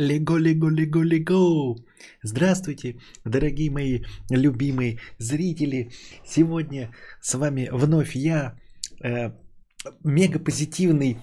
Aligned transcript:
Лего, 0.00 0.38
лего, 0.38 0.70
лего, 0.70 1.02
лего. 1.02 1.76
Здравствуйте, 2.22 2.96
дорогие 3.26 3.70
мои 3.70 4.00
любимые 4.30 4.98
зрители. 5.18 5.90
Сегодня 6.24 6.90
с 7.20 7.34
вами 7.34 7.68
вновь 7.70 8.16
я, 8.16 8.58
э, 9.04 9.32
мегапозитивный, 10.02 11.18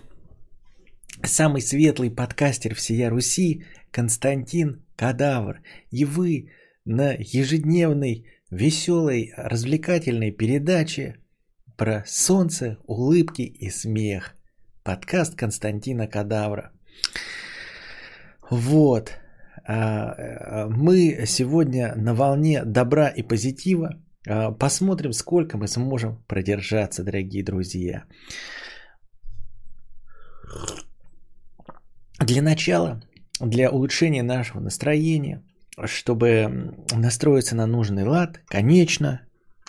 самый 1.23 1.63
светлый 1.63 2.11
подкастер 2.11 2.75
всея 2.75 3.09
Руси, 3.09 3.65
Константин 3.89 4.85
Кадавр. 4.95 5.63
И 5.89 6.05
вы 6.05 6.51
на 6.85 7.13
ежедневной, 7.13 8.27
веселой, 8.51 9.33
развлекательной 9.37 10.29
передаче 10.29 11.15
про 11.77 12.03
солнце, 12.05 12.77
улыбки 12.85 13.41
и 13.41 13.71
смех. 13.71 14.35
Подкаст 14.83 15.33
Константина 15.33 16.05
Кадавра. 16.05 16.73
Вот. 18.49 19.11
А, 19.67 20.13
э, 20.17 20.67
мы 20.69 21.25
сегодня 21.25 21.93
на 21.95 22.13
волне 22.13 22.63
добра 22.63 23.09
и 23.09 23.21
позитива. 23.21 23.89
А, 24.27 24.51
посмотрим, 24.51 25.13
сколько 25.13 25.57
мы 25.57 25.67
сможем 25.67 26.23
продержаться, 26.27 27.03
дорогие 27.03 27.43
друзья. 27.43 28.05
Для 32.19 32.41
начала, 32.41 33.01
для 33.39 33.69
улучшения 33.69 34.23
нашего 34.23 34.61
настроения, 34.61 35.43
чтобы 35.85 36.73
настроиться 36.95 37.55
на 37.55 37.67
нужный 37.67 38.03
лад, 38.03 38.41
конечно, 38.47 39.21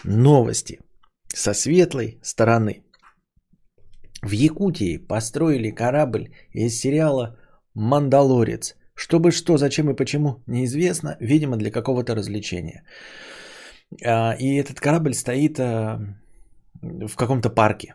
новости 0.04 0.80
со 1.26 1.52
светлой 1.52 2.18
стороны. 2.22 2.84
В 4.22 4.30
Якутии 4.30 4.96
построили 4.96 5.70
корабль 5.70 6.30
из 6.52 6.80
сериала 6.80 7.37
«Мандалорец». 7.78 8.74
Чтобы 8.94 9.30
что, 9.30 9.58
зачем 9.58 9.90
и 9.90 9.96
почему, 9.96 10.42
неизвестно. 10.46 11.16
Видимо, 11.20 11.56
для 11.56 11.70
какого-то 11.70 12.16
развлечения. 12.16 12.82
А, 14.04 14.34
и 14.38 14.56
этот 14.56 14.80
корабль 14.80 15.14
стоит 15.14 15.60
а, 15.60 16.00
в 16.82 17.16
каком-то 17.16 17.48
парке. 17.50 17.94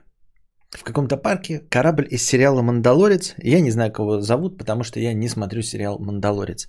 В 0.71 0.83
каком-то 0.83 1.17
парке 1.17 1.59
корабль 1.69 2.07
из 2.09 2.25
сериала 2.25 2.61
«Мандалорец». 2.61 3.35
Я 3.37 3.61
не 3.61 3.71
знаю, 3.71 3.91
кого 3.91 4.21
зовут, 4.21 4.57
потому 4.57 4.83
что 4.83 4.99
я 4.99 5.13
не 5.13 5.27
смотрю 5.27 5.61
сериал 5.61 5.99
«Мандалорец». 5.99 6.67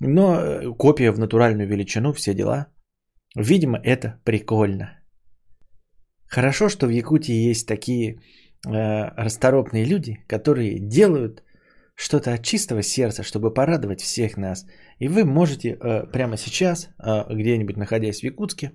Но 0.00 0.40
э, 0.40 0.72
копия 0.78 1.12
в 1.12 1.18
натуральную 1.18 1.68
величину, 1.68 2.12
все 2.12 2.34
дела. 2.34 2.66
Видимо, 3.36 3.78
это 3.84 4.20
прикольно. 4.24 4.98
Хорошо, 6.26 6.68
что 6.68 6.86
в 6.86 6.90
Якутии 6.90 7.50
есть 7.50 7.68
такие 7.68 8.16
э, 8.66 9.10
расторопные 9.16 9.84
люди, 9.84 10.24
которые 10.26 10.78
делают 10.78 11.42
что-то 11.98 12.32
от 12.32 12.42
чистого 12.42 12.82
сердца, 12.82 13.22
чтобы 13.22 13.54
порадовать 13.54 14.00
всех 14.00 14.36
нас. 14.36 14.66
И 15.00 15.08
вы 15.08 15.24
можете 15.24 15.68
э, 15.68 16.06
прямо 16.12 16.36
сейчас, 16.36 16.88
э, 16.98 17.34
где-нибудь 17.34 17.76
находясь 17.76 18.20
в 18.20 18.24
Якутске, 18.24 18.70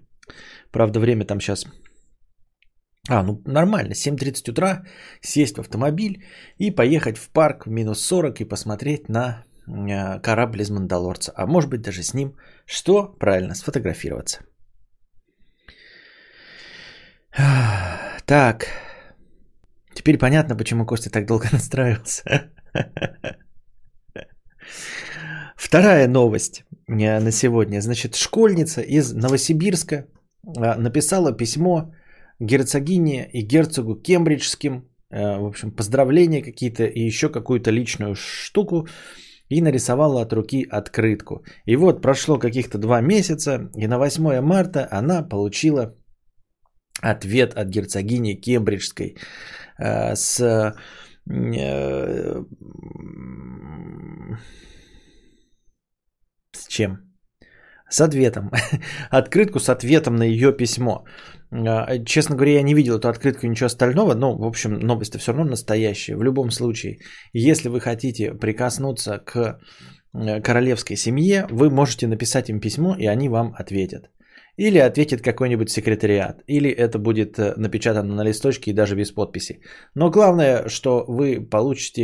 правда 0.71 0.99
время 0.99 1.25
там 1.25 1.39
сейчас, 1.39 1.65
а, 3.09 3.23
ну 3.23 3.41
нормально, 3.45 3.93
7.30 3.93 4.51
утра, 4.51 4.83
сесть 5.21 5.55
в 5.55 5.61
автомобиль 5.61 6.25
и 6.57 6.75
поехать 6.75 7.17
в 7.17 7.29
парк 7.29 7.65
в 7.65 7.69
минус 7.69 8.01
40 8.01 8.41
и 8.41 8.45
посмотреть 8.45 9.09
на 9.09 9.45
э, 9.67 10.19
корабль 10.19 10.61
из 10.61 10.69
Мандалорца. 10.69 11.31
А 11.35 11.47
может 11.47 11.69
быть 11.69 11.81
даже 11.81 12.03
с 12.03 12.13
ним, 12.13 12.35
что 12.65 13.15
правильно, 13.19 13.55
сфотографироваться. 13.55 14.43
Так, 18.25 18.67
теперь 19.93 20.17
понятно, 20.17 20.55
почему 20.55 20.85
Костя 20.85 21.09
так 21.09 21.25
долго 21.25 21.47
настраивался. 21.51 22.51
Вторая 25.55 26.07
новость 26.07 26.65
э, 26.87 27.19
на 27.19 27.31
сегодня. 27.31 27.81
Значит, 27.81 28.15
школьница 28.15 28.81
из 28.81 29.13
Новосибирска 29.13 29.95
э, 29.95 30.75
написала 30.77 31.31
письмо 31.31 31.93
герцогине 32.39 33.29
и 33.33 33.41
герцогу 33.41 33.95
Кембриджским, 33.95 34.73
э, 35.09 35.39
в 35.39 35.45
общем, 35.45 35.71
поздравления 35.71 36.41
какие-то 36.41 36.83
и 36.83 36.99
еще 37.07 37.29
какую-то 37.29 37.71
личную 37.71 38.15
штуку, 38.15 38.87
и 39.49 39.61
нарисовала 39.61 40.21
от 40.21 40.33
руки 40.33 40.67
открытку. 40.69 41.43
И 41.65 41.75
вот 41.75 42.01
прошло 42.01 42.39
каких-то 42.39 42.77
два 42.77 43.01
месяца, 43.01 43.69
и 43.75 43.87
на 43.87 43.97
8 43.97 44.41
марта 44.41 44.87
она 44.91 45.23
получила 45.23 45.95
ответ 47.01 47.53
от 47.53 47.67
герцогини 47.67 48.35
Кембриджской 48.35 49.17
с 49.79 50.73
Э, 51.29 52.43
с 56.51 56.67
чем? 56.67 56.97
С 57.89 58.01
ответом. 58.01 58.51
Открытку 59.09 59.59
с 59.59 59.69
ответом 59.69 60.15
на 60.15 60.23
ее 60.23 60.51
письмо. 60.57 61.05
А, 61.51 61.99
честно 62.05 62.35
говоря, 62.35 62.53
я 62.53 62.63
не 62.63 62.73
видел 62.73 62.97
эту 62.97 63.07
открытку, 63.07 63.47
ничего 63.47 63.67
остального, 63.67 64.15
но, 64.15 64.35
в 64.35 64.43
общем, 64.43 64.73
новость 64.73 65.19
все 65.19 65.31
равно 65.31 65.51
настоящая. 65.51 66.15
В 66.15 66.23
любом 66.23 66.51
случае, 66.51 66.97
если 67.33 67.69
вы 67.69 67.79
хотите 67.79 68.33
прикоснуться 68.33 69.19
к 69.19 69.59
э, 70.13 70.41
королевской 70.41 70.97
семье, 70.97 71.45
вы 71.51 71.69
можете 71.69 72.07
написать 72.07 72.49
им 72.49 72.59
письмо, 72.59 72.95
и 72.97 73.05
они 73.05 73.29
вам 73.29 73.53
ответят. 73.55 74.09
Или 74.57 74.77
ответит 74.77 75.21
какой-нибудь 75.21 75.69
секретариат. 75.69 76.43
Или 76.47 76.69
это 76.69 76.99
будет 76.99 77.39
э, 77.39 77.53
напечатано 77.57 78.15
на 78.15 78.23
листочке 78.23 78.71
и 78.71 78.73
даже 78.73 78.95
без 78.95 79.11
подписи. 79.11 79.61
Но 79.95 80.11
главное, 80.11 80.69
что 80.69 81.05
вы 81.07 81.41
получите 81.41 82.03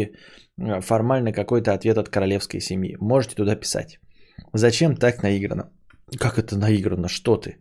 э, 0.57 0.81
формально 0.81 1.31
какой-то 1.31 1.73
ответ 1.73 1.97
от 1.97 2.09
королевской 2.09 2.59
семьи. 2.59 2.97
Можете 2.99 3.35
туда 3.35 3.55
писать. 3.55 3.99
Зачем 4.53 4.95
так 4.95 5.21
наиграно? 5.23 5.69
Как 6.17 6.39
это 6.39 6.57
наиграно? 6.57 7.07
Что 7.07 7.37
ты? 7.37 7.57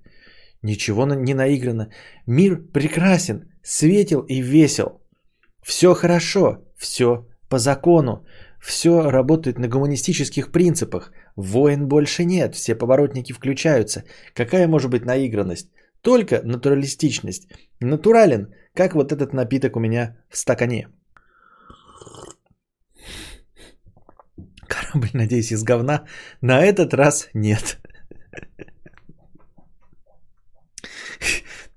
Ничего 0.62 1.06
не 1.06 1.34
наиграно. 1.34 1.90
Мир 2.26 2.56
прекрасен, 2.72 3.42
светел 3.62 4.20
и 4.20 4.40
весел. 4.40 5.02
Все 5.62 5.94
хорошо, 5.94 6.64
все 6.76 7.26
по 7.48 7.58
закону. 7.58 8.24
Все 8.60 9.10
работает 9.10 9.58
на 9.58 9.68
гуманистических 9.68 10.50
принципах. 10.50 11.12
Войн 11.38 11.86
больше 11.86 12.24
нет, 12.24 12.56
все 12.56 12.74
поворотники 12.74 13.32
включаются. 13.32 14.02
Какая 14.34 14.66
может 14.66 14.90
быть 14.90 15.04
наигранность? 15.04 15.70
Только 16.02 16.42
натуралистичность. 16.42 17.48
Натурален, 17.78 18.52
как 18.74 18.94
вот 18.94 19.12
этот 19.12 19.32
напиток 19.32 19.76
у 19.76 19.80
меня 19.80 20.16
в 20.28 20.36
стакане. 20.36 20.88
Корабль, 24.66 25.10
надеюсь, 25.12 25.52
из 25.52 25.62
говна. 25.62 26.06
На 26.40 26.64
этот 26.64 26.92
раз 26.92 27.28
нет. 27.34 27.78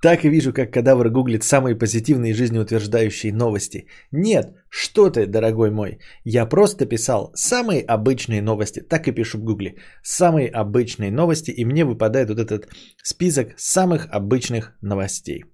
Так 0.02 0.26
и 0.26 0.30
вижу, 0.30 0.52
как 0.52 0.74
кадавр 0.74 1.10
гуглит 1.10 1.44
самые 1.44 1.76
позитивные 1.76 2.34
жизнеутверждающие 2.34 3.32
новости. 3.32 3.86
Нет, 4.12 4.56
что 4.70 5.12
ты, 5.12 5.28
дорогой 5.28 5.70
мой. 5.70 6.00
Я 6.26 6.48
просто 6.48 6.88
писал 6.88 7.32
самые 7.36 7.82
обычные 7.82 8.42
новости. 8.42 8.82
Так 8.82 9.08
и 9.08 9.12
пишу 9.12 9.38
в 9.38 9.44
гугле. 9.44 9.76
Самые 10.04 10.50
обычные 10.50 11.12
новости. 11.12 11.52
И 11.52 11.66
мне 11.66 11.86
выпадает 11.86 12.30
вот 12.30 12.40
этот 12.40 12.68
список 13.04 13.54
самых 13.58 14.08
обычных 14.12 14.74
новостей. 14.82 15.46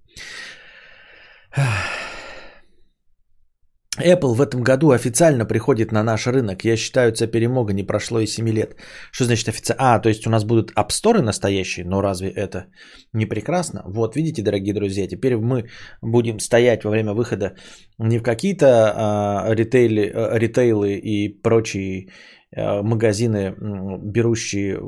Apple 4.00 4.34
в 4.34 4.40
этом 4.40 4.62
году 4.62 4.90
официально 4.90 5.44
приходит 5.44 5.92
на 5.92 6.02
наш 6.02 6.26
рынок. 6.26 6.64
Я 6.64 6.76
считаю, 6.76 7.12
это 7.12 7.26
перемога, 7.26 7.72
не 7.72 7.86
прошло 7.86 8.20
и 8.20 8.26
7 8.26 8.48
лет. 8.48 8.76
Что 9.12 9.24
значит 9.24 9.48
официально? 9.48 9.94
А, 9.94 9.98
то 10.00 10.08
есть 10.08 10.26
у 10.26 10.30
нас 10.30 10.44
будут 10.44 10.72
App 10.72 10.88
Store 10.88 11.22
настоящие, 11.22 11.84
но 11.86 12.02
разве 12.02 12.28
это 12.28 12.66
не 13.12 13.26
прекрасно? 13.26 13.82
Вот, 13.86 14.16
видите, 14.16 14.42
дорогие 14.42 14.74
друзья, 14.74 15.06
теперь 15.08 15.36
мы 15.36 15.64
будем 16.02 16.40
стоять 16.40 16.84
во 16.84 16.90
время 16.90 17.12
выхода 17.12 17.54
не 17.98 18.18
в 18.18 18.22
какие-то 18.22 18.66
а, 18.66 19.54
ритейли, 19.54 20.12
а, 20.14 20.38
ритейлы 20.38 20.94
и 20.94 21.28
прочие 21.42 22.08
а, 22.56 22.82
магазины, 22.82 23.54
берущие 24.02 24.78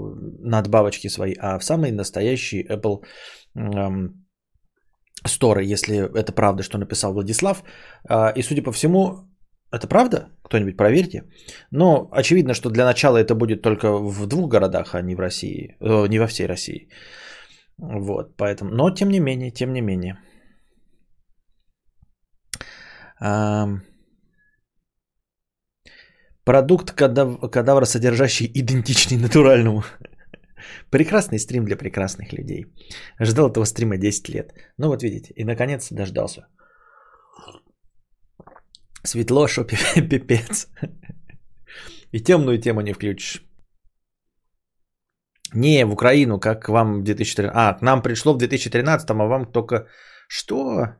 надбавочки 0.41 1.09
свои, 1.09 1.35
а 1.39 1.59
в 1.59 1.65
самые 1.65 1.93
настоящие 1.93 2.67
Apple 2.67 3.03
Сторы, 5.27 5.65
если 5.65 5.97
это 6.19 6.33
правда, 6.33 6.63
что 6.63 6.79
написал 6.79 7.13
Владислав. 7.13 7.63
А, 8.09 8.33
и, 8.37 8.43
судя 8.43 8.63
по 8.63 8.73
всему, 8.73 9.29
это 9.73 9.87
правда? 9.87 10.29
Кто-нибудь 10.43 10.77
проверьте. 10.77 11.25
Но 11.71 12.09
очевидно, 12.13 12.55
что 12.55 12.71
для 12.71 12.85
начала 12.85 13.19
это 13.19 13.35
будет 13.35 13.63
только 13.63 13.93
в 13.93 14.27
двух 14.27 14.49
городах, 14.49 14.95
а 14.95 15.03
не 15.03 15.15
в 15.15 15.21
России, 15.21 15.77
э, 15.81 16.09
не 16.09 16.19
во 16.19 16.27
всей 16.27 16.47
России. 16.47 16.89
Вот, 17.79 18.37
поэтому. 18.37 18.71
Но 18.71 18.91
тем 18.91 19.09
не 19.11 19.21
менее, 19.21 19.51
тем 19.51 19.73
не 19.73 19.81
менее. 19.81 20.19
Продукт 26.45 26.93
кадавра, 26.93 27.85
содержащий 27.85 28.51
идентичный 28.55 29.19
натуральному. 29.19 29.85
Прекрасный 30.91 31.39
стрим 31.39 31.65
для 31.65 31.77
прекрасных 31.77 32.33
людей. 32.33 32.67
Ждал 33.21 33.51
этого 33.51 33.65
стрима 33.67 33.97
10 33.97 34.29
лет. 34.29 34.53
Ну 34.79 34.89
вот 34.89 35.03
видите, 35.03 35.33
и 35.37 35.45
наконец 35.45 35.89
дождался. 35.91 36.47
Светло, 39.05 39.49
шо 39.49 39.65
пипец. 40.11 40.69
И 42.13 42.21
темную 42.21 42.61
тему 42.61 42.81
не 42.81 42.93
включишь. 42.93 43.43
Не, 45.55 45.85
в 45.85 45.93
Украину, 45.93 46.39
как 46.39 46.69
вам 46.69 47.01
в 47.01 47.05
2013... 47.05 47.53
А, 47.55 47.75
к 47.75 47.83
нам 47.83 48.03
пришло 48.03 48.35
в 48.35 48.39
2013, 48.39 49.11
а 49.11 49.15
вам 49.15 49.53
только... 49.53 49.89
Что? 50.29 50.97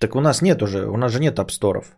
Так 0.00 0.16
у 0.16 0.20
нас 0.20 0.42
нет 0.42 0.62
уже, 0.62 0.86
у 0.86 0.96
нас 0.96 1.12
же 1.12 1.20
нет 1.20 1.38
апсторов. 1.38 1.96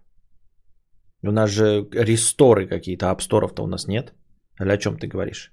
У 1.22 1.30
нас 1.30 1.50
же 1.50 1.88
ресторы 1.92 2.66
какие-то, 2.66 3.10
апсторов-то 3.10 3.62
у 3.62 3.66
нас 3.66 3.86
нет. 3.86 4.14
Или 4.60 4.72
о 4.72 4.78
чем 4.78 4.98
ты 4.98 5.06
говоришь? 5.06 5.52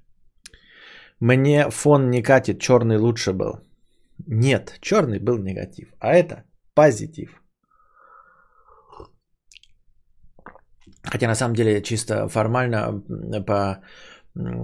Мне 1.23 1.69
фон 1.69 2.09
не 2.09 2.21
катит, 2.21 2.59
черный 2.59 2.97
лучше 2.97 3.31
был. 3.31 3.61
Нет, 4.27 4.77
черный 4.81 5.19
был 5.19 5.37
негатив, 5.37 5.93
а 5.99 6.13
это 6.13 6.43
позитив. 6.73 7.41
Хотя 11.01 11.27
на 11.27 11.35
самом 11.35 11.55
деле 11.55 11.81
чисто 11.81 12.27
формально 12.27 13.01
по 13.47 13.81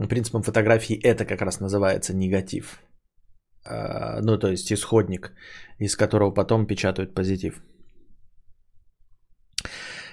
принципам 0.10 0.44
фотографии 0.44 1.00
это 1.02 1.24
как 1.24 1.42
раз 1.42 1.62
называется 1.62 2.14
негатив. 2.14 2.82
А, 3.66 4.20
ну, 4.22 4.38
то 4.38 4.50
есть 4.50 4.70
исходник, 4.74 5.32
из 5.80 5.96
которого 5.96 6.34
потом 6.34 6.68
печатают 6.68 7.16
позитив. 7.16 7.64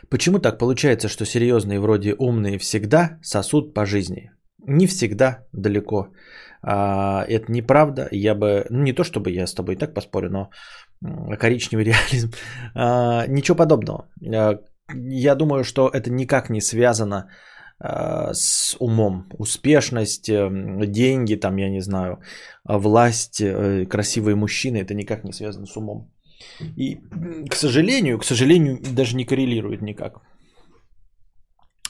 Почему 0.09 0.39
так 0.39 0.59
получается, 0.59 1.09
что 1.09 1.25
серьезные 1.25 1.81
вроде 1.81 2.15
умные 2.15 2.59
всегда 2.59 3.19
сосут 3.23 3.75
по 3.75 3.85
жизни? 3.85 4.31
Не 4.67 4.87
всегда 4.87 5.47
далеко. 5.53 6.09
А, 6.63 7.25
это 7.29 7.53
неправда. 7.53 8.09
Я 8.11 8.35
бы, 8.35 8.67
ну 8.71 8.83
не 8.83 8.93
то 8.93 9.05
чтобы 9.05 9.31
я 9.31 9.47
с 9.47 9.55
тобой 9.55 9.75
и 9.75 9.79
так 9.79 9.95
поспорю, 9.95 10.31
но 10.31 10.51
коричневый 11.39 11.85
реализм. 11.85 12.33
А, 12.75 13.27
ничего 13.29 13.57
подобного. 13.57 14.09
А, 14.35 14.59
я 14.95 15.35
думаю, 15.35 15.65
что 15.65 15.89
это 15.89 16.11
никак 16.11 16.51
не 16.51 16.61
связано 16.61 17.31
с 17.79 18.75
умом. 18.81 19.27
Успешность, 19.39 20.31
эм, 20.31 20.81
деньги, 20.91 21.35
там, 21.35 21.59
я 21.59 21.69
не 21.69 21.83
знаю, 21.83 22.21
власть, 22.65 23.43
э, 23.43 23.85
красивые 23.85 24.35
мужчины, 24.35 24.79
это 24.79 24.95
никак 24.95 25.25
не 25.25 25.33
связано 25.33 25.67
с 25.67 25.77
умом. 25.77 26.11
И, 26.77 26.97
к 27.51 27.55
сожалению, 27.55 28.19
к 28.19 28.25
сожалению, 28.25 28.79
даже 28.95 29.17
не 29.17 29.27
коррелирует 29.27 29.83
никак. 29.83 30.23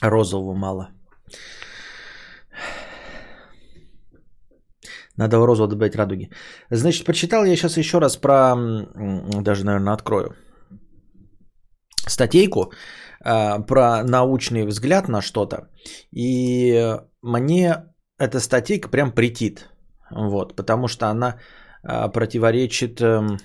Розового 0.01 0.53
мало. 0.53 0.89
Надо 5.17 5.39
в 5.39 5.45
розового 5.45 5.71
добавить 5.71 5.95
радуги. 5.95 6.29
Значит, 6.71 7.05
почитал 7.05 7.45
я 7.45 7.55
сейчас 7.55 7.77
еще 7.77 7.99
раз 7.99 8.17
про... 8.17 8.55
Даже, 9.41 9.65
наверное, 9.65 9.93
открою. 9.93 10.35
Статейку 12.07 12.71
э, 13.25 13.65
про 13.65 14.03
научный 14.03 14.65
взгляд 14.65 15.09
на 15.09 15.21
что-то. 15.21 15.69
И 16.11 16.97
мне 17.21 17.75
эта 18.19 18.39
статейка 18.39 18.89
прям 18.89 19.11
претит. 19.11 19.69
Вот, 20.11 20.55
потому 20.55 20.87
что 20.87 21.07
она 21.07 21.39
э, 21.83 22.11
противоречит... 22.11 23.01
Э, 23.01 23.37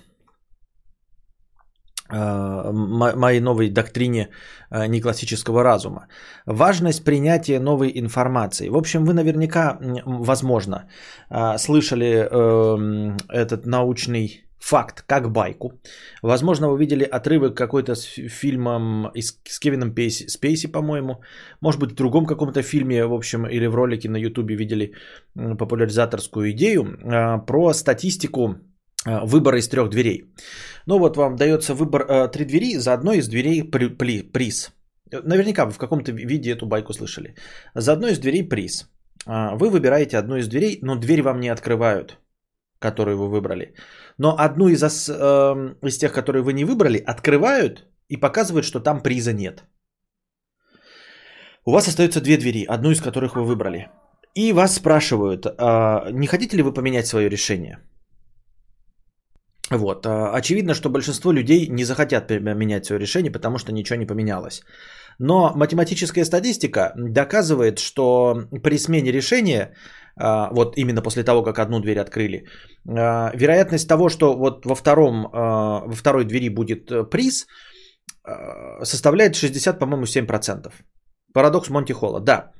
моей 2.12 3.40
новой 3.40 3.70
доктрине 3.70 4.28
э, 4.70 4.86
неклассического 4.86 5.62
разума. 5.62 6.06
Важность 6.46 7.04
принятия 7.04 7.60
новой 7.60 7.90
информации. 7.94 8.68
В 8.68 8.76
общем, 8.76 9.04
вы 9.04 9.14
наверняка, 9.14 9.78
возможно, 10.04 10.88
э, 11.30 11.58
слышали 11.58 12.12
этот 13.28 13.66
научный 13.66 14.44
факт, 14.58 15.02
как 15.06 15.30
байку. 15.30 15.72
Возможно, 16.22 16.68
вы 16.68 16.78
видели 16.78 17.04
отрывок 17.04 17.56
какой-то 17.56 17.94
с 17.94 18.04
фильмом 18.28 19.10
с 19.14 19.58
Кевином 19.58 19.94
Пейси, 19.94 20.28
Спейси, 20.28 20.68
по-моему. 20.68 21.22
Может 21.60 21.80
быть, 21.80 21.92
в 21.92 21.94
другом 21.94 22.26
каком-то 22.26 22.62
фильме, 22.62 23.04
в 23.06 23.12
общем, 23.12 23.46
или 23.46 23.66
в 23.66 23.74
ролике 23.74 24.08
на 24.08 24.18
Ютубе 24.18 24.54
видели 24.54 24.92
популяризаторскую 25.34 26.52
идею 26.52 26.84
про 27.46 27.72
статистику 27.72 28.48
Э, 28.48 28.71
выбора 29.04 29.58
из 29.58 29.68
трех 29.68 29.88
дверей. 29.88 30.32
Ну 30.86 30.98
вот 30.98 31.16
вам 31.16 31.36
дается 31.36 31.74
выбор 31.74 32.02
э, 32.02 32.28
три 32.28 32.44
двери, 32.44 32.78
за 32.78 32.92
одной 32.92 33.18
из 33.18 33.28
дверей 33.28 33.62
при, 33.70 33.88
при, 33.88 34.22
приз. 34.22 34.72
Наверняка 35.10 35.66
вы 35.66 35.72
в 35.72 35.78
каком-то 35.78 36.12
виде 36.12 36.50
эту 36.50 36.66
байку 36.66 36.92
слышали. 36.92 37.34
За 37.74 37.92
одной 37.92 38.12
из 38.12 38.18
дверей 38.18 38.48
приз. 38.48 38.88
Э, 39.26 39.56
вы 39.56 39.70
выбираете 39.70 40.18
одну 40.18 40.36
из 40.36 40.48
дверей, 40.48 40.78
но 40.82 40.96
дверь 40.96 41.22
вам 41.22 41.40
не 41.40 41.52
открывают, 41.52 42.18
которую 42.78 43.18
вы 43.18 43.28
выбрали. 43.28 43.74
Но 44.18 44.36
одну 44.38 44.68
из, 44.68 44.82
э, 44.82 45.74
из 45.82 45.98
тех, 45.98 46.12
которые 46.12 46.42
вы 46.42 46.52
не 46.52 46.64
выбрали, 46.64 46.98
открывают 46.98 47.86
и 48.08 48.16
показывают, 48.16 48.64
что 48.64 48.80
там 48.80 49.00
приза 49.02 49.32
нет. 49.32 49.64
У 51.64 51.70
вас 51.70 51.88
остается 51.88 52.20
две 52.20 52.36
двери, 52.36 52.64
одну 52.68 52.90
из 52.90 53.00
которых 53.00 53.36
вы 53.36 53.44
выбрали. 53.44 53.88
И 54.34 54.52
вас 54.52 54.74
спрашивают, 54.74 55.46
э, 55.46 56.12
не 56.12 56.26
хотите 56.26 56.56
ли 56.56 56.62
вы 56.62 56.72
поменять 56.72 57.06
свое 57.06 57.28
решение? 57.28 57.78
Вот. 59.70 60.06
А, 60.06 60.34
очевидно, 60.34 60.74
что 60.74 60.90
большинство 60.90 61.32
людей 61.32 61.68
не 61.68 61.84
захотят 61.84 62.30
менять 62.30 62.86
свое 62.86 63.00
решение, 63.00 63.32
потому 63.32 63.58
что 63.58 63.72
ничего 63.72 63.98
не 63.98 64.06
поменялось. 64.06 64.62
Но 65.18 65.52
математическая 65.54 66.24
статистика 66.24 66.92
доказывает, 66.96 67.78
что 67.78 68.42
при 68.62 68.78
смене 68.78 69.12
решения, 69.12 69.74
а, 70.16 70.50
вот 70.52 70.76
именно 70.76 71.02
после 71.02 71.24
того, 71.24 71.42
как 71.42 71.58
одну 71.58 71.80
дверь 71.80 72.00
открыли, 72.00 72.46
а, 72.88 73.30
вероятность 73.34 73.88
того, 73.88 74.08
что 74.08 74.36
вот 74.36 74.66
во, 74.66 74.74
втором, 74.74 75.28
во 75.32 75.94
второй 75.94 76.24
двери 76.24 76.48
будет 76.48 76.90
э, 76.90 77.04
приз, 77.04 77.46
составляет 78.82 79.34
60, 79.34 79.78
по-моему, 79.78 80.04
7%. 80.04 80.72
Парадокс 81.34 81.70
Монти 81.70 81.92
Холла. 81.92 82.20
Да, 82.20 82.52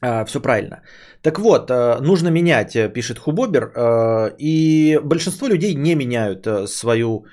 а, 0.00 0.24
Все 0.24 0.40
правильно. 0.40 0.82
Так 1.22 1.38
вот, 1.38 1.70
э, 1.70 1.98
нужно 2.00 2.28
менять, 2.28 2.76
э, 2.76 2.88
пишет 2.88 3.18
Хубобер, 3.18 3.72
э, 3.74 4.34
и 4.38 5.00
большинство 5.02 5.48
людей 5.48 5.74
не 5.74 5.94
меняют 5.94 6.70
свою 6.70 7.24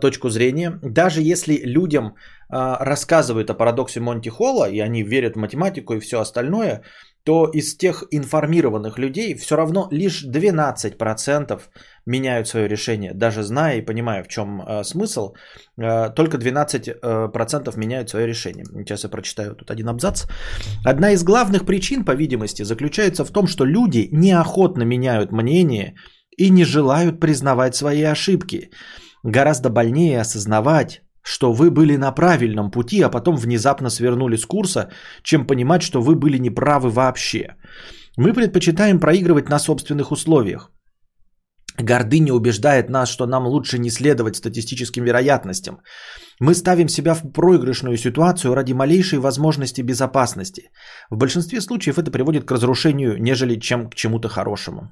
точку 0.00 0.28
зрения. 0.28 0.80
Даже 0.82 1.20
если 1.22 1.52
людям 1.64 2.16
рассказывают 2.48 3.50
о 3.50 3.54
парадоксе 3.54 4.00
Монти 4.00 4.28
Холла, 4.28 4.68
и 4.68 4.80
они 4.80 5.04
верят 5.04 5.34
в 5.34 5.38
математику 5.38 5.94
и 5.94 6.00
все 6.00 6.18
остальное, 6.18 6.82
то 7.22 7.46
из 7.46 7.76
тех 7.76 8.04
информированных 8.10 8.98
людей 8.98 9.34
все 9.36 9.54
равно 9.54 9.86
лишь 9.92 10.24
12% 10.24 11.60
меняют 12.08 12.48
свое 12.48 12.68
решение, 12.68 13.12
даже 13.14 13.42
зная 13.42 13.78
и 13.78 13.84
понимая, 13.84 14.22
в 14.22 14.28
чем 14.28 14.62
э, 14.62 14.82
смысл, 14.84 15.34
э, 15.76 16.10
только 16.14 16.38
12% 16.38 16.94
э, 17.02 17.78
меняют 17.78 18.10
свое 18.10 18.26
решение. 18.26 18.64
Сейчас 18.64 19.04
я 19.04 19.10
прочитаю 19.10 19.54
тут 19.54 19.70
один 19.70 19.88
абзац. 19.88 20.24
Одна 20.84 21.10
из 21.10 21.22
главных 21.22 21.66
причин, 21.66 22.04
по 22.04 22.14
видимости, 22.14 22.64
заключается 22.64 23.24
в 23.24 23.30
том, 23.30 23.46
что 23.46 23.66
люди 23.66 24.08
неохотно 24.12 24.84
меняют 24.84 25.32
мнение 25.32 25.94
и 26.36 26.50
не 26.50 26.64
желают 26.64 27.20
признавать 27.20 27.74
свои 27.74 28.02
ошибки. 28.02 28.70
Гораздо 29.22 29.68
больнее 29.70 30.20
осознавать, 30.20 31.02
что 31.22 31.52
вы 31.52 31.70
были 31.70 31.96
на 31.96 32.12
правильном 32.12 32.70
пути, 32.70 33.02
а 33.02 33.10
потом 33.10 33.36
внезапно 33.36 33.90
свернули 33.90 34.36
с 34.36 34.46
курса, 34.46 34.88
чем 35.22 35.46
понимать, 35.46 35.82
что 35.82 36.00
вы 36.00 36.14
были 36.14 36.38
неправы 36.38 36.88
вообще. 36.88 37.56
Мы 38.16 38.32
предпочитаем 38.32 38.98
проигрывать 38.98 39.50
на 39.50 39.58
собственных 39.58 40.10
условиях. 40.10 40.70
Гордыня 41.78 42.32
убеждает 42.34 42.90
нас, 42.90 43.08
что 43.08 43.26
нам 43.26 43.46
лучше 43.46 43.78
не 43.78 43.90
следовать 43.90 44.36
статистическим 44.36 45.04
вероятностям. 45.04 45.80
Мы 46.40 46.54
ставим 46.54 46.88
себя 46.88 47.14
в 47.14 47.32
проигрышную 47.32 47.96
ситуацию 47.96 48.54
ради 48.54 48.72
малейшей 48.72 49.18
возможности 49.18 49.82
безопасности. 49.82 50.70
В 51.10 51.16
большинстве 51.16 51.60
случаев 51.60 51.98
это 51.98 52.10
приводит 52.10 52.44
к 52.44 52.52
разрушению, 52.52 53.20
нежели 53.20 53.60
чем 53.60 53.90
к 53.90 53.94
чему-то 53.94 54.28
хорошему. 54.28 54.90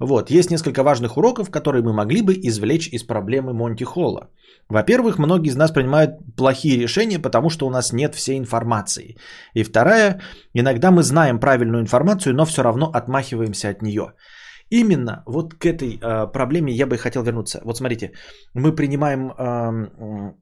Вот, 0.00 0.30
есть 0.30 0.50
несколько 0.50 0.82
важных 0.82 1.16
уроков, 1.16 1.50
которые 1.50 1.82
мы 1.82 1.92
могли 1.92 2.22
бы 2.22 2.34
извлечь 2.34 2.88
из 2.88 3.02
проблемы 3.02 3.52
Монти 3.52 3.84
Холла. 3.84 4.30
Во-первых, 4.68 5.18
многие 5.18 5.50
из 5.50 5.56
нас 5.56 5.72
принимают 5.72 6.10
плохие 6.36 6.76
решения, 6.76 7.20
потому 7.20 7.50
что 7.50 7.66
у 7.66 7.70
нас 7.70 7.92
нет 7.92 8.14
всей 8.14 8.38
информации. 8.38 9.16
И 9.54 9.64
вторая, 9.64 10.20
иногда 10.54 10.90
мы 10.90 11.02
знаем 11.02 11.38
правильную 11.38 11.82
информацию, 11.82 12.34
но 12.34 12.44
все 12.44 12.62
равно 12.62 12.90
отмахиваемся 12.92 13.70
от 13.70 13.82
нее. 13.82 14.12
Именно 14.70 15.22
вот 15.26 15.54
к 15.54 15.64
этой 15.64 15.98
э, 15.98 16.32
проблеме 16.32 16.72
я 16.72 16.86
бы 16.86 16.96
хотел 16.98 17.22
вернуться. 17.22 17.60
Вот 17.64 17.76
смотрите, 17.76 18.12
мы 18.54 18.74
принимаем 18.74 19.30
э, 19.30 20.34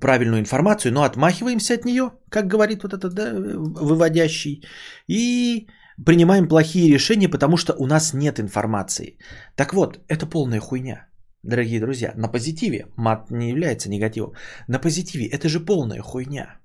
правильную 0.00 0.40
информацию, 0.40 0.92
но 0.92 1.02
отмахиваемся 1.02 1.74
от 1.74 1.84
нее, 1.84 2.10
как 2.30 2.46
говорит 2.46 2.82
вот 2.82 2.92
этот 2.94 3.14
да, 3.14 3.32
выводящий, 3.34 4.62
и 5.06 5.66
принимаем 6.06 6.48
плохие 6.48 6.92
решения, 6.92 7.28
потому 7.28 7.56
что 7.56 7.74
у 7.78 7.86
нас 7.86 8.14
нет 8.14 8.40
информации. 8.40 9.18
Так 9.56 9.74
вот, 9.74 10.00
это 10.08 10.26
полная 10.26 10.60
хуйня, 10.60 11.08
дорогие 11.42 11.80
друзья. 11.80 12.12
На 12.16 12.28
позитиве, 12.28 12.86
мат 12.96 13.30
не 13.30 13.50
является 13.50 13.90
негативом, 13.90 14.32
на 14.68 14.78
позитиве 14.78 15.26
это 15.26 15.48
же 15.48 15.60
полная 15.60 16.00
хуйня. 16.00 16.60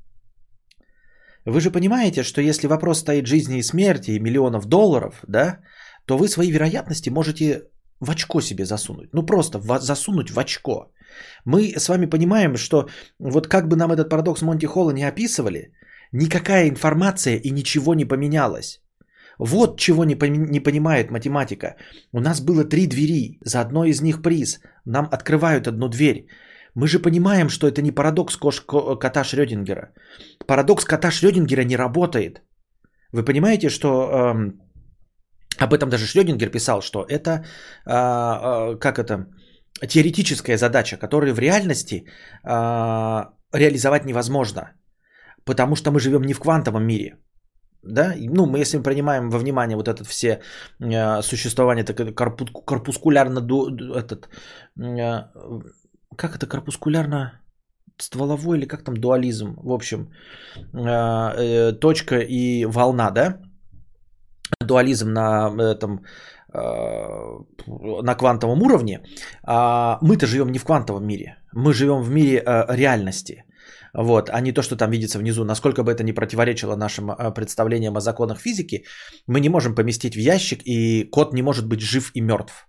Вы 1.45 1.59
же 1.59 1.71
понимаете, 1.71 2.23
что 2.23 2.41
если 2.41 2.67
вопрос 2.67 2.99
стоит 2.99 3.27
жизни 3.27 3.57
и 3.57 3.63
смерти 3.63 4.11
и 4.11 4.19
миллионов 4.19 4.65
долларов, 4.65 5.23
да, 5.27 5.59
то 6.05 6.17
вы 6.17 6.27
свои 6.27 6.51
вероятности 6.51 7.09
можете 7.09 7.63
в 7.99 8.09
очко 8.09 8.41
себе 8.41 8.65
засунуть. 8.65 9.09
Ну 9.13 9.25
просто 9.25 9.59
в, 9.59 9.79
засунуть 9.79 10.31
в 10.31 10.39
очко. 10.39 10.91
Мы 11.45 11.73
с 11.77 11.89
вами 11.89 12.05
понимаем, 12.05 12.57
что 12.57 12.87
вот 13.19 13.47
как 13.47 13.67
бы 13.67 13.75
нам 13.75 13.91
этот 13.91 14.09
парадокс 14.09 14.41
Монти 14.41 14.65
Холла 14.65 14.91
не 14.91 15.03
описывали, 15.03 15.71
Никакая 16.13 16.69
информация 16.69 17.37
и 17.37 17.51
ничего 17.51 17.95
не 17.95 18.05
поменялось. 18.05 18.81
Вот 19.39 19.79
чего 19.79 20.05
не, 20.05 20.15
не 20.29 20.59
понимает 20.59 21.11
математика. 21.11 21.75
У 22.11 22.19
нас 22.19 22.39
было 22.39 22.63
три 22.63 22.85
двери, 22.85 23.39
за 23.41 23.61
одной 23.61 23.89
из 23.89 24.01
них 24.01 24.21
приз. 24.21 24.59
Нам 24.85 25.09
открывают 25.11 25.67
одну 25.67 25.89
дверь. 25.89 26.27
Мы 26.75 26.87
же 26.87 26.99
понимаем, 26.99 27.49
что 27.49 27.67
это 27.67 27.81
не 27.81 27.91
парадокс 27.91 28.37
кош- 28.37 28.99
кота 28.99 29.23
Шрёдингера. 29.23 29.93
Парадокс 30.45 30.85
кота 30.85 31.09
Шрёдингера 31.09 31.63
не 31.63 31.77
работает. 31.77 32.43
Вы 33.11 33.23
понимаете, 33.23 33.69
что 33.69 33.89
эм, 33.89 34.61
об 35.59 35.73
этом 35.73 35.89
даже 35.89 36.05
Шрёдингер 36.05 36.49
писал, 36.49 36.81
что 36.81 37.05
это, 37.09 37.31
э, 37.31 37.91
э, 37.91 38.77
как 38.79 38.99
это, 38.99 39.27
теоретическая 39.87 40.57
задача, 40.57 40.97
которую 40.97 41.33
в 41.33 41.39
реальности 41.39 42.05
э, 42.43 43.25
реализовать 43.53 44.05
невозможно. 44.05 44.71
Потому 45.45 45.75
что 45.75 45.91
мы 45.91 45.99
живем 45.99 46.21
не 46.21 46.33
в 46.33 46.39
квантовом 46.39 46.85
мире. 46.85 47.17
Да? 47.83 48.13
Ну, 48.15 48.45
мы 48.45 48.59
если 48.59 48.77
мы 48.77 48.83
принимаем 48.83 49.29
во 49.29 49.39
внимание 49.39 49.75
вот 49.75 49.87
этот 49.87 50.07
все 50.07 50.39
э, 50.79 51.21
существование, 51.21 51.83
так 51.83 52.15
корпу, 52.15 52.45
корпускулярно 52.65 53.39
этот, 53.95 54.29
э, 54.79 55.23
как 56.15 56.35
это 56.35 56.47
корпускулярно 56.47 57.43
стволовой 57.97 58.57
или 58.57 58.67
как 58.67 58.83
там 58.83 58.95
дуализм, 58.95 59.55
в 59.57 59.71
общем, 59.71 60.11
э, 60.55 60.79
э, 60.79 61.71
точка 61.73 62.19
и 62.19 62.65
волна, 62.65 63.11
да? 63.11 63.39
Дуализм 64.59 65.13
на 65.13 65.51
этом 65.73 66.05
э, 66.53 66.59
на 68.03 68.15
квантовом 68.15 68.61
уровне, 68.61 68.99
а 69.43 69.97
мы-то 70.01 70.27
живем 70.27 70.51
не 70.51 70.59
в 70.59 70.65
квантовом 70.65 71.05
мире, 71.05 71.37
мы 71.53 71.73
живем 71.73 72.01
в 72.01 72.09
мире 72.09 72.43
реальности. 72.69 73.43
Вот, 73.95 74.29
а 74.29 74.41
не 74.41 74.53
то, 74.53 74.63
что 74.63 74.75
там 74.75 74.91
видится 74.91 75.19
внизу. 75.19 75.43
Насколько 75.45 75.83
бы 75.83 75.91
это 75.91 76.03
не 76.03 76.13
противоречило 76.13 76.75
нашим 76.75 77.11
представлениям 77.35 77.95
о 77.95 78.01
законах 78.01 78.39
физики, 78.39 78.85
мы 79.27 79.39
не 79.39 79.49
можем 79.49 79.75
поместить 79.75 80.15
в 80.15 80.19
ящик, 80.19 80.61
и 80.65 81.03
кот 81.11 81.33
не 81.33 81.43
может 81.43 81.67
быть 81.67 81.81
жив 81.81 82.11
и 82.15 82.21
мертв. 82.21 82.67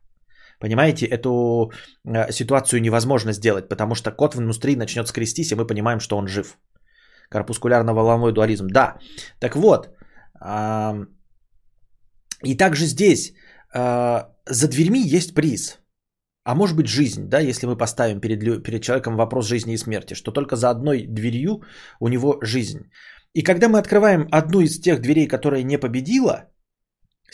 Понимаете, 0.61 1.07
эту 1.07 1.73
э, 2.07 2.33
ситуацию 2.33 2.81
невозможно 2.81 3.33
сделать, 3.33 3.69
потому 3.69 3.95
что 3.95 4.13
кот 4.13 4.35
внутри 4.35 4.77
начнет 4.77 5.09
скрестись, 5.09 5.53
и 5.53 5.55
мы 5.55 5.67
понимаем, 5.67 6.01
что 6.01 6.17
он 6.17 6.27
жив. 6.29 6.59
Корпускулярно-волновой 7.31 8.33
дуализм. 8.33 8.69
Да, 8.69 8.99
так 9.41 9.57
вот. 9.57 9.91
И 12.45 12.57
также 12.57 12.87
здесь 12.87 13.33
а, 13.75 14.31
за 14.47 14.69
дверьми 14.69 15.01
есть 15.01 15.35
приз. 15.35 15.79
А 16.45 16.55
может 16.55 16.77
быть 16.77 16.89
жизнь, 16.89 17.29
да, 17.29 17.41
если 17.41 17.67
мы 17.67 17.77
поставим 17.77 18.21
перед, 18.21 18.63
перед 18.63 18.83
человеком 18.83 19.17
вопрос 19.17 19.49
жизни 19.49 19.73
и 19.73 19.79
смерти, 19.79 20.15
что 20.15 20.31
только 20.31 20.57
за 20.57 20.71
одной 20.71 21.07
дверью 21.07 21.63
у 22.01 22.09
него 22.09 22.39
жизнь. 22.43 22.91
И 23.33 23.43
когда 23.43 23.69
мы 23.69 23.79
открываем 23.79 24.29
одну 24.31 24.61
из 24.61 24.79
тех 24.81 25.01
дверей, 25.01 25.27
которая 25.27 25.63
не 25.63 25.79
победила, 25.79 26.51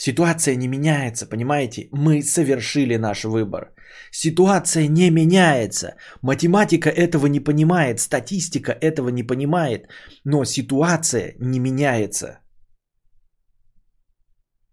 Ситуация 0.01 0.57
не 0.57 0.69
меняется, 0.69 1.27
понимаете? 1.27 1.89
Мы 1.93 2.23
совершили 2.23 2.97
наш 2.97 3.25
выбор. 3.25 3.75
Ситуация 4.11 4.89
не 4.89 5.11
меняется. 5.11 5.95
Математика 6.23 6.89
этого 6.89 7.27
не 7.27 7.41
понимает, 7.41 8.01
статистика 8.01 8.73
этого 8.73 9.11
не 9.11 9.23
понимает, 9.23 9.89
но 10.25 10.45
ситуация 10.45 11.35
не 11.39 11.61
меняется. 11.61 12.40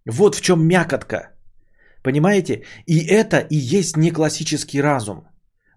Вот 0.08 0.36
в 0.36 0.42
чем 0.42 0.68
мякотка. 0.68 1.32
Понимаете? 2.04 2.64
И 2.86 3.06
это 3.06 3.40
и 3.50 3.78
есть 3.78 3.98
неклассический 3.98 4.82
разум. 4.82 5.28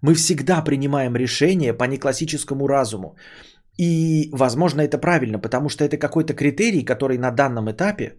Мы 0.02 0.14
всегда 0.14 0.62
принимаем 0.64 1.16
решения 1.16 1.74
по 1.74 1.84
неклассическому 1.84 2.66
разуму. 2.66 3.16
И, 3.78 4.30
возможно, 4.32 4.82
это 4.82 4.98
правильно, 4.98 5.38
потому 5.38 5.68
что 5.68 5.84
это 5.84 5.96
какой-то 5.96 6.34
критерий, 6.34 6.84
который 6.84 7.18
на 7.18 7.30
данном 7.30 7.70
этапе 7.70 8.16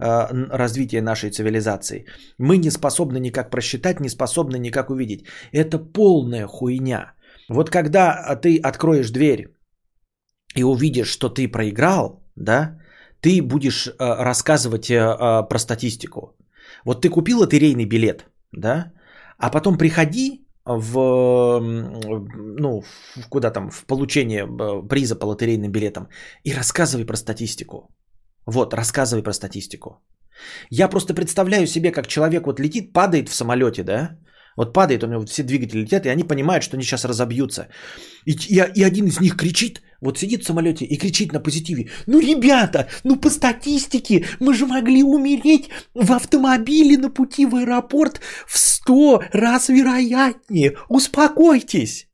Э, 0.00 0.26
развития 0.50 1.02
нашей 1.02 1.30
цивилизации. 1.30 2.06
Мы 2.38 2.56
не 2.58 2.70
способны 2.70 3.20
никак 3.20 3.50
просчитать, 3.50 4.00
не 4.00 4.08
способны 4.08 4.58
никак 4.58 4.90
увидеть. 4.90 5.24
Это 5.52 5.78
полная 5.78 6.46
хуйня. 6.46 7.12
Вот 7.48 7.70
когда 7.70 8.34
ты 8.42 8.58
откроешь 8.58 9.10
дверь 9.10 9.54
и 10.56 10.64
увидишь, 10.64 11.08
что 11.08 11.28
ты 11.28 11.46
проиграл, 11.48 12.24
да, 12.36 12.80
ты 13.24 13.42
будешь 13.42 13.86
э, 13.86 13.94
рассказывать 13.98 14.90
э, 14.90 15.48
про 15.48 15.58
статистику. 15.58 16.36
Вот 16.84 17.02
ты 17.02 17.08
купил 17.08 17.38
лотерейный 17.38 17.86
билет, 17.86 18.26
да, 18.52 18.92
а 19.38 19.50
потом 19.50 19.78
приходи 19.78 20.46
в, 20.66 21.60
ну, 21.60 22.82
в, 23.16 23.28
куда 23.28 23.50
там, 23.50 23.70
в 23.70 23.84
получение 23.86 24.46
приза 24.88 25.16
по 25.16 25.26
лотерейным 25.26 25.72
билетам 25.72 26.08
и 26.44 26.52
рассказывай 26.52 27.06
про 27.06 27.16
статистику. 27.16 27.88
Вот, 28.46 28.74
рассказывай 28.74 29.22
про 29.22 29.32
статистику. 29.32 30.02
Я 30.70 30.88
просто 30.88 31.14
представляю 31.14 31.66
себе, 31.66 31.92
как 31.92 32.06
человек 32.06 32.46
вот 32.46 32.60
летит, 32.60 32.92
падает 32.92 33.28
в 33.28 33.34
самолете, 33.34 33.82
да? 33.82 34.18
Вот 34.56 34.72
падает, 34.72 35.02
у 35.02 35.06
него 35.06 35.20
вот 35.20 35.30
все 35.30 35.42
двигатели 35.42 35.82
летят, 35.82 36.06
и 36.06 36.08
они 36.08 36.24
понимают, 36.24 36.62
что 36.64 36.76
они 36.76 36.84
сейчас 36.84 37.04
разобьются. 37.04 37.68
И, 38.24 38.32
и, 38.32 38.62
и 38.74 38.82
один 38.82 39.06
из 39.06 39.20
них 39.20 39.36
кричит, 39.36 39.82
вот 40.00 40.18
сидит 40.18 40.42
в 40.42 40.46
самолете 40.46 40.84
и 40.84 40.96
кричит 40.96 41.32
на 41.32 41.40
позитиве. 41.40 41.90
Ну, 42.06 42.20
ребята, 42.20 42.88
ну 43.04 43.16
по 43.16 43.30
статистике 43.30 44.26
мы 44.40 44.54
же 44.54 44.66
могли 44.66 45.02
умереть 45.02 45.70
в 45.94 46.12
автомобиле 46.12 46.98
на 46.98 47.10
пути 47.10 47.46
в 47.46 47.56
аэропорт 47.56 48.20
в 48.46 48.58
сто 48.58 49.22
раз 49.32 49.68
вероятнее. 49.68 50.76
Успокойтесь. 50.88 52.08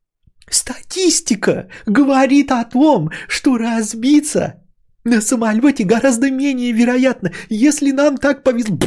Статистика 0.49 1.69
говорит 1.85 2.51
о 2.51 2.65
том, 2.65 3.09
что 3.27 3.57
разбиться 3.57 4.61
на 5.03 5.21
самолете 5.21 5.83
гораздо 5.83 6.29
менее 6.29 6.71
вероятно, 6.71 7.31
если 7.49 7.91
нам 7.91 8.17
так 8.17 8.43
повезло. 8.43 8.77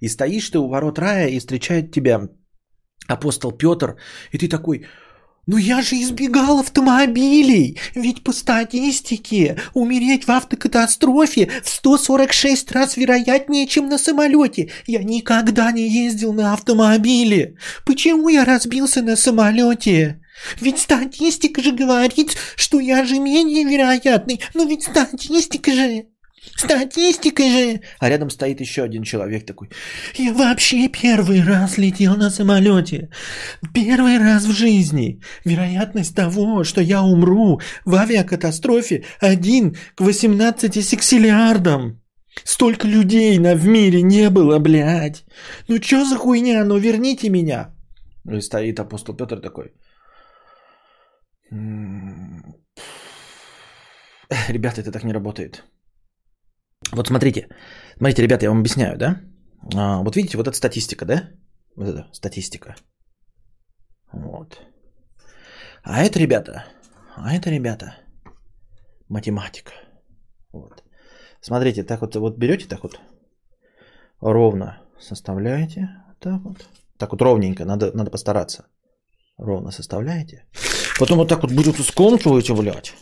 И 0.00 0.08
стоишь 0.08 0.50
ты 0.50 0.58
у 0.58 0.68
ворот 0.68 0.98
рая, 0.98 1.28
и 1.28 1.38
встречает 1.38 1.92
тебя 1.92 2.28
апостол 3.06 3.52
Петр, 3.52 3.96
и 4.32 4.38
ты 4.38 4.48
такой, 4.48 4.86
ну 5.46 5.58
я 5.58 5.80
же 5.80 5.94
избегал 5.94 6.58
автомобилей, 6.58 7.78
ведь 7.94 8.24
по 8.24 8.32
статистике 8.32 9.60
умереть 9.74 10.24
в 10.24 10.30
автокатастрофе 10.30 11.48
в 11.62 11.68
146 11.68 12.72
раз 12.72 12.96
вероятнее, 12.96 13.68
чем 13.68 13.88
на 13.88 13.96
самолете. 13.96 14.72
Я 14.86 15.04
никогда 15.04 15.70
не 15.70 15.88
ездил 15.88 16.32
на 16.32 16.52
автомобиле. 16.52 17.58
Почему 17.84 18.28
я 18.28 18.44
разбился 18.44 19.02
на 19.02 19.14
самолете? 19.14 20.20
Ведь 20.60 20.80
статистика 20.80 21.62
же 21.62 21.70
говорит, 21.70 22.36
что 22.56 22.80
я 22.80 23.04
же 23.04 23.20
менее 23.20 23.64
вероятный. 23.64 24.40
Но 24.52 24.64
ведь 24.64 24.82
статистика 24.82 25.72
же... 25.72 26.06
Статистика 26.54 27.42
же... 27.42 27.80
А 27.98 28.08
рядом 28.08 28.30
стоит 28.30 28.60
еще 28.60 28.82
один 28.82 29.02
человек 29.02 29.46
такой. 29.46 29.68
Я 30.14 30.32
вообще 30.32 30.88
первый 30.88 31.42
раз 31.42 31.78
летел 31.78 32.16
на 32.16 32.30
самолете. 32.30 33.10
Первый 33.74 34.18
раз 34.18 34.44
в 34.44 34.52
жизни. 34.52 35.20
Вероятность 35.44 36.14
того, 36.14 36.64
что 36.64 36.80
я 36.80 37.02
умру 37.02 37.60
в 37.84 37.94
авиакатастрофе 37.94 39.04
один 39.20 39.76
к 39.94 40.00
18 40.00 40.84
сексиллиардам. 40.84 42.00
Столько 42.44 42.86
людей 42.86 43.38
на 43.38 43.54
в 43.54 43.66
мире 43.66 44.02
не 44.02 44.30
было, 44.30 44.58
блядь. 44.58 45.24
Ну 45.68 45.78
чё 45.78 46.04
за 46.04 46.16
хуйня, 46.16 46.64
ну 46.64 46.78
верните 46.78 47.30
меня. 47.30 47.74
И 48.30 48.40
стоит 48.40 48.80
апостол 48.80 49.16
Петр 49.16 49.40
такой. 49.40 49.72
Ребята, 54.48 54.80
это 54.80 54.92
так 54.92 55.04
не 55.04 55.12
работает. 55.12 55.64
Вот 56.92 57.06
смотрите, 57.08 57.48
смотрите, 57.96 58.22
ребята, 58.22 58.44
я 58.44 58.50
вам 58.50 58.60
объясняю, 58.60 58.96
да? 58.98 59.20
А, 59.74 60.02
вот 60.02 60.16
видите, 60.16 60.36
вот 60.36 60.48
эта 60.48 60.56
статистика, 60.56 61.04
да? 61.04 61.30
Вот 61.76 61.88
это 61.88 62.08
статистика. 62.12 62.76
Вот. 64.12 64.60
А 65.82 66.02
это, 66.02 66.18
ребята, 66.18 66.64
а 67.16 67.34
это, 67.34 67.50
ребята, 67.50 67.96
математика. 69.08 69.72
Вот. 70.52 70.82
Смотрите, 71.40 71.84
так 71.84 72.00
вот, 72.00 72.16
вот 72.16 72.38
берете 72.38 72.66
так 72.66 72.82
вот 72.82 73.00
ровно 74.20 74.80
составляете, 74.98 75.88
так 76.20 76.42
вот, 76.42 76.66
так 76.98 77.12
вот 77.12 77.22
ровненько, 77.22 77.64
надо, 77.64 77.92
надо 77.96 78.10
постараться. 78.10 78.66
Ровно 79.38 79.70
составляете. 79.70 80.46
Потом 80.98 81.18
вот 81.18 81.28
так 81.28 81.42
вот 81.42 81.52
будете 81.52 81.82
скомкиваете, 81.82 82.54
блядь. 82.54 82.94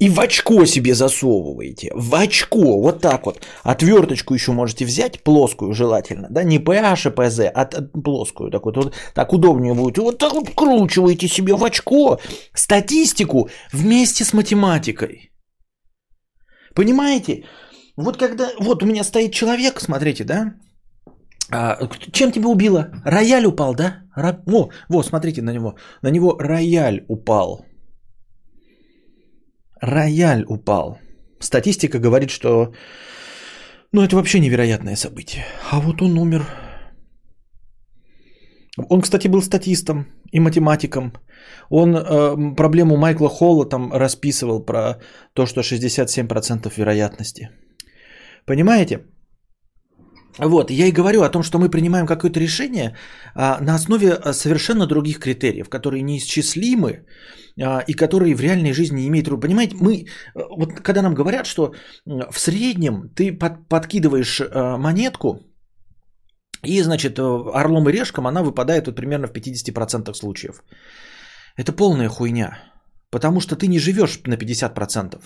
И 0.00 0.08
в 0.08 0.18
очко 0.18 0.64
себе 0.66 0.94
засовываете. 0.94 1.90
В 1.94 2.14
очко. 2.14 2.80
Вот 2.80 3.00
так 3.00 3.26
вот. 3.26 3.46
Отверточку 3.62 4.34
еще 4.34 4.52
можете 4.52 4.86
взять, 4.86 5.22
плоскую 5.22 5.74
желательно. 5.74 6.28
Да, 6.30 6.42
не 6.42 6.58
PH 6.58 7.06
и 7.06 7.14
PZ, 7.14 7.50
а 7.54 7.66
плоскую. 8.04 8.50
Так 8.50 8.64
вот, 8.64 8.76
вот 8.76 8.94
так 9.14 9.32
удобнее 9.32 9.74
будет. 9.74 9.98
Вот 9.98 10.18
так 10.18 10.32
вот 10.32 10.48
вкручиваете 10.48 11.28
себе 11.28 11.54
в 11.54 11.62
очко 11.62 12.18
статистику 12.54 13.50
вместе 13.72 14.24
с 14.24 14.32
математикой. 14.32 15.30
Понимаете? 16.74 17.44
Вот 17.96 18.16
когда... 18.16 18.48
Вот 18.58 18.82
у 18.82 18.86
меня 18.86 19.04
стоит 19.04 19.32
человек, 19.32 19.80
смотрите, 19.80 20.24
да? 20.24 20.54
А, 21.52 21.76
чем 22.12 22.32
тебя 22.32 22.48
убило? 22.48 22.90
Рояль 23.04 23.46
упал, 23.46 23.74
да? 23.74 23.96
Ра... 24.16 24.42
О, 24.46 24.70
вот, 24.88 25.06
смотрите 25.06 25.42
на 25.42 25.52
него. 25.52 25.74
На 26.02 26.10
него 26.10 26.36
рояль 26.38 27.04
упал. 27.08 27.66
Рояль 29.80 30.44
упал. 30.48 30.98
Статистика 31.40 31.98
говорит, 31.98 32.30
что 32.30 32.72
ну, 33.92 34.02
это 34.02 34.16
вообще 34.16 34.40
невероятное 34.40 34.96
событие. 34.96 35.44
А 35.70 35.80
вот 35.80 36.02
он 36.02 36.18
умер. 36.18 36.46
Он, 38.88 39.00
кстати, 39.00 39.28
был 39.28 39.42
статистом 39.42 40.06
и 40.32 40.40
математиком. 40.40 41.12
Он 41.70 41.96
э, 41.96 42.54
проблему 42.56 42.96
Майкла 42.96 43.28
Холла 43.28 43.68
там 43.68 43.92
расписывал 43.92 44.64
про 44.64 45.00
то, 45.34 45.46
что 45.46 45.60
67% 45.60 46.72
вероятности. 46.76 47.50
Понимаете? 48.46 49.00
Вот, 50.38 50.70
я 50.70 50.86
и 50.86 50.92
говорю 50.92 51.22
о 51.22 51.30
том, 51.30 51.42
что 51.42 51.58
мы 51.58 51.68
принимаем 51.68 52.06
какое-то 52.06 52.40
решение 52.40 52.96
а, 53.34 53.60
на 53.60 53.74
основе 53.74 54.12
а, 54.12 54.32
совершенно 54.32 54.86
других 54.86 55.18
критериев, 55.18 55.68
которые 55.68 56.02
неисчислимы 56.02 57.04
а, 57.60 57.84
и 57.86 57.94
которые 57.94 58.34
в 58.34 58.40
реальной 58.40 58.72
жизни 58.72 59.00
не 59.00 59.08
имеют... 59.08 59.40
Понимаете, 59.40 59.76
мы, 59.80 60.06
а, 60.34 60.46
вот 60.56 60.72
когда 60.74 61.02
нам 61.02 61.14
говорят, 61.14 61.46
что 61.46 61.74
в 62.06 62.38
среднем 62.38 63.10
ты 63.14 63.32
под, 63.32 63.68
подкидываешь 63.68 64.40
а, 64.40 64.76
монетку, 64.76 65.40
и, 66.62 66.82
значит, 66.82 67.18
орлом 67.18 67.88
и 67.88 67.92
решком 67.92 68.26
она 68.26 68.42
выпадает 68.42 68.86
вот 68.86 68.96
примерно 68.96 69.26
в 69.26 69.32
50% 69.32 70.14
случаев. 70.14 70.62
Это 71.56 71.72
полная 71.72 72.08
хуйня, 72.08 72.58
потому 73.10 73.40
что 73.40 73.56
ты 73.56 73.66
не 73.66 73.78
живешь 73.78 74.20
на 74.26 74.34
50%. 74.34 75.22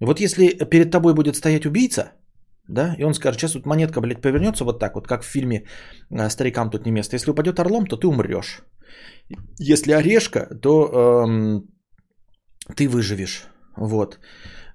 Вот 0.00 0.20
если 0.20 0.48
перед 0.70 0.90
тобой 0.90 1.14
будет 1.14 1.36
стоять 1.36 1.66
убийца, 1.66 2.12
да, 2.68 2.94
и 2.98 3.04
он 3.04 3.14
скажет, 3.14 3.40
сейчас 3.40 3.54
вот 3.54 3.66
монетка, 3.66 4.00
блядь, 4.00 4.20
повернется 4.20 4.64
вот 4.64 4.78
так 4.78 4.94
вот, 4.94 5.06
как 5.06 5.22
в 5.22 5.26
фильме 5.26 5.66
э, 6.10 6.30
«Старикам 6.30 6.70
тут 6.70 6.86
не 6.86 6.92
место». 6.92 7.16
Если 7.16 7.30
упадет 7.30 7.58
орлом, 7.58 7.86
то 7.86 7.96
ты 7.96 8.06
умрешь. 8.06 8.62
Если 9.58 9.92
орешка, 9.92 10.48
то 10.62 11.24
эм, 11.24 11.62
ты 12.76 12.88
выживешь. 12.88 13.44
Вот. 13.76 14.18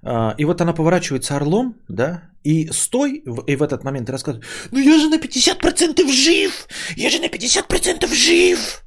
А, 0.04 0.34
и 0.38 0.44
вот 0.44 0.60
она 0.60 0.72
поворачивается 0.72 1.36
орлом, 1.36 1.74
да, 1.88 2.22
и 2.44 2.68
стой, 2.72 3.22
и 3.46 3.56
в 3.56 3.62
этот 3.62 3.84
момент 3.84 4.10
рассказывает, 4.10 4.46
ну 4.72 4.78
я 4.78 4.98
же 4.98 5.08
на 5.08 5.18
50% 5.18 6.10
жив, 6.10 6.68
я 6.96 7.10
же 7.10 7.20
на 7.20 7.28
50% 7.28 8.14
жив. 8.14 8.82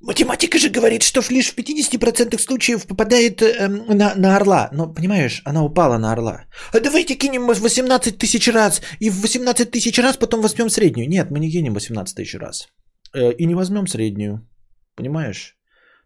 Математика 0.00 0.58
же 0.58 0.70
говорит, 0.70 1.02
что 1.02 1.20
лишь 1.30 1.52
в 1.52 1.58
50% 1.58 2.38
случаев 2.38 2.86
попадает 2.86 3.42
э, 3.42 3.68
на, 3.68 4.14
на 4.14 4.36
орла. 4.36 4.70
Но, 4.72 4.94
понимаешь, 4.94 5.42
она 5.44 5.62
упала 5.62 5.98
на 5.98 6.12
орла. 6.12 6.44
А 6.72 6.80
давайте 6.80 7.16
кинем 7.16 7.46
18 7.46 8.16
тысяч 8.16 8.48
раз, 8.48 8.80
и 8.98 9.10
в 9.10 9.20
18 9.20 9.70
тысяч 9.70 9.98
раз 9.98 10.16
потом 10.16 10.40
возьмем 10.40 10.70
среднюю. 10.70 11.08
Нет, 11.08 11.30
мы 11.30 11.38
не 11.38 11.50
кинем 11.50 11.74
18 11.74 12.16
тысяч 12.16 12.34
раз. 12.34 12.68
Э, 13.14 13.32
и 13.32 13.46
не 13.46 13.54
возьмем 13.54 13.86
среднюю. 13.86 14.48
Понимаешь? 14.96 15.56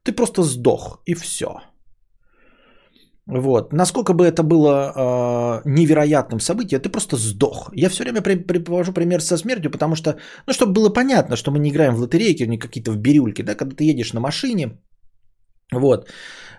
Ты 0.03 0.13
просто 0.13 0.43
сдох, 0.43 1.01
и 1.07 1.15
все. 1.15 1.61
Вот. 3.27 3.73
Насколько 3.73 4.13
бы 4.13 4.27
это 4.27 4.43
было 4.43 4.93
э, 4.95 5.69
невероятным 5.69 6.41
событием, 6.41 6.81
ты 6.81 6.91
просто 6.91 7.17
сдох. 7.17 7.71
Я 7.75 7.89
все 7.89 8.03
время 8.03 8.21
при, 8.21 8.37
привожу 8.37 8.93
пример 8.93 9.21
со 9.21 9.39
смертью, 9.39 9.71
потому 9.71 9.97
что, 9.97 10.17
ну, 10.47 10.53
чтобы 10.53 10.73
было 10.73 10.91
понятно, 10.91 11.37
что 11.37 11.51
мы 11.51 11.59
не 11.59 11.71
играем 11.71 11.95
в 11.95 12.01
лотерейки, 12.01 12.43
не 12.47 12.59
какие-то 12.59 12.93
в 12.93 12.99
бирюльки, 12.99 13.43
да, 13.43 13.55
когда 13.55 13.75
ты 13.75 13.85
едешь 13.85 14.13
на 14.13 14.21
машине, 14.21 14.79
вот, 15.73 16.09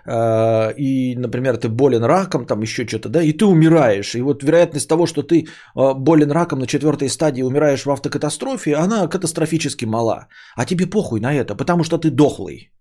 э, 0.06 0.74
и, 0.76 1.14
например, 1.16 1.56
ты 1.56 1.68
болен 1.68 2.04
раком, 2.04 2.46
там 2.46 2.62
еще 2.62 2.86
что-то, 2.86 3.08
да, 3.08 3.22
и 3.22 3.32
ты 3.32 3.44
умираешь. 3.44 4.14
И 4.14 4.22
вот 4.22 4.42
вероятность 4.42 4.88
того, 4.88 5.06
что 5.06 5.22
ты 5.22 5.44
э, 5.44 5.94
болен 5.94 6.32
раком 6.32 6.58
на 6.58 6.66
четвертой 6.66 7.08
стадии, 7.08 7.42
умираешь 7.42 7.84
в 7.84 7.90
автокатастрофе, 7.90 8.74
она 8.74 9.06
катастрофически 9.06 9.84
мала. 9.84 10.26
А 10.56 10.64
тебе 10.64 10.86
похуй 10.86 11.20
на 11.20 11.32
это, 11.32 11.54
потому 11.54 11.84
что 11.84 11.98
ты 11.98 12.10
дохлый. 12.10 12.72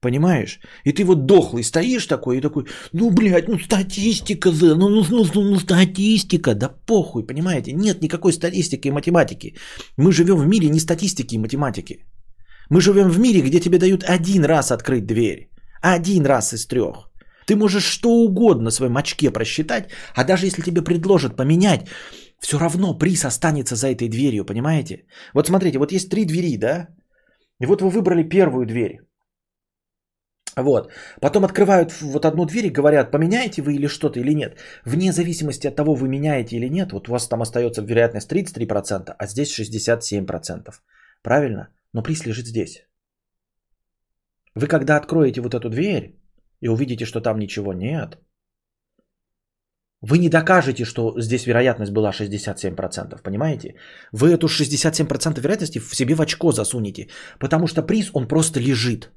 Понимаешь? 0.00 0.60
И 0.84 0.92
ты 0.92 1.04
вот 1.04 1.26
дохлый 1.26 1.62
стоишь 1.62 2.06
такой 2.06 2.38
и 2.38 2.40
такой, 2.40 2.64
ну, 2.92 3.10
блядь, 3.10 3.48
ну, 3.48 3.58
статистика, 3.58 4.50
ну, 4.50 4.88
ну, 4.88 5.04
ну, 5.10 5.24
ну, 5.34 5.42
ну, 5.42 5.58
статистика, 5.58 6.54
да 6.54 6.68
похуй, 6.86 7.26
понимаете? 7.26 7.72
Нет 7.72 8.02
никакой 8.02 8.32
статистики 8.32 8.88
и 8.88 8.92
математики. 8.92 9.56
Мы 9.98 10.12
живем 10.12 10.38
в 10.38 10.46
мире 10.46 10.68
не 10.68 10.80
статистики 10.80 11.34
и 11.34 11.38
математики. 11.38 12.04
Мы 12.70 12.80
живем 12.80 13.10
в 13.10 13.18
мире, 13.18 13.42
где 13.42 13.60
тебе 13.60 13.78
дают 13.78 14.04
один 14.04 14.44
раз 14.44 14.70
открыть 14.70 15.06
дверь. 15.06 15.50
Один 15.82 16.24
раз 16.24 16.54
из 16.54 16.66
трех. 16.66 17.10
Ты 17.46 17.56
можешь 17.56 17.84
что 17.84 18.08
угодно 18.08 18.70
в 18.70 18.74
своем 18.74 18.96
очке 18.96 19.30
просчитать, 19.30 19.90
а 20.14 20.24
даже 20.24 20.46
если 20.46 20.62
тебе 20.62 20.82
предложат 20.82 21.36
поменять, 21.36 21.88
все 22.38 22.58
равно 22.58 22.98
приз 22.98 23.24
останется 23.24 23.76
за 23.76 23.88
этой 23.88 24.08
дверью, 24.08 24.44
понимаете? 24.44 25.04
Вот 25.34 25.46
смотрите, 25.46 25.78
вот 25.78 25.92
есть 25.92 26.08
три 26.08 26.24
двери, 26.24 26.56
да? 26.56 26.88
И 27.60 27.66
вот 27.66 27.82
вы 27.82 27.90
выбрали 27.90 28.28
первую 28.28 28.66
дверь. 28.66 29.09
Вот. 30.56 30.90
Потом 31.20 31.44
открывают 31.44 31.92
вот 32.02 32.24
одну 32.24 32.44
дверь 32.46 32.66
и 32.66 32.70
говорят, 32.70 33.10
поменяете 33.10 33.62
вы 33.62 33.74
или 33.74 33.88
что-то 33.88 34.20
или 34.20 34.34
нет. 34.34 34.58
Вне 34.84 35.12
зависимости 35.12 35.68
от 35.68 35.76
того, 35.76 35.94
вы 35.94 36.08
меняете 36.08 36.56
или 36.56 36.68
нет, 36.68 36.92
вот 36.92 37.08
у 37.08 37.12
вас 37.12 37.28
там 37.28 37.40
остается 37.42 37.82
вероятность 37.82 38.32
33%, 38.32 39.14
а 39.18 39.26
здесь 39.26 39.58
67%. 39.58 40.74
Правильно? 41.22 41.68
Но 41.92 42.02
приз 42.02 42.26
лежит 42.26 42.46
здесь. 42.46 42.86
Вы 44.54 44.66
когда 44.66 44.96
откроете 44.96 45.40
вот 45.40 45.54
эту 45.54 45.68
дверь 45.70 46.18
и 46.60 46.68
увидите, 46.68 47.04
что 47.04 47.20
там 47.20 47.38
ничего 47.38 47.72
нет, 47.72 48.18
вы 50.02 50.18
не 50.18 50.28
докажете, 50.28 50.84
что 50.84 51.20
здесь 51.20 51.46
вероятность 51.46 51.92
была 51.92 52.10
67%, 52.10 53.22
понимаете? 53.22 53.74
Вы 54.12 54.30
эту 54.30 54.46
67% 54.46 55.40
вероятности 55.40 55.78
в 55.78 55.94
себе 55.94 56.14
в 56.14 56.20
очко 56.20 56.52
засунете, 56.52 57.08
потому 57.38 57.66
что 57.66 57.82
приз, 57.82 58.10
он 58.14 58.26
просто 58.26 58.60
лежит. 58.60 59.12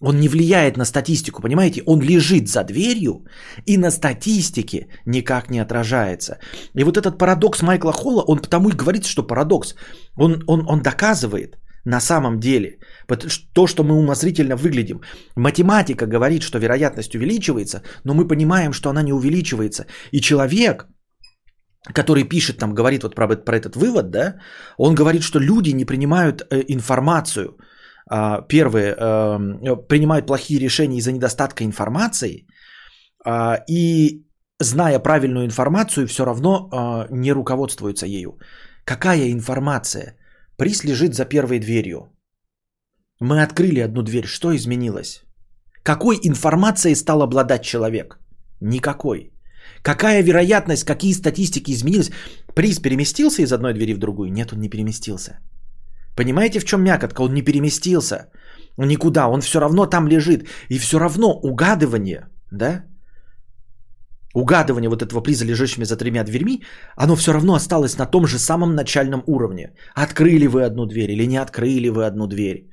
Он 0.00 0.20
не 0.20 0.28
влияет 0.28 0.76
на 0.76 0.84
статистику, 0.84 1.42
понимаете? 1.42 1.82
Он 1.86 2.00
лежит 2.00 2.48
за 2.48 2.64
дверью 2.64 3.24
и 3.66 3.78
на 3.78 3.90
статистике 3.90 4.88
никак 5.06 5.50
не 5.50 5.58
отражается. 5.58 6.38
И 6.74 6.84
вот 6.84 6.96
этот 6.96 7.18
парадокс 7.18 7.62
Майкла 7.62 7.92
Холла, 7.92 8.22
он 8.26 8.38
потому 8.38 8.68
и 8.68 8.76
говорит, 8.76 9.06
что 9.06 9.26
парадокс. 9.26 9.74
Он, 10.16 10.42
он, 10.46 10.66
он 10.68 10.82
доказывает 10.82 11.56
на 11.84 12.00
самом 12.00 12.40
деле 12.40 12.78
то, 13.54 13.66
что 13.66 13.84
мы 13.84 13.94
умозрительно 13.94 14.56
выглядим. 14.56 15.00
Математика 15.36 16.06
говорит, 16.06 16.42
что 16.42 16.58
вероятность 16.58 17.14
увеличивается, 17.14 17.82
но 18.04 18.12
мы 18.12 18.28
понимаем, 18.28 18.72
что 18.72 18.90
она 18.90 19.02
не 19.02 19.12
увеличивается. 19.12 19.86
И 20.12 20.20
человек, 20.20 20.86
который 21.94 22.24
пишет 22.24 22.58
там, 22.58 22.74
говорит 22.74 23.02
вот 23.02 23.14
про, 23.14 23.28
про 23.28 23.56
этот 23.56 23.76
вывод, 23.76 24.10
да, 24.10 24.34
он 24.76 24.94
говорит, 24.94 25.22
что 25.22 25.38
люди 25.38 25.70
не 25.70 25.86
принимают 25.86 26.42
э, 26.50 26.62
информацию– 26.68 27.56
первые 28.48 28.94
эм, 28.94 29.86
принимают 29.88 30.26
плохие 30.26 30.60
решения 30.60 30.98
из-за 30.98 31.12
недостатка 31.12 31.64
информации, 31.64 32.46
а, 33.26 33.64
и 33.68 34.24
зная 34.60 34.98
правильную 35.00 35.46
информацию, 35.46 36.06
все 36.06 36.24
равно 36.24 36.68
а, 36.72 37.06
не 37.10 37.32
руководствуются 37.32 38.06
ею. 38.06 38.38
Какая 38.84 39.32
информация? 39.32 40.16
Приз 40.56 40.84
лежит 40.84 41.14
за 41.14 41.24
первой 41.24 41.58
дверью. 41.58 42.12
Мы 43.20 43.42
открыли 43.42 43.80
одну 43.80 44.02
дверь. 44.02 44.26
Что 44.26 44.54
изменилось? 44.54 45.24
Какой 45.82 46.18
информацией 46.22 46.94
стал 46.94 47.22
обладать 47.22 47.62
человек? 47.62 48.18
Никакой. 48.60 49.32
Какая 49.82 50.22
вероятность, 50.22 50.84
какие 50.84 51.12
статистики 51.12 51.72
изменились? 51.72 52.10
Приз 52.54 52.78
переместился 52.78 53.42
из 53.42 53.52
одной 53.52 53.74
двери 53.74 53.94
в 53.94 53.98
другую? 53.98 54.30
Нет, 54.32 54.52
он 54.52 54.60
не 54.60 54.68
переместился. 54.68 55.40
Понимаете, 56.16 56.60
в 56.60 56.64
чем 56.64 56.82
мякотка? 56.82 57.22
Он 57.22 57.34
не 57.34 57.42
переместился 57.42 58.30
никуда, 58.84 59.28
он 59.28 59.40
все 59.40 59.60
равно 59.60 59.86
там 59.86 60.06
лежит. 60.06 60.48
И 60.68 60.78
все 60.78 60.98
равно 60.98 61.32
угадывание, 61.42 62.28
да, 62.50 62.84
угадывание 64.34 64.90
вот 64.90 65.02
этого 65.02 65.22
приза, 65.22 65.44
лежащими 65.44 65.84
за 65.84 65.96
тремя 65.96 66.24
дверьми, 66.24 66.64
оно 66.96 67.16
все 67.16 67.32
равно 67.32 67.54
осталось 67.54 67.98
на 67.98 68.06
том 68.06 68.26
же 68.26 68.38
самом 68.38 68.74
начальном 68.74 69.22
уровне. 69.26 69.72
Открыли 69.94 70.46
вы 70.46 70.64
одну 70.64 70.86
дверь 70.86 71.10
или 71.10 71.26
не 71.26 71.38
открыли 71.38 71.88
вы 71.88 72.06
одну 72.06 72.26
дверь. 72.26 72.68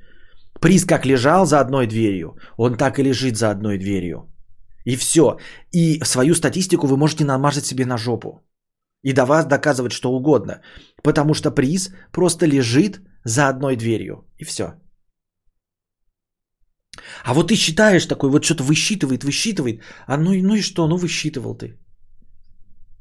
Приз 0.60 0.86
как 0.86 1.06
лежал 1.06 1.46
за 1.46 1.60
одной 1.60 1.88
дверью, 1.88 2.38
он 2.58 2.76
так 2.76 3.00
и 3.00 3.04
лежит 3.04 3.38
за 3.38 3.52
одной 3.52 3.78
дверью. 3.78 4.30
И 4.86 4.98
все. 4.98 5.38
И 5.72 6.00
свою 6.04 6.36
статистику 6.36 6.88
вы 6.88 6.98
можете 6.98 7.24
намазать 7.24 7.66
себе 7.66 7.86
на 7.86 7.98
жопу. 7.98 8.42
И 9.02 9.14
до 9.14 9.26
вас 9.26 9.46
доказывать 9.46 9.94
что 9.94 10.12
угодно. 10.12 10.62
Потому 11.02 11.34
что 11.34 11.52
приз 11.52 11.92
просто 12.12 12.46
лежит 12.46 13.00
за 13.26 13.48
одной 13.48 13.76
дверью. 13.76 14.26
И 14.38 14.46
все. 14.46 14.74
А 17.26 17.34
вот 17.34 17.48
ты 17.48 17.56
считаешь 17.56 18.06
такой, 18.06 18.30
вот 18.30 18.44
что-то 18.44 18.64
высчитывает, 18.64 19.24
высчитывает. 19.24 19.82
А 20.08 20.18
ну, 20.18 20.32
ну 20.32 20.56
и 20.56 20.62
что? 20.62 20.88
Ну 20.88 20.98
высчитывал 20.98 21.56
ты. 21.56 21.78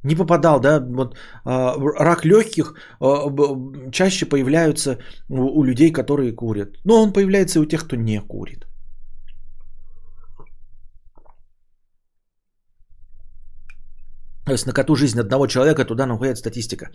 Не 0.03 0.15
попадал, 0.15 0.59
да? 0.59 0.79
Вот, 0.79 1.15
а, 1.45 1.75
рак 1.77 2.25
легких 2.25 2.73
а, 2.99 3.29
чаще 3.91 4.25
появляются 4.25 4.97
у, 5.29 5.59
у 5.59 5.63
людей, 5.63 5.91
которые 5.91 6.35
курят. 6.35 6.77
Но 6.85 7.01
он 7.01 7.13
появляется 7.13 7.59
и 7.59 7.61
у 7.61 7.65
тех, 7.65 7.85
кто 7.85 7.95
не 7.95 8.19
курит. 8.19 8.65
То 14.45 14.51
есть 14.51 14.65
на 14.65 14.73
коту 14.73 14.95
жизнь 14.95 15.19
одного 15.19 15.47
человека 15.47 15.85
туда 15.85 16.05
находит 16.05 16.37
статистика. 16.37 16.89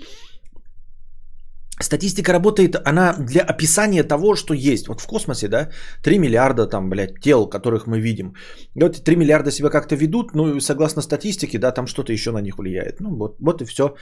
Статистика 1.80 2.32
работает, 2.32 2.76
она 2.84 3.14
для 3.18 3.42
описания 3.42 4.04
того, 4.04 4.34
что 4.34 4.54
есть. 4.54 4.88
Вот 4.88 5.00
в 5.00 5.06
космосе, 5.06 5.48
да, 5.48 5.68
3 6.02 6.18
миллиарда 6.18 6.66
там, 6.66 6.88
блядь, 6.90 7.20
тел, 7.20 7.48
которых 7.48 7.86
мы 7.86 8.00
видим. 8.00 8.34
И 8.74 8.82
вот 8.82 9.04
3 9.04 9.16
миллиарда 9.16 9.50
себя 9.50 9.70
как-то 9.70 9.96
ведут, 9.96 10.34
ну, 10.34 10.60
согласно 10.60 11.02
статистике, 11.02 11.58
да, 11.58 11.72
там 11.72 11.86
что-то 11.86 12.12
еще 12.12 12.32
на 12.32 12.40
них 12.40 12.58
влияет. 12.58 13.00
Ну, 13.00 13.16
вот, 13.16 13.36
вот 13.40 13.62
и 13.62 13.64
все. 13.64 13.94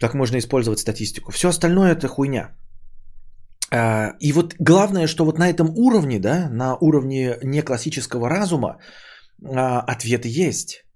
Как 0.00 0.14
можно 0.14 0.38
использовать 0.38 0.78
статистику. 0.78 1.32
Все 1.32 1.48
остальное 1.48 1.92
это 1.92 2.08
хуйня. 2.08 2.50
А, 3.70 4.14
и 4.20 4.32
вот 4.32 4.54
главное, 4.58 5.06
что 5.06 5.24
вот 5.24 5.38
на 5.38 5.48
этом 5.48 5.70
уровне, 5.76 6.18
да, 6.18 6.48
на 6.50 6.76
уровне 6.80 7.36
неклассического 7.42 8.28
разума, 8.28 8.78
а, 9.44 9.80
ответы 9.80 10.28
есть. 10.28 10.87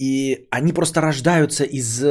И 0.00 0.46
они 0.50 0.72
просто 0.72 1.00
рождаются 1.00 1.64
из 1.64 2.02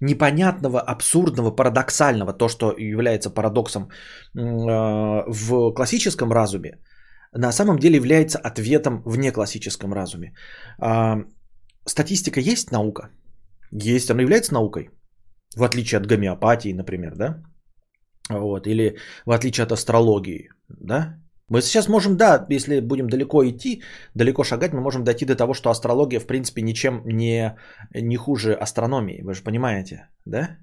непонятного, 0.00 0.80
абсурдного, 0.80 1.50
парадоксального, 1.50 2.32
то, 2.32 2.48
что 2.48 2.74
является 2.78 3.30
парадоксом 3.30 3.90
а, 4.36 5.24
в 5.26 5.74
классическом 5.74 6.32
разуме, 6.32 6.78
на 7.32 7.52
самом 7.52 7.78
деле 7.78 7.96
является 7.96 8.38
ответом 8.38 9.02
в 9.04 9.18
неклассическом 9.18 9.92
разуме. 9.92 10.34
Статистика 11.86 12.40
есть 12.40 12.72
наука? 12.72 13.10
Есть, 13.72 14.10
она 14.10 14.22
является 14.22 14.54
наукой. 14.54 14.90
В 15.56 15.62
отличие 15.62 15.98
от 15.98 16.06
гомеопатии, 16.06 16.72
например, 16.72 17.16
да? 17.16 17.42
Вот, 18.30 18.66
или 18.66 18.96
в 19.26 19.32
отличие 19.32 19.64
от 19.64 19.72
астрологии, 19.72 20.48
да? 20.68 21.18
Мы 21.48 21.60
сейчас 21.60 21.88
можем, 21.88 22.16
да, 22.16 22.46
если 22.48 22.80
будем 22.80 23.08
далеко 23.08 23.44
идти, 23.44 23.82
далеко 24.14 24.44
шагать, 24.44 24.72
мы 24.72 24.80
можем 24.80 25.04
дойти 25.04 25.26
до 25.26 25.36
того, 25.36 25.54
что 25.54 25.70
астрология, 25.70 26.20
в 26.20 26.26
принципе, 26.26 26.62
ничем 26.62 27.02
не, 27.04 27.56
не 27.94 28.16
хуже 28.16 28.54
астрономии. 28.54 29.22
Вы 29.22 29.34
же 29.34 29.42
понимаете, 29.42 30.08
да? 30.24 30.56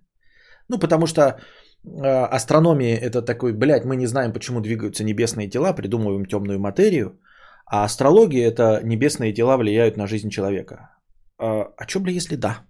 Ну, 0.67 0.79
потому 0.79 1.05
что 1.05 1.21
э, 1.21 2.35
астрономия 2.35 2.97
это 2.97 3.21
такой, 3.21 3.53
блядь, 3.53 3.85
мы 3.85 3.95
не 3.95 4.07
знаем, 4.07 4.33
почему 4.33 4.59
двигаются 4.59 5.03
небесные 5.03 5.49
тела, 5.49 5.73
придумываем 5.73 6.25
темную 6.25 6.59
материю, 6.59 7.19
а 7.67 7.83
астрология 7.83 8.47
это 8.47 8.81
небесные 8.83 9.33
тела 9.33 9.57
влияют 9.57 9.97
на 9.97 10.07
жизнь 10.07 10.29
человека. 10.29 10.89
А, 11.37 11.71
а 11.77 11.87
что, 11.87 11.99
бля, 11.99 12.13
если 12.13 12.35
да? 12.37 12.65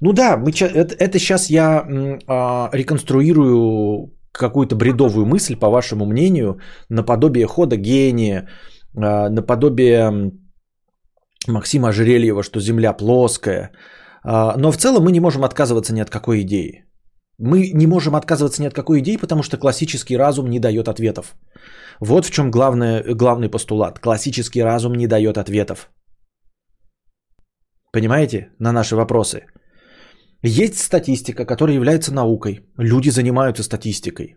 Ну 0.00 0.12
да, 0.12 0.36
мы, 0.36 0.50
это, 0.50 0.94
это 0.94 1.18
сейчас 1.18 1.50
я 1.50 1.84
а, 2.26 2.70
реконструирую 2.72 4.13
какую-то 4.38 4.76
бредовую 4.76 5.26
мысль, 5.26 5.56
по 5.56 5.70
вашему 5.70 6.06
мнению, 6.06 6.58
наподобие 6.90 7.46
хода 7.46 7.76
гения, 7.76 8.48
а, 8.96 9.28
наподобие 9.30 10.32
Максима 11.48 11.88
Ожерельева, 11.88 12.42
что 12.42 12.60
Земля 12.60 12.92
плоская. 12.92 13.70
А, 14.24 14.56
но 14.56 14.72
в 14.72 14.76
целом 14.76 15.04
мы 15.04 15.12
не 15.12 15.20
можем 15.20 15.44
отказываться 15.44 15.94
ни 15.94 16.00
от 16.00 16.10
какой 16.10 16.40
идеи. 16.42 16.84
Мы 17.38 17.70
не 17.74 17.86
можем 17.86 18.14
отказываться 18.14 18.62
ни 18.62 18.66
от 18.66 18.74
какой 18.74 19.00
идеи, 19.00 19.16
потому 19.16 19.42
что 19.42 19.56
классический 19.56 20.16
разум 20.16 20.48
не 20.48 20.60
дает 20.60 20.88
ответов. 20.88 21.34
Вот 22.00 22.24
в 22.24 22.30
чем 22.30 22.50
главное, 22.50 23.02
главный 23.14 23.48
постулат. 23.48 23.98
Классический 23.98 24.62
разум 24.62 24.94
не 24.94 25.06
дает 25.06 25.36
ответов. 25.36 25.90
Понимаете? 27.92 28.48
На 28.58 28.72
наши 28.72 28.96
вопросы. 28.96 29.46
Есть 30.46 30.78
статистика, 30.78 31.46
которая 31.46 31.76
является 31.76 32.12
наукой. 32.12 32.60
Люди 32.76 33.08
занимаются 33.08 33.62
статистикой. 33.62 34.36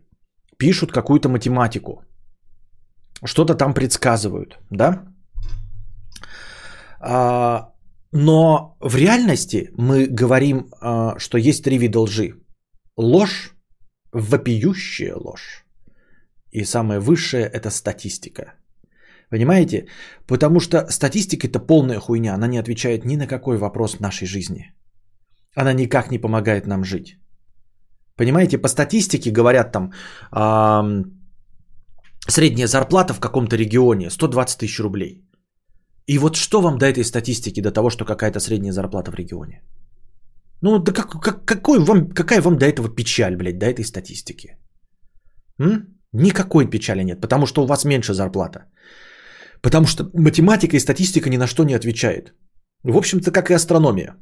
Пишут 0.57 0.91
какую-то 0.91 1.27
математику. 1.27 2.01
Что-то 3.25 3.55
там 3.55 3.73
предсказывают. 3.73 4.57
Да? 4.71 5.03
А, 7.01 7.73
но 8.13 8.77
в 8.79 8.95
реальности 8.95 9.69
мы 9.77 10.07
говорим, 10.07 10.69
а, 10.81 11.19
что 11.19 11.37
есть 11.37 11.63
три 11.65 11.77
вида 11.77 11.99
лжи. 11.99 12.35
Ложь, 12.95 13.53
вопиющая 14.13 15.13
ложь. 15.13 15.65
И 16.51 16.63
самое 16.63 17.01
высшее– 17.01 17.45
это 17.53 17.69
статистика. 17.69 18.53
Понимаете? 19.29 19.87
Потому 20.25 20.61
что 20.61 20.89
статистика– 20.89 21.47
это 21.49 21.59
полная 21.59 21.99
хуйня. 21.99 22.33
Она 22.33 22.47
не 22.47 22.59
отвечает 22.59 23.03
ни 23.03 23.17
на 23.17 23.27
какой 23.27 23.57
вопрос 23.57 23.99
нашей 23.99 24.25
жизни. 24.25 24.71
Она 25.59 25.73
никак 25.73 26.11
не 26.11 26.19
помогает 26.19 26.67
нам 26.67 26.83
жить. 26.83 27.17
Понимаете, 28.15 28.57
по 28.57 28.67
статистике 28.67 29.31
говорят 29.31 29.71
там, 29.71 29.91
э, 30.31 31.03
средняя 32.29 32.67
зарплата 32.67 33.13
в 33.13 33.19
каком-то 33.19 33.55
регионе 33.55 34.09
120 34.09 34.59
тысяч 34.59 34.79
рублей. 34.79 35.23
И 36.07 36.19
вот 36.19 36.35
что 36.35 36.61
вам 36.61 36.77
до 36.77 36.85
этой 36.85 37.03
статистики, 37.03 37.61
до 37.61 37.71
того, 37.71 37.89
что 37.89 38.05
какая-то 38.05 38.39
средняя 38.39 38.71
зарплата 38.71 39.11
в 39.11 39.15
регионе? 39.15 39.61
Ну, 40.61 40.79
да 40.79 40.91
как, 40.91 41.21
как, 41.21 41.45
какой 41.45 41.79
вам, 41.79 42.09
какая 42.09 42.41
вам 42.41 42.57
до 42.57 42.65
этого 42.65 42.89
печаль, 42.89 43.35
блядь, 43.35 43.57
до 43.57 43.65
этой 43.65 43.85
статистики? 43.85 44.57
М? 45.59 45.87
Никакой 46.13 46.69
печали 46.69 47.03
нет, 47.03 47.21
потому 47.21 47.45
что 47.47 47.63
у 47.63 47.67
вас 47.67 47.85
меньше 47.85 48.13
зарплата. 48.13 48.59
Потому 49.61 49.87
что 49.87 50.09
математика 50.13 50.75
и 50.75 50.79
статистика 50.79 51.29
ни 51.29 51.37
на 51.37 51.47
что 51.47 51.63
не 51.63 51.73
отвечает. 51.73 52.33
В 52.83 52.95
общем-то, 52.95 53.31
как 53.31 53.49
и 53.49 53.55
астрономия 53.55 54.15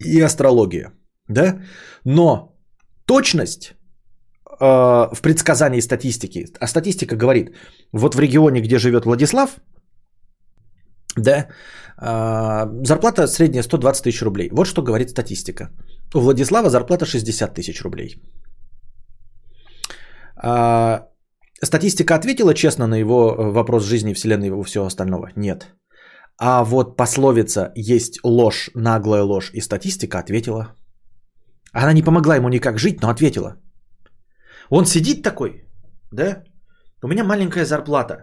и 0.00 0.20
астрология. 0.20 0.92
Да? 1.28 1.60
Но 2.04 2.56
точность 3.06 3.74
э, 4.60 4.64
в 5.14 5.20
предсказании 5.22 5.80
статистики, 5.80 6.46
а 6.60 6.66
статистика 6.66 7.16
говорит, 7.16 7.54
вот 7.92 8.14
в 8.14 8.20
регионе, 8.20 8.60
где 8.60 8.78
живет 8.78 9.04
Владислав, 9.04 9.50
да, 11.16 11.48
э, 12.00 12.84
зарплата 12.84 13.26
средняя 13.26 13.62
120 13.62 14.04
тысяч 14.04 14.22
рублей. 14.22 14.50
Вот 14.52 14.66
что 14.66 14.82
говорит 14.82 15.10
статистика. 15.10 15.70
У 16.14 16.20
Владислава 16.20 16.70
зарплата 16.70 17.06
60 17.06 17.54
тысяч 17.54 17.82
рублей. 17.82 18.22
Э, 20.42 21.00
статистика 21.62 22.14
ответила 22.14 22.54
честно 22.54 22.86
на 22.86 22.94
его 22.94 23.34
вопрос 23.38 23.84
жизни, 23.84 24.14
вселенной 24.14 24.48
и 24.48 24.64
всего 24.64 24.86
остального? 24.86 25.30
Нет. 25.36 25.74
А 26.40 26.62
вот 26.64 26.96
пословица 26.96 27.72
«есть 27.74 28.20
ложь, 28.22 28.70
наглая 28.74 29.22
ложь» 29.22 29.50
и 29.54 29.60
статистика 29.60 30.18
ответила. 30.18 30.76
Она 31.72 31.92
не 31.92 32.02
помогла 32.02 32.36
ему 32.36 32.48
никак 32.48 32.78
жить, 32.78 33.02
но 33.02 33.08
ответила. 33.08 33.56
Он 34.70 34.86
сидит 34.86 35.22
такой, 35.22 35.64
да? 36.12 36.44
У 37.02 37.08
меня 37.08 37.24
маленькая 37.24 37.64
зарплата. 37.64 38.14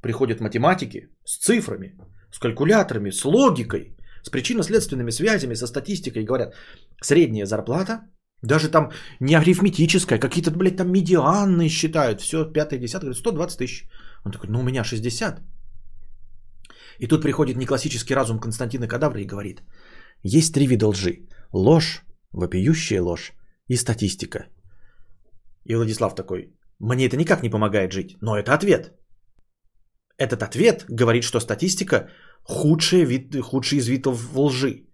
Приходят 0.00 0.40
математики 0.40 1.08
с 1.24 1.38
цифрами, 1.38 1.98
с 2.32 2.38
калькуляторами, 2.38 3.10
с 3.10 3.24
логикой, 3.24 3.96
с 4.22 4.30
причинно-следственными 4.30 5.10
связями, 5.10 5.54
со 5.54 5.66
статистикой. 5.66 6.24
Говорят, 6.24 6.54
средняя 7.02 7.46
зарплата, 7.46 8.00
даже 8.42 8.68
там 8.68 8.92
не 9.20 9.34
арифметическая, 9.34 10.18
какие-то, 10.18 10.50
блядь, 10.52 10.76
там 10.76 10.92
медианные 10.92 11.68
считают. 11.68 12.20
Все, 12.20 12.44
пятое, 12.44 12.78
десятое, 12.78 13.12
120 13.12 13.58
тысяч. 13.58 13.88
Он 14.24 14.32
такой, 14.32 14.48
ну 14.50 14.60
у 14.60 14.62
меня 14.62 14.84
60. 14.84 15.40
И 17.00 17.06
тут 17.06 17.22
приходит 17.22 17.56
неклассический 17.56 18.14
разум 18.14 18.38
Константина 18.38 18.86
Кадавра 18.86 19.20
и 19.20 19.26
говорит, 19.26 19.62
есть 20.22 20.54
три 20.54 20.66
вида 20.66 20.86
лжи. 20.88 21.28
Ложь, 21.52 22.04
вопиющая 22.32 23.02
ложь 23.02 23.32
и 23.68 23.76
статистика. 23.76 24.46
И 25.64 25.74
Владислав 25.74 26.14
такой, 26.14 26.54
мне 26.78 27.06
это 27.06 27.16
никак 27.16 27.42
не 27.42 27.50
помогает 27.50 27.92
жить, 27.92 28.16
но 28.20 28.36
это 28.36 28.52
ответ. 28.52 28.92
Этот 30.18 30.42
ответ 30.42 30.84
говорит, 30.90 31.24
что 31.24 31.40
статистика 31.40 32.10
худший, 32.42 33.04
вид, 33.04 33.34
худший 33.42 33.78
из 33.78 33.88
видов 33.88 34.36
лжи. 34.36 34.86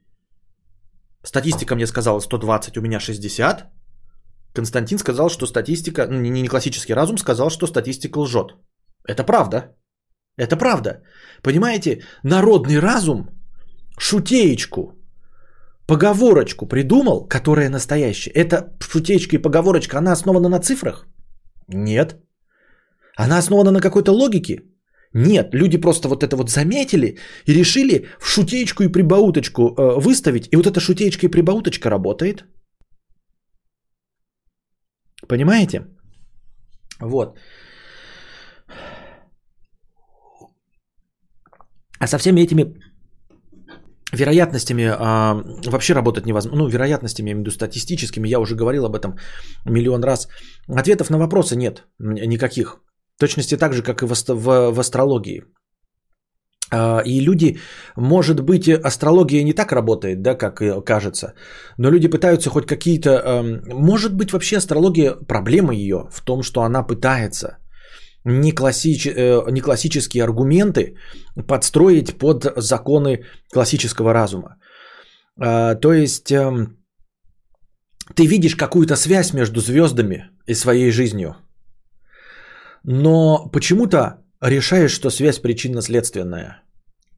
Статистика 1.24 1.74
мне 1.74 1.86
сказала 1.86 2.20
120, 2.20 2.78
у 2.78 2.82
меня 2.82 3.00
60. 3.00 3.72
Константин 4.54 4.98
сказал, 4.98 5.28
что 5.28 5.46
статистика, 5.46 6.06
не, 6.06 6.30
не 6.30 6.48
классический 6.48 6.94
разум 6.94 7.18
сказал, 7.18 7.50
что 7.50 7.66
статистика 7.66 8.18
лжет. 8.18 8.54
Это 9.08 9.24
правда. 9.24 9.76
Это 10.38 10.56
правда. 10.56 11.02
Понимаете, 11.42 12.02
народный 12.22 12.78
разум 12.78 13.28
шутеечку, 13.98 14.92
поговорочку 15.86 16.66
придумал, 16.66 17.26
которая 17.28 17.70
настоящая. 17.70 18.32
Эта 18.34 18.76
шутеечка 18.80 19.36
и 19.36 19.42
поговорочка, 19.42 19.98
она 19.98 20.12
основана 20.12 20.48
на 20.48 20.60
цифрах? 20.60 21.06
Нет. 21.68 22.16
Она 23.16 23.38
основана 23.38 23.70
на 23.70 23.80
какой-то 23.80 24.12
логике? 24.12 24.62
Нет, 25.14 25.54
люди 25.54 25.78
просто 25.78 26.08
вот 26.08 26.22
это 26.22 26.36
вот 26.36 26.50
заметили 26.50 27.18
и 27.46 27.54
решили 27.54 28.06
в 28.20 28.28
шутеечку 28.28 28.82
и 28.82 28.92
прибауточку 28.92 29.62
э, 29.62 30.00
выставить, 30.00 30.48
и 30.52 30.56
вот 30.56 30.66
эта 30.66 30.80
шутеечка 30.80 31.26
и 31.26 31.30
прибауточка 31.30 31.90
работает. 31.90 32.44
Понимаете? 35.28 35.86
Вот. 37.00 37.38
А 41.98 42.06
со 42.06 42.18
всеми 42.18 42.40
этими 42.40 42.74
вероятностями 44.12 44.84
а, 44.84 45.42
вообще 45.66 45.94
работать 45.94 46.26
невозможно. 46.26 46.64
Ну, 46.64 46.68
вероятностями, 46.68 47.28
я 47.28 47.32
имею 47.32 47.44
в 47.44 47.46
виду 47.46 47.50
статистическими, 47.50 48.28
я 48.28 48.38
уже 48.38 48.54
говорил 48.54 48.84
об 48.84 48.94
этом 48.94 49.16
миллион 49.64 50.04
раз. 50.04 50.28
Ответов 50.68 51.10
на 51.10 51.18
вопросы 51.18 51.56
нет 51.56 51.84
никаких. 51.98 52.78
В 53.16 53.20
точности 53.20 53.56
так 53.56 53.72
же, 53.72 53.82
как 53.82 54.02
и 54.02 54.06
в, 54.06 54.12
в, 54.28 54.70
в 54.72 54.80
астрологии. 54.80 55.42
А, 56.70 57.02
и 57.04 57.20
люди, 57.20 57.58
может 57.96 58.40
быть, 58.40 58.68
астрология 58.68 59.44
не 59.44 59.52
так 59.52 59.72
работает, 59.72 60.22
да, 60.22 60.34
как 60.34 60.84
кажется, 60.84 61.34
но 61.78 61.90
люди 61.90 62.08
пытаются 62.08 62.50
хоть 62.50 62.66
какие-то... 62.66 63.10
Эм, 63.10 63.62
может 63.68 64.14
быть, 64.14 64.32
вообще 64.32 64.56
астрология, 64.56 65.14
проблема 65.28 65.74
ее 65.74 66.08
в 66.10 66.20
том, 66.24 66.42
что 66.42 66.62
она 66.62 66.82
пытается 66.82 67.58
не, 68.26 68.52
классич, 68.52 69.06
э, 69.06 69.50
не 69.50 69.60
классические 69.60 70.24
аргументы 70.24 70.96
подстроить 71.46 72.18
под 72.18 72.44
законы 72.56 73.24
классического 73.52 74.12
разума. 74.12 74.56
А, 75.38 75.74
то 75.74 75.92
есть 75.92 76.32
эм, 76.32 76.76
ты 78.14 78.26
видишь 78.26 78.56
какую-то 78.56 78.96
связь 78.96 79.32
между 79.32 79.60
звездами 79.60 80.30
и 80.46 80.54
своей 80.54 80.90
жизнью, 80.90 81.36
но 82.82 83.48
почему-то 83.52 84.24
решаешь, 84.40 84.94
что 84.94 85.10
связь 85.10 85.38
причинно-следственная. 85.38 86.62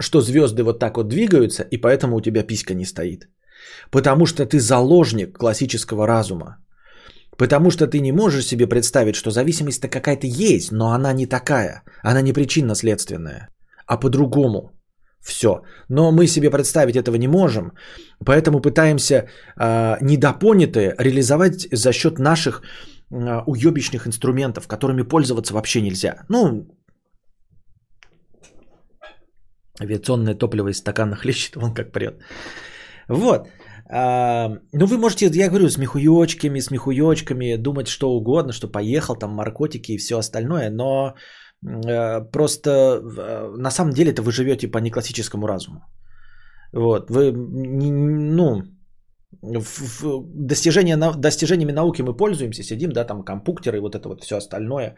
Что 0.00 0.20
звезды 0.20 0.62
вот 0.62 0.78
так 0.78 0.96
вот 0.96 1.08
двигаются, 1.08 1.62
и 1.62 1.78
поэтому 1.78 2.16
у 2.16 2.20
тебя 2.20 2.42
писька 2.42 2.74
не 2.74 2.84
стоит. 2.84 3.28
Потому 3.90 4.26
что 4.26 4.46
ты 4.46 4.60
заложник 4.60 5.38
классического 5.38 6.06
разума. 6.06 6.58
Потому 7.38 7.70
что 7.70 7.86
ты 7.86 8.00
не 8.00 8.12
можешь 8.12 8.46
себе 8.46 8.66
представить, 8.66 9.14
что 9.14 9.30
зависимость-то 9.30 9.88
какая-то 9.88 10.26
есть, 10.26 10.72
но 10.72 10.90
она 10.90 11.12
не 11.12 11.26
такая. 11.26 11.82
Она 12.02 12.20
не 12.20 12.32
причинно-следственная, 12.32 13.48
а 13.86 13.96
по-другому. 13.96 14.72
Все. 15.20 15.62
Но 15.88 16.12
мы 16.12 16.26
себе 16.26 16.50
представить 16.50 16.96
этого 16.96 17.16
не 17.16 17.28
можем, 17.28 17.72
поэтому 18.24 18.60
пытаемся 18.60 19.14
э, 19.14 19.96
недопонятое 20.00 20.94
реализовать 20.98 21.68
за 21.72 21.92
счет 21.92 22.18
наших 22.18 22.62
э, 23.10 23.42
уебищных 23.46 24.06
инструментов, 24.06 24.66
которыми 24.66 25.02
пользоваться 25.02 25.54
вообще 25.54 25.80
нельзя. 25.80 26.24
Ну, 26.28 26.66
Авиационное 29.80 30.34
топливо 30.34 30.68
из 30.68 30.78
стакана 30.78 31.14
хлещет, 31.16 31.56
вон 31.56 31.74
как 31.74 31.92
прет. 31.92 32.20
Вот. 33.08 33.48
А, 33.90 34.48
ну, 34.72 34.86
вы 34.86 34.98
можете, 34.98 35.30
я 35.32 35.48
говорю, 35.48 35.68
с 35.68 35.78
мехуёчками, 35.78 36.60
с 36.60 36.70
мехуёчками 36.70 37.56
думать 37.56 37.88
что 37.88 38.10
угодно, 38.10 38.52
что 38.52 38.68
поехал, 38.68 39.16
там, 39.16 39.36
наркотики 39.36 39.92
и 39.92 39.98
все 39.98 40.18
остальное, 40.18 40.70
но 40.70 41.14
э, 41.64 42.20
просто 42.32 42.70
э, 42.70 43.56
на 43.56 43.70
самом 43.70 43.92
деле 43.92 44.10
это 44.10 44.22
вы 44.22 44.32
живете 44.32 44.68
по 44.68 44.78
неклассическому 44.78 45.46
разуму. 45.46 45.80
Вот, 46.72 47.10
вы, 47.10 47.32
ну, 47.32 48.62
в, 49.42 50.02
в 50.02 50.22
достижение, 50.34 50.96
достижениями 50.96 51.72
науки 51.72 52.02
мы 52.02 52.16
пользуемся, 52.16 52.62
сидим, 52.62 52.92
да, 52.92 53.04
там 53.04 53.24
компьютеры 53.24 53.80
вот 53.80 53.94
это 53.94 54.08
вот 54.08 54.22
все 54.22 54.36
остальное. 54.36 54.96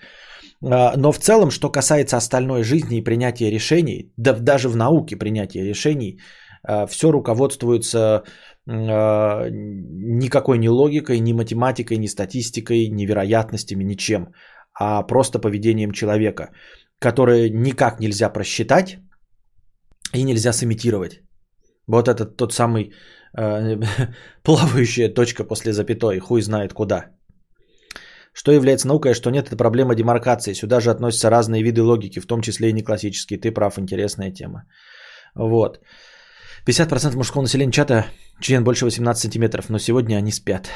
А, 0.65 0.97
но 0.97 1.13
в 1.13 1.19
целом, 1.19 1.51
что 1.51 1.71
касается 1.71 2.17
остальной 2.17 2.65
жизни 2.65 2.99
и 2.99 3.05
принятия 3.05 3.51
решений, 3.51 4.13
да 4.17 4.33
даже 4.33 4.69
в 4.69 4.77
науке 4.77 5.17
принятия 5.17 5.65
решений, 5.65 6.19
а, 6.63 6.87
все 6.87 7.11
руководствуется 7.11 7.99
а, 7.99 8.23
никакой 8.71 10.59
ни 10.59 10.69
логикой, 10.69 11.21
ни 11.21 11.33
математикой, 11.33 11.99
ни 11.99 12.07
статистикой, 12.07 12.89
ни 12.89 13.07
вероятностями, 13.07 13.85
ничем, 13.85 14.33
а 14.79 15.03
просто 15.03 15.39
поведением 15.39 15.93
человека, 15.93 16.51
которое 16.99 17.51
никак 17.51 18.01
нельзя 18.01 18.29
просчитать 18.31 18.99
и 20.15 20.23
нельзя 20.23 20.53
сымитировать. 20.53 21.21
Вот 21.87 22.09
это 22.09 22.25
тот 22.25 22.53
самый 22.53 22.93
э, 23.37 23.77
плавающая 24.45 25.09
точка 25.09 25.45
после 25.45 25.73
запятой, 25.73 26.19
хуй 26.19 26.43
знает 26.43 26.73
куда. 26.73 27.07
Что 28.33 28.53
является 28.53 28.87
наукой, 28.87 29.11
а 29.11 29.15
что 29.15 29.31
нет, 29.31 29.49
это 29.49 29.57
проблема 29.57 29.95
демаркации. 29.95 30.55
Сюда 30.55 30.81
же 30.81 30.91
относятся 30.91 31.31
разные 31.31 31.65
виды 31.65 31.83
логики, 31.83 32.21
в 32.21 32.27
том 32.27 32.43
числе 32.43 32.69
и 32.69 32.73
неклассические. 32.73 33.41
Ты 33.41 33.51
прав, 33.51 33.79
интересная 33.79 34.31
тема. 34.31 34.67
Вот. 35.35 35.81
50% 36.67 37.17
мужского 37.17 37.43
населения 37.43 37.73
чата 37.73 38.07
член 38.41 38.65
больше 38.65 38.85
18 38.85 39.23
сантиметров, 39.23 39.71
но 39.71 39.79
сегодня 39.79 40.17
они 40.17 40.33
спят. 40.33 40.71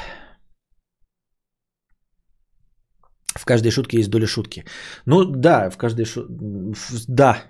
В 3.39 3.45
каждой 3.45 3.71
шутке 3.71 3.97
есть 3.97 4.09
доля 4.09 4.27
шутки. 4.27 4.63
Ну 5.05 5.25
да, 5.25 5.69
в 5.69 5.77
каждой 5.77 6.05
шутке... 6.05 6.33
Да, 7.07 7.43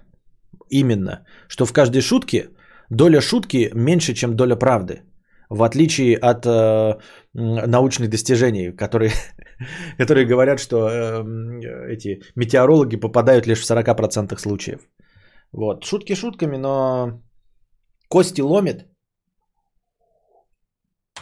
именно. 0.69 1.26
Что 1.48 1.65
в 1.65 1.74
каждой 1.74 2.02
шутке 2.02 2.50
доля 2.89 3.21
шутки 3.21 3.71
меньше, 3.74 4.13
чем 4.13 4.36
доля 4.36 4.56
правды. 4.56 5.04
В 5.50 5.62
отличие 5.62 6.17
от 6.17 6.45
э, 6.45 7.00
научных 7.34 8.10
достижений, 8.10 8.71
которые, 8.71 9.12
которые 9.98 10.26
говорят, 10.26 10.60
что 10.60 10.89
э, 10.89 11.24
эти 11.93 12.21
метеорологи 12.36 12.95
попадают 12.95 13.48
лишь 13.48 13.60
в 13.60 13.69
40% 13.69 14.38
случаев. 14.39 14.80
Вот. 15.52 15.84
Шутки 15.86 16.15
шутками, 16.15 16.58
но 16.58 17.21
кости 18.09 18.41
ломит, 18.41 18.85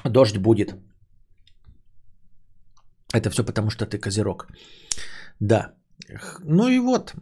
дождь 0.04 0.38
будет. 0.38 0.76
Это 3.14 3.30
все 3.30 3.44
потому, 3.44 3.70
что 3.70 3.86
ты 3.86 4.00
козерог. 4.00 4.48
Да. 5.40 5.74
Ну 6.44 6.68
и 6.68 6.80
вот, 6.80 7.14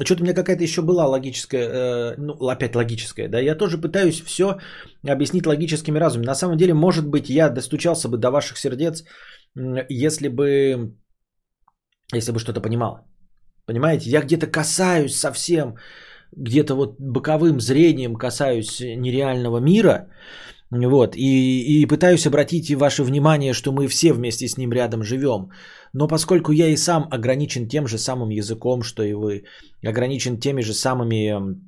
что-то 0.00 0.22
у 0.22 0.24
меня 0.24 0.34
какая-то 0.34 0.62
еще 0.62 0.82
была 0.82 1.06
логическая, 1.06 1.68
э, 1.68 2.14
ну, 2.18 2.48
опять 2.48 2.76
логическая, 2.76 3.28
да, 3.28 3.40
я 3.40 3.54
тоже 3.54 3.78
пытаюсь 3.78 4.20
все 4.20 4.58
объяснить 5.06 5.46
логическими 5.46 5.98
разумами. 5.98 6.26
На 6.26 6.34
самом 6.34 6.56
деле, 6.56 6.74
может 6.74 7.06
быть, 7.06 7.28
я 7.28 7.50
достучался 7.50 8.08
бы 8.08 8.16
до 8.16 8.30
ваших 8.30 8.58
сердец, 8.58 9.04
если 9.88 10.28
бы, 10.28 10.96
если 12.14 12.32
бы 12.32 12.38
что-то 12.38 12.60
понимал. 12.60 13.00
Понимаете, 13.66 14.10
я 14.10 14.22
где-то 14.22 14.46
касаюсь 14.46 15.16
совсем, 15.16 15.76
где-то 16.36 16.74
вот 16.74 16.96
боковым 16.98 17.60
зрением 17.60 18.16
касаюсь 18.16 18.80
нереального 18.80 19.58
мира, 19.58 20.08
вот, 20.70 21.16
и, 21.16 21.82
и 21.82 21.86
пытаюсь 21.86 22.26
обратить 22.26 22.74
ваше 22.74 23.04
внимание, 23.04 23.52
что 23.52 23.72
мы 23.72 23.88
все 23.88 24.12
вместе 24.12 24.48
с 24.48 24.56
ним 24.56 24.72
рядом 24.72 25.02
живем. 25.02 25.50
Но 25.92 26.08
поскольку 26.08 26.52
я 26.52 26.68
и 26.68 26.76
сам 26.76 27.08
ограничен 27.10 27.68
тем 27.68 27.86
же 27.86 27.98
самым 27.98 28.30
языком, 28.30 28.82
что 28.82 29.02
и 29.02 29.12
вы, 29.12 29.44
ограничен 29.86 30.38
теми 30.38 30.62
же 30.62 30.72
самыми, 30.72 31.60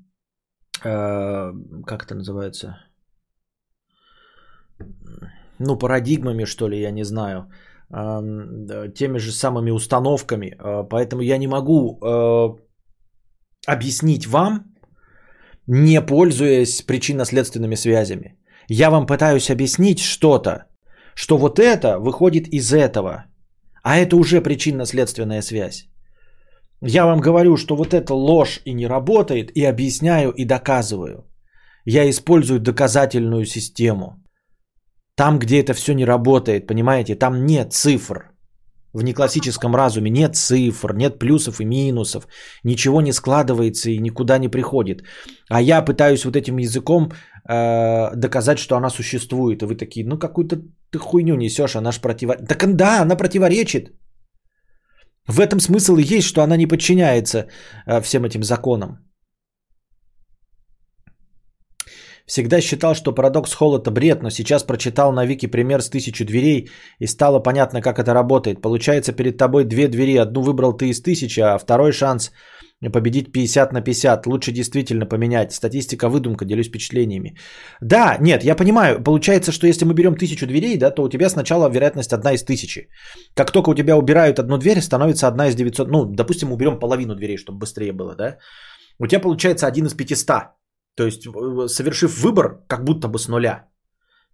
э, 0.82 1.52
как 1.86 2.04
это 2.04 2.14
называется, 2.14 2.78
ну, 5.58 5.78
парадигмами, 5.78 6.46
что 6.46 6.68
ли, 6.68 6.80
я 6.80 6.90
не 6.90 7.04
знаю, 7.04 7.50
э, 7.90 8.92
теми 8.94 9.18
же 9.18 9.32
самыми 9.32 9.70
установками, 9.70 10.46
э, 10.46 10.88
поэтому 10.88 11.22
я 11.22 11.36
не 11.38 11.46
могу 11.46 11.98
э, 12.00 12.63
объяснить 13.66 14.26
вам, 14.26 14.64
не 15.66 16.00
пользуясь 16.00 16.82
причинно-следственными 16.82 17.76
связями. 17.76 18.36
Я 18.68 18.90
вам 18.90 19.06
пытаюсь 19.06 19.50
объяснить 19.50 20.00
что-то, 20.00 20.66
что 21.14 21.38
вот 21.38 21.58
это 21.58 21.98
выходит 21.98 22.48
из 22.48 22.72
этого, 22.72 23.24
а 23.82 23.96
это 23.98 24.16
уже 24.16 24.40
причинно-следственная 24.40 25.42
связь. 25.42 25.88
Я 26.80 27.06
вам 27.06 27.20
говорю, 27.20 27.56
что 27.56 27.76
вот 27.76 27.94
это 27.94 28.14
ложь 28.14 28.60
и 28.64 28.74
не 28.74 28.86
работает, 28.86 29.50
и 29.56 29.64
объясняю 29.64 30.32
и 30.32 30.44
доказываю. 30.44 31.24
Я 31.86 32.08
использую 32.08 32.60
доказательную 32.60 33.46
систему. 33.46 34.22
Там, 35.16 35.38
где 35.38 35.60
это 35.60 35.74
все 35.74 35.94
не 35.94 36.04
работает, 36.04 36.66
понимаете, 36.66 37.14
там 37.14 37.46
нет 37.46 37.72
цифр. 37.72 38.33
В 38.94 39.02
неклассическом 39.02 39.74
разуме 39.74 40.10
нет 40.10 40.36
цифр, 40.36 40.94
нет 40.94 41.18
плюсов 41.18 41.60
и 41.60 41.64
минусов, 41.64 42.28
ничего 42.64 43.00
не 43.00 43.12
складывается 43.12 43.90
и 43.90 43.98
никуда 43.98 44.38
не 44.38 44.48
приходит. 44.48 45.02
А 45.50 45.60
я 45.60 45.84
пытаюсь 45.84 46.24
вот 46.24 46.36
этим 46.36 46.58
языком 46.58 47.10
э, 47.48 48.14
доказать, 48.14 48.58
что 48.58 48.76
она 48.76 48.90
существует. 48.90 49.62
И 49.62 49.66
вы 49.66 49.74
такие, 49.74 50.06
ну 50.06 50.18
какую-то 50.18 50.56
ты 50.90 50.98
хуйню 50.98 51.34
несешь, 51.36 51.74
она 51.74 51.92
же 51.92 52.00
противоречит. 52.00 52.48
Так 52.48 52.76
да, 52.76 53.02
она 53.02 53.16
противоречит. 53.16 53.88
В 55.28 55.40
этом 55.40 55.58
смысл 55.58 55.96
и 55.96 56.16
есть, 56.16 56.28
что 56.28 56.42
она 56.42 56.56
не 56.56 56.68
подчиняется 56.68 57.48
э, 57.86 58.00
всем 58.00 58.24
этим 58.24 58.42
законам. 58.42 58.98
Всегда 62.26 62.60
считал, 62.60 62.94
что 62.94 63.12
парадокс 63.12 63.54
холода 63.54 63.90
бред, 63.90 64.22
но 64.22 64.30
сейчас 64.30 64.62
прочитал 64.64 65.12
на 65.12 65.26
Вики 65.26 65.46
пример 65.46 65.82
с 65.82 65.90
тысячу 65.90 66.24
дверей 66.24 66.70
и 66.98 67.06
стало 67.06 67.38
понятно, 67.38 67.82
как 67.82 67.98
это 67.98 68.14
работает. 68.14 68.62
Получается, 68.62 69.12
перед 69.12 69.36
тобой 69.36 69.64
две 69.64 69.88
двери, 69.88 70.16
одну 70.16 70.42
выбрал 70.42 70.72
ты 70.72 70.88
из 70.88 71.02
тысячи, 71.02 71.40
а 71.40 71.58
второй 71.58 71.92
шанс 71.92 72.32
победить 72.92 73.32
50 73.32 73.72
на 73.72 73.80
50. 73.80 74.26
Лучше 74.26 74.52
действительно 74.52 75.06
поменять. 75.06 75.52
Статистика 75.52 76.08
выдумка, 76.08 76.44
делюсь 76.44 76.68
впечатлениями. 76.68 77.36
Да, 77.80 78.16
нет, 78.20 78.44
я 78.44 78.56
понимаю. 78.56 79.02
Получается, 79.02 79.52
что 79.52 79.66
если 79.66 79.84
мы 79.84 79.94
берем 79.94 80.16
тысячу 80.16 80.46
дверей, 80.46 80.76
да, 80.76 80.90
то 80.90 81.02
у 81.02 81.08
тебя 81.08 81.28
сначала 81.28 81.68
вероятность 81.68 82.12
одна 82.12 82.32
из 82.32 82.44
тысячи. 82.44 82.88
Как 83.34 83.50
только 83.52 83.70
у 83.70 83.74
тебя 83.74 83.96
убирают 83.96 84.38
одну 84.38 84.58
дверь, 84.58 84.80
становится 84.80 85.28
одна 85.28 85.48
из 85.48 85.54
900. 85.54 85.88
Ну, 85.88 86.04
допустим, 86.04 86.52
уберем 86.52 86.78
половину 86.78 87.14
дверей, 87.14 87.36
чтобы 87.36 87.58
быстрее 87.58 87.92
было, 87.92 88.14
да. 88.14 88.38
У 88.98 89.06
тебя 89.06 89.20
получается 89.20 89.66
один 89.66 89.86
из 89.86 89.94
500. 89.94 90.63
То 90.96 91.04
есть, 91.04 91.26
э, 91.26 91.68
совершив 91.68 92.18
выбор, 92.22 92.64
как 92.68 92.84
будто 92.84 93.08
бы 93.08 93.18
с 93.18 93.28
нуля. 93.28 93.68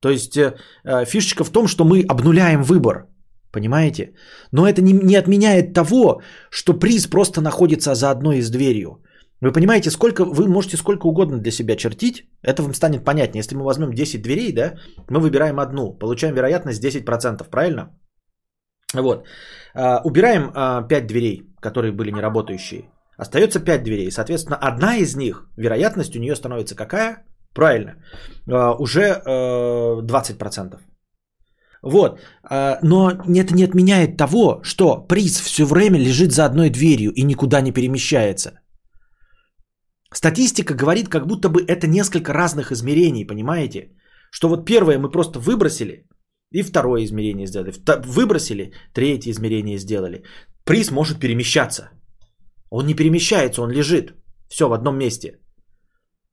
То 0.00 0.10
есть, 0.10 0.36
э, 0.36 0.56
э, 0.84 1.04
фишечка 1.04 1.44
в 1.44 1.50
том, 1.50 1.66
что 1.66 1.84
мы 1.84 2.04
обнуляем 2.08 2.62
выбор. 2.62 3.06
Понимаете? 3.52 4.14
Но 4.52 4.66
это 4.66 4.82
не, 4.82 4.92
не 4.92 5.16
отменяет 5.16 5.74
того, 5.74 6.20
что 6.50 6.74
приз 6.74 7.06
просто 7.06 7.40
находится 7.40 7.94
за 7.94 8.10
одной 8.10 8.38
из 8.38 8.50
дверью. 8.50 9.02
Вы 9.42 9.52
понимаете, 9.52 9.90
сколько 9.90 10.24
вы 10.24 10.46
можете 10.48 10.76
сколько 10.76 11.06
угодно 11.06 11.38
для 11.38 11.50
себя 11.50 11.76
чертить, 11.76 12.28
это 12.42 12.62
вам 12.62 12.74
станет 12.74 13.04
понятнее. 13.04 13.40
Если 13.40 13.56
мы 13.56 13.64
возьмем 13.64 13.92
10 13.92 14.22
дверей, 14.22 14.52
да, 14.52 14.74
мы 15.08 15.20
выбираем 15.20 15.58
одну, 15.58 15.98
получаем 15.98 16.34
вероятность 16.34 16.84
10%, 16.84 17.50
правильно? 17.50 17.98
Вот. 18.94 19.24
А, 19.74 20.00
убираем 20.04 20.50
а, 20.54 20.82
5 20.82 21.06
дверей, 21.06 21.42
которые 21.60 21.92
были 21.92 22.10
неработающие. 22.10 22.90
Остается 23.20 23.61
5 23.61 23.83
дверей. 23.83 24.11
Соответственно, 24.11 24.56
одна 24.56 24.96
из 24.96 25.14
них, 25.14 25.46
вероятность 25.56 26.16
у 26.16 26.18
нее 26.18 26.35
становится 26.35 26.74
какая? 26.74 27.24
Правильно. 27.54 27.92
А, 28.48 28.74
уже 28.78 29.22
а, 29.26 30.00
20%. 30.00 30.78
Вот. 31.83 32.20
А, 32.42 32.78
но 32.83 33.11
это 33.11 33.54
не 33.54 33.64
отменяет 33.64 34.16
того, 34.16 34.61
что 34.62 35.06
приз 35.09 35.40
все 35.40 35.66
время 35.66 35.98
лежит 35.98 36.33
за 36.33 36.46
одной 36.46 36.70
дверью 36.70 37.12
и 37.12 37.24
никуда 37.24 37.61
не 37.61 37.72
перемещается. 37.72 38.52
Статистика 40.14 40.74
говорит, 40.74 41.09
как 41.09 41.26
будто 41.26 41.50
бы 41.50 41.62
это 41.68 41.87
несколько 41.87 42.33
разных 42.33 42.72
измерений, 42.72 43.26
понимаете? 43.26 43.90
Что 44.30 44.48
вот 44.48 44.64
первое 44.64 44.98
мы 44.98 45.11
просто 45.11 45.38
выбросили, 45.38 46.06
и 46.52 46.62
второе 46.62 47.04
измерение 47.04 47.46
сделали. 47.46 47.72
Выбросили, 48.06 48.72
третье 48.94 49.30
измерение 49.30 49.78
сделали. 49.78 50.24
Приз 50.64 50.90
может 50.90 51.20
перемещаться. 51.20 51.90
Он 52.70 52.87
не 52.87 52.94
перемещается, 52.94 53.62
он 53.62 53.70
лежит. 53.70 54.14
Все 54.48 54.68
в 54.68 54.72
одном 54.72 54.98
месте. 54.98 55.38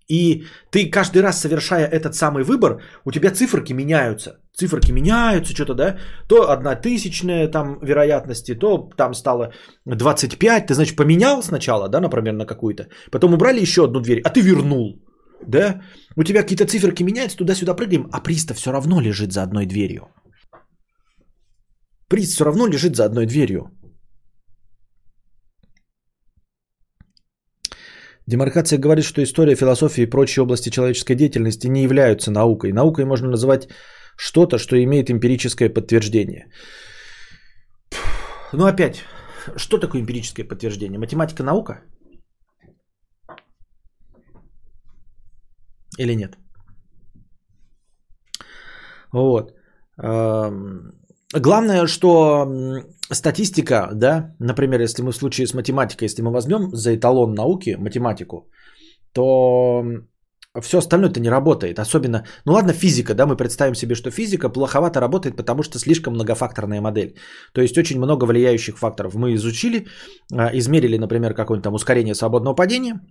И 0.09 0.45
ты 0.71 0.89
каждый 0.89 1.21
раз, 1.21 1.41
совершая 1.41 1.85
этот 1.85 2.15
самый 2.15 2.43
выбор, 2.43 2.81
у 3.05 3.11
тебя 3.11 3.31
циферки 3.31 3.73
меняются. 3.73 4.39
Циферки 4.53 4.93
меняются, 4.93 5.53
что-то, 5.53 5.73
да? 5.73 5.97
То 6.29 6.49
одна 6.49 6.75
тысячная 6.75 7.51
там 7.51 7.79
вероятности, 7.81 8.55
то 8.55 8.89
там 8.97 9.13
стало 9.13 9.53
25. 9.85 10.67
Ты, 10.67 10.73
значит, 10.73 10.95
поменял 10.95 11.43
сначала, 11.43 11.89
да, 11.89 11.99
например, 11.99 12.33
на 12.33 12.45
какую-то. 12.45 12.87
Потом 13.11 13.33
убрали 13.33 13.61
еще 13.61 13.83
одну 13.83 13.99
дверь, 13.99 14.21
а 14.23 14.29
ты 14.29 14.41
вернул. 14.41 15.03
Да? 15.47 15.81
У 16.15 16.23
тебя 16.23 16.41
какие-то 16.41 16.65
циферки 16.65 17.03
меняются, 17.03 17.37
туда-сюда 17.37 17.75
прыгаем, 17.75 18.07
а 18.11 18.21
приз 18.21 18.45
все 18.45 18.71
равно 18.71 19.01
лежит 19.01 19.33
за 19.33 19.43
одной 19.43 19.65
дверью. 19.65 20.07
Приз 22.07 22.33
все 22.33 22.45
равно 22.45 22.67
лежит 22.67 22.95
за 22.95 23.05
одной 23.05 23.25
дверью. 23.25 23.76
Демаркация 28.27 28.77
говорит, 28.77 29.05
что 29.05 29.23
история, 29.23 29.55
философия 29.55 30.03
и 30.03 30.09
прочие 30.09 30.43
области 30.43 30.69
человеческой 30.69 31.15
деятельности 31.15 31.67
не 31.67 31.83
являются 31.83 32.29
наукой. 32.31 32.73
Наукой 32.73 33.05
можно 33.05 33.29
называть 33.29 33.69
что-то, 34.17 34.57
что 34.57 34.75
имеет 34.75 35.09
эмпирическое 35.09 35.69
подтверждение. 35.69 36.51
Ну 38.53 38.65
опять, 38.65 39.03
что 39.55 39.77
такое 39.77 40.01
эмпирическое 40.01 40.45
подтверждение? 40.45 40.99
Математика 40.99 41.43
наука? 41.43 41.81
Или 45.97 46.15
нет? 46.15 46.37
Вот. 49.13 49.53
Главное, 51.33 51.87
что 51.87 52.47
статистика, 53.11 53.89
да, 53.93 54.35
например, 54.39 54.81
если 54.81 55.03
мы 55.03 55.11
в 55.11 55.15
случае 55.15 55.47
с 55.47 55.53
математикой, 55.53 56.05
если 56.05 56.21
мы 56.21 56.31
возьмем 56.31 56.69
за 56.73 56.95
эталон 56.95 57.33
науки 57.33 57.75
математику, 57.77 58.49
то 59.13 59.83
все 60.61 60.77
остальное-то 60.77 61.19
не 61.19 61.29
работает. 61.29 61.79
Особенно, 61.79 62.25
ну 62.45 62.53
ладно, 62.53 62.73
физика, 62.73 63.13
да, 63.13 63.25
мы 63.25 63.35
представим 63.35 63.75
себе, 63.75 63.95
что 63.95 64.11
физика 64.11 64.49
плоховато 64.49 65.01
работает, 65.01 65.35
потому 65.35 65.63
что 65.63 65.79
слишком 65.79 66.13
многофакторная 66.13 66.81
модель. 66.81 67.15
То 67.53 67.61
есть 67.61 67.77
очень 67.77 67.97
много 67.97 68.25
влияющих 68.25 68.77
факторов. 68.77 69.15
Мы 69.15 69.33
изучили, 69.35 69.87
а, 70.33 70.49
измерили, 70.53 70.97
например, 70.97 71.33
какое-нибудь 71.33 71.63
там 71.63 71.73
ускорение 71.73 72.15
свободного 72.15 72.55
падения, 72.55 73.01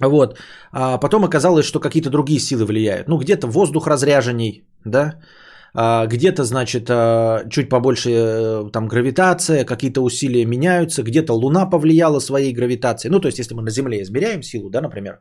вот. 0.00 0.38
А 0.72 0.98
потом 0.98 1.24
оказалось, 1.24 1.66
что 1.66 1.80
какие-то 1.80 2.10
другие 2.10 2.40
силы 2.40 2.64
влияют. 2.64 3.08
Ну, 3.08 3.18
где-то 3.18 3.46
воздух 3.46 3.86
разряженней, 3.86 4.66
да, 4.84 5.20
где-то, 5.74 6.44
значит, 6.44 6.90
а, 6.90 7.44
чуть 7.48 7.70
побольше 7.70 8.10
э, 8.10 8.70
там 8.72 8.88
гравитация, 8.88 9.64
какие-то 9.64 10.02
усилия 10.02 10.44
меняются, 10.44 11.02
где-то 11.02 11.32
Луна 11.32 11.64
повлияла 11.64 12.20
своей 12.20 12.52
гравитацией. 12.52 13.10
Ну, 13.10 13.20
то 13.20 13.28
есть, 13.28 13.38
если 13.38 13.54
мы 13.54 13.62
на 13.62 13.70
Земле 13.70 14.02
измеряем 14.02 14.42
силу, 14.42 14.68
да, 14.68 14.82
например, 14.82 15.18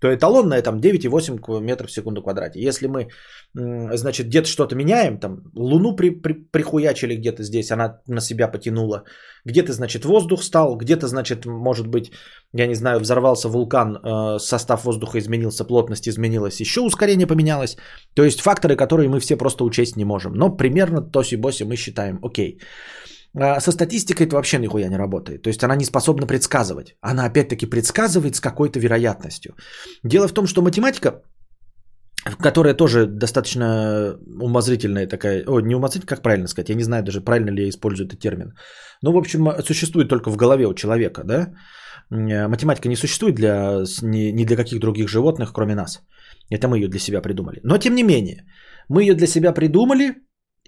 то 0.00 0.14
эталонная 0.14 0.62
там 0.62 0.80
9,8 0.80 1.60
метров 1.60 1.90
в 1.90 1.92
секунду 1.92 2.22
квадрате. 2.22 2.60
Если 2.60 2.86
мы, 2.86 3.08
значит, 3.54 4.26
где-то 4.26 4.48
что-то 4.48 4.76
меняем, 4.76 5.18
там 5.18 5.42
Луну 5.54 5.96
при, 5.96 6.10
при, 6.10 6.34
прихуячили 6.34 7.16
где-то 7.16 7.42
здесь, 7.42 7.70
она 7.70 8.00
на 8.06 8.20
себя 8.20 8.48
потянула, 8.48 9.04
где-то, 9.44 9.72
значит, 9.72 10.04
воздух 10.04 10.42
стал, 10.42 10.76
где-то, 10.76 11.06
значит, 11.08 11.46
может 11.46 11.86
быть, 11.86 12.12
я 12.52 12.66
не 12.66 12.74
знаю, 12.74 13.00
взорвался 13.00 13.48
вулкан, 13.48 13.96
э, 13.96 14.38
состав 14.38 14.84
воздуха 14.84 15.18
изменился, 15.18 15.64
плотность 15.64 16.08
изменилась, 16.08 16.60
еще 16.60 16.80
ускорение 16.80 17.26
поменялось. 17.26 17.76
То 18.14 18.24
есть 18.24 18.40
факторы, 18.40 18.76
которые 18.76 19.08
мы 19.08 19.20
все 19.20 19.36
просто 19.36 19.64
учесть 19.64 19.96
не 19.96 20.04
можем. 20.04 20.32
Но 20.34 20.56
примерно 20.56 21.00
тоси-боси 21.00 21.64
мы 21.64 21.76
считаем, 21.76 22.18
окей. 22.22 22.58
А 22.58 23.17
со 23.36 23.72
статистикой 23.72 24.26
это 24.26 24.36
вообще 24.36 24.58
нихуя 24.58 24.88
не 24.88 24.96
работает. 24.96 25.42
То 25.42 25.48
есть 25.48 25.62
она 25.62 25.76
не 25.76 25.84
способна 25.84 26.26
предсказывать. 26.26 26.96
Она 27.00 27.24
опять-таки 27.24 27.66
предсказывает 27.66 28.36
с 28.36 28.40
какой-то 28.40 28.80
вероятностью. 28.80 29.54
Дело 30.04 30.28
в 30.28 30.32
том, 30.32 30.46
что 30.46 30.62
математика, 30.62 31.22
которая 32.42 32.74
тоже 32.74 33.06
достаточно 33.06 34.18
умозрительная 34.42 35.06
такая, 35.06 35.44
о, 35.46 35.60
не 35.60 35.74
умозрительная, 35.74 36.16
как 36.16 36.22
правильно 36.22 36.48
сказать, 36.48 36.70
я 36.70 36.74
не 36.74 36.84
знаю 36.84 37.02
даже, 37.02 37.20
правильно 37.20 37.50
ли 37.50 37.62
я 37.62 37.68
использую 37.68 38.06
этот 38.06 38.20
термин. 38.20 38.54
Ну, 39.02 39.12
в 39.12 39.16
общем, 39.16 39.62
существует 39.62 40.08
только 40.08 40.30
в 40.30 40.36
голове 40.36 40.66
у 40.66 40.74
человека, 40.74 41.22
да. 41.24 41.52
Математика 42.10 42.88
не 42.88 42.96
существует 42.96 43.34
для, 43.34 43.84
ни 44.02 44.44
для 44.44 44.56
каких 44.56 44.80
других 44.80 45.08
животных, 45.08 45.52
кроме 45.52 45.74
нас. 45.74 46.00
Это 46.50 46.66
мы 46.66 46.78
ее 46.78 46.88
для 46.88 46.98
себя 46.98 47.20
придумали. 47.20 47.60
Но, 47.62 47.78
тем 47.78 47.94
не 47.94 48.02
менее, 48.02 48.44
мы 48.88 49.02
ее 49.02 49.14
для 49.14 49.26
себя 49.26 49.52
придумали, 49.52 50.14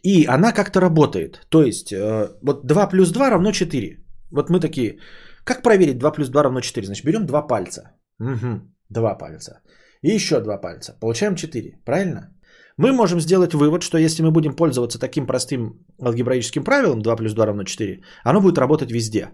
и 0.02 0.26
она 0.26 0.52
как-то 0.52 0.80
работает. 0.80 1.46
То 1.48 1.62
есть, 1.62 1.92
э, 1.92 2.28
вот 2.42 2.66
2 2.66 2.86
плюс 2.88 3.10
2 3.12 3.30
равно 3.30 3.52
4. 3.52 3.98
Вот 4.30 4.50
мы 4.50 4.60
такие, 4.60 4.98
как 5.44 5.62
проверить 5.62 5.98
2 5.98 6.10
плюс 6.12 6.28
2 6.28 6.42
равно 6.42 6.60
4? 6.60 6.86
Значит, 6.86 7.04
берем 7.04 7.26
2 7.26 7.46
пальца. 7.46 7.82
Угу, 8.20 8.60
2 8.90 9.18
пальца. 9.18 9.60
И 10.02 10.14
еще 10.14 10.40
2 10.40 10.60
пальца. 10.60 10.96
Получаем 11.00 11.34
4. 11.34 11.82
Правильно? 11.84 12.34
Мы 12.76 12.92
можем 12.92 13.20
сделать 13.20 13.54
вывод, 13.54 13.82
что 13.82 13.98
если 13.98 14.22
мы 14.22 14.30
будем 14.30 14.56
пользоваться 14.56 14.98
таким 14.98 15.26
простым 15.26 15.84
алгебраическим 16.02 16.64
правилом 16.64 17.02
2 17.02 17.16
плюс 17.16 17.34
2 17.34 17.46
равно 17.46 17.64
4, 17.64 18.02
оно 18.24 18.40
будет 18.40 18.58
работать 18.58 18.90
везде. 18.90 19.28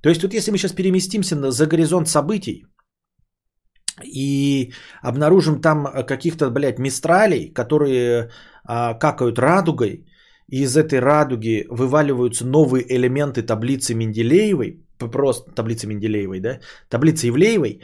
То 0.00 0.10
есть 0.10 0.22
вот 0.22 0.34
если 0.34 0.52
мы 0.52 0.58
сейчас 0.58 0.72
переместимся 0.72 1.50
за 1.50 1.66
горизонт 1.66 2.08
событий 2.08 2.66
и 4.04 4.72
обнаружим 5.02 5.60
там 5.60 5.86
каких-то, 6.06 6.50
блядь, 6.50 6.78
мистралей, 6.78 7.52
которые 7.52 8.30
какают 8.66 9.38
радугой, 9.38 10.06
и 10.48 10.62
из 10.62 10.76
этой 10.76 11.00
радуги 11.00 11.66
вываливаются 11.70 12.46
новые 12.46 12.84
элементы 12.96 13.42
таблицы 13.42 13.94
Менделеевой, 13.94 14.80
просто 14.98 15.50
таблицы 15.50 15.86
Менделеевой, 15.86 16.40
да, 16.40 16.60
таблицы 16.88 17.28
Ивлеевой, 17.28 17.80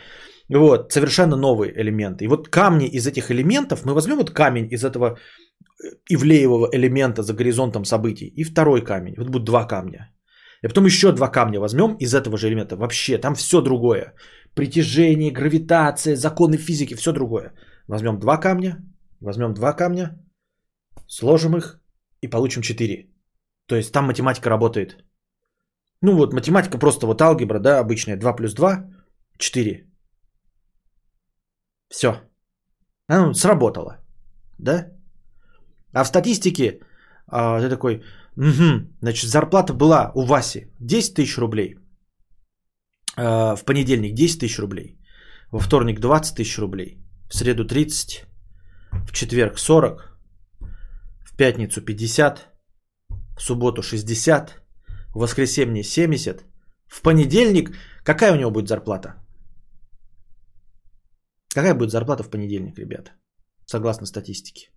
вот, 0.49 0.93
совершенно 0.93 1.37
новые 1.37 1.73
элементы. 1.81 2.25
И 2.25 2.29
вот 2.29 2.49
камни 2.49 2.87
из 2.87 3.07
этих 3.07 3.31
элементов, 3.31 3.85
мы 3.85 3.95
возьмем 3.95 4.17
вот 4.17 4.31
камень 4.31 4.69
из 4.71 4.85
этого 4.85 5.07
э, 5.07 5.89
Ивлеевого 6.09 6.69
элемента 6.73 7.23
за 7.23 7.35
горизонтом 7.35 7.85
событий 7.85 8.27
и 8.37 8.45
второй 8.45 8.83
камень, 8.85 9.15
вот 9.17 9.29
будут 9.29 9.47
два 9.47 9.65
камня. 9.65 10.11
И 10.63 10.69
потом 10.69 10.87
еще 10.87 11.13
два 11.13 11.29
камня 11.29 11.61
возьмем 11.61 11.97
из 12.01 12.15
этого 12.15 12.37
же 12.37 12.49
элемента. 12.49 12.77
Вообще, 12.77 13.19
там 13.19 13.35
все 13.35 13.63
другое. 13.63 14.13
Притяжение, 14.55 15.31
гравитация, 15.31 16.17
законы 16.17 16.59
физики, 16.59 16.95
все 16.95 17.13
другое. 17.13 17.53
Возьмем 17.89 18.19
два 18.19 18.37
камня, 18.37 18.77
возьмем 19.21 19.55
два 19.55 19.73
камня, 19.73 20.19
Сложим 21.11 21.57
их 21.57 21.81
и 22.23 22.31
получим 22.31 22.63
4. 22.63 23.11
То 23.67 23.77
есть 23.77 23.93
там 23.93 24.07
математика 24.07 24.51
работает. 24.51 25.05
Ну 26.03 26.17
вот 26.17 26.33
математика 26.33 26.79
просто 26.79 27.07
вот 27.07 27.21
алгебра, 27.21 27.59
да, 27.59 27.81
обычная. 27.81 28.17
2 28.17 28.37
плюс 28.37 28.55
2, 28.55 28.85
4. 29.39 29.87
Все. 31.89 32.21
Оно 33.09 33.35
сработало. 33.35 33.99
Да? 34.59 34.87
А 35.93 36.05
в 36.05 36.07
статистике 36.07 36.79
а, 37.27 37.61
ты 37.61 37.69
такой, 37.69 38.05
угу, 38.37 38.87
значит, 39.03 39.31
зарплата 39.31 39.75
была 39.75 40.13
у 40.15 40.23
Васи 40.23 40.71
10 40.79 41.15
тысяч 41.15 41.39
рублей. 41.39 41.75
А, 43.17 43.57
в 43.57 43.65
понедельник 43.65 44.15
10 44.15 44.41
тысяч 44.41 44.61
рублей. 44.61 44.97
Во 45.51 45.59
вторник 45.59 45.99
20 45.99 46.37
тысяч 46.37 46.59
рублей. 46.59 46.99
В 47.29 47.35
среду 47.35 47.65
30. 47.65 48.27
В 48.93 49.13
четверг 49.13 49.59
40 49.59 50.10
пятницу 51.41 51.81
50, 51.81 52.49
в 53.39 53.43
субботу 53.43 53.83
60, 53.83 54.63
в 55.15 55.19
воскресенье 55.19 55.83
70, 55.83 56.45
в 56.87 57.03
понедельник 57.03 57.71
какая 58.05 58.33
у 58.33 58.37
него 58.37 58.51
будет 58.51 58.69
зарплата? 58.69 59.15
Какая 61.55 61.75
будет 61.75 61.91
зарплата 61.91 62.23
в 62.23 62.31
понедельник, 62.31 62.79
ребята? 62.79 63.13
Согласно 63.67 64.07
статистике. 64.07 64.71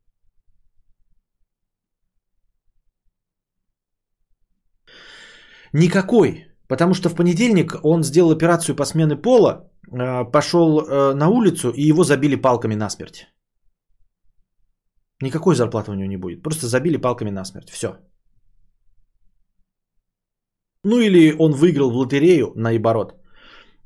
Никакой. 5.74 6.48
Потому 6.68 6.94
что 6.94 7.10
в 7.10 7.16
понедельник 7.16 7.76
он 7.84 8.04
сделал 8.04 8.32
операцию 8.32 8.76
по 8.76 8.86
смене 8.86 9.22
пола, 9.22 9.70
э, 9.92 10.32
пошел 10.32 10.80
э, 10.80 11.14
на 11.14 11.28
улицу 11.28 11.72
и 11.72 11.90
его 11.90 12.04
забили 12.04 12.42
палками 12.42 12.76
насмерть. 12.76 13.33
Никакой 15.24 15.56
зарплаты 15.56 15.92
у 15.92 15.94
него 15.94 16.08
не 16.08 16.18
будет. 16.18 16.44
Просто 16.44 16.68
забили 16.68 16.98
палками 16.98 17.32
насмерть. 17.32 17.70
Все. 17.70 17.88
Ну 20.84 21.00
или 21.00 21.36
он 21.40 21.54
выиграл 21.54 21.92
в 21.92 21.96
лотерею, 21.96 22.52
наоборот. 22.56 23.14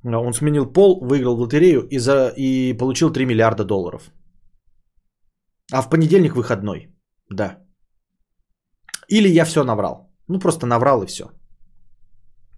Он 0.04 0.34
сменил 0.34 0.66
пол, 0.74 1.00
выиграл 1.06 1.36
в 1.36 1.42
лотерею 1.42 1.88
и, 1.92 2.00
за, 2.00 2.34
и 2.38 2.74
получил 2.78 3.12
3 3.12 3.26
миллиарда 3.26 3.64
долларов. 3.64 4.12
А 5.72 5.82
в 5.82 5.90
понедельник 5.90 6.36
выходной. 6.36 6.88
Да. 7.30 7.58
Или 9.10 9.30
я 9.30 9.46
все 9.46 9.64
наврал. 9.64 10.12
Ну 10.28 10.40
просто 10.40 10.66
наврал 10.66 11.04
и 11.04 11.08
все. 11.08 11.24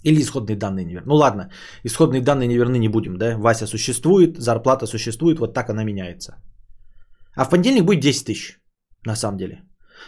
Или 0.04 0.22
исходные 0.22 0.56
данные 0.56 0.86
неверны. 0.86 1.08
Ну 1.08 1.16
ладно, 1.16 1.52
исходные 1.84 2.22
данные 2.22 2.48
неверны 2.48 2.78
не 2.78 2.90
будем, 2.90 3.18
да? 3.18 3.38
Вася 3.38 3.68
существует, 3.68 4.38
зарплата 4.38 4.86
существует, 4.86 5.40
вот 5.40 5.54
так 5.54 5.70
она 5.70 5.84
меняется. 5.84 6.34
А 7.36 7.46
в 7.46 7.50
понедельник 7.50 7.86
будет 7.86 8.00
10 8.00 8.26
тысяч, 8.26 8.59
на 9.06 9.16
самом 9.16 9.38
деле. 9.38 9.64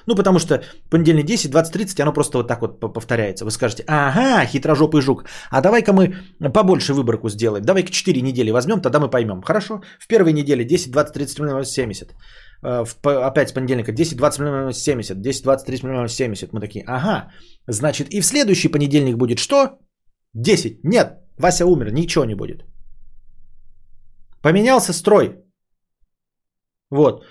Ну, 0.08 0.16
потому 0.16 0.39
что 0.39 0.64
понедельник 0.89 1.26
10, 1.26 1.52
20, 1.52 1.74
30, 1.74 2.00
оно 2.00 2.14
просто 2.14 2.38
вот 2.38 2.48
так 2.48 2.62
вот 2.62 2.80
повторяется. 2.94 3.46
Вы 3.46 3.52
скажете, 3.52 3.84
ага, 3.88 4.46
хитрожопый 4.46 5.02
жук, 5.02 5.26
а 5.50 5.62
давай-ка 5.62 5.94
мы 5.94 6.14
побольше 6.54 6.94
выборку 6.94 7.30
сделаем. 7.30 7.66
Давай-ка 7.66 7.92
4 7.92 8.22
недели 8.22 8.52
возьмем, 8.52 8.82
тогда 8.82 9.00
мы 9.00 9.10
поймем. 9.10 9.42
Хорошо? 9.42 9.82
В 10.00 10.08
первой 10.08 10.34
неделе 10.34 10.66
10, 10.66 10.92
20, 10.92 11.14
30, 11.14 11.66
70. 11.66 12.16
В, 12.62 12.96
опять 13.04 13.50
с 13.50 13.54
понедельника 13.54 13.92
10, 13.92 14.18
20, 14.18 14.76
70. 14.76 15.22
10, 15.22 15.44
20, 15.44 15.66
30, 15.66 16.12
70. 16.12 16.54
Мы 16.54 16.60
такие, 16.60 16.86
ага, 16.88 17.32
значит, 17.68 18.08
и 18.14 18.22
в 18.22 18.26
следующий 18.26 18.70
понедельник 18.70 19.18
будет 19.18 19.39
что? 19.39 19.80
10. 20.34 20.84
Нет, 20.84 21.20
Вася 21.38 21.66
умер, 21.66 21.92
ничего 21.92 22.26
не 22.26 22.36
будет. 22.36 22.64
Поменялся 24.42 24.94
строй. 24.94 25.36
Вот. 26.89 27.26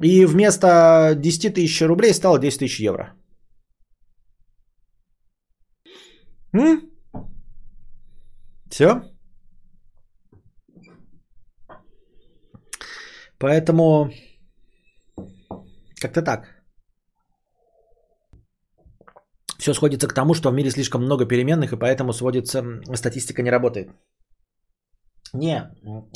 И 0.00 0.24
вместо 0.26 1.14
10 1.16 1.54
тысяч 1.54 1.82
рублей 1.82 2.14
стало 2.14 2.38
10 2.38 2.58
тысяч 2.60 2.80
евро. 2.80 3.14
М? 6.54 6.90
Все? 8.70 9.02
Поэтому 13.38 14.10
как-то 16.00 16.22
так. 16.22 16.62
Все 19.58 19.74
сходится 19.74 20.08
к 20.08 20.14
тому, 20.14 20.34
что 20.34 20.50
в 20.50 20.54
мире 20.54 20.70
слишком 20.70 21.02
много 21.02 21.26
переменных, 21.26 21.72
и 21.72 21.76
поэтому 21.76 22.12
сводится, 22.12 22.64
статистика 22.96 23.42
не 23.42 23.50
работает. 23.50 23.88
Не, 25.34 25.70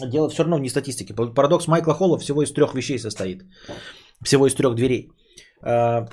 дело 0.06 0.28
все 0.28 0.42
равно 0.42 0.58
не 0.58 0.68
статистики. 0.68 1.12
Парадокс 1.12 1.66
Майкла 1.68 1.94
Холла 1.94 2.18
всего 2.18 2.42
из 2.42 2.52
трех 2.52 2.74
вещей 2.74 2.98
состоит. 2.98 3.44
Всего 4.22 4.46
из 4.46 4.54
трех 4.54 4.74
дверей. 4.74 5.10
А, 5.62 6.06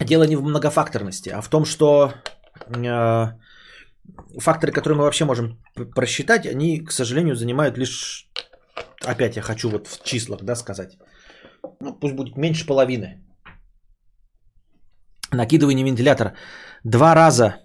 дело 0.00 0.24
не 0.24 0.36
в 0.36 0.42
многофакторности, 0.42 1.30
а 1.30 1.40
в 1.40 1.48
том, 1.48 1.64
что 1.64 2.12
а, 2.68 3.32
факторы, 4.38 4.72
которые 4.72 4.96
мы 4.96 5.04
вообще 5.04 5.24
можем 5.24 5.58
просчитать, 5.94 6.46
они, 6.46 6.84
к 6.84 6.92
сожалению, 6.92 7.34
занимают 7.34 7.78
лишь... 7.78 8.28
Опять 9.04 9.36
я 9.36 9.42
хочу 9.42 9.70
вот 9.70 9.86
в 9.86 10.04
числах 10.04 10.42
да, 10.42 10.54
сказать. 10.54 10.98
Ну, 11.80 11.94
пусть 11.94 12.14
будет 12.14 12.36
меньше 12.36 12.66
половины. 12.66 13.24
Накидывание 15.32 15.84
вентилятор. 15.84 16.34
Два 16.84 17.14
раза 17.14 17.56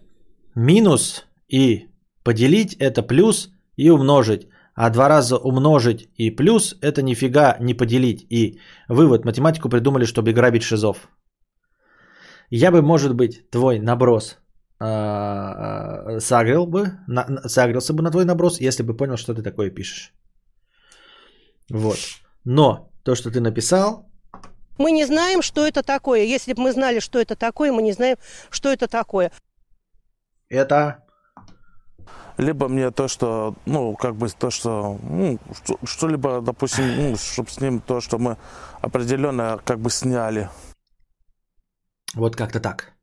минус 0.56 1.26
и 1.50 1.90
поделить 2.24 2.76
это 2.76 3.04
плюс– 3.04 3.50
и 3.82 3.90
умножить. 3.90 4.48
А 4.76 4.90
два 4.90 5.10
раза 5.10 5.38
умножить 5.38 6.10
и 6.18 6.36
плюс– 6.36 6.76
это 6.82 7.02
нифига 7.02 7.58
не 7.60 7.74
поделить. 7.74 8.26
И 8.30 8.60
вывод. 8.90 9.26
Математику 9.26 9.70
придумали, 9.70 10.06
чтобы 10.06 10.34
грабить 10.34 10.64
шизов. 10.64 11.10
Я 12.50 12.72
бы, 12.72 12.82
может 12.82 13.16
быть, 13.16 13.50
твой 13.52 13.80
наброс 13.80 14.38
э, 14.80 16.20
сагрил 16.20 16.68
бы, 16.68 16.92
на, 17.08 17.50
сагрился 17.50 17.94
бы 17.94 18.04
на 18.04 18.12
твой 18.12 18.26
наброс, 18.26 18.62
если 18.62 18.84
бы 18.84 18.98
понял, 18.98 19.18
что 19.18 19.34
ты 19.34 19.42
такое 19.44 19.72
пишешь. 19.72 20.14
Вот. 21.70 21.98
Но 22.46 22.92
то, 23.04 23.16
что 23.16 23.32
ты 23.32 23.40
написал... 23.40 24.06
Мы 24.78 24.92
не 24.92 25.06
знаем, 25.06 25.42
что 25.42 25.66
это 25.66 25.84
такое. 25.84 26.24
Если 26.36 26.54
бы 26.54 26.62
мы 26.64 26.72
знали, 26.72 27.00
что 27.00 27.20
это 27.20 27.36
такое, 27.36 27.72
мы 27.72 27.82
не 27.82 27.94
знаем, 27.94 28.18
что 28.50 28.70
это 28.70 28.88
такое. 28.88 29.32
Это 30.50 31.04
либо 32.38 32.68
мне 32.68 32.92
то, 32.92 33.08
что, 33.08 33.56
ну, 33.66 33.96
как 33.96 34.16
бы 34.16 34.30
то, 34.30 34.52
что, 34.52 34.98
ну, 35.04 35.40
что-либо, 35.84 36.42
допустим, 36.42 36.84
ну, 36.98 37.16
чтобы 37.16 37.50
с 37.50 37.62
ним 37.62 37.80
то, 37.80 38.02
что 38.02 38.18
мы 38.18 38.38
определенно 38.82 39.60
как 39.66 39.80
бы 39.80 39.90
сняли. 39.90 40.50
Вот 42.16 42.36
как-то 42.36 42.60
так. 42.60 42.94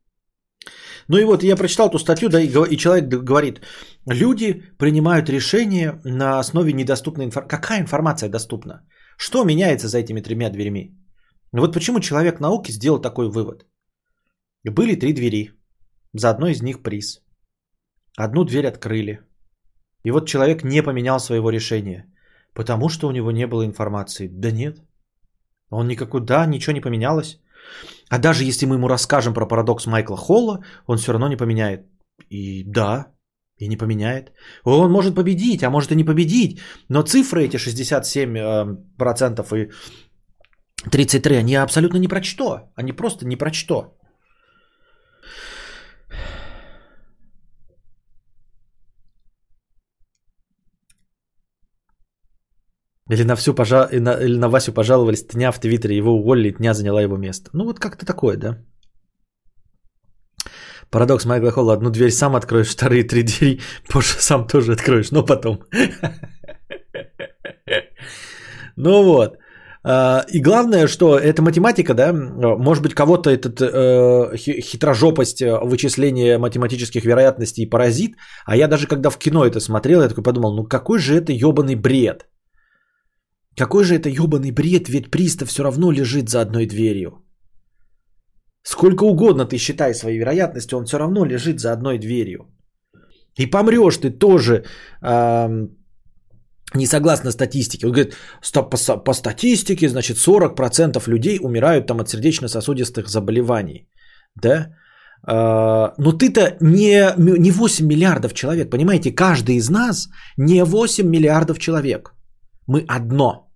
Ну 1.07 1.17
и 1.17 1.23
вот 1.23 1.43
я 1.43 1.55
прочитал 1.55 1.89
эту 1.89 1.99
статью, 1.99 2.29
да, 2.29 2.39
и, 2.39 2.47
и 2.47 2.77
человек 2.77 3.07
говорит, 3.07 3.61
люди 4.05 4.63
принимают 4.77 5.29
решения 5.29 5.99
на 6.03 6.39
основе 6.39 6.73
недоступной 6.73 7.25
информации. 7.25 7.57
Какая 7.57 7.81
информация 7.81 8.29
доступна? 8.29 8.85
Что 9.17 9.43
меняется 9.43 9.87
за 9.87 9.97
этими 9.97 10.21
тремя 10.21 10.49
дверями? 10.49 10.95
Вот 11.51 11.73
почему 11.73 11.99
человек 11.99 12.39
науки 12.39 12.71
сделал 12.71 13.01
такой 13.01 13.29
вывод. 13.29 13.65
Были 14.63 14.95
три 14.95 15.13
двери, 15.13 15.51
за 16.13 16.29
одной 16.29 16.51
из 16.51 16.61
них 16.61 16.83
приз. 16.83 17.21
Одну 18.25 18.43
дверь 18.43 18.67
открыли. 18.67 19.19
И 20.03 20.11
вот 20.11 20.27
человек 20.27 20.63
не 20.63 20.83
поменял 20.83 21.19
своего 21.19 21.51
решения, 21.51 22.05
потому 22.53 22.89
что 22.89 23.07
у 23.07 23.11
него 23.11 23.31
не 23.31 23.47
было 23.47 23.65
информации. 23.65 24.27
Да 24.27 24.51
нет. 24.51 24.77
Он 25.69 25.87
никакой, 25.87 26.21
да, 26.21 26.45
ничего 26.45 26.73
не 26.73 26.81
поменялось. 26.81 27.39
А 28.09 28.17
даже 28.17 28.43
если 28.43 28.65
мы 28.65 28.75
ему 28.75 28.89
расскажем 28.89 29.33
про 29.33 29.47
парадокс 29.47 29.85
Майкла 29.85 30.17
Холла, 30.17 30.59
он 30.85 30.97
все 30.97 31.13
равно 31.13 31.29
не 31.29 31.37
поменяет. 31.37 31.85
И 32.29 32.63
да, 32.63 33.13
и 33.57 33.69
не 33.69 33.77
поменяет. 33.77 34.33
Он 34.65 34.91
может 34.91 35.15
победить, 35.15 35.63
а 35.63 35.69
может 35.69 35.91
и 35.91 35.95
не 35.95 36.03
победить. 36.03 36.59
Но 36.89 37.03
цифры 37.03 37.45
эти 37.45 37.55
67% 37.57 39.47
э, 39.51 39.63
и 39.63 39.69
33, 40.89 41.37
они 41.37 41.55
абсолютно 41.55 41.99
не 41.99 42.09
про 42.09 42.21
что. 42.21 42.71
Они 42.75 42.91
просто 42.91 43.25
не 43.25 43.37
про 43.37 43.53
что. 43.53 43.98
Или 53.09 53.23
на, 53.23 53.35
всю 53.35 53.55
пожал... 53.55 53.87
или 53.89 54.37
на 54.37 54.49
Васю 54.49 54.71
пожаловались, 54.71 55.25
Тня 55.25 55.51
в 55.51 55.59
Твиттере, 55.59 55.97
его 55.97 56.13
уволили, 56.13 56.51
Тня 56.51 56.73
заняла 56.73 57.01
его 57.01 57.17
место. 57.17 57.49
Ну 57.53 57.65
вот 57.65 57.79
как-то 57.79 58.05
такое, 58.05 58.37
да? 58.37 58.57
Парадокс 60.91 61.25
Майкла 61.25 61.51
Холла. 61.51 61.73
Одну 61.73 61.89
дверь 61.89 62.11
сам 62.11 62.35
откроешь, 62.35 62.69
вторые 62.69 63.03
три 63.03 63.23
двери 63.23 63.59
позже 63.93 64.19
сам 64.19 64.47
тоже 64.47 64.73
откроешь, 64.73 65.11
но 65.11 65.25
потом. 65.25 65.59
Ну 68.81 69.03
вот. 69.03 69.35
А, 69.83 70.25
и 70.31 70.39
главное, 70.41 70.87
что 70.87 71.17
эта 71.17 71.41
математика, 71.41 71.93
да, 71.93 72.13
может 72.13 72.81
быть, 72.81 72.93
кого-то 72.93 73.29
этот 73.29 73.59
э, 73.61 74.37
хитрожопость 74.37 75.41
э, 75.41 75.59
вычисления 75.61 76.37
математических 76.37 77.03
вероятностей 77.03 77.69
поразит, 77.69 78.15
а 78.45 78.55
я 78.55 78.69
даже 78.69 78.87
когда 78.87 79.09
в 79.09 79.17
кино 79.17 79.45
это 79.45 79.59
смотрел, 79.59 80.01
я 80.01 80.07
такой 80.07 80.23
подумал, 80.23 80.55
ну 80.55 80.63
какой 80.63 80.99
же 80.99 81.17
это 81.17 81.33
ебаный 81.33 81.75
бред. 81.75 82.25
Какой 83.59 83.83
же 83.83 83.95
это 83.95 84.07
ебаный 84.09 84.51
бред, 84.51 84.87
ведь 84.87 85.11
пристав 85.11 85.49
все 85.49 85.63
равно 85.63 85.91
лежит 85.91 86.29
за 86.29 86.39
одной 86.41 86.65
дверью. 86.65 87.11
Сколько 88.63 89.03
угодно 89.03 89.45
ты 89.45 89.57
считай 89.57 89.93
свои 89.93 90.17
вероятности, 90.17 90.75
он 90.75 90.85
все 90.85 90.97
равно 90.97 91.25
лежит 91.25 91.59
за 91.59 91.73
одной 91.73 91.97
дверью. 91.97 92.39
И 93.37 93.45
помрешь 93.47 93.97
ты 93.97 94.11
тоже 94.11 94.63
э, 95.03 95.67
не 96.73 96.85
согласно 96.85 97.31
статистике. 97.31 97.87
Он 97.87 97.91
говорит, 97.91 98.15
по, 98.53 98.97
по 98.97 99.13
статистике, 99.13 99.89
значит, 99.89 100.17
40% 100.17 101.09
людей 101.09 101.39
умирают 101.41 101.87
там 101.87 101.99
от 101.99 102.09
сердечно-сосудистых 102.09 103.09
заболеваний. 103.09 103.89
Да? 104.41 104.67
Э, 105.27 105.93
но 105.97 106.13
ты-то 106.13 106.55
не, 106.61 107.13
не 107.17 107.51
8 107.51 107.85
миллиардов 107.85 108.33
человек, 108.33 108.69
понимаете? 108.69 109.11
Каждый 109.11 109.55
из 109.55 109.69
нас 109.69 110.07
не 110.37 110.63
8 110.63 111.09
миллиардов 111.09 111.59
человек. 111.59 112.13
Мы 112.67 112.85
одно. 112.87 113.48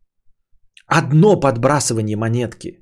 Одно 1.00 1.40
подбрасывание 1.40 2.16
монетки. 2.16 2.80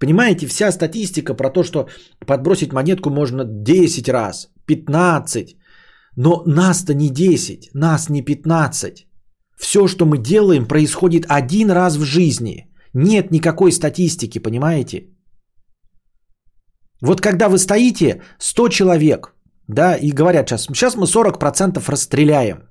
Понимаете, 0.00 0.46
вся 0.46 0.72
статистика 0.72 1.34
про 1.34 1.50
то, 1.50 1.62
что 1.62 1.88
подбросить 2.26 2.72
монетку 2.72 3.10
можно 3.10 3.44
10 3.44 4.08
раз, 4.08 4.48
15. 4.66 5.56
Но 6.16 6.42
нас-то 6.46 6.94
не 6.94 7.08
10, 7.08 7.70
нас 7.74 8.08
не 8.08 8.22
15. 8.24 9.06
Все, 9.60 9.86
что 9.86 10.06
мы 10.06 10.18
делаем, 10.18 10.66
происходит 10.66 11.26
один 11.28 11.70
раз 11.70 11.96
в 11.96 12.04
жизни. 12.04 12.68
Нет 12.94 13.30
никакой 13.30 13.70
статистики, 13.70 14.40
понимаете? 14.40 15.08
Вот 17.00 17.20
когда 17.20 17.48
вы 17.48 17.58
стоите, 17.58 18.22
100 18.38 18.68
человек, 18.68 19.36
да, 19.68 19.94
и 19.94 20.10
говорят 20.10 20.48
сейчас, 20.48 20.66
сейчас 20.66 20.96
мы 20.96 21.06
40% 21.06 21.88
расстреляем. 21.88 22.67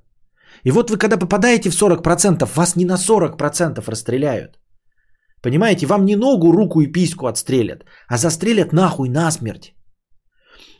И 0.68 0.70
вот 0.70 0.90
вы 0.90 0.98
когда 0.98 1.16
попадаете 1.16 1.70
в 1.70 1.74
40%, 1.74 2.44
вас 2.54 2.76
не 2.76 2.84
на 2.84 2.96
40% 2.96 3.90
расстреляют. 3.90 4.58
Понимаете, 5.42 5.86
вам 5.86 6.04
не 6.04 6.16
ногу, 6.16 6.52
руку 6.52 6.82
и 6.82 6.92
письку 6.92 7.26
отстрелят, 7.26 7.84
а 8.06 8.18
застрелят 8.18 8.72
нахуй 8.72 9.08
насмерть. 9.08 9.74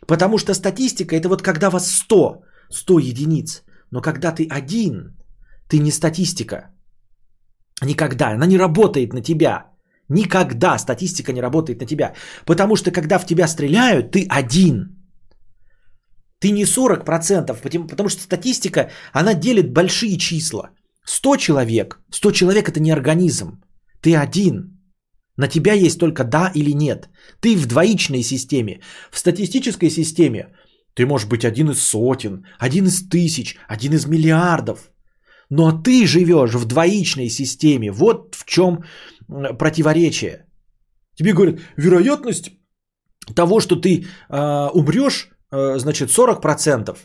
Потому 0.07 0.37
что 0.37 0.53
статистика 0.53 1.15
это 1.15 1.27
вот 1.27 1.41
когда 1.41 1.69
вас 1.69 1.91
100, 1.91 2.43
100 2.69 2.99
единиц. 2.99 3.63
Но 3.91 4.01
когда 4.01 4.31
ты 4.31 4.47
один, 4.51 5.17
ты 5.69 5.79
не 5.79 5.91
статистика. 5.91 6.69
Никогда. 7.81 8.27
Она 8.27 8.45
не 8.45 8.59
работает 8.59 9.13
на 9.13 9.21
тебя. 9.21 9.71
Никогда 10.09 10.77
статистика 10.77 11.33
не 11.33 11.41
работает 11.41 11.81
на 11.81 11.87
тебя. 11.87 12.13
Потому 12.45 12.75
что 12.75 12.91
когда 12.91 13.17
в 13.17 13.25
тебя 13.25 13.47
стреляют, 13.47 14.11
ты 14.11 14.27
один. 14.29 14.98
Ты 16.39 16.51
не 16.51 16.65
40%, 16.65 17.87
потому 17.87 18.09
что 18.09 18.21
статистика, 18.21 18.89
она 19.13 19.33
делит 19.33 19.73
большие 19.73 20.17
числа. 20.17 20.69
100 21.05 21.37
человек, 21.37 21.99
100 22.11 22.31
человек 22.31 22.69
это 22.69 22.79
не 22.79 22.91
организм. 22.91 23.61
Ты 24.01 24.15
один. 24.15 24.79
На 25.37 25.47
тебя 25.47 25.73
есть 25.73 25.99
только 25.99 26.23
да 26.23 26.51
или 26.55 26.73
нет. 26.73 27.09
Ты 27.41 27.55
в 27.55 27.65
двоичной 27.65 28.23
системе. 28.23 28.81
В 29.11 29.17
статистической 29.17 29.89
системе 29.89 30.47
ты 30.93 31.05
можешь 31.05 31.27
быть 31.27 31.45
один 31.45 31.69
из 31.69 31.81
сотен, 31.81 32.45
один 32.59 32.85
из 32.85 33.09
тысяч, 33.09 33.57
один 33.67 33.93
из 33.93 34.05
миллиардов. 34.05 34.91
Но 35.49 35.71
ты 35.71 36.05
живешь 36.05 36.53
в 36.53 36.65
двоичной 36.65 37.29
системе. 37.29 37.91
Вот 37.91 38.35
в 38.35 38.45
чем 38.45 38.83
противоречие. 39.27 40.45
Тебе 41.15 41.33
говорят, 41.33 41.59
вероятность 41.77 42.51
того, 43.35 43.59
что 43.59 43.75
ты 43.75 44.05
э, 44.29 44.69
умрешь, 44.73 45.29
э, 45.29 45.38
значит, 45.51 46.09
40%. 46.09 46.97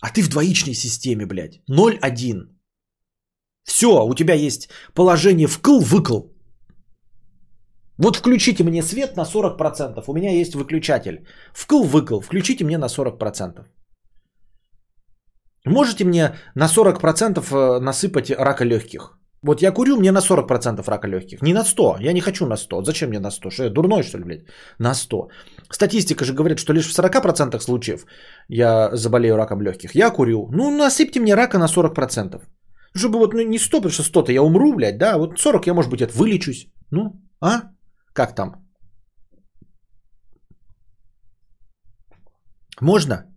А 0.00 0.10
ты 0.10 0.22
в 0.22 0.28
двоичной 0.28 0.74
системе, 0.74 1.26
блядь. 1.26 1.62
0-1. 1.70 2.48
Все, 3.64 4.04
у 4.04 4.14
тебя 4.14 4.34
есть 4.34 4.68
положение 4.94 5.46
вкл-выкл. 5.46 6.30
Вот 7.98 8.16
включите 8.16 8.64
мне 8.64 8.82
свет 8.82 9.16
на 9.16 9.24
40%. 9.24 10.04
У 10.06 10.12
меня 10.12 10.30
есть 10.30 10.54
выключатель. 10.54 11.26
Вкл-выкл. 11.54 12.20
Включите 12.20 12.64
мне 12.64 12.78
на 12.78 12.86
40%. 12.86 13.66
Можете 15.66 16.04
мне 16.04 16.36
на 16.54 16.66
40% 16.66 17.40
э, 17.40 17.80
насыпать 17.80 18.30
рака 18.30 18.64
легких? 18.64 19.18
Вот 19.46 19.62
я 19.62 19.72
курю, 19.72 19.96
мне 19.96 20.12
на 20.12 20.22
40% 20.22 20.90
рака 20.90 21.08
легких. 21.08 21.42
Не 21.42 21.52
на 21.52 21.64
100. 21.64 21.96
Я 22.00 22.12
не 22.12 22.20
хочу 22.20 22.46
на 22.46 22.56
100. 22.56 22.82
Зачем 22.84 23.08
мне 23.08 23.20
на 23.20 23.30
100? 23.30 23.50
Что 23.50 23.64
я 23.64 23.70
дурной, 23.70 24.02
что 24.02 24.18
ли, 24.18 24.24
блядь? 24.24 24.44
На 24.78 24.94
100. 24.94 25.28
Статистика 25.70 26.24
же 26.24 26.32
говорит, 26.32 26.58
что 26.58 26.72
лишь 26.72 26.86
в 26.86 26.98
40% 26.98 27.60
случаев 27.60 28.06
я 28.48 28.90
заболею 28.96 29.36
раком 29.36 29.60
легких. 29.60 29.94
Я 29.94 30.10
курю. 30.10 30.48
Ну, 30.50 30.70
насыпьте 30.70 31.20
мне 31.20 31.34
рака 31.34 31.58
на 31.58 31.66
40%. 31.68 32.40
Чтобы 32.96 33.18
вот 33.18 33.34
ну, 33.34 33.42
не 33.42 33.58
100, 33.58 33.80
потому 33.80 33.92
что 33.92 34.02
100-то 34.02 34.32
я 34.32 34.42
умру, 34.42 34.72
блядь, 34.72 34.98
да? 34.98 35.18
Вот 35.18 35.38
40 35.38 35.66
я, 35.66 35.74
может 35.74 35.90
быть, 35.90 36.00
это 36.00 36.16
вылечусь. 36.16 36.68
Ну, 36.90 37.12
а? 37.40 37.62
Как 38.14 38.34
там? 38.34 38.54
Можно? 42.80 43.33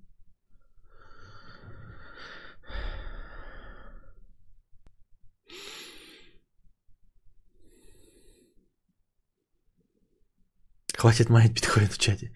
Хватит 10.98 11.30
маять 11.30 11.54
биткоин 11.54 11.88
в 11.88 11.98
чате. 11.98 12.32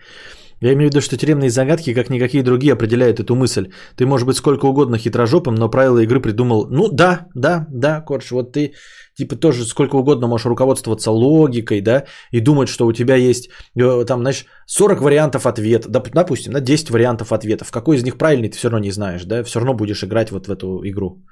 Я 0.61 0.73
имею 0.73 0.89
в 0.89 0.93
виду, 0.93 1.01
что 1.01 1.17
тюремные 1.17 1.49
загадки, 1.49 1.95
как 1.95 2.09
никакие 2.09 2.43
другие, 2.43 2.73
определяют 2.73 3.19
эту 3.19 3.35
мысль. 3.35 3.71
Ты 3.95 4.05
можешь 4.05 4.27
быть 4.27 4.37
сколько 4.37 4.67
угодно 4.67 4.99
хитрожопым, 4.99 5.55
но 5.55 5.71
правила 5.71 6.03
игры 6.03 6.21
придумал... 6.21 6.67
Ну 6.69 6.87
да, 6.87 7.27
да, 7.33 7.65
да, 7.71 8.01
Корж, 8.01 8.31
вот 8.31 8.53
ты 8.53 8.73
типа 9.17 9.35
тоже 9.35 9.65
сколько 9.65 9.95
угодно 9.95 10.27
можешь 10.27 10.45
руководствоваться 10.45 11.09
логикой, 11.11 11.81
да, 11.81 12.05
и 12.31 12.39
думать, 12.39 12.69
что 12.69 12.85
у 12.85 12.93
тебя 12.93 13.15
есть 13.15 13.49
э, 13.75 14.05
там, 14.05 14.21
знаешь, 14.21 14.45
40 14.67 15.01
вариантов 15.01 15.45
ответа, 15.47 15.89
допустим, 15.89 16.53
да, 16.53 16.59
10 16.59 16.91
вариантов 16.91 17.31
ответов. 17.31 17.71
Какой 17.71 17.97
из 17.97 18.03
них 18.03 18.17
правильный, 18.17 18.49
ты 18.49 18.57
все 18.57 18.69
равно 18.69 18.85
не 18.85 18.91
знаешь, 18.91 19.23
да, 19.23 19.43
все 19.43 19.59
равно 19.59 19.73
будешь 19.73 20.03
играть 20.03 20.31
вот 20.31 20.47
в 20.47 20.51
эту 20.51 20.81
игру. 20.83 21.23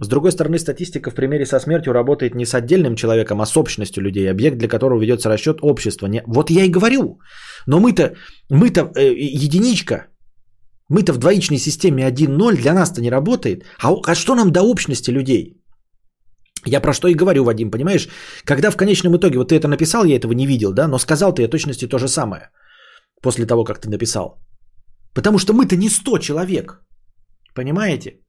С 0.00 0.08
другой 0.08 0.30
стороны, 0.30 0.58
статистика 0.58 1.10
в 1.10 1.14
примере 1.14 1.44
со 1.44 1.60
смертью 1.60 1.92
работает 1.92 2.34
не 2.34 2.46
с 2.46 2.54
отдельным 2.54 2.94
человеком, 2.94 3.40
а 3.40 3.46
с 3.46 3.56
общностью 3.56 4.02
людей, 4.02 4.30
объект 4.30 4.58
для 4.58 4.68
которого 4.68 5.00
ведется 5.00 5.28
расчет 5.28 5.58
общества. 5.62 6.06
Не... 6.06 6.22
Вот 6.26 6.50
я 6.50 6.64
и 6.64 6.70
говорю. 6.70 7.18
Но 7.66 7.80
мы-то, 7.80 8.14
мы-то 8.50 8.92
э, 8.96 9.12
единичка, 9.44 10.06
мы-то 10.88 11.12
в 11.12 11.18
двоичной 11.18 11.58
системе 11.58 12.04
1-0, 12.04 12.56
для 12.56 12.74
нас-то 12.74 13.00
не 13.00 13.10
работает. 13.10 13.64
А, 13.82 13.92
а 14.06 14.14
что 14.14 14.34
нам 14.34 14.52
до 14.52 14.62
общности 14.62 15.10
людей? 15.10 15.60
Я 16.66 16.80
про 16.80 16.92
что 16.92 17.08
и 17.08 17.14
говорю, 17.14 17.44
Вадим, 17.44 17.70
понимаешь? 17.70 18.08
Когда 18.44 18.70
в 18.70 18.76
конечном 18.76 19.16
итоге, 19.16 19.38
вот 19.38 19.48
ты 19.48 19.56
это 19.56 19.68
написал, 19.68 20.04
я 20.04 20.16
этого 20.16 20.32
не 20.32 20.46
видел, 20.46 20.72
да, 20.72 20.88
но 20.88 20.98
сказал 20.98 21.34
ты 21.34 21.44
о 21.44 21.48
точности 21.48 21.88
то 21.88 21.98
же 21.98 22.08
самое 22.08 22.50
после 23.20 23.46
того, 23.46 23.64
как 23.64 23.80
ты 23.80 23.88
написал. 23.90 24.38
Потому 25.12 25.38
что 25.38 25.52
мы-то 25.52 25.76
не 25.76 25.88
100 25.88 26.18
человек. 26.18 26.82
Понимаете? 27.54 28.20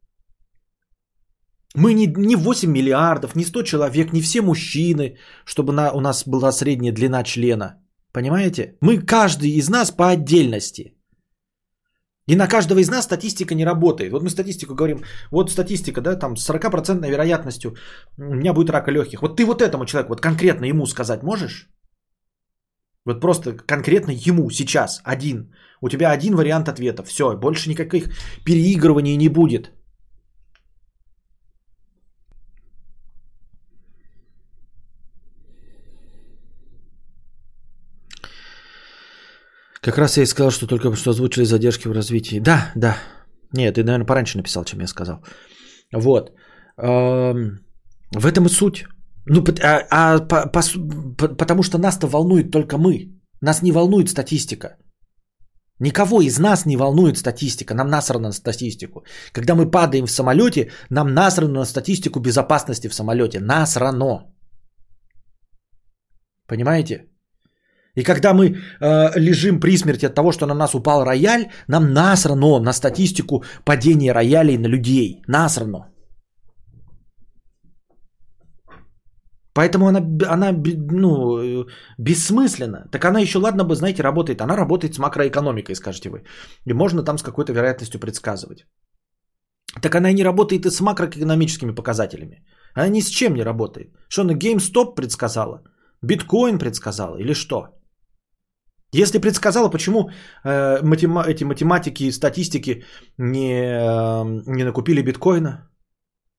Мы 1.76 1.94
не, 1.94 2.08
не 2.08 2.36
8 2.36 2.72
миллиардов, 2.72 3.36
не 3.36 3.46
100 3.46 3.64
человек, 3.64 4.14
не 4.14 4.22
все 4.22 4.42
мужчины, 4.42 5.18
чтобы 5.46 5.74
на, 5.74 5.92
у 5.92 6.02
нас 6.02 6.28
была 6.28 6.52
средняя 6.52 6.94
длина 6.94 7.24
члена. 7.24 7.76
Понимаете? 8.12 8.78
Мы 8.82 8.98
каждый 9.06 9.52
из 9.52 9.70
нас 9.70 9.92
по 9.92 10.10
отдельности. 10.10 10.96
И 12.30 12.36
на 12.36 12.48
каждого 12.48 12.80
из 12.80 12.90
нас 12.90 13.06
статистика 13.06 13.56
не 13.56 13.66
работает. 13.66 14.12
Вот 14.12 14.24
мы 14.24 14.30
статистику 14.30 14.76
говорим, 14.76 15.04
вот 15.32 15.52
статистика, 15.52 16.02
да, 16.02 16.16
там 16.16 16.38
с 16.38 16.50
40% 16.50 17.10
вероятностью 17.10 17.76
у 18.18 18.36
меня 18.36 18.54
будет 18.54 18.70
рака 18.70 18.92
легких. 18.92 19.22
Вот 19.22 19.38
ты 19.38 19.46
вот 19.46 19.62
этому 19.62 19.86
человеку, 19.86 20.14
вот 20.14 20.22
конкретно 20.22 20.66
ему 20.66 20.86
сказать 20.86 21.24
можешь? 21.24 21.70
Вот 23.06 23.22
просто 23.22 23.54
конкретно 23.54 24.12
ему 24.12 24.52
сейчас 24.52 25.02
один. 25.04 25.54
У 25.82 25.90
тебя 25.90 26.12
один 26.12 26.36
вариант 26.36 26.70
ответа. 26.70 27.04
Все, 27.04 27.36
больше 27.36 27.70
никаких 27.70 28.10
переигрываний 28.46 29.18
не 29.18 29.30
будет. 29.30 29.72
Как 39.82 39.98
раз 39.98 40.18
я 40.18 40.24
и 40.24 40.28
сказал, 40.28 40.52
что 40.52 40.68
только 40.68 40.96
что 40.96 41.12
озвучили 41.12 41.46
задержки 41.46 41.88
в 41.88 41.94
развитии. 41.94 42.40
Да, 42.40 42.72
да. 42.76 42.98
Нет, 43.54 43.76
ты, 43.76 43.84
наверное, 43.84 44.06
пораньше 44.06 44.38
написал, 44.38 44.66
чем 44.66 44.82
я 44.82 44.88
сказал. 44.88 45.24
Вот. 45.94 46.32
В 46.78 48.26
этом 48.26 48.46
и 48.46 48.50
суть. 48.50 48.86
Ну, 49.26 49.44
а, 49.62 49.86
а 49.92 50.20
по, 50.20 50.48
по, 50.48 50.62
потому 51.38 51.64
что 51.64 51.78
нас-то 51.78 52.08
волнует 52.08 52.52
только 52.52 52.78
мы. 52.78 53.20
Нас 53.42 53.62
не 53.62 53.72
волнует 53.72 54.10
статистика. 54.10 54.78
Никого 55.80 56.22
из 56.22 56.40
нас 56.40 56.66
не 56.66 56.78
волнует 56.78 57.18
статистика. 57.18 57.74
Нам 57.74 57.88
насрано 57.88 58.28
на 58.28 58.34
статистику. 58.34 59.06
Когда 59.32 59.56
мы 59.56 59.72
падаем 59.72 60.06
в 60.06 60.12
самолете, 60.12 60.72
нам 60.90 61.14
насрано 61.14 61.60
на 61.60 61.66
статистику 61.66 62.20
безопасности 62.20 62.90
в 62.90 62.94
самолете. 62.94 63.40
Насрано. 63.40 64.34
Понимаете? 66.48 67.06
И 68.00 68.04
когда 68.04 68.34
мы 68.34 68.46
э, 68.46 69.20
лежим 69.20 69.60
при 69.60 69.78
смерти 69.78 70.06
от 70.06 70.16
того, 70.16 70.32
что 70.32 70.46
на 70.46 70.54
нас 70.54 70.74
упал 70.74 71.04
рояль, 71.04 71.46
нам 71.68 71.94
насрано 71.94 72.60
на 72.60 72.74
статистику 72.74 73.44
падения 73.66 74.14
роялей 74.14 74.58
на 74.58 74.68
людей. 74.68 75.22
Насрано. 75.28 75.80
Поэтому 79.54 79.88
она, 79.88 80.00
она 80.34 80.54
ну, 80.92 81.66
бессмысленна. 81.98 82.88
Так 82.92 83.04
она 83.04 83.20
еще, 83.20 83.40
ладно 83.40 83.66
бы, 83.66 83.76
знаете, 83.76 84.04
работает. 84.04 84.42
Она 84.42 84.56
работает 84.56 84.94
с 84.94 85.00
макроэкономикой, 85.00 85.76
скажете 85.76 86.10
вы. 86.10 86.24
И 86.70 86.74
можно 86.74 87.04
там 87.04 87.18
с 87.18 87.24
какой-то 87.24 87.52
вероятностью 87.52 88.00
предсказывать. 88.00 88.66
Так 89.82 89.96
она 89.96 90.10
и 90.12 90.14
не 90.14 90.24
работает 90.24 90.66
и 90.66 90.72
с 90.72 90.80
макроэкономическими 90.80 91.76
показателями. 91.76 92.46
Она 92.76 92.88
ни 92.88 93.02
с 93.02 93.10
чем 93.10 93.34
не 93.34 93.44
работает. 93.44 93.88
Что 94.08 94.22
она 94.22 94.34
GameStop 94.36 94.96
предсказала? 94.96 95.64
Биткоин 96.02 96.60
предсказала 96.60 97.18
или 97.18 97.34
что? 97.34 97.79
Если 98.92 99.20
предсказала, 99.20 99.70
почему 99.70 100.10
э, 100.44 100.82
матем, 100.82 101.18
эти 101.20 101.44
математики 101.44 102.04
и 102.04 102.12
статистики 102.12 102.84
не, 103.18 103.54
э, 103.54 104.44
не 104.48 104.64
накупили 104.64 105.04
биткоина? 105.04 105.70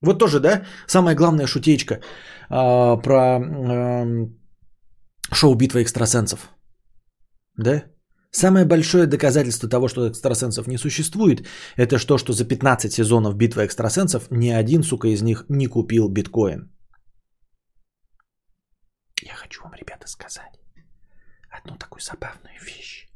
Вот 0.01 0.19
тоже, 0.19 0.39
да, 0.39 0.65
самая 0.87 1.15
главная 1.15 1.47
шутечка 1.47 1.95
э, 1.95 2.01
про 2.49 3.39
э, 3.39 4.27
шоу 5.33 5.55
«Битва 5.55 5.81
экстрасенсов». 5.81 6.49
Да? 7.57 7.83
Самое 8.31 8.65
большое 8.65 9.07
доказательство 9.07 9.69
того, 9.69 9.87
что 9.87 10.09
экстрасенсов 10.09 10.67
не 10.67 10.77
существует, 10.77 11.47
это 11.77 12.05
то, 12.05 12.17
что 12.17 12.33
за 12.33 12.45
15 12.45 12.91
сезонов 12.91 13.35
«Битва 13.35 13.65
экстрасенсов» 13.65 14.27
ни 14.29 14.49
один, 14.49 14.83
сука, 14.83 15.07
из 15.07 15.21
них 15.21 15.45
не 15.49 15.67
купил 15.67 16.09
биткоин. 16.09 16.69
Я 19.23 19.35
хочу 19.35 19.63
вам, 19.63 19.73
ребята, 19.73 20.07
сказать 20.07 20.60
одну 21.51 21.75
такую 21.77 22.01
забавную 22.01 22.59
вещь, 22.65 23.07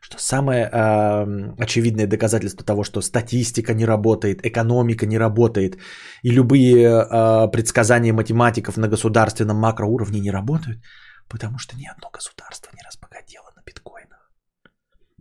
что 0.00 0.18
самое 0.18 0.70
э, 0.72 1.54
очевидное 1.58 2.06
доказательство 2.06 2.64
того, 2.64 2.84
что 2.84 3.00
статистика 3.00 3.74
не 3.74 3.84
работает, 3.84 4.46
экономика 4.46 5.06
не 5.06 5.18
работает, 5.18 5.78
и 6.22 6.30
любые 6.30 6.86
э, 6.86 7.48
предсказания 7.50 8.12
математиков 8.12 8.76
на 8.76 8.88
государственном 8.88 9.56
макроуровне 9.56 10.20
не 10.20 10.30
работают, 10.30 10.78
потому 11.28 11.58
что 11.58 11.76
ни 11.76 11.86
одно 11.86 12.10
государство 12.12 12.70
не 12.74 12.82
разбогатело 12.86 13.52
на 13.56 13.62
биткоинах. 13.66 14.30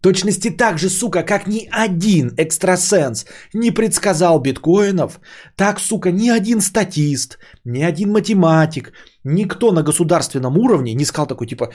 Точности 0.01 0.51
так 0.51 0.77
же, 0.77 0.89
сука, 0.89 1.23
как 1.23 1.47
ни 1.47 1.67
один 1.71 2.33
экстрасенс 2.37 3.25
не 3.53 3.71
предсказал 3.71 4.39
биткоинов, 4.39 5.19
так, 5.55 5.79
сука, 5.79 6.11
ни 6.11 6.29
один 6.29 6.61
статист, 6.61 7.39
ни 7.63 7.81
один 7.81 8.11
математик, 8.11 8.93
никто 9.23 9.71
на 9.71 9.81
государственном 9.81 10.57
уровне 10.57 10.93
не 10.93 11.05
сказал 11.05 11.25
такой, 11.25 11.47
типа, 11.47 11.73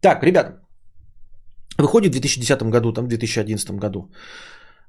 так, 0.00 0.22
ребята, 0.22 0.66
Выходит 1.78 2.08
в 2.08 2.20
2010 2.20 2.62
году, 2.70 2.92
там 2.92 3.04
в 3.04 3.08
2011 3.08 3.70
году, 3.72 4.10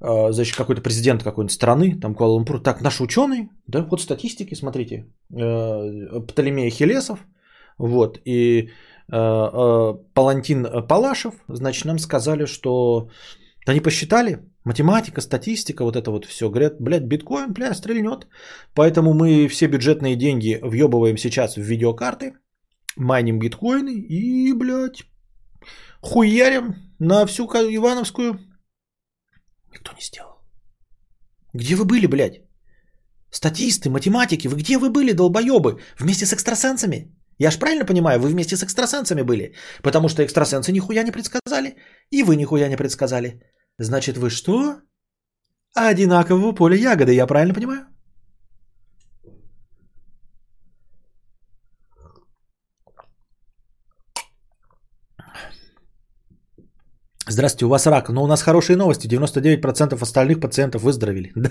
э, 0.01 0.31
значит, 0.31 0.55
какой-то 0.55 0.81
президент 0.81 1.23
какой-нибудь 1.23 1.51
страны, 1.51 1.99
там 1.99 2.15
Куала-Лумпур, 2.15 2.63
так, 2.63 2.81
наши 2.81 3.03
ученые, 3.03 3.49
да, 3.67 3.85
вот 3.91 4.01
статистики, 4.01 4.55
смотрите, 4.55 5.05
э, 5.33 6.21
Птолемей 6.27 6.69
Хелесов, 6.69 7.19
вот, 7.77 8.19
и 8.25 8.69
э, 9.11 9.93
Палантин 10.13 10.87
Палашев, 10.87 11.33
значит, 11.49 11.85
нам 11.85 11.99
сказали, 11.99 12.45
что 12.45 13.09
они 13.65 13.81
посчитали, 13.81 14.39
математика, 14.63 15.21
статистика, 15.21 15.83
вот 15.83 15.97
это 15.97 16.11
вот 16.11 16.25
все, 16.25 16.49
говорят, 16.49 16.79
блядь, 16.79 17.03
биткоин, 17.03 17.51
блядь, 17.53 17.75
стрельнет, 17.75 18.27
поэтому 18.73 19.13
мы 19.13 19.49
все 19.49 19.67
бюджетные 19.67 20.15
деньги 20.15 20.59
въебываем 20.61 21.17
сейчас 21.17 21.55
в 21.57 21.61
видеокарты, 21.61 22.33
майним 22.97 23.39
биткоины 23.39 23.93
и, 23.93 24.53
блядь, 24.53 25.03
хуярим 26.01 26.75
на 26.99 27.25
всю 27.25 27.43
Ивановскую. 27.43 28.39
Никто 29.71 29.93
не 29.93 30.01
сделал. 30.01 30.37
Где 31.53 31.75
вы 31.75 31.85
были, 31.85 32.07
блядь? 32.07 32.41
Статисты, 33.31 33.89
математики, 33.89 34.47
вы 34.47 34.57
где 34.57 34.77
вы 34.77 34.89
были, 34.89 35.13
долбоебы? 35.13 35.79
Вместе 35.99 36.25
с 36.25 36.33
экстрасенсами? 36.33 37.15
Я 37.39 37.51
ж 37.51 37.59
правильно 37.59 37.85
понимаю, 37.85 38.19
вы 38.19 38.29
вместе 38.29 38.55
с 38.55 38.63
экстрасенсами 38.63 39.21
были? 39.21 39.53
Потому 39.83 40.09
что 40.09 40.23
экстрасенсы 40.23 40.71
нихуя 40.71 41.03
не 41.03 41.11
предсказали, 41.11 41.75
и 42.09 42.23
вы 42.23 42.35
нихуя 42.35 42.69
не 42.69 42.77
предсказали. 42.77 43.41
Значит, 43.79 44.17
вы 44.17 44.29
что? 44.29 44.81
Одинакового 45.75 46.53
поля 46.53 46.75
ягоды, 46.75 47.13
я 47.13 47.27
правильно 47.27 47.53
понимаю? 47.53 47.96
Здравствуйте, 57.29 57.65
у 57.65 57.69
вас 57.69 57.85
рак, 57.87 58.09
но 58.09 58.23
у 58.23 58.27
нас 58.27 58.41
хорошие 58.41 58.77
новости. 58.77 59.07
99% 59.07 60.01
остальных 60.01 60.39
пациентов 60.39 60.83
выздоровели. 60.83 61.31
Да. 61.35 61.49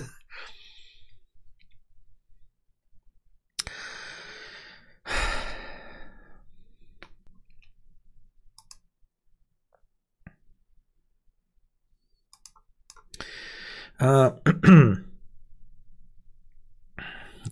А, 13.99 14.35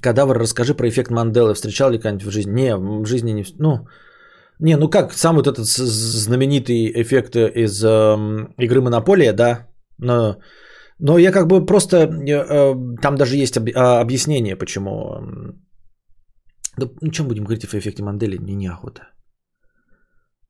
Кадавр, 0.01 0.37
расскажи 0.37 0.75
про 0.75 0.87
эффект 0.87 1.09
Манделы. 1.11 1.53
Встречал 1.55 1.89
ли 1.89 1.97
когда-нибудь 1.97 2.25
в 2.25 2.31
жизни? 2.31 2.51
Не, 2.51 2.77
в 2.77 3.05
жизни 3.05 3.31
не... 3.31 3.45
Ну, 3.57 3.87
не, 4.59 4.77
ну 4.77 4.89
как, 4.89 5.13
сам 5.13 5.35
вот 5.35 5.47
этот 5.47 5.65
знаменитый 5.65 6.91
эффект 7.01 7.35
из 7.35 7.83
э, 7.83 7.89
игры 8.57 8.81
Монополия, 8.81 9.33
да, 9.33 9.67
но, 9.97 10.37
но 10.99 11.17
я 11.17 11.31
как 11.31 11.47
бы 11.47 11.65
просто, 11.65 11.97
э, 11.97 12.31
э, 12.31 12.75
там 13.01 13.15
даже 13.15 13.37
есть 13.37 13.57
об, 13.57 13.67
э, 13.67 13.71
объяснение, 14.01 14.55
почему. 14.55 14.93
Да, 16.77 16.89
ну, 17.01 17.11
чем 17.11 17.27
будем 17.27 17.43
говорить 17.43 17.63
о 17.65 17.77
эффекте 17.77 18.03
Мандели, 18.03 18.37
мне 18.37 18.55
неохота. 18.55 19.09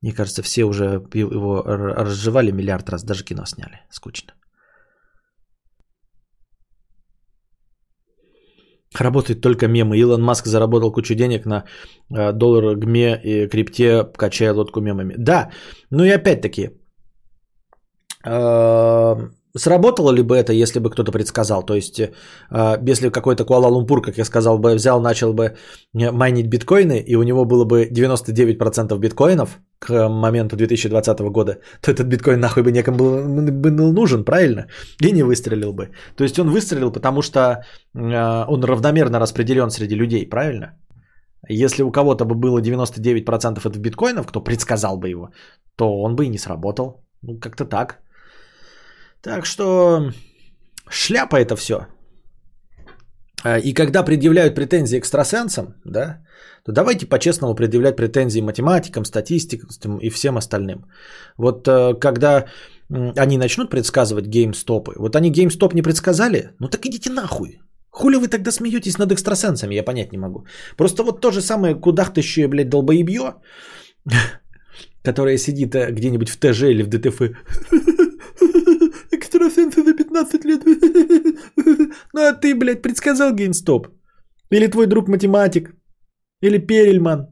Мне 0.02 0.12
кажется, 0.12 0.42
все 0.42 0.64
уже 0.64 1.02
его 1.14 1.62
разжевали 1.62 2.52
миллиард 2.52 2.90
раз, 2.90 3.04
даже 3.04 3.24
кино 3.24 3.44
сняли, 3.46 3.80
скучно. 3.90 4.34
Работают 9.00 9.40
только 9.40 9.68
мемы. 9.68 9.96
Илон 9.98 10.22
Маск 10.22 10.46
заработал 10.46 10.92
кучу 10.92 11.14
денег 11.14 11.46
на 11.46 11.64
э, 12.10 12.32
доллар 12.32 12.76
ГМЕ 12.76 13.20
и 13.24 13.48
крипте, 13.48 14.04
качая 14.16 14.52
лодку 14.52 14.80
мемами. 14.80 15.14
Да, 15.18 15.50
ну 15.90 16.04
и 16.04 16.10
опять-таки, 16.10 16.70
э, 18.24 19.30
Сработало 19.56 20.12
ли 20.12 20.22
бы 20.22 20.36
это, 20.36 20.52
если 20.52 20.80
бы 20.80 20.90
кто-то 20.90 21.12
предсказал? 21.12 21.62
То 21.62 21.74
есть, 21.74 21.98
э, 22.00 22.10
если 22.90 23.10
какой-то 23.10 23.44
Куала-Лумпур, 23.44 24.02
как 24.02 24.18
я 24.18 24.24
сказал 24.24 24.58
бы, 24.58 24.74
взял, 24.74 25.00
начал 25.00 25.32
бы 25.32 25.44
э, 25.94 26.10
майнить 26.10 26.48
биткоины, 26.48 26.98
и 26.98 27.16
у 27.16 27.22
него 27.22 27.44
было 27.44 27.64
бы 27.64 27.88
99% 27.90 28.98
биткоинов 28.98 29.60
к 29.78 30.08
моменту 30.08 30.56
2020 30.56 31.20
года, 31.30 31.58
то 31.80 31.90
этот 31.90 32.06
биткоин 32.06 32.40
нахуй 32.40 32.62
бы 32.62 32.72
некому 32.72 32.98
был, 32.98 33.72
был 33.72 33.92
нужен, 33.92 34.24
правильно? 34.24 34.66
И 35.00 35.12
не 35.12 35.22
выстрелил 35.22 35.72
бы. 35.72 35.90
То 36.16 36.24
есть, 36.24 36.38
он 36.38 36.50
выстрелил, 36.50 36.92
потому 36.92 37.22
что 37.22 37.40
э, 37.40 38.44
он 38.48 38.64
равномерно 38.64 39.20
распределен 39.20 39.70
среди 39.70 39.94
людей, 39.94 40.28
правильно? 40.28 40.66
Если 41.48 41.82
у 41.82 41.90
кого-то 41.90 42.24
бы 42.24 42.34
было 42.34 42.60
99% 42.60 43.58
этого 43.58 43.78
биткоинов, 43.78 44.26
кто 44.26 44.40
предсказал 44.40 44.98
бы 44.98 45.08
его, 45.08 45.30
то 45.76 46.02
он 46.02 46.16
бы 46.16 46.24
и 46.24 46.28
не 46.28 46.38
сработал. 46.38 47.04
Ну, 47.22 47.38
как-то 47.38 47.64
так. 47.64 48.00
Так 49.22 49.46
что 49.46 50.12
шляпа 50.88 51.36
это 51.36 51.56
все. 51.56 51.86
А, 53.44 53.58
и 53.58 53.72
когда 53.72 54.02
предъявляют 54.02 54.54
претензии 54.54 54.98
экстрасенсам, 54.98 55.74
да, 55.84 56.20
то 56.64 56.72
давайте 56.72 57.06
по-честному 57.06 57.54
предъявлять 57.54 57.96
претензии 57.96 58.40
математикам, 58.40 59.04
статистикам 59.04 59.98
и 59.98 60.10
всем 60.10 60.36
остальным. 60.36 60.86
Вот 61.38 61.68
э, 61.68 61.94
когда 62.00 62.46
они 63.16 63.38
начнут 63.38 63.70
предсказывать 63.70 64.26
GameStop 64.26 64.80
ы, 64.80 64.94
вот 64.98 65.16
они 65.16 65.30
GameStop 65.30 65.74
не 65.74 65.82
предсказали, 65.82 66.50
ну 66.58 66.68
так 66.68 66.86
идите 66.86 67.10
нахуй. 67.10 67.60
Хули 67.90 68.16
вы 68.16 68.28
тогда 68.28 68.50
смеетесь 68.50 68.98
над 68.98 69.12
экстрасенсами, 69.12 69.74
я 69.74 69.84
понять 69.84 70.12
не 70.12 70.18
могу. 70.18 70.44
Просто 70.76 71.02
вот 71.02 71.20
то 71.20 71.30
же 71.30 71.40
самое 71.40 71.74
кудахтающее, 71.74 72.48
блядь, 72.48 72.68
долбоебье, 72.68 73.34
которое 75.02 75.38
сидит 75.38 75.74
э, 75.74 75.92
где-нибудь 75.92 76.28
в 76.28 76.36
ТЖ 76.36 76.62
или 76.62 76.82
в 76.82 76.88
ДТФ 76.88 77.20
15 80.16 80.44
лет. 80.44 80.62
Ну 82.14 82.20
а 82.20 82.32
ты, 82.32 82.54
блядь, 82.54 82.82
предсказал 82.82 83.34
GameStop? 83.34 83.88
Или 84.52 84.68
твой 84.68 84.86
друг 84.86 85.08
математик? 85.08 85.74
Или 86.42 86.58
Перельман? 86.58 87.26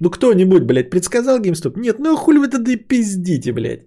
Ну 0.00 0.10
кто-нибудь, 0.10 0.66
блядь, 0.66 0.90
предсказал 0.90 1.40
геймстоп? 1.40 1.76
Нет, 1.76 1.98
ну 1.98 2.16
хули 2.16 2.38
вы 2.38 2.48
тогда 2.48 2.72
и 2.72 2.76
пиздите, 2.76 3.52
блядь. 3.52 3.86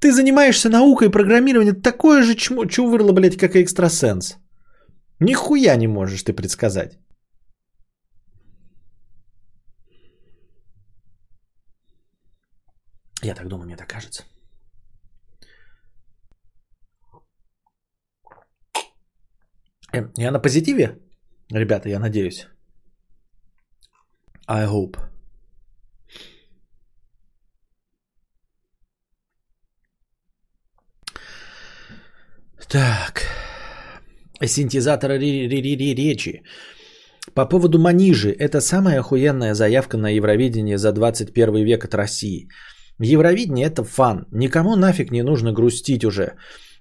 Ты 0.00 0.12
занимаешься 0.12 0.68
наукой, 0.68 1.10
программированием, 1.10 1.82
такое 1.82 2.22
же 2.22 2.34
чмо, 2.34 2.66
чувырло, 2.66 3.12
блядь, 3.12 3.36
как 3.36 3.56
и 3.56 3.62
экстрасенс. 3.62 4.36
Нихуя 5.20 5.76
не 5.76 5.88
можешь 5.88 6.22
ты 6.22 6.32
предсказать. 6.32 6.98
Я 13.24 13.34
так 13.34 13.48
думаю, 13.48 13.66
мне 13.66 13.76
так 13.76 13.88
кажется. 13.88 14.24
Я 20.16 20.30
на 20.30 20.38
позитиве, 20.38 20.98
ребята, 21.52 21.88
я 21.88 21.98
надеюсь. 21.98 22.46
I 24.48 24.66
hope. 24.66 24.96
Так. 32.68 33.22
Синтезатор 34.46 35.10
речи. 35.10 36.42
По 37.34 37.46
поводу 37.46 37.78
Манижи. 37.78 38.30
Это 38.30 38.60
самая 38.60 39.00
охуенная 39.00 39.54
заявка 39.54 39.98
на 39.98 40.08
Евровидение 40.08 40.78
за 40.78 40.92
21 40.92 41.64
век 41.64 41.84
от 41.84 41.94
России. 41.94 42.48
Евровидение 42.98 43.66
это 43.66 43.84
фан. 43.84 44.26
Никому 44.32 44.76
нафиг 44.76 45.10
не 45.10 45.22
нужно 45.22 45.52
грустить 45.52 46.04
уже. 46.04 46.36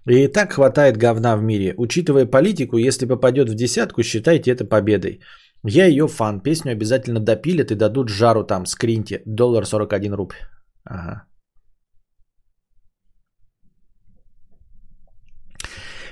И 0.10 0.28
так 0.28 0.54
хватает 0.54 0.98
говна 0.98 1.36
в 1.38 1.44
мире. 1.44 1.74
Учитывая 1.78 2.26
политику, 2.26 2.78
если 2.78 3.06
попадет 3.06 3.50
в 3.50 3.56
десятку, 3.56 4.04
считайте 4.04 4.52
это 4.52 4.66
победой. 4.66 5.20
Я 5.64 5.86
ее 5.86 6.08
фан. 6.08 6.42
Песню 6.42 6.72
обязательно 6.72 7.20
допилят 7.20 7.72
и 7.72 7.76
дадут 7.76 8.10
жару 8.10 8.44
там, 8.44 8.66
скриньте. 8.66 9.22
Доллар 9.26 9.66
41 9.66 10.14
рубль. 10.14 10.36
Ага. 10.86 11.26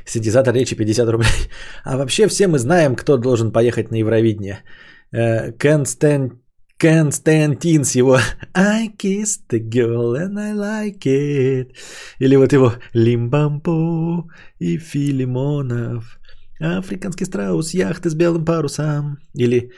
Синтезатор 0.06 0.54
речи 0.54 0.76
50 0.76 1.10
рублей. 1.10 1.50
А 1.84 1.98
вообще 1.98 2.28
все 2.28 2.48
мы 2.48 2.60
знаем, 2.60 2.96
кто 2.96 3.18
должен 3.18 3.52
поехать 3.52 3.92
на 3.92 3.96
Евровидение. 3.96 4.64
Кен 5.12 5.86
Стен 5.86 6.42
Константин 6.80 7.84
с 7.84 7.94
его 7.96 8.20
I 8.54 8.88
kissed 8.88 9.50
the 9.50 9.60
girl 9.60 10.16
and 10.16 10.40
I 10.40 10.54
like 10.54 11.06
it. 11.06 11.76
Или 12.20 12.38
вот 12.38 12.54
его 12.54 12.74
Лимбампо 12.94 14.26
и 14.60 14.78
Филимонов. 14.78 16.20
Африканский 16.62 17.26
страус, 17.26 17.74
яхты 17.74 18.10
с 18.10 18.16
белым 18.16 18.46
парусом. 18.46 19.18
Или 19.34 19.72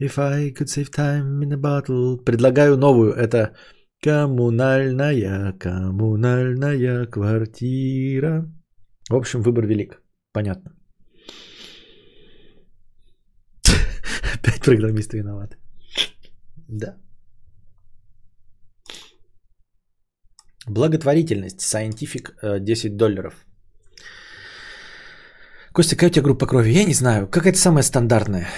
If 0.00 0.16
I 0.16 0.52
could 0.52 0.68
save 0.68 0.90
time 0.90 1.42
in 1.42 1.52
a 1.52 1.56
bottle. 1.56 2.18
Предлагаю 2.18 2.76
новую. 2.76 3.12
Это 3.14 3.56
коммунальная, 4.00 5.52
коммунальная 5.54 7.06
квартира. 7.06 8.48
В 9.10 9.16
общем, 9.16 9.42
выбор 9.42 9.66
велик. 9.66 10.00
Понятно. 10.32 10.72
Опять 14.34 14.62
программисты 14.62 15.18
виноваты. 15.18 15.56
Да. 16.68 16.96
Благотворительность. 20.66 21.60
Scientific 21.60 22.60
10 22.60 22.84
э, 22.84 22.96
долларов. 22.96 23.34
Костя, 25.72 25.96
какая 25.96 26.10
у 26.10 26.12
тебя 26.12 26.22
группа 26.22 26.46
крови? 26.46 26.72
Я 26.72 26.84
не 26.84 26.94
знаю. 26.94 27.28
Какая-то 27.28 27.58
самая 27.58 27.82
стандартная. 27.82 28.48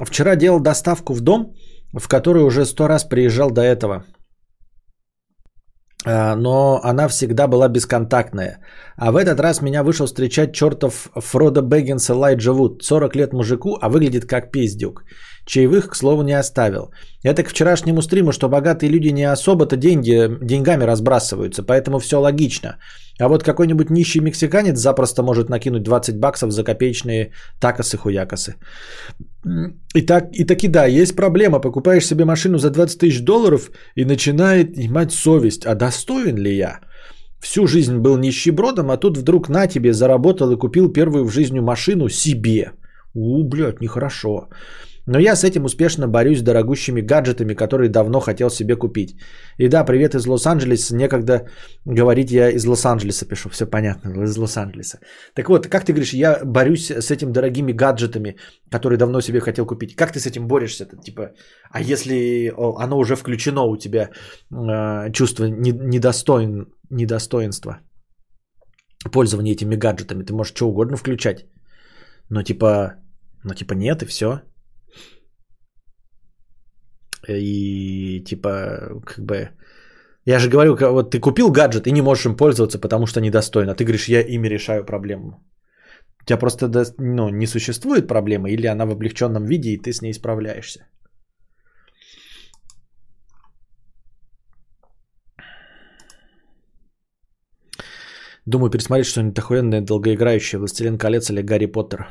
Вчера 0.00 0.36
делал 0.36 0.60
доставку 0.60 1.14
в 1.14 1.20
дом, 1.20 1.54
в 1.92 2.08
который 2.08 2.42
уже 2.42 2.64
сто 2.64 2.88
раз 2.88 3.04
приезжал 3.04 3.50
до 3.50 3.60
этого. 3.60 4.04
А, 6.06 6.34
но 6.34 6.80
она 6.82 7.08
всегда 7.08 7.46
была 7.46 7.68
бесконтактная. 7.68 8.58
А 8.96 9.12
в 9.12 9.16
этот 9.16 9.40
раз 9.40 9.60
меня 9.60 9.82
вышел 9.82 10.06
встречать 10.06 10.54
чертов 10.54 11.10
Фродо 11.14 11.62
Бэггинс 11.62 12.10
Элайджа 12.10 12.52
Вуд. 12.52 12.82
40 12.82 13.16
лет 13.16 13.32
мужику, 13.32 13.76
а 13.80 13.88
выглядит 13.88 14.24
как 14.24 14.50
пиздюк. 14.50 15.04
Чаевых, 15.50 15.88
к 15.88 15.96
слову, 15.96 16.22
не 16.22 16.38
оставил. 16.38 16.90
Это 17.24 17.42
к 17.42 17.48
вчерашнему 17.48 18.02
стриму, 18.02 18.32
что 18.32 18.48
богатые 18.48 18.90
люди 18.90 19.08
не 19.12 19.24
особо-то 19.32 19.76
деньги, 19.76 20.28
деньгами 20.42 20.84
разбрасываются, 20.84 21.62
поэтому 21.62 21.98
все 21.98 22.20
логично. 22.20 22.76
А 23.20 23.28
вот 23.28 23.42
какой-нибудь 23.42 23.90
нищий 23.90 24.20
мексиканец 24.20 24.78
запросто 24.78 25.22
может 25.22 25.50
накинуть 25.50 25.82
20 25.82 26.16
баксов 26.16 26.52
за 26.52 26.64
копеечные 26.64 27.32
такосы-хуякосы. 27.60 28.54
И, 29.94 30.02
так, 30.02 30.28
и 30.32 30.44
таки 30.44 30.68
да, 30.68 30.86
есть 30.86 31.16
проблема. 31.16 31.60
Покупаешь 31.60 32.06
себе 32.06 32.24
машину 32.24 32.58
за 32.58 32.70
20 32.70 32.98
тысяч 32.98 33.20
долларов 33.24 33.70
и 33.96 34.04
начинает 34.04 34.78
имать 34.78 35.12
совесть. 35.12 35.66
А 35.66 35.74
достоин 35.74 36.36
ли 36.38 36.56
я? 36.56 36.80
Всю 37.40 37.66
жизнь 37.66 37.98
был 37.98 38.16
нищебродом, 38.18 38.90
а 38.90 38.96
тут 38.96 39.16
вдруг 39.16 39.48
на 39.48 39.66
тебе 39.66 39.92
заработал 39.92 40.52
и 40.52 40.58
купил 40.58 40.92
первую 40.92 41.24
в 41.24 41.32
жизни 41.32 41.60
машину 41.60 42.08
себе. 42.08 42.72
У, 43.14 43.42
блядь, 43.44 43.80
нехорошо. 43.80 44.48
Но 45.10 45.18
я 45.18 45.34
с 45.34 45.42
этим 45.42 45.64
успешно 45.64 46.06
борюсь 46.08 46.38
с 46.38 46.42
дорогущими 46.42 47.00
гаджетами, 47.00 47.54
которые 47.54 47.88
давно 47.88 48.20
хотел 48.20 48.48
себе 48.48 48.76
купить. 48.76 49.16
И 49.58 49.68
да, 49.68 49.84
привет 49.84 50.14
из 50.14 50.26
Лос-Анджелеса. 50.26 50.94
Некогда 50.94 51.48
говорить 51.84 52.30
я 52.30 52.50
из 52.50 52.64
Лос-Анджелеса 52.64 53.26
пишу. 53.26 53.48
Все 53.48 53.66
понятно, 53.66 54.22
из 54.22 54.36
Лос-Анджелеса. 54.36 55.00
Так 55.34 55.48
вот, 55.48 55.66
как 55.66 55.84
ты 55.84 55.92
говоришь, 55.92 56.14
я 56.14 56.44
борюсь 56.44 56.90
с 56.90 57.10
этими 57.10 57.32
дорогими 57.32 57.72
гаджетами, 57.72 58.36
которые 58.70 58.98
давно 58.98 59.20
себе 59.20 59.40
хотел 59.40 59.66
купить. 59.66 59.96
Как 59.96 60.12
ты 60.12 60.20
с 60.20 60.26
этим 60.26 60.46
борешься? 60.46 60.84
-то? 60.84 61.02
Типа, 61.02 61.32
а 61.72 61.80
если 61.82 62.52
оно 62.78 62.98
уже 62.98 63.16
включено 63.16 63.64
у 63.64 63.76
тебя, 63.76 64.10
э, 64.52 65.12
чувство 65.12 65.46
недостоин, 65.46 66.66
недостоинства 66.90 67.80
пользования 69.12 69.54
этими 69.54 69.74
гаджетами, 69.74 70.22
ты 70.24 70.32
можешь 70.32 70.54
что 70.54 70.68
угодно 70.68 70.96
включать. 70.96 71.46
Но 72.28 72.42
типа, 72.44 72.94
но 73.44 73.54
типа 73.54 73.74
нет 73.74 74.02
и 74.02 74.06
все. 74.06 74.40
И 77.38 78.24
типа, 78.24 79.02
как 79.04 79.24
бы... 79.24 79.50
Я 80.26 80.38
же 80.38 80.50
говорю, 80.50 80.76
вот 80.76 81.10
ты 81.10 81.18
купил 81.18 81.50
гаджет 81.50 81.86
и 81.86 81.92
не 81.92 82.02
можешь 82.02 82.26
им 82.26 82.36
пользоваться, 82.36 82.78
потому 82.78 83.06
что 83.06 83.20
недостоин. 83.20 83.68
А 83.70 83.74
ты 83.74 83.84
говоришь, 83.84 84.08
я 84.08 84.20
ими 84.20 84.48
решаю 84.48 84.84
проблему. 84.84 85.42
У 86.22 86.24
тебя 86.24 86.38
просто 86.38 86.68
ну, 86.98 87.28
не 87.30 87.46
существует 87.46 88.06
проблемы, 88.06 88.50
или 88.50 88.66
она 88.66 88.86
в 88.86 88.90
облегченном 88.90 89.44
виде, 89.44 89.70
и 89.70 89.78
ты 89.78 89.92
с 89.92 90.02
ней 90.02 90.12
справляешься. 90.12 90.86
Думаю, 98.46 98.70
пересмотреть 98.70 99.06
что-нибудь 99.06 99.38
охуенное, 99.38 99.80
долгоиграющее. 99.80 100.58
«Властелин 100.58 100.98
колец» 100.98 101.30
или 101.30 101.42
«Гарри 101.42 101.66
Поттер». 101.66 102.08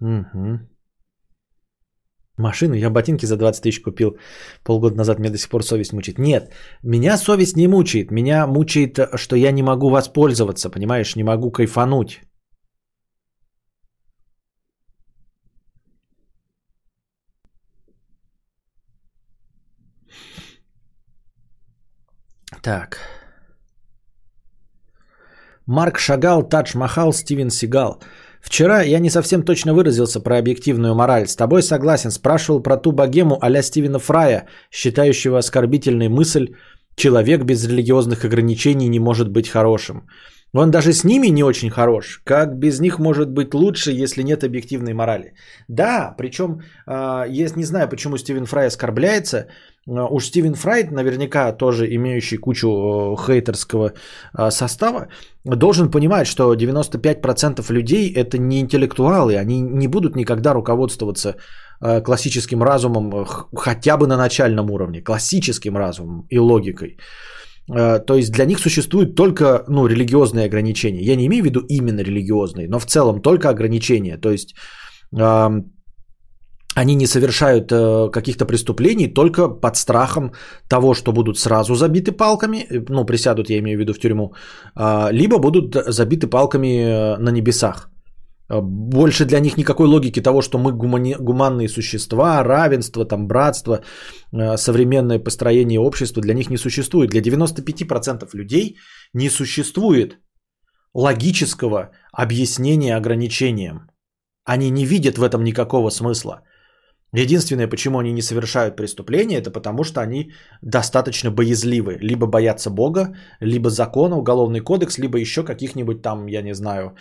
Угу. 0.00 0.73
Машину, 2.36 2.74
я 2.74 2.90
ботинки 2.90 3.26
за 3.26 3.36
20 3.36 3.62
тысяч 3.62 3.80
купил 3.80 4.18
полгода 4.64 4.96
назад, 4.96 5.18
меня 5.18 5.30
до 5.30 5.38
сих 5.38 5.48
пор 5.48 5.62
совесть 5.62 5.92
мучает. 5.92 6.18
Нет, 6.18 6.52
меня 6.82 7.16
совесть 7.16 7.56
не 7.56 7.68
мучает, 7.68 8.10
меня 8.10 8.46
мучает, 8.46 8.98
что 9.14 9.36
я 9.36 9.52
не 9.52 9.62
могу 9.62 9.88
воспользоваться, 9.88 10.70
понимаешь, 10.70 11.16
не 11.16 11.22
могу 11.22 11.52
кайфануть. 11.52 12.20
Так. 22.62 22.98
Марк 25.66 25.98
Шагал, 25.98 26.42
Тадж 26.48 26.76
Махал, 26.76 27.12
Стивен 27.12 27.50
Сигал– 27.50 28.02
Вчера 28.44 28.82
я 28.82 28.98
не 28.98 29.10
совсем 29.10 29.42
точно 29.42 29.72
выразился 29.74 30.20
про 30.20 30.36
объективную 30.38 30.94
мораль. 30.94 31.26
С 31.26 31.34
тобой 31.34 31.62
согласен. 31.62 32.10
Спрашивал 32.10 32.62
про 32.62 32.76
ту 32.76 32.92
богему 32.92 33.38
а 33.40 33.62
Стивена 33.62 33.98
Фрая, 33.98 34.46
считающего 34.70 35.38
оскорбительной 35.38 36.08
мысль 36.08 36.48
«человек 36.94 37.42
без 37.44 37.66
религиозных 37.66 38.24
ограничений 38.24 38.88
не 38.88 39.00
может 39.00 39.30
быть 39.30 39.48
хорошим». 39.48 40.06
Он 40.54 40.70
даже 40.70 40.92
с 40.92 41.04
ними 41.04 41.30
не 41.30 41.42
очень 41.42 41.70
хорош. 41.70 42.20
Как 42.24 42.54
без 42.58 42.80
них 42.80 42.98
может 42.98 43.28
быть 43.28 43.54
лучше, 43.54 43.90
если 43.90 44.22
нет 44.22 44.44
объективной 44.44 44.94
морали? 44.94 45.34
Да, 45.68 46.14
причем, 46.16 46.60
а, 46.86 47.26
я 47.26 47.50
не 47.56 47.64
знаю, 47.64 47.88
почему 47.88 48.18
Стивен 48.18 48.46
Фрай 48.46 48.66
оскорбляется. 48.66 49.46
А, 49.88 50.06
уж 50.06 50.26
Стивен 50.26 50.54
Фрай, 50.54 50.84
наверняка 50.90 51.52
тоже 51.52 51.92
имеющий 51.96 52.36
кучу 52.36 52.68
хейтерского 53.16 53.92
а, 54.32 54.50
состава, 54.50 55.08
должен 55.44 55.90
понимать, 55.90 56.28
что 56.28 56.54
95% 56.54 57.72
людей 57.72 58.12
это 58.14 58.38
не 58.38 58.60
интеллектуалы. 58.60 59.36
Они 59.36 59.60
не 59.60 59.88
будут 59.88 60.16
никогда 60.16 60.54
руководствоваться 60.54 61.34
классическим 61.80 62.62
разумом 62.62 63.26
хотя 63.56 63.96
бы 63.96 64.06
на 64.06 64.16
начальном 64.16 64.70
уровне, 64.70 65.02
классическим 65.02 65.76
разумом 65.76 66.26
и 66.30 66.38
логикой. 66.38 66.96
Э, 67.72 68.00
то 68.06 68.14
есть 68.14 68.32
для 68.32 68.44
них 68.44 68.58
существуют 68.58 69.14
только 69.14 69.64
ну, 69.68 69.86
религиозные 69.86 70.46
ограничения. 70.46 71.02
Я 71.02 71.16
не 71.16 71.26
имею 71.26 71.42
в 71.42 71.46
виду 71.46 71.60
именно 71.68 72.00
религиозные, 72.00 72.68
но 72.68 72.78
в 72.78 72.86
целом 72.86 73.22
только 73.22 73.48
ограничения. 73.48 74.18
То 74.18 74.30
есть 74.30 74.54
э, 75.16 75.50
они 76.74 76.94
не 76.94 77.06
совершают 77.06 77.72
э, 77.72 78.10
каких-то 78.10 78.46
преступлений 78.46 79.14
только 79.14 79.48
под 79.48 79.76
страхом 79.76 80.32
того, 80.68 80.94
что 80.94 81.12
будут 81.12 81.38
сразу 81.38 81.74
забиты 81.74 82.12
палками, 82.12 82.66
э, 82.70 82.84
ну, 82.88 83.04
присядут, 83.04 83.50
я 83.50 83.58
имею 83.58 83.78
в 83.78 83.80
виду, 83.80 83.92
в 83.92 83.98
тюрьму, 83.98 84.34
э, 84.76 85.12
либо 85.12 85.38
будут 85.38 85.74
забиты 85.86 86.26
палками 86.26 86.66
э, 86.66 87.16
на 87.18 87.30
небесах. 87.30 87.93
Э, 88.50 88.60
больше 88.60 89.24
для 89.24 89.40
них 89.40 89.56
никакой 89.56 89.86
логики 89.86 90.22
того, 90.22 90.42
что 90.42 90.58
мы 90.58 90.72
гумани- 90.72 91.16
гуманные 91.18 91.68
существа, 91.68 92.42
равенство, 92.42 93.04
там, 93.04 93.26
братство, 93.26 93.82
э, 94.32 94.56
современное 94.56 95.18
построение 95.18 95.80
общества 95.80 96.22
для 96.22 96.34
них 96.34 96.50
не 96.50 96.58
существует. 96.58 97.10
Для 97.10 97.20
95% 97.20 98.34
людей 98.34 98.76
не 99.14 99.30
существует 99.30 100.18
логического 100.94 101.90
объяснения 102.12 102.96
ограничениям. 102.96 103.90
Они 104.44 104.70
не 104.70 104.84
видят 104.84 105.18
в 105.18 105.22
этом 105.22 105.42
никакого 105.42 105.90
смысла. 105.90 106.42
Единственное, 107.14 107.68
почему 107.68 107.98
они 107.98 108.12
не 108.12 108.22
совершают 108.22 108.76
преступления, 108.76 109.38
это 109.38 109.50
потому 109.50 109.84
что 109.84 110.00
они 110.00 110.32
достаточно 110.62 111.30
боязливы. 111.30 111.96
Либо 112.00 112.26
боятся 112.26 112.70
Бога, 112.70 113.14
либо 113.40 113.70
закона, 113.70 114.16
уголовный 114.16 114.60
кодекс, 114.60 114.98
либо 114.98 115.18
еще 115.18 115.44
каких-нибудь 115.44 116.02
там, 116.02 116.26
я 116.26 116.42
не 116.42 116.54
знаю, 116.54 116.96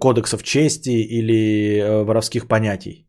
кодексов 0.00 0.42
чести 0.42 0.90
или 0.90 1.78
э, 1.78 2.04
воровских 2.04 2.46
понятий. 2.46 3.08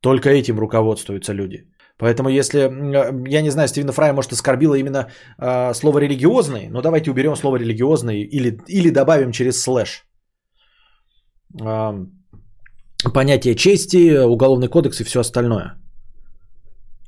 Только 0.00 0.30
этим 0.30 0.58
руководствуются 0.58 1.34
люди. 1.34 1.68
Поэтому 1.98 2.30
если, 2.30 2.60
э, 2.60 3.28
я 3.28 3.42
не 3.42 3.50
знаю, 3.50 3.68
Стивена 3.68 3.92
Фрая, 3.92 4.14
может, 4.14 4.32
оскорбило 4.32 4.74
именно 4.74 5.10
э, 5.38 5.74
слово 5.74 5.98
религиозный, 5.98 6.68
но 6.70 6.80
давайте 6.80 7.10
уберем 7.10 7.36
слово 7.36 7.56
религиозный 7.56 8.22
или, 8.22 8.58
или 8.68 8.90
добавим 8.90 9.32
через 9.32 9.60
слэш. 9.62 10.06
Э, 11.60 12.06
понятие 13.12 13.54
чести, 13.54 14.24
уголовный 14.24 14.68
кодекс 14.68 15.00
и 15.00 15.04
все 15.04 15.20
остальное. 15.20 15.74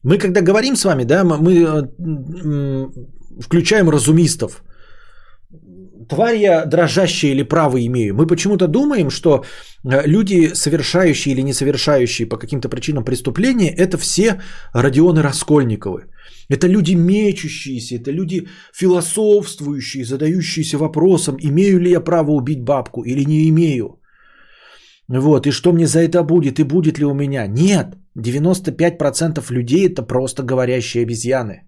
Мы 0.04 0.18
когда 0.18 0.40
говорим 0.40 0.76
с 0.76 0.84
вами, 0.84 1.04
да, 1.04 1.24
мы 1.24 1.52
э, 1.52 2.88
включаем 3.40 3.90
разумистов. 3.90 4.62
тварь 6.08 6.36
я 6.36 6.66
дрожащая 6.66 7.32
или 7.32 7.42
право 7.42 7.78
имею. 7.78 8.14
Мы 8.14 8.26
почему-то 8.26 8.68
думаем, 8.68 9.10
что 9.10 9.44
э, 9.84 10.06
люди, 10.06 10.54
совершающие 10.54 11.34
или 11.34 11.42
не 11.42 11.52
совершающие 11.52 12.28
по 12.28 12.36
каким-то 12.36 12.68
причинам 12.68 13.04
преступления, 13.04 13.74
это 13.74 13.98
все 13.98 14.40
Родионы 14.72 15.22
Раскольниковы. 15.22 16.06
Это 16.48 16.68
люди 16.68 16.94
мечущиеся, 16.94 17.96
это 17.96 18.12
люди 18.12 18.48
философствующие, 18.74 20.04
задающиеся 20.04 20.78
вопросом, 20.78 21.36
имею 21.40 21.80
ли 21.80 21.90
я 21.90 22.00
право 22.00 22.30
убить 22.30 22.62
бабку 22.62 23.02
или 23.02 23.24
не 23.24 23.48
имею. 23.48 23.97
Вот, 25.08 25.46
и 25.46 25.50
что 25.50 25.72
мне 25.72 25.86
за 25.86 26.00
это 26.00 26.22
будет, 26.22 26.58
и 26.58 26.64
будет 26.64 26.98
ли 26.98 27.04
у 27.04 27.14
меня? 27.14 27.46
Нет, 27.46 27.96
95% 28.16 29.52
людей 29.52 29.86
это 29.88 30.02
просто 30.02 30.42
говорящие 30.42 31.02
обезьяны. 31.02 31.62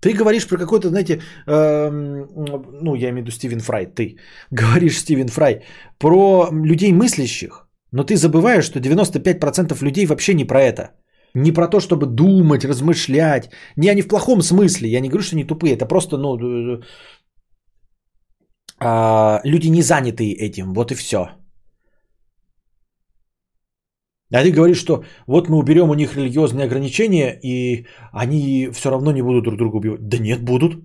Ты 0.00 0.14
говоришь 0.14 0.46
про 0.46 0.56
какой-то, 0.56 0.88
знаете, 0.88 1.20
э, 1.46 1.90
ну, 2.82 2.94
я 2.94 3.10
имею 3.10 3.22
в 3.22 3.26
виду 3.26 3.30
Стивен 3.30 3.60
Фрай, 3.60 3.86
ты 3.86 4.16
говоришь, 4.50 4.98
Стивен 4.98 5.28
Фрай, 5.28 5.62
про 5.98 6.48
людей 6.50 6.92
мыслящих, 6.92 7.68
но 7.92 8.02
ты 8.02 8.16
забываешь, 8.16 8.64
что 8.64 8.80
95% 8.80 9.84
людей 9.84 10.06
вообще 10.06 10.34
не 10.34 10.44
про 10.44 10.60
это. 10.60 10.90
Не 11.34 11.52
про 11.52 11.68
то, 11.68 11.78
чтобы 11.80 12.06
думать, 12.06 12.64
размышлять. 12.64 13.50
Не 13.76 13.88
они 13.88 14.02
в 14.02 14.08
плохом 14.08 14.42
смысле. 14.42 14.88
Я 14.88 15.00
не 15.00 15.08
говорю, 15.08 15.22
что 15.22 15.36
они 15.36 15.44
тупые. 15.44 15.74
Это 15.74 15.86
просто, 15.86 16.16
ну, 16.16 16.82
э, 18.80 19.40
люди 19.44 19.68
не 19.68 19.82
занятые 19.82 20.34
этим. 20.34 20.74
Вот 20.74 20.92
и 20.92 20.94
все. 20.94 21.28
А 24.32 24.42
ты 24.44 24.52
говоришь, 24.52 24.78
что 24.78 25.02
вот 25.26 25.48
мы 25.48 25.58
уберем 25.58 25.90
у 25.90 25.94
них 25.94 26.16
религиозные 26.16 26.66
ограничения, 26.66 27.38
и 27.42 27.86
они 28.12 28.70
все 28.72 28.90
равно 28.90 29.12
не 29.12 29.22
будут 29.22 29.44
друг 29.44 29.56
друга 29.56 29.76
убивать. 29.76 30.08
Да 30.08 30.18
нет, 30.18 30.44
будут. 30.44 30.84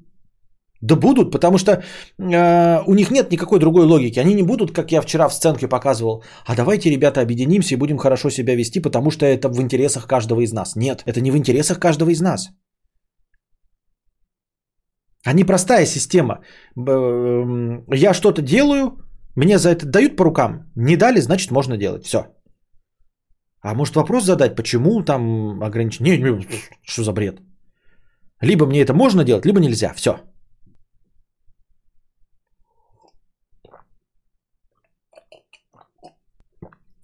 Да 0.81 0.95
будут, 0.95 1.31
потому 1.31 1.57
что 1.57 1.71
э, 1.71 2.83
у 2.85 2.93
них 2.93 3.11
нет 3.11 3.31
никакой 3.31 3.59
другой 3.59 3.85
логики. 3.85 4.19
Они 4.19 4.33
не 4.33 4.43
будут, 4.43 4.71
как 4.71 4.91
я 4.91 5.01
вчера 5.01 5.29
в 5.29 5.33
сценке 5.33 5.67
показывал, 5.67 6.23
а 6.45 6.55
давайте, 6.55 6.89
ребята, 6.89 7.21
объединимся 7.21 7.75
и 7.75 7.77
будем 7.77 7.97
хорошо 7.97 8.29
себя 8.29 8.55
вести, 8.55 8.81
потому 8.81 9.11
что 9.11 9.25
это 9.25 9.49
в 9.49 9.61
интересах 9.61 10.05
каждого 10.07 10.41
из 10.41 10.53
нас. 10.53 10.75
Нет, 10.75 11.03
это 11.05 11.21
не 11.21 11.31
в 11.31 11.37
интересах 11.37 11.79
каждого 11.79 12.09
из 12.09 12.21
нас. 12.21 12.49
Они 15.25 15.43
простая 15.43 15.85
система. 15.85 16.41
Я 16.75 18.13
что-то 18.13 18.41
делаю, 18.41 18.91
мне 19.35 19.57
за 19.57 19.69
это 19.69 19.85
дают 19.85 20.15
по 20.15 20.23
рукам. 20.23 20.71
Не 20.75 20.97
дали, 20.97 21.19
значит 21.19 21.51
можно 21.51 21.77
делать. 21.77 22.05
Все. 22.05 22.17
А 23.61 23.73
может 23.73 23.95
вопрос 23.95 24.23
задать, 24.23 24.55
почему 24.55 25.03
там 25.03 25.63
ограничение? 25.63 26.17
Не, 26.17 26.31
не, 26.31 26.47
что 26.83 27.03
за 27.03 27.13
бред? 27.13 27.41
Либо 28.41 28.65
мне 28.67 28.81
это 28.81 28.93
можно 28.93 29.23
делать, 29.23 29.45
либо 29.45 29.59
нельзя. 29.59 29.93
Все. 29.95 30.19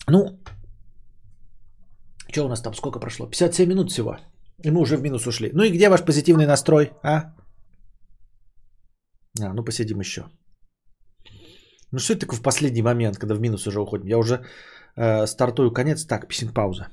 Ну, 0.08 0.40
что 2.32 2.46
у 2.46 2.50
нас 2.50 2.62
там, 2.62 2.74
сколько 2.76 3.00
прошло? 3.00 3.28
57 3.28 3.70
минут 3.70 3.92
всего. 3.92 4.18
И 4.64 4.70
мы 4.72 4.82
уже 4.82 4.98
в 4.98 5.02
минус 5.02 5.26
ушли. 5.26 5.50
Ну 5.54 5.64
и 5.64 5.72
где 5.72 5.90
ваш 5.90 6.06
позитивный 6.06 6.46
настрой, 6.46 6.92
а? 7.04 7.34
А, 9.44 9.54
ну 9.54 9.64
посидим 9.64 10.00
еще. 10.00 10.22
Ну 11.92 12.00
что 12.00 12.14
это 12.14 12.22
такое 12.22 12.40
в 12.40 12.44
последний 12.44 12.82
момент, 12.82 13.18
когда 13.18 13.36
в 13.36 13.42
минус 13.42 13.68
уже 13.68 13.82
уходим? 13.82 14.08
Я 14.08 14.18
уже 14.18 14.46
э, 14.96 15.28
стартую 15.28 15.72
конец. 15.72 16.06
Так, 16.06 16.28
писинг 16.28 16.54
пауза. 16.54 16.88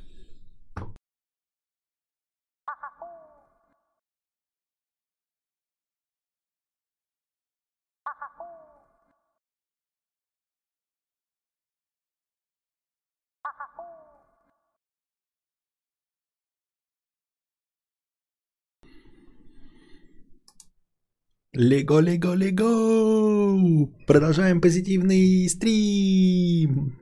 Лего, 21.61 21.99
лего, 21.99 22.35
лего! 22.37 23.89
Продолжаем 24.07 24.61
позитивный 24.61 25.49
стрим! 25.49 26.93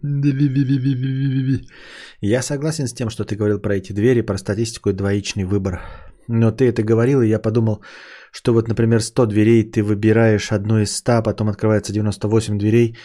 Я 2.22 2.40
согласен 2.42 2.86
с 2.86 2.94
тем, 2.94 3.10
что 3.10 3.24
ты 3.24 3.36
говорил 3.36 3.60
про 3.60 3.76
эти 3.76 3.92
двери, 3.92 4.22
про 4.22 4.38
статистику 4.38 4.88
и 4.88 4.94
двоичный 4.94 5.44
выбор. 5.44 5.82
Но 6.26 6.52
ты 6.52 6.64
это 6.64 6.82
говорил, 6.82 7.20
и 7.20 7.28
я 7.28 7.38
подумал, 7.38 7.84
что 8.32 8.54
вот, 8.54 8.66
например, 8.68 9.02
100 9.02 9.26
дверей, 9.26 9.70
ты 9.70 9.82
выбираешь 9.82 10.50
одну 10.52 10.78
из 10.78 10.96
100, 10.96 11.22
потом 11.22 11.50
открывается 11.50 11.92
98 11.92 12.58
дверей, 12.58 12.96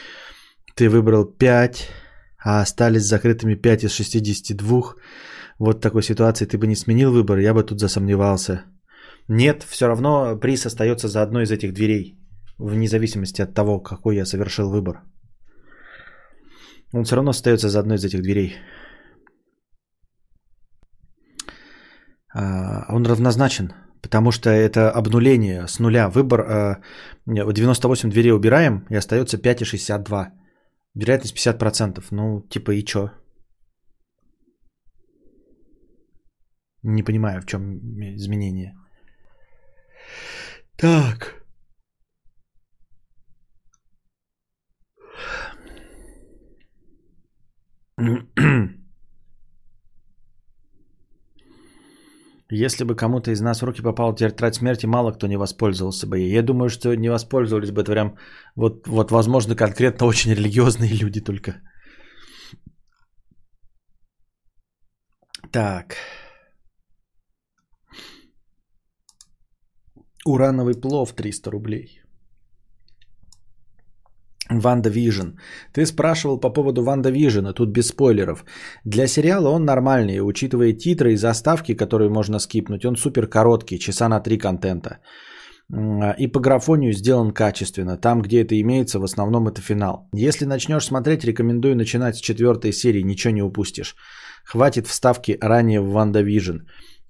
ты 0.76 0.89
выбрал 0.89 1.26
5, 1.26 1.89
а 2.45 2.62
остались 2.62 3.04
закрытыми 3.04 3.56
5 3.56 3.84
из 3.84 3.91
62. 3.91 4.95
Вот 5.60 5.78
в 5.78 5.82
такой 5.82 6.04
ситуации 6.04 6.45
ты 6.45 6.58
бы 6.58 6.66
не 6.66 6.78
сменил 6.78 7.12
выбор, 7.12 7.39
я 7.39 7.54
бы 7.54 7.64
тут 7.64 7.82
засомневался. 7.82 8.64
Нет, 9.34 9.64
все 9.64 9.88
равно 9.88 10.40
приз 10.40 10.66
остается 10.66 11.08
за 11.08 11.22
одной 11.22 11.44
из 11.44 11.52
этих 11.52 11.74
дверей, 11.74 12.20
вне 12.58 12.88
зависимости 12.88 13.42
от 13.42 13.54
того, 13.54 13.80
какой 13.80 14.18
я 14.18 14.26
совершил 14.26 14.70
выбор. 14.70 15.04
Он 16.94 17.04
все 17.06 17.16
равно 17.16 17.30
остается 17.30 17.70
за 17.70 17.80
одной 17.80 17.96
из 17.96 18.04
этих 18.04 18.22
дверей. 18.22 18.56
А, 22.36 22.94
он 22.94 23.06
равнозначен, 23.06 23.72
потому 24.02 24.32
что 24.32 24.50
это 24.50 24.92
обнуление 24.92 25.66
с 25.66 25.80
нуля. 25.80 26.10
Выбор 26.10 26.82
98 27.26 28.10
а, 28.10 28.12
дверей 28.12 28.34
убираем, 28.34 28.86
и 28.90 28.98
остается 28.98 29.38
5,62. 29.38 30.32
Вероятность 30.96 31.38
50%. 31.38 32.04
Ну, 32.12 32.42
типа 32.50 32.72
и 32.72 32.84
чё? 32.84 33.12
Не 36.84 37.04
понимаю, 37.04 37.42
в 37.42 37.46
чем 37.46 37.80
изменение. 38.18 38.76
Так. 40.78 41.41
Если 52.53 52.84
бы 52.84 52.95
кому-то 52.95 53.32
из 53.32 53.41
нас 53.41 53.62
в 53.62 53.66
руки 53.66 53.82
попала 53.82 54.14
тетрадь 54.16 54.55
смерти, 54.55 54.86
мало 54.86 55.12
кто 55.14 55.28
не 55.28 55.38
воспользовался 55.38 56.05
бы 56.07 56.20
ей. 56.20 56.34
Я 56.34 56.43
думаю, 56.43 56.70
что 56.70 56.95
не 56.95 57.09
воспользовались 57.09 57.72
бы 57.72 57.82
это 57.82 57.91
прям, 57.91 58.18
вот, 58.55 58.88
вот 58.88 59.12
возможно, 59.12 59.55
конкретно 59.55 60.05
очень 60.07 60.34
религиозные 60.34 60.91
люди 60.93 61.22
только. 61.22 61.62
Так. 65.51 65.95
Урановый 70.26 70.76
плов 70.76 71.13
300 71.13 71.51
рублей. 71.51 72.01
WandaVision. 74.49 75.38
Ты 75.74 75.86
спрашивал 75.86 76.39
по 76.39 76.49
поводу 76.49 76.84
WandaVision 76.84 77.10
а, 77.10 77.54
тут 77.53 77.69
без 77.69 77.88
спойлеров. 77.88 78.43
Для 78.86 79.07
сериала 79.07 79.49
он 79.49 79.65
нормальный, 79.65 80.19
учитывая 80.19 80.74
титры 80.74 81.13
и 81.13 81.17
заставки, 81.17 81.74
которые 81.74 82.09
можно 82.09 82.39
скипнуть. 82.39 82.86
Он 82.86 82.95
супер 82.97 83.28
короткий, 83.28 83.80
часа 83.80 84.09
на 84.09 84.19
три 84.19 84.38
контента. 84.38 84.99
И 86.19 86.28
по 86.28 86.39
графонию 86.41 86.91
сделан 86.91 87.32
качественно. 87.32 87.97
Там, 87.97 88.22
где 88.22 88.41
это 88.41 88.59
имеется, 88.59 88.99
в 88.99 89.03
основном 89.03 89.47
это 89.47 89.61
финал. 89.61 90.09
Если 90.13 90.45
начнешь 90.45 90.86
смотреть, 90.86 91.24
рекомендую 91.24 91.76
начинать 91.78 92.17
с 92.17 92.22
четвертой 92.22 92.74
серии, 92.74 93.03
ничего 93.03 93.34
не 93.34 93.41
упустишь. 93.41 93.95
Хватит 94.43 94.88
вставки 94.88 95.38
ранее 95.41 95.80
в 95.80 95.91
WandaVision. 95.91 96.58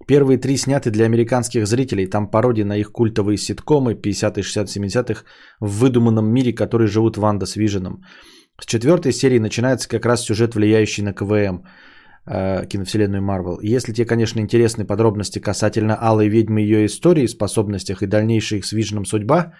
Первые 0.07 0.37
три 0.37 0.57
сняты 0.57 0.91
для 0.91 1.05
американских 1.05 1.67
зрителей, 1.67 2.07
там 2.07 2.29
пародия 2.29 2.65
на 2.65 2.77
их 2.77 2.91
культовые 2.91 3.37
ситкомы 3.37 3.93
50-х, 3.93 4.41
60 4.41 4.67
70-х 4.67 5.23
в 5.59 5.79
выдуманном 5.79 6.25
мире, 6.25 6.53
который 6.53 6.87
живут 6.87 7.17
Ванда 7.17 7.45
с 7.45 7.55
Виженом. 7.55 8.03
С 8.59 8.65
четвертой 8.65 9.11
серии 9.11 9.39
начинается 9.39 9.89
как 9.89 10.05
раз 10.05 10.21
сюжет, 10.21 10.55
влияющий 10.55 11.03
на 11.03 11.13
КВМ, 11.13 11.63
э, 12.25 12.65
киновселенную 12.67 13.21
Марвел. 13.21 13.59
Если 13.61 13.93
тебе, 13.93 14.05
конечно, 14.05 14.39
интересны 14.39 14.85
подробности 14.85 15.39
касательно 15.39 15.97
Алой 15.99 16.29
Ведьмы, 16.29 16.61
ее 16.61 16.85
истории, 16.85 17.27
способностях 17.27 18.01
и 18.01 18.07
дальнейшей 18.07 18.59
их 18.59 18.65
с 18.65 18.71
Виженом 18.71 19.05
судьба, 19.05 19.53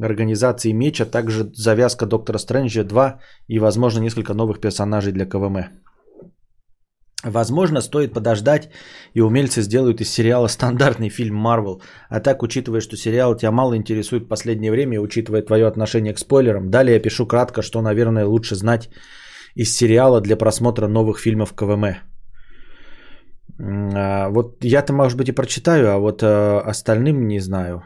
организации 0.00 0.72
Меч, 0.72 1.00
а 1.00 1.06
также 1.06 1.50
завязка 1.54 2.06
Доктора 2.06 2.38
Стрэнджа 2.38 2.84
2 2.84 3.20
и, 3.48 3.58
возможно, 3.58 4.00
несколько 4.00 4.34
новых 4.34 4.60
персонажей 4.60 5.12
для 5.12 5.26
КВМ. 5.26 5.56
Возможно, 7.24 7.82
стоит 7.82 8.14
подождать, 8.14 8.70
и 9.14 9.20
умельцы 9.20 9.62
сделают 9.62 10.00
из 10.00 10.10
сериала 10.10 10.48
стандартный 10.48 11.10
фильм 11.10 11.36
Марвел. 11.36 11.82
А 12.08 12.20
так, 12.20 12.42
учитывая, 12.42 12.80
что 12.80 12.96
сериал 12.96 13.36
тебя 13.36 13.50
мало 13.50 13.76
интересует 13.76 14.24
в 14.24 14.28
последнее 14.28 14.72
время, 14.72 14.94
и 14.94 14.98
учитывая 14.98 15.42
твое 15.42 15.66
отношение 15.66 16.14
к 16.14 16.18
спойлерам, 16.18 16.70
далее 16.70 16.94
я 16.94 17.02
пишу 17.02 17.26
кратко, 17.26 17.62
что, 17.62 17.82
наверное, 17.82 18.26
лучше 18.26 18.54
знать 18.54 18.88
из 19.54 19.76
сериала 19.76 20.20
для 20.20 20.36
просмотра 20.36 20.88
новых 20.88 21.18
фильмов 21.18 21.52
КВМ. 21.52 21.84
А, 23.94 24.30
вот 24.30 24.64
я-то, 24.64 24.92
может 24.92 25.18
быть, 25.18 25.28
и 25.28 25.32
прочитаю, 25.32 25.90
а 25.90 25.98
вот 25.98 26.22
а, 26.22 26.60
остальным 26.60 27.28
не 27.28 27.40
знаю. 27.40 27.82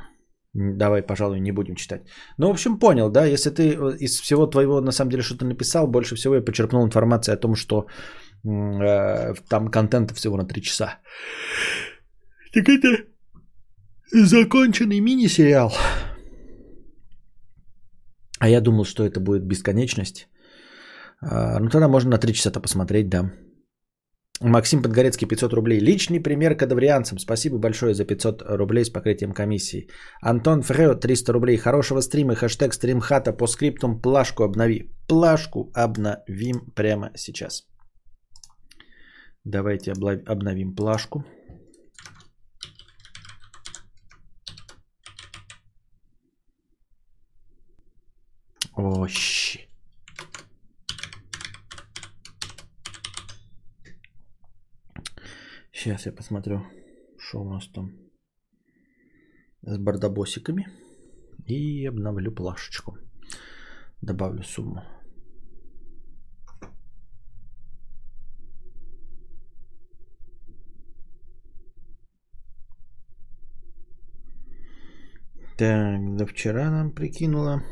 Давай, 0.54 1.02
пожалуй, 1.02 1.40
не 1.40 1.52
будем 1.52 1.74
читать. 1.74 2.02
Ну, 2.38 2.46
в 2.46 2.50
общем, 2.50 2.78
понял, 2.78 3.10
да, 3.10 3.26
если 3.26 3.50
ты 3.50 3.74
э, 3.74 3.96
из 3.98 4.20
всего 4.20 4.46
твоего, 4.46 4.80
на 4.80 4.92
самом 4.92 5.10
деле, 5.10 5.22
что-то 5.22 5.44
написал, 5.44 5.88
больше 5.88 6.14
всего 6.14 6.36
я 6.36 6.42
почерпнул 6.42 6.84
информацию 6.84 7.34
о 7.34 7.36
том, 7.36 7.56
что 7.56 7.80
э, 7.80 8.23
там 8.44 9.68
контента 9.70 10.14
всего 10.14 10.36
на 10.36 10.44
3 10.44 10.62
часа. 10.62 10.98
Так 12.52 12.68
это 12.68 12.88
законченный 14.12 15.00
мини-сериал. 15.00 15.72
А 18.38 18.48
я 18.48 18.60
думал, 18.60 18.84
что 18.84 19.04
это 19.04 19.20
будет 19.20 19.46
бесконечность. 19.46 20.28
А, 21.20 21.58
ну, 21.60 21.68
тогда 21.70 21.88
можно 21.88 22.10
на 22.10 22.18
3 22.18 22.32
часа-то 22.34 22.60
посмотреть, 22.60 23.08
да. 23.08 23.32
Максим 24.40 24.82
Подгорецкий, 24.82 25.28
500 25.28 25.52
рублей. 25.52 25.80
Личный 25.80 26.20
пример 26.20 26.56
кадаврианцам. 26.56 27.18
Спасибо 27.18 27.58
большое 27.58 27.94
за 27.94 28.04
500 28.04 28.42
рублей 28.42 28.84
с 28.84 28.90
покрытием 28.90 29.32
комиссии. 29.32 29.88
Антон 30.20 30.62
Фрео, 30.62 30.94
300 30.94 31.32
рублей. 31.32 31.56
Хорошего 31.56 32.00
стрима. 32.00 32.34
Хэштег 32.34 32.74
стримхата 32.74 33.32
по 33.32 33.46
скриптум. 33.46 34.00
Плашку 34.02 34.42
обнови. 34.42 34.90
Плашку 35.08 35.70
обновим 35.72 36.72
прямо 36.74 37.10
сейчас. 37.16 37.62
Давайте 39.44 39.92
обновим 39.92 40.74
плашку. 40.74 41.22
О. 48.72 49.06
Сейчас 55.72 56.06
я 56.06 56.12
посмотрю, 56.12 56.66
что 57.18 57.42
у 57.42 57.50
нас 57.50 57.68
там 57.68 57.92
с 59.60 59.76
бардабосиками. 59.76 60.66
И 61.46 61.84
обновлю 61.84 62.32
плашечку. 62.32 62.96
Добавлю 64.00 64.42
сумму. 64.42 64.93
Так, 75.56 76.16
до 76.16 76.26
вчера 76.26 76.68
нам 76.68 76.90
прикинула. 76.90 77.62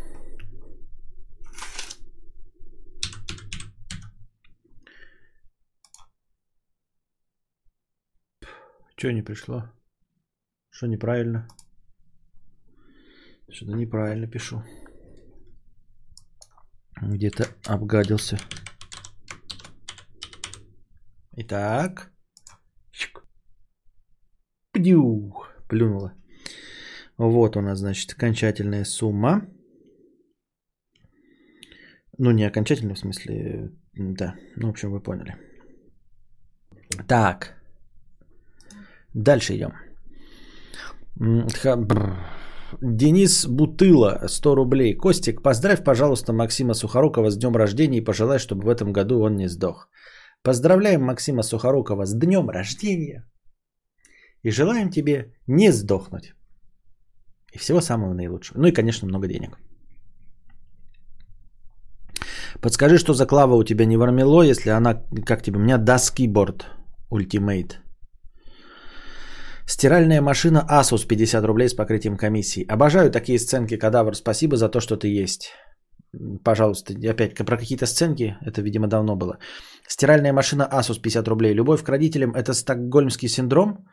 Что 8.97 9.11
не 9.11 9.23
пришло? 9.23 9.69
Что 10.71 10.87
неправильно? 10.87 11.49
Что-то 13.51 13.73
неправильно 13.73 14.29
пишу. 14.29 14.63
Где-то 17.01 17.49
обгадился. 17.67 18.39
Итак. 21.33 22.13
Пдю. 24.71 25.35
Плюнула. 25.69 26.22
Вот 27.25 27.57
у 27.57 27.61
нас, 27.61 27.79
значит, 27.79 28.13
окончательная 28.17 28.85
сумма. 28.85 29.47
Ну, 32.19 32.33
не 32.33 32.43
окончательная, 32.43 32.97
в 32.97 32.99
смысле, 32.99 33.71
да. 33.95 34.35
Ну, 34.57 34.67
в 34.67 34.71
общем, 34.71 34.91
вы 34.91 35.01
поняли. 35.01 35.37
Так. 37.07 37.63
Дальше 39.15 39.55
идем. 39.57 39.73
Денис 42.81 43.47
Бутыла, 43.47 44.27
100 44.27 44.55
рублей. 44.57 44.97
Костик, 44.97 45.43
поздравь, 45.43 45.85
пожалуйста, 45.85 46.33
Максима 46.33 46.75
Сухорукова 46.75 47.31
с 47.31 47.39
днем 47.39 47.55
рождения 47.55 47.99
и 47.99 48.05
пожелай, 48.05 48.39
чтобы 48.39 48.65
в 48.65 48.69
этом 48.69 48.93
году 48.93 49.21
он 49.21 49.37
не 49.37 49.49
сдох. 49.49 49.89
Поздравляем 50.43 51.03
Максима 51.03 51.43
Сухорукова 51.43 52.05
с 52.05 52.15
днем 52.15 52.51
рождения 52.51 53.31
и 54.43 54.51
желаем 54.51 54.91
тебе 54.91 55.37
не 55.47 55.71
сдохнуть. 55.71 56.35
И 57.53 57.59
всего 57.59 57.81
самого 57.81 58.15
наилучшего. 58.15 58.59
Ну 58.59 58.69
и, 58.69 58.73
конечно, 58.73 59.09
много 59.09 59.29
денег. 59.29 59.59
Подскажи, 62.61 62.99
что 62.99 63.15
за 63.15 63.27
клава 63.27 63.55
у 63.55 63.65
тебя 63.65 63.87
не 63.87 63.97
вармело, 63.97 64.43
если 64.43 64.71
она, 64.71 65.03
как 65.27 65.43
тебе, 65.43 65.59
у 65.59 65.63
меня 65.63 65.79
доски 65.79 66.29
борт 66.29 66.67
Ultimate. 67.11 67.73
Стиральная 69.67 70.21
машина 70.21 70.67
Asus 70.69 71.07
50 71.07 71.45
рублей 71.45 71.69
с 71.69 71.75
покрытием 71.75 72.17
комиссии. 72.17 72.67
Обожаю 72.69 73.11
такие 73.11 73.39
сценки, 73.39 73.79
кадавр. 73.79 74.15
Спасибо 74.15 74.57
за 74.57 74.69
то, 74.69 74.81
что 74.81 74.97
ты 74.97 75.23
есть. 75.23 75.53
Пожалуйста, 76.45 76.95
опять 77.11 77.35
про 77.35 77.57
какие-то 77.57 77.87
сценки, 77.87 78.37
это, 78.43 78.61
видимо, 78.61 78.87
давно 78.87 79.17
было. 79.17 79.39
Стиральная 79.89 80.33
машина 80.33 80.69
Asus 80.71 81.01
50 81.01 81.29
рублей. 81.29 81.55
Любовь 81.55 81.83
к 81.83 81.89
родителям– 81.89 82.35
это 82.35 82.53
стокгольмский 82.53 83.29
синдром? 83.29 83.87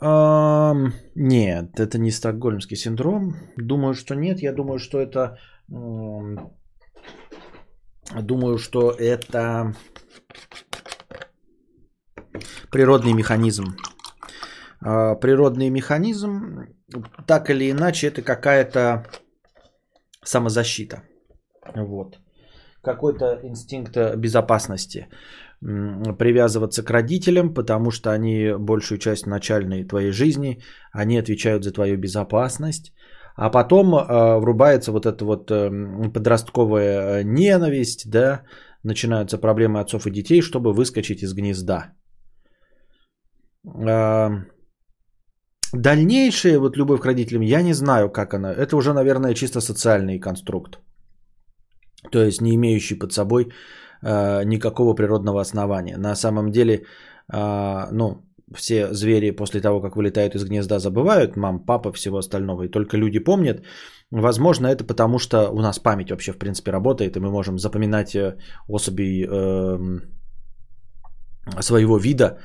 Нет, 0.00 1.80
это 1.80 1.98
не 1.98 2.10
стокгольмский 2.10 2.76
синдром. 2.76 3.34
Думаю, 3.56 3.94
что 3.94 4.14
нет. 4.14 4.42
Я 4.42 4.52
думаю, 4.52 4.78
что 4.78 4.98
это... 5.00 5.38
Думаю, 8.22 8.58
что 8.58 8.92
это 8.92 9.74
природный 12.70 13.14
механизм. 13.14 13.64
А, 14.80 15.14
природный 15.16 15.70
механизм, 15.70 16.66
так 17.26 17.50
или 17.50 17.70
иначе, 17.70 18.06
это 18.06 18.22
какая-то 18.22 19.06
самозащита. 20.22 21.02
Вот. 21.74 22.18
Какой-то 22.82 23.40
инстинкт 23.42 23.96
безопасности. 24.16 25.08
Привязываться 26.18 26.84
к 26.84 26.90
родителям, 26.90 27.54
потому 27.54 27.90
что 27.90 28.10
они 28.10 28.52
большую 28.58 28.98
часть 28.98 29.26
начальной 29.26 29.84
твоей 29.84 30.12
жизни, 30.12 30.62
они 30.92 31.18
отвечают 31.18 31.64
за 31.64 31.72
твою 31.72 31.96
безопасность. 31.96 32.92
А 33.36 33.50
потом 33.50 33.94
э, 33.94 34.38
врубается 34.38 34.92
вот 34.92 35.06
эта 35.06 35.24
вот 35.24 35.50
э, 35.50 36.10
подростковая 36.14 37.24
ненависть, 37.24 38.10
да, 38.10 38.42
начинаются 38.82 39.38
проблемы 39.38 39.80
отцов 39.80 40.06
и 40.06 40.10
детей, 40.10 40.40
чтобы 40.40 40.72
выскочить 40.72 41.22
из 41.22 41.34
гнезда. 41.34 41.92
Э, 43.64 44.30
Дальнейшая 45.72 46.58
вот 46.58 46.76
любовь 46.76 47.00
к 47.00 47.06
родителям, 47.06 47.42
я 47.42 47.62
не 47.62 47.74
знаю, 47.74 48.10
как 48.10 48.34
она. 48.34 48.52
Это 48.52 48.76
уже, 48.76 48.92
наверное, 48.92 49.34
чисто 49.34 49.60
социальный 49.60 50.20
конструкт. 50.20 50.78
То 52.12 52.22
есть 52.22 52.40
не 52.40 52.54
имеющий 52.54 52.98
под 52.98 53.12
собой 53.12 53.52
э, 54.02 54.44
никакого 54.44 54.94
природного 54.94 55.40
основания. 55.40 55.96
На 55.98 56.14
самом 56.14 56.50
деле, 56.50 56.84
э, 57.32 57.86
ну, 57.92 58.22
все 58.54 58.92
звери 58.92 59.30
после 59.30 59.60
того, 59.60 59.80
как 59.80 59.96
вылетают 59.96 60.34
из 60.34 60.44
гнезда, 60.44 60.78
забывают 60.78 61.36
мам, 61.36 61.64
папа, 61.66 61.92
всего 61.92 62.18
остального, 62.18 62.62
и 62.64 62.68
только 62.68 62.96
люди 62.96 63.18
помнят. 63.18 63.62
Возможно, 64.10 64.66
это 64.68 64.84
потому, 64.84 65.18
что 65.18 65.50
у 65.50 65.60
нас 65.60 65.78
память 65.78 66.10
вообще, 66.10 66.32
в 66.32 66.38
принципе, 66.38 66.70
работает, 66.70 67.16
и 67.16 67.20
мы 67.20 67.30
можем 67.30 67.58
запоминать 67.58 68.14
э, 68.14 68.36
особей 68.68 69.26
своего 71.60 71.98
вида, 71.98 72.38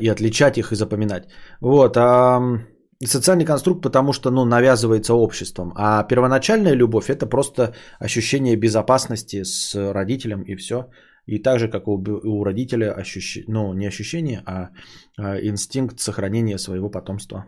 и 0.00 0.08
отличать 0.08 0.58
их 0.58 0.72
и 0.72 0.76
запоминать. 0.76 1.24
Вот. 1.60 1.96
А 1.96 2.40
социальный 3.06 3.44
конструкт, 3.44 3.82
потому 3.82 4.12
что 4.12 4.30
ну, 4.30 4.44
навязывается 4.44 5.14
обществом. 5.14 5.72
А 5.76 6.04
первоначальная 6.04 6.74
любовь 6.74 7.10
это 7.10 7.26
просто 7.26 7.74
ощущение 7.98 8.56
безопасности 8.56 9.42
с 9.44 9.74
родителем 9.74 10.42
и 10.42 10.56
все. 10.56 10.90
И 11.26 11.38
так 11.42 11.58
же, 11.58 11.68
как 11.68 11.88
у, 11.88 12.02
у 12.24 12.44
родителя, 12.44 12.92
ощущ... 12.92 13.44
ну, 13.48 13.72
не 13.74 13.86
ощущение, 13.86 14.42
а, 14.46 14.70
а 15.18 15.38
инстинкт 15.40 16.00
сохранения 16.00 16.58
своего 16.58 16.90
потомства. 16.90 17.46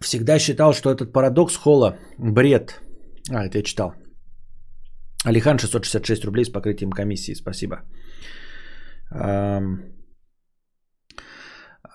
Всегда 0.00 0.38
считал, 0.38 0.72
что 0.72 0.90
этот 0.90 1.12
парадокс 1.12 1.56
Холла– 1.56 1.96
бред. 2.18 2.80
А, 3.30 3.44
это 3.44 3.58
я 3.58 3.62
читал. 3.64 3.94
Алихан 5.24 5.58
666 5.58 6.24
рублей 6.24 6.44
с 6.44 6.50
покрытием 6.50 6.90
комиссии. 6.90 7.34
Спасибо. 7.34 7.82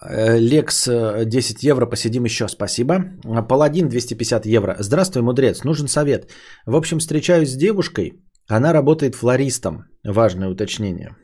Лекс 0.01 0.87
10 0.87 1.63
евро, 1.63 1.85
посидим 1.85 2.25
еще, 2.25 2.47
спасибо. 2.47 3.03
Паладин 3.49 3.89
250 3.89 4.45
евро. 4.45 4.75
Здравствуй, 4.79 5.23
мудрец, 5.23 5.63
нужен 5.63 5.87
совет. 5.87 6.31
В 6.65 6.75
общем, 6.75 6.99
встречаюсь 6.99 7.51
с 7.51 7.55
девушкой, 7.55 8.13
она 8.47 8.73
работает 8.73 9.15
флористом. 9.15 9.85
Важное 10.03 10.49
уточнение. 10.49 11.15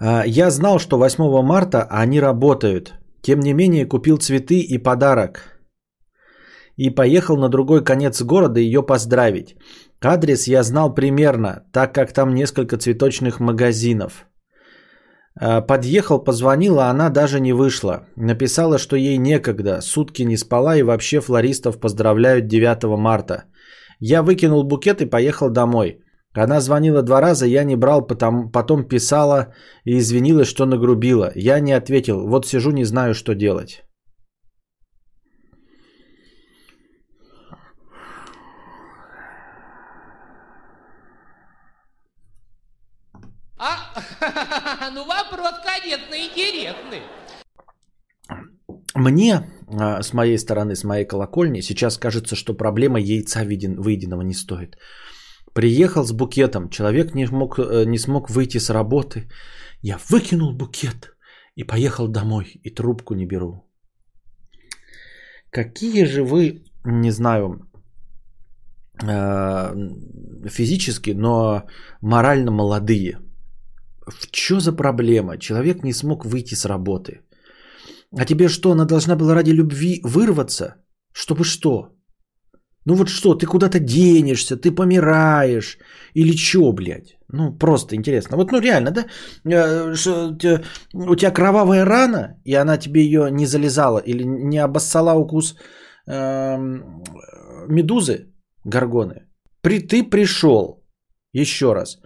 Я 0.00 0.50
знал, 0.50 0.78
что 0.78 0.98
8 0.98 1.42
марта 1.42 1.86
они 1.90 2.20
работают. 2.20 2.94
Тем 3.22 3.40
не 3.40 3.52
менее, 3.52 3.86
купил 3.86 4.18
цветы 4.18 4.60
и 4.60 4.78
подарок 4.78 5.58
и 6.76 6.90
поехал 6.90 7.36
на 7.36 7.48
другой 7.48 7.84
конец 7.84 8.22
города 8.22 8.60
ее 8.60 8.82
поздравить. 8.86 9.56
Адрес 10.00 10.46
я 10.46 10.62
знал 10.62 10.94
примерно, 10.94 11.64
так 11.72 11.92
как 11.92 12.12
там 12.12 12.34
несколько 12.34 12.76
цветочных 12.76 13.40
магазинов. 13.40 14.26
Э, 15.40 15.60
Подъехал, 15.66 16.24
позвонила, 16.24 16.90
она 16.90 17.10
даже 17.10 17.40
не 17.40 17.52
вышла. 17.52 18.06
Написала, 18.16 18.78
что 18.78 18.96
ей 18.96 19.18
некогда, 19.18 19.80
сутки 19.80 20.22
не 20.22 20.36
спала 20.36 20.76
и 20.76 20.82
вообще 20.82 21.20
флористов 21.20 21.78
поздравляют 21.78 22.46
9 22.48 22.84
марта. 22.98 23.44
Я 24.00 24.22
выкинул 24.22 24.64
букет 24.64 25.00
и 25.00 25.06
поехал 25.06 25.50
домой. 25.50 26.00
Она 26.34 26.60
звонила 26.60 27.02
два 27.02 27.20
раза, 27.20 27.46
я 27.46 27.64
не 27.64 27.76
брал, 27.76 28.06
потом, 28.06 28.50
потом 28.52 28.84
писала 28.84 29.54
и 29.84 29.98
извинилась, 29.98 30.48
что 30.48 30.66
нагрубила. 30.66 31.32
Я 31.34 31.60
не 31.60 31.72
ответил, 31.72 32.26
вот 32.28 32.46
сижу, 32.46 32.70
не 32.70 32.84
знаю, 32.84 33.14
что 33.14 33.34
делать. 33.34 33.82
А, 43.60 43.76
ну 44.90 45.04
вопрос, 45.04 45.54
конечно, 45.64 46.14
интересный. 46.14 47.02
Мне, 48.94 49.42
а, 49.68 50.02
с 50.02 50.12
моей 50.12 50.38
стороны, 50.38 50.74
с 50.74 50.84
моей 50.84 51.04
колокольни, 51.04 51.60
сейчас 51.60 51.98
кажется, 51.98 52.36
что 52.36 52.54
проблема 52.54 52.98
яйца 52.98 53.44
выеденного 53.44 54.22
не 54.22 54.34
стоит. 54.34 54.76
Приехал 55.54 56.04
с 56.04 56.12
букетом, 56.12 56.68
человек 56.70 57.14
не, 57.14 57.26
мог, 57.26 57.58
э, 57.58 57.84
не 57.86 57.98
смог 57.98 58.30
выйти 58.30 58.58
с 58.58 58.70
работы. 58.70 59.28
Я 59.82 59.98
выкинул 60.08 60.52
букет 60.52 61.16
и 61.56 61.64
поехал 61.64 62.08
домой, 62.08 62.60
и 62.62 62.70
трубку 62.70 63.14
не 63.14 63.26
беру. 63.26 63.64
Какие 65.50 66.04
же 66.04 66.22
вы, 66.22 66.64
не 66.84 67.10
знаю, 67.10 67.68
э, 69.02 69.74
физически, 70.48 71.10
но 71.14 71.64
морально 72.00 72.50
молодые. 72.50 73.18
В 74.10 74.28
что 74.32 74.60
за 74.60 74.72
проблема? 74.72 75.38
Человек 75.38 75.84
не 75.84 75.92
смог 75.92 76.24
выйти 76.24 76.54
с 76.54 76.64
работы. 76.64 77.20
А 78.16 78.24
тебе 78.24 78.48
что, 78.48 78.70
она 78.70 78.84
должна 78.84 79.16
была 79.16 79.34
ради 79.34 79.50
любви 79.50 80.00
вырваться? 80.04 80.74
Чтобы 81.12 81.44
что? 81.44 81.88
Ну 82.84 82.94
вот 82.94 83.08
что, 83.08 83.34
ты 83.34 83.46
куда-то 83.46 83.78
денешься, 83.80 84.56
ты 84.56 84.70
помираешь. 84.74 85.78
Или 86.14 86.36
что, 86.36 86.72
блядь? 86.72 87.18
Ну, 87.32 87.58
просто 87.58 87.94
интересно. 87.94 88.36
Вот, 88.36 88.52
ну, 88.52 88.60
реально, 88.60 88.90
да? 88.90 89.04
Э, 89.44 89.92
у 90.94 91.16
тебя 91.16 91.30
кровавая 91.30 91.84
рана, 91.84 92.40
и 92.44 92.54
она 92.54 92.78
тебе 92.78 93.02
ее 93.02 93.30
не 93.30 93.46
залезала, 93.46 93.98
или 93.98 94.24
не 94.24 94.58
обоссала 94.58 95.14
укус 95.14 95.56
э, 96.06 96.56
медузы, 97.68 98.32
горгоны. 98.64 99.26
При, 99.60 99.80
ты 99.80 100.02
пришел, 100.02 100.82
еще 101.34 101.74
раз, 101.74 101.98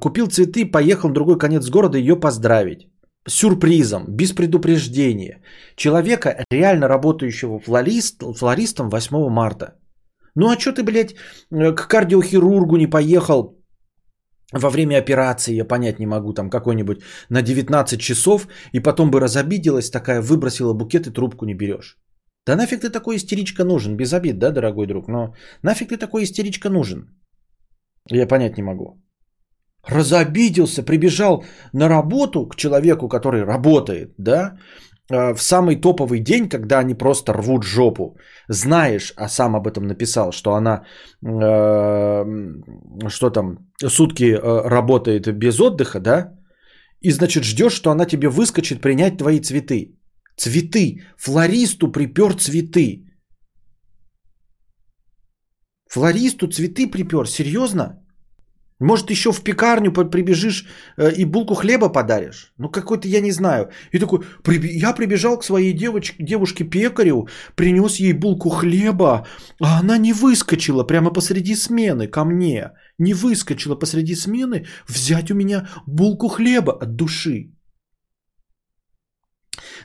купил 0.00 0.26
цветы, 0.26 0.70
поехал 0.70 1.08
в 1.08 1.12
другой 1.12 1.38
конец 1.38 1.68
города 1.70 1.98
ее 1.98 2.16
поздравить 2.16 2.90
сюрпризом, 3.28 4.04
без 4.08 4.32
предупреждения. 4.32 5.42
Человека, 5.76 6.44
реально 6.50 6.88
работающего 6.88 7.60
флорист, 7.60 8.22
флористом 8.38 8.90
8 8.90 9.28
марта. 9.28 9.74
Ну 10.34 10.48
а 10.48 10.58
что 10.58 10.72
ты, 10.72 10.82
блядь, 10.82 11.14
э, 11.52 11.74
к 11.74 11.88
кардиохирургу 11.88 12.76
не 12.76 12.86
поехал 12.86 13.56
во 14.52 14.70
время 14.70 14.98
операции, 14.98 15.54
я 15.54 15.64
понять 15.64 15.98
не 15.98 16.06
могу, 16.06 16.32
там 16.32 16.50
какой-нибудь 16.50 17.02
на 17.28 17.42
19 17.42 18.00
часов, 18.00 18.48
и 18.72 18.80
потом 18.80 19.10
бы 19.10 19.20
разобиделась 19.20 19.90
такая, 19.90 20.22
выбросила 20.22 20.72
букет 20.72 21.06
и 21.06 21.12
трубку 21.12 21.44
не 21.44 21.54
берешь. 21.54 21.98
Да 22.46 22.56
нафиг 22.56 22.80
ты 22.80 22.90
такой 22.90 23.16
истеричка 23.16 23.64
нужен, 23.64 23.96
без 23.96 24.12
обид, 24.12 24.38
да, 24.38 24.50
дорогой 24.50 24.86
друг, 24.86 25.08
но 25.08 25.34
нафиг 25.62 25.88
ты 25.88 25.98
такой 25.98 26.24
истеричка 26.24 26.70
нужен? 26.70 27.10
Я 28.08 28.26
понять 28.26 28.56
не 28.56 28.62
могу 28.62 29.00
разобиделся, 29.86 30.82
прибежал 30.82 31.44
на 31.72 31.88
работу 31.88 32.46
к 32.46 32.56
человеку, 32.56 33.08
который 33.08 33.44
работает, 33.44 34.14
да, 34.18 34.58
э, 35.10 35.34
в 35.34 35.42
самый 35.42 35.80
топовый 35.80 36.20
день, 36.20 36.48
когда 36.48 36.80
они 36.80 36.94
просто 36.94 37.32
рвут 37.32 37.64
жопу, 37.64 38.16
знаешь, 38.48 39.12
а 39.16 39.28
сам 39.28 39.54
об 39.56 39.66
этом 39.66 39.86
написал, 39.86 40.32
что 40.32 40.54
она, 40.54 40.84
э, 41.22 42.24
что 43.08 43.30
там, 43.30 43.58
сутки 43.86 44.32
э, 44.32 44.68
работает 44.68 45.28
без 45.38 45.60
отдыха, 45.60 46.00
да, 46.00 46.34
и 47.00 47.10
значит 47.10 47.44
ждешь, 47.44 47.72
что 47.72 47.90
она 47.90 48.04
тебе 48.06 48.28
выскочит 48.28 48.80
принять 48.80 49.18
твои 49.18 49.40
цветы. 49.40 49.96
Цветы. 50.36 51.00
Флористу 51.18 51.92
припер 51.92 52.34
цветы. 52.34 53.06
Флористу 55.90 56.46
цветы 56.46 56.90
припер. 56.90 57.26
Серьезно? 57.26 57.99
Может, 58.80 59.10
еще 59.10 59.30
в 59.30 59.42
пекарню 59.42 59.92
прибежишь 59.92 60.66
э, 60.96 61.12
и 61.12 61.26
булку 61.26 61.54
хлеба 61.54 61.90
подаришь? 61.90 62.54
Ну, 62.58 62.70
какой-то, 62.70 63.08
я 63.08 63.20
не 63.20 63.32
знаю. 63.32 63.68
И 63.92 63.98
такой, 63.98 64.20
я 64.46 64.94
прибежал 64.94 65.38
к 65.38 65.44
своей 65.44 65.74
девочке, 65.74 66.16
девушке-пекарю, 66.24 67.28
принес 67.54 68.00
ей 68.00 68.14
булку 68.14 68.48
хлеба, 68.48 69.26
а 69.60 69.80
она 69.80 69.98
не 69.98 70.14
выскочила 70.14 70.86
прямо 70.86 71.12
посреди 71.12 71.54
смены 71.54 72.06
ко 72.06 72.24
мне. 72.24 72.72
Не 72.98 73.12
выскочила 73.12 73.76
посреди 73.76 74.14
смены 74.14 74.66
взять 74.88 75.30
у 75.30 75.34
меня 75.34 75.68
булку 75.86 76.28
хлеба 76.28 76.72
от 76.72 76.96
души. 76.96 77.52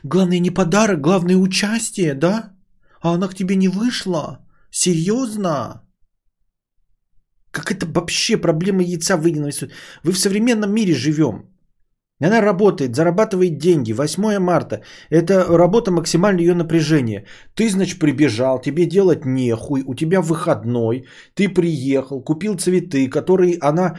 Главное 0.02 0.40
не 0.40 0.50
подарок, 0.50 1.02
главное 1.02 1.36
участие, 1.36 2.14
да? 2.14 2.52
А 3.02 3.14
она 3.14 3.28
к 3.28 3.34
тебе 3.34 3.56
не 3.56 3.68
вышла? 3.68 4.38
Серьезно? 4.70 5.85
Как 7.56 7.72
это 7.72 7.86
вообще 7.86 8.36
проблема 8.36 8.82
яйца 8.82 9.16
выеденного? 9.16 9.50
Вы 10.04 10.12
в 10.12 10.18
современном 10.18 10.74
мире 10.74 10.94
живем. 10.94 11.46
Она 12.20 12.42
работает, 12.42 12.94
зарабатывает 12.94 13.58
деньги. 13.58 13.92
8 13.92 14.38
марта. 14.38 14.82
Это 15.10 15.44
работа 15.56 15.90
максимально 15.90 16.40
ее 16.40 16.54
напряжение. 16.54 17.24
Ты, 17.54 17.70
значит, 17.70 17.98
прибежал, 17.98 18.60
тебе 18.60 18.86
делать 18.86 19.24
нехуй, 19.24 19.84
у 19.86 19.94
тебя 19.94 20.20
выходной, 20.20 21.06
ты 21.34 21.48
приехал, 21.48 22.24
купил 22.24 22.58
цветы, 22.58 23.08
которые 23.08 23.58
она 23.60 23.98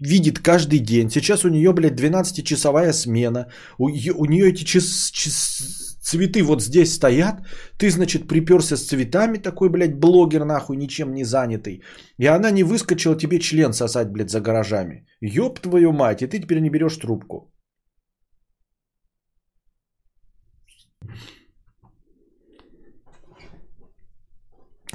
видит 0.00 0.38
каждый 0.38 0.78
день. 0.78 1.10
Сейчас 1.10 1.44
у 1.44 1.48
нее, 1.48 1.72
блядь, 1.72 2.00
12-часовая 2.00 2.92
смена. 2.92 3.46
У, 3.78 3.86
у 3.86 4.24
нее 4.26 4.50
эти 4.50 4.64
час, 4.64 5.10
час, 5.12 5.83
цветы 6.04 6.42
вот 6.42 6.62
здесь 6.62 6.94
стоят, 6.94 7.36
ты, 7.78 7.90
значит, 7.90 8.28
приперся 8.28 8.76
с 8.76 8.86
цветами, 8.86 9.38
такой, 9.38 9.70
блядь, 9.70 9.98
блогер, 9.98 10.44
нахуй, 10.44 10.76
ничем 10.76 11.14
не 11.14 11.24
занятый, 11.24 11.82
и 12.18 12.26
она 12.26 12.50
не 12.50 12.62
выскочила 12.64 13.16
тебе 13.16 13.38
член 13.38 13.72
сосать, 13.72 14.10
блядь, 14.12 14.30
за 14.30 14.40
гаражами. 14.40 15.06
Ёб 15.20 15.60
твою 15.60 15.92
мать, 15.92 16.22
и 16.22 16.26
ты 16.26 16.40
теперь 16.40 16.60
не 16.60 16.70
берешь 16.70 16.96
трубку. 16.96 17.50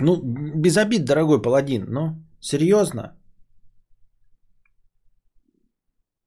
Ну, 0.02 0.22
без 0.24 0.78
обид, 0.78 1.06
дорогой 1.06 1.42
паладин, 1.42 1.86
ну, 1.90 2.24
серьезно? 2.40 3.16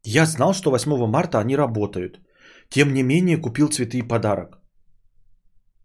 Я 0.05 0.27
знал, 0.27 0.53
что 0.53 0.71
8 0.71 1.07
марта 1.07 1.39
они 1.39 1.57
работают. 1.57 2.21
Тем 2.69 2.93
не 2.93 3.03
менее, 3.03 3.41
купил 3.41 3.69
цветы 3.69 3.99
и 3.99 4.09
подарок. 4.09 4.62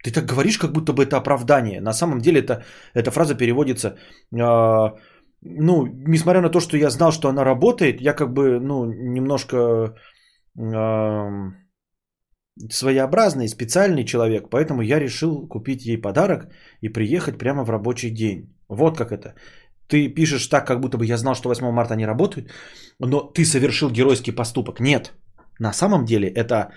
Ты 0.08 0.14
так 0.14 0.26
говоришь, 0.26 0.58
как 0.58 0.72
будто 0.72 0.94
бы 0.94 1.04
это 1.04 1.18
оправдание. 1.18 1.82
На 1.82 1.94
самом 1.94 2.20
деле 2.20 2.40
это, 2.40 2.64
эта 2.94 3.12
фраза 3.12 3.36
переводится, 3.36 3.88
э, 3.88 4.92
ну, 5.42 5.86
несмотря 6.08 6.42
на 6.42 6.50
то, 6.50 6.62
что 6.62 6.78
я 6.78 6.90
знал, 6.90 7.12
что 7.12 7.28
она 7.28 7.44
работает, 7.44 8.02
я 8.02 8.14
как 8.14 8.34
бы, 8.34 8.60
ну, 8.60 8.86
немножко 8.86 9.58
э, 10.58 11.52
своеобразный, 12.70 13.50
специальный 13.50 14.06
человек, 14.06 14.50
поэтому 14.50 14.82
я 14.82 15.00
решил 15.00 15.48
купить 15.48 15.86
ей 15.86 15.98
подарок 16.02 16.48
и 16.82 16.88
приехать 16.88 17.38
прямо 17.38 17.66
в 17.66 17.70
рабочий 17.70 18.10
день. 18.10 18.56
Вот 18.70 18.98
как 18.98 19.12
это. 19.12 19.36
Ты 19.88 20.08
пишешь 20.08 20.48
так, 20.48 20.66
как 20.66 20.80
будто 20.80 20.98
бы 20.98 21.06
я 21.06 21.18
знал, 21.18 21.36
что 21.36 21.50
8 21.50 21.70
марта 21.72 21.96
они 21.96 22.06
работают, 22.06 22.50
но 23.00 23.20
ты 23.20 23.44
совершил 23.44 23.90
геройский 23.90 24.34
поступок. 24.34 24.80
Нет. 24.80 25.14
На 25.60 25.74
самом 25.74 26.06
деле 26.06 26.30
это 26.30 26.72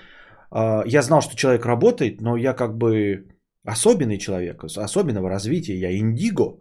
я 0.53 1.03
знал, 1.03 1.21
что 1.23 1.37
человек 1.37 1.65
работает, 1.65 2.21
но 2.21 2.37
я 2.37 2.55
как 2.55 2.77
бы 2.77 3.29
особенный 3.65 4.19
человек, 4.19 4.65
особенного 4.65 5.29
развития, 5.29 5.79
я 5.79 5.97
индиго, 5.97 6.59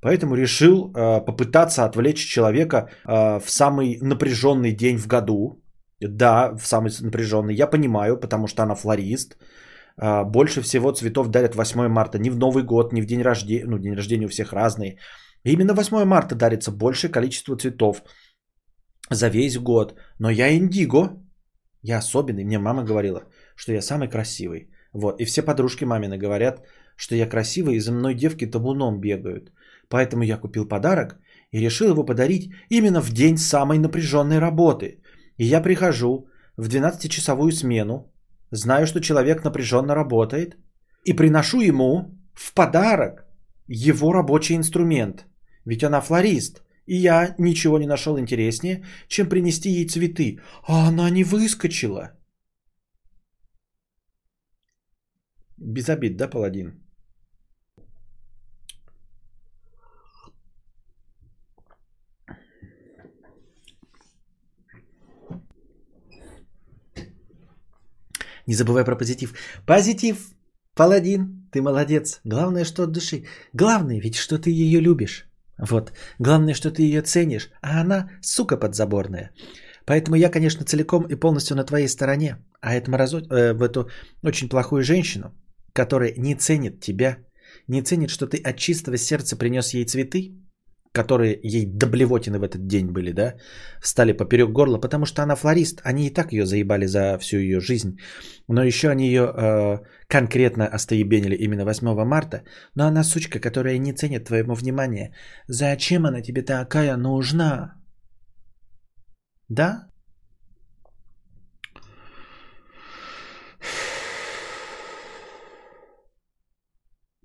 поэтому 0.00 0.34
решил 0.34 0.92
а, 0.94 1.20
попытаться 1.20 1.84
отвлечь 1.84 2.26
человека 2.26 2.88
а, 3.04 3.38
в 3.40 3.50
самый 3.50 3.98
напряженный 4.00 4.72
день 4.72 4.98
в 4.98 5.06
году. 5.06 5.62
Да, 6.00 6.52
в 6.56 6.64
самый 6.66 6.92
напряженный, 7.00 7.54
я 7.54 7.66
понимаю, 7.66 8.20
потому 8.20 8.46
что 8.46 8.62
она 8.62 8.76
флорист. 8.76 9.36
Больше 10.26 10.62
всего 10.62 10.92
цветов 10.92 11.28
дарят 11.28 11.56
8 11.56 11.88
марта, 11.88 12.20
не 12.20 12.30
в 12.30 12.36
Новый 12.36 12.62
год, 12.62 12.92
не 12.92 13.02
в 13.02 13.06
день 13.06 13.20
рождения, 13.20 13.64
ну, 13.66 13.78
день 13.78 13.96
рождения 13.96 14.26
у 14.26 14.28
всех 14.28 14.52
разный. 14.52 14.96
Именно 15.42 15.74
8 15.74 16.04
марта 16.04 16.36
дарится 16.36 16.70
большее 16.70 17.10
количество 17.10 17.56
цветов 17.56 18.04
за 19.10 19.28
весь 19.28 19.58
год. 19.58 19.98
Но 20.20 20.30
я 20.30 20.56
индиго, 20.56 21.20
я 21.82 21.98
особенный. 21.98 22.44
Мне 22.44 22.58
мама 22.58 22.84
говорила, 22.84 23.22
что 23.56 23.72
я 23.72 23.82
самый 23.82 24.08
красивый. 24.08 24.70
Вот. 24.92 25.20
И 25.20 25.24
все 25.24 25.42
подружки 25.42 25.84
мамины 25.84 26.18
говорят, 26.18 26.66
что 26.96 27.14
я 27.14 27.28
красивый, 27.28 27.76
и 27.76 27.80
за 27.80 27.92
мной 27.92 28.14
девки 28.14 28.46
табуном 28.46 29.00
бегают. 29.00 29.52
Поэтому 29.88 30.22
я 30.22 30.36
купил 30.36 30.68
подарок 30.68 31.18
и 31.52 31.60
решил 31.60 31.88
его 31.88 32.04
подарить 32.04 32.50
именно 32.70 33.00
в 33.00 33.10
день 33.10 33.38
самой 33.38 33.78
напряженной 33.78 34.38
работы. 34.38 35.00
И 35.36 35.44
я 35.44 35.60
прихожу 35.60 36.28
в 36.56 36.68
12-часовую 36.68 37.52
смену, 37.52 38.12
знаю, 38.50 38.86
что 38.86 39.00
человек 39.00 39.44
напряженно 39.44 39.94
работает, 39.94 40.56
и 41.04 41.12
приношу 41.12 41.60
ему 41.60 42.18
в 42.34 42.52
подарок 42.54 43.26
его 43.68 44.12
рабочий 44.12 44.56
инструмент. 44.56 45.26
Ведь 45.64 45.84
она 45.84 46.00
флорист, 46.00 46.62
и 46.88 46.96
я 46.96 47.34
ничего 47.38 47.78
не 47.78 47.86
нашел 47.86 48.18
интереснее, 48.18 48.84
чем 49.08 49.28
принести 49.28 49.68
ей 49.70 49.86
цветы. 49.86 50.40
А 50.66 50.88
она 50.88 51.10
не 51.10 51.24
выскочила. 51.24 52.12
Без 55.58 55.88
обид, 55.88 56.16
да, 56.16 56.28
паладин? 56.28 56.72
Не 68.46 68.54
забывай 68.54 68.84
про 68.84 68.96
позитив. 68.96 69.34
Позитив, 69.66 70.32
паладин, 70.74 71.48
ты 71.52 71.60
молодец. 71.60 72.20
Главное, 72.24 72.64
что 72.64 72.84
от 72.84 72.92
души. 72.92 73.26
Главное 73.52 74.00
ведь, 74.00 74.16
что 74.16 74.38
ты 74.38 74.50
ее 74.50 74.80
любишь. 74.80 75.27
Вот. 75.58 75.92
Главное, 76.18 76.54
что 76.54 76.70
ты 76.70 76.82
ее 76.82 77.02
ценишь, 77.02 77.50
а 77.62 77.80
она 77.80 78.10
сука 78.22 78.56
подзаборная. 78.56 79.30
Поэтому 79.86 80.16
я, 80.16 80.30
конечно, 80.30 80.64
целиком 80.64 81.06
и 81.08 81.16
полностью 81.16 81.56
на 81.56 81.64
твоей 81.64 81.88
стороне. 81.88 82.36
А 82.60 82.74
это 82.74 82.90
мразо... 82.90 83.18
э, 83.18 83.54
в 83.54 83.62
эту 83.62 83.88
очень 84.22 84.48
плохую 84.48 84.82
женщину, 84.82 85.34
которая 85.72 86.14
не 86.16 86.34
ценит 86.34 86.80
тебя, 86.80 87.16
не 87.68 87.82
ценит, 87.82 88.10
что 88.10 88.26
ты 88.26 88.36
от 88.36 88.56
чистого 88.56 88.96
сердца 88.96 89.36
принес 89.36 89.74
ей 89.74 89.86
цветы, 89.86 90.34
которые 90.98 91.38
ей 91.44 91.66
до 91.66 91.86
блевотины 91.86 92.38
в 92.38 92.42
этот 92.42 92.66
день 92.66 92.86
были, 92.92 93.12
да, 93.12 93.34
встали 93.80 94.12
поперек 94.12 94.50
горла, 94.50 94.80
потому 94.80 95.06
что 95.06 95.22
она 95.22 95.36
флорист, 95.36 95.80
они 95.84 96.06
и 96.06 96.14
так 96.14 96.32
ее 96.32 96.44
заебали 96.44 96.86
за 96.86 97.18
всю 97.18 97.38
ее 97.38 97.60
жизнь, 97.60 97.98
но 98.48 98.64
еще 98.64 98.88
они 98.88 99.06
ее 99.06 99.20
э, 99.20 99.78
конкретно 100.08 100.66
остоебенили 100.66 101.36
именно 101.36 101.64
8 101.64 102.04
марта, 102.04 102.42
но 102.74 102.86
она 102.86 103.04
сучка, 103.04 103.38
которая 103.40 103.78
не 103.78 103.92
ценит 103.92 104.24
твоего 104.24 104.54
внимания. 104.54 105.14
Зачем 105.48 106.04
она 106.04 106.20
тебе 106.20 106.42
такая 106.42 106.96
нужна? 106.96 107.74
Да? 109.48 109.88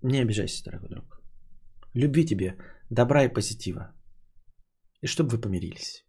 Не 0.03 0.21
обижайся, 0.21 0.63
дорогой 0.63 0.89
друг. 0.89 1.22
Любви 1.95 2.25
тебе, 2.25 2.57
добра 2.89 3.23
и 3.23 3.33
позитива. 3.33 3.93
И 5.01 5.07
чтобы 5.07 5.29
вы 5.29 5.41
помирились. 5.41 6.03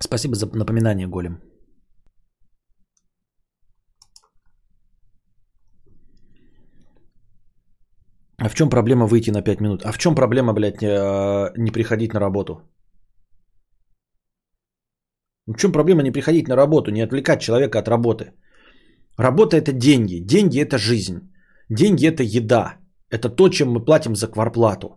Спасибо 0.00 0.34
за 0.34 0.46
напоминание, 0.46 1.08
Голем. 1.08 1.40
А 8.40 8.48
в 8.48 8.54
чем 8.54 8.70
проблема 8.70 9.06
выйти 9.06 9.30
на 9.30 9.42
5 9.42 9.60
минут? 9.60 9.82
А 9.84 9.92
в 9.92 9.98
чем 9.98 10.14
проблема, 10.14 10.52
блядь, 10.52 10.82
э, 10.82 11.52
не 11.56 11.72
приходить 11.72 12.14
на 12.14 12.20
работу? 12.20 12.62
В 15.46 15.56
чем 15.56 15.72
проблема 15.72 16.02
не 16.02 16.12
приходить 16.12 16.48
на 16.48 16.56
работу, 16.56 16.92
не 16.92 17.02
отвлекать 17.02 17.40
человека 17.40 17.78
от 17.80 17.88
работы? 17.88 18.32
Работа 19.18 19.56
это 19.56 19.72
деньги, 19.72 20.20
деньги 20.20 20.60
это 20.60 20.78
жизнь, 20.78 21.18
деньги 21.68 22.06
это 22.06 22.22
еда, 22.22 22.76
это 23.10 23.28
то, 23.28 23.48
чем 23.48 23.68
мы 23.72 23.84
платим 23.84 24.14
за 24.14 24.28
кварплату. 24.28 24.88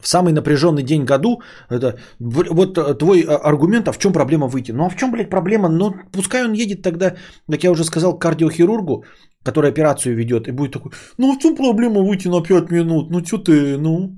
В 0.00 0.06
самый 0.06 0.32
напряженный 0.32 0.82
день 0.82 1.04
году, 1.04 1.40
это, 1.70 1.98
вот 2.20 2.78
э, 2.78 2.98
твой 2.98 3.22
а, 3.22 3.36
аргумент, 3.48 3.88
а 3.88 3.92
в 3.92 3.98
чем 3.98 4.12
проблема 4.12 4.46
выйти? 4.46 4.72
Ну 4.72 4.84
а 4.84 4.90
в 4.90 4.96
чем, 4.96 5.10
блядь, 5.10 5.30
проблема? 5.30 5.68
Ну 5.68 5.94
пускай 6.12 6.44
он 6.44 6.52
едет 6.52 6.82
тогда, 6.82 7.16
как 7.50 7.64
я 7.64 7.70
уже 7.70 7.84
сказал, 7.84 8.16
к 8.16 8.20
кардиохирургу, 8.20 9.04
который 9.42 9.70
операцию 9.70 10.14
ведет, 10.14 10.46
и 10.46 10.52
будет 10.52 10.72
такой, 10.72 10.92
ну 11.18 11.32
а 11.32 11.34
в 11.34 11.38
чем 11.38 11.56
проблема 11.56 12.02
выйти 12.02 12.28
на 12.28 12.42
5 12.42 12.70
минут? 12.70 13.10
Ну 13.10 13.24
что 13.24 13.38
ты, 13.38 13.78
ну? 13.78 14.12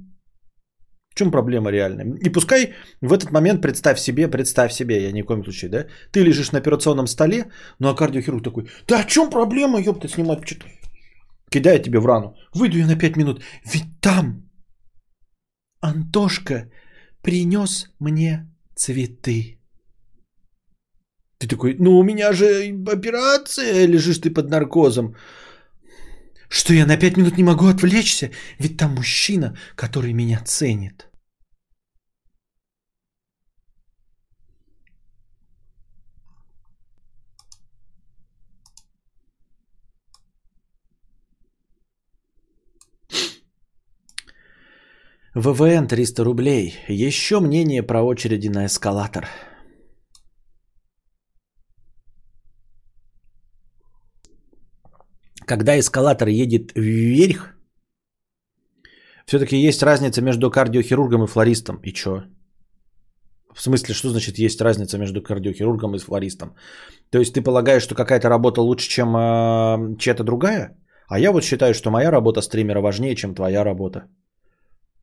В 1.11 1.19
чем 1.19 1.31
проблема 1.31 1.71
реальная? 1.71 2.07
И 2.21 2.31
пускай 2.31 2.73
в 3.03 3.13
этот 3.13 3.31
момент 3.33 3.63
представь 3.63 3.99
себе, 3.99 4.29
представь 4.29 4.73
себе, 4.73 5.03
я 5.03 5.13
ни 5.13 5.23
в 5.23 5.27
коем 5.27 5.45
случае, 5.45 5.71
да? 5.71 5.87
Ты 6.13 6.25
лежишь 6.25 6.53
на 6.53 6.59
операционном 6.59 7.07
столе, 7.07 7.51
ну 7.79 7.89
а 7.89 7.95
кардиохирург 7.95 8.45
такой, 8.45 8.69
да 8.87 9.01
о 9.01 9.05
чем 9.05 9.31
проблема, 9.31 9.81
ёпта, 9.81 10.09
снимать 10.09 10.47
что-то. 10.47 10.67
Кидает 11.51 11.83
тебе 11.83 11.99
в 11.99 12.07
рану. 12.07 12.37
Выйду 12.55 12.79
я 12.79 12.87
на 12.87 12.97
5 12.97 13.17
минут. 13.17 13.43
Ведь 13.65 14.01
там 14.01 14.51
Антошка 15.81 16.71
принес 17.23 17.91
мне 17.99 18.47
цветы. 18.77 19.59
Ты 21.39 21.49
такой, 21.49 21.77
ну 21.79 21.99
у 21.99 22.05
меня 22.05 22.33
же 22.33 22.47
операция, 22.87 23.87
лежишь 23.87 24.19
ты 24.19 24.31
под 24.31 24.51
наркозом. 24.51 25.17
Что 26.51 26.75
я 26.75 26.85
на 26.85 26.97
пять 26.97 27.17
минут 27.17 27.37
не 27.37 27.45
могу 27.45 27.69
отвлечься? 27.69 28.33
Ведь 28.59 28.77
там 28.77 28.97
мужчина, 28.97 29.57
который 29.77 30.13
меня 30.13 30.41
ценит. 30.45 31.09
ВВН 45.35 45.87
300 45.87 46.25
рублей. 46.25 46.81
Еще 46.89 47.39
мнение 47.39 47.85
про 47.85 48.03
очереди 48.03 48.49
на 48.49 48.67
эскалатор. 48.67 49.29
Когда 55.51 55.77
эскалатор 55.77 56.29
едет 56.29 56.73
вверх, 56.77 57.57
все-таки 59.27 59.57
есть 59.57 59.83
разница 59.83 60.23
между 60.23 60.49
кардиохирургом 60.49 61.25
и 61.25 61.27
флористом. 61.27 61.81
И 61.83 61.93
что? 61.93 62.23
В 63.53 63.61
смысле, 63.61 63.95
что 63.95 64.11
значит 64.11 64.39
есть 64.39 64.61
разница 64.61 64.99
между 64.99 65.23
кардиохирургом 65.23 65.97
и 65.97 65.99
флористом? 65.99 66.55
То 67.11 67.19
есть 67.19 67.35
ты 67.35 67.43
полагаешь, 67.43 67.83
что 67.83 67.97
какая-то 67.97 68.29
работа 68.29 68.63
лучше, 68.63 68.89
чем 68.89 69.17
э, 69.17 69.97
чья-то 69.99 70.23
другая? 70.23 70.77
А 71.09 71.19
я 71.19 71.33
вот 71.33 71.43
считаю, 71.43 71.75
что 71.75 71.91
моя 71.91 72.13
работа 72.13 72.43
стримера 72.43 72.81
важнее, 72.81 73.17
чем 73.17 73.35
твоя 73.35 73.65
работа. 73.65 74.05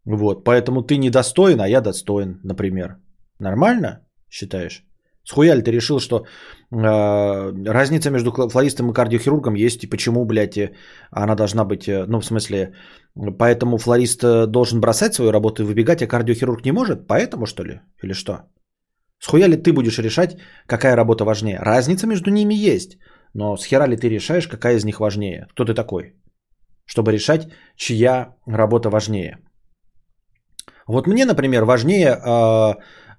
Вот, 0.05 0.45
поэтому 0.45 0.81
ты 0.81 0.97
недостоин, 0.97 1.59
а 1.59 1.67
я 1.67 1.81
достоин, 1.81 2.39
например. 2.43 2.95
Нормально 3.39 4.07
считаешь? 4.29 4.85
Схуя 5.25 5.55
ли 5.55 5.61
ты 5.61 5.71
решил, 5.71 5.99
что 5.99 6.25
разница 6.69 8.09
между 8.09 8.31
флористом 8.31 8.91
и 8.91 8.93
кардиохирургом 8.93 9.55
есть, 9.55 9.83
и 9.83 9.87
почему, 9.87 10.25
блядь, 10.25 10.57
э, 10.57 10.73
она 11.11 11.35
должна 11.35 11.63
быть, 11.63 11.87
э, 11.87 12.05
ну, 12.07 12.19
в 12.19 12.25
смысле, 12.25 12.73
поэтому 13.37 13.77
флорист 13.77 14.23
э, 14.23 14.47
должен 14.47 14.81
бросать 14.81 15.13
свою 15.13 15.31
работу 15.31 15.63
и 15.63 15.65
выбегать, 15.65 16.01
а 16.01 16.07
кардиохирург 16.07 16.65
не 16.65 16.73
может? 16.73 17.07
Поэтому, 17.07 17.45
что 17.45 17.63
ли? 17.63 17.79
Или 18.03 18.13
что? 18.13 18.33
Схуя 19.19 19.47
ли 19.47 19.55
ты 19.55 19.71
будешь 19.71 19.97
решать, 19.97 20.37
какая 20.67 20.95
работа 20.95 21.23
важнее? 21.23 21.59
Разница 21.59 22.05
между 22.05 22.31
ними 22.31 22.53
есть, 22.53 22.97
но 23.33 23.55
с 23.55 23.65
хера 23.65 23.87
ли 23.87 23.95
ты 23.95 24.09
решаешь, 24.09 24.47
какая 24.47 24.75
из 24.75 24.83
них 24.83 24.99
важнее? 24.99 25.47
Кто 25.51 25.65
ты 25.65 25.73
такой? 25.73 26.15
Чтобы 26.85 27.11
решать, 27.11 27.47
чья 27.77 28.35
работа 28.45 28.89
важнее. 28.89 29.37
Вот 30.85 31.07
мне, 31.07 31.25
например, 31.25 31.65
важнее 31.65 32.09
э, 32.09 32.73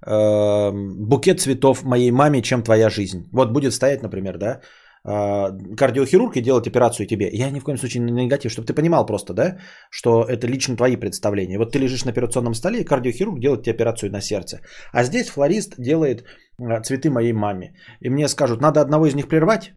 э, 0.06 0.72
букет 0.72 1.40
цветов 1.40 1.84
моей 1.84 2.10
маме, 2.10 2.42
чем 2.42 2.62
твоя 2.62 2.90
жизнь. 2.90 3.28
Вот 3.32 3.52
будет 3.52 3.72
стоять, 3.72 4.02
например, 4.02 4.38
да, 4.38 4.60
э, 5.04 5.76
кардиохирург 5.76 6.36
и 6.36 6.42
делать 6.42 6.66
операцию 6.66 7.06
тебе. 7.06 7.28
Я 7.32 7.50
ни 7.50 7.60
в 7.60 7.64
коем 7.64 7.78
случае 7.78 8.02
не 8.02 8.12
негатив, 8.12 8.52
чтобы 8.52 8.66
ты 8.66 8.74
понимал 8.74 9.06
просто, 9.06 9.34
да, 9.34 9.58
что 9.90 10.24
это 10.24 10.46
лично 10.46 10.76
твои 10.76 10.96
представления. 10.96 11.58
Вот 11.58 11.72
ты 11.72 11.78
лежишь 11.78 12.04
на 12.04 12.12
операционном 12.12 12.54
столе, 12.54 12.80
и 12.80 12.84
кардиохирург 12.84 13.40
делает 13.40 13.62
тебе 13.62 13.74
операцию 13.74 14.10
на 14.10 14.20
сердце. 14.20 14.60
А 14.92 15.04
здесь 15.04 15.28
флорист 15.28 15.74
делает 15.78 16.24
э, 16.58 16.82
цветы 16.82 17.10
моей 17.10 17.32
маме. 17.32 17.74
И 18.00 18.10
мне 18.10 18.28
скажут, 18.28 18.60
надо 18.60 18.80
одного 18.80 19.06
из 19.06 19.14
них 19.14 19.28
прервать, 19.28 19.72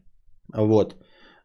вот, 0.53 0.95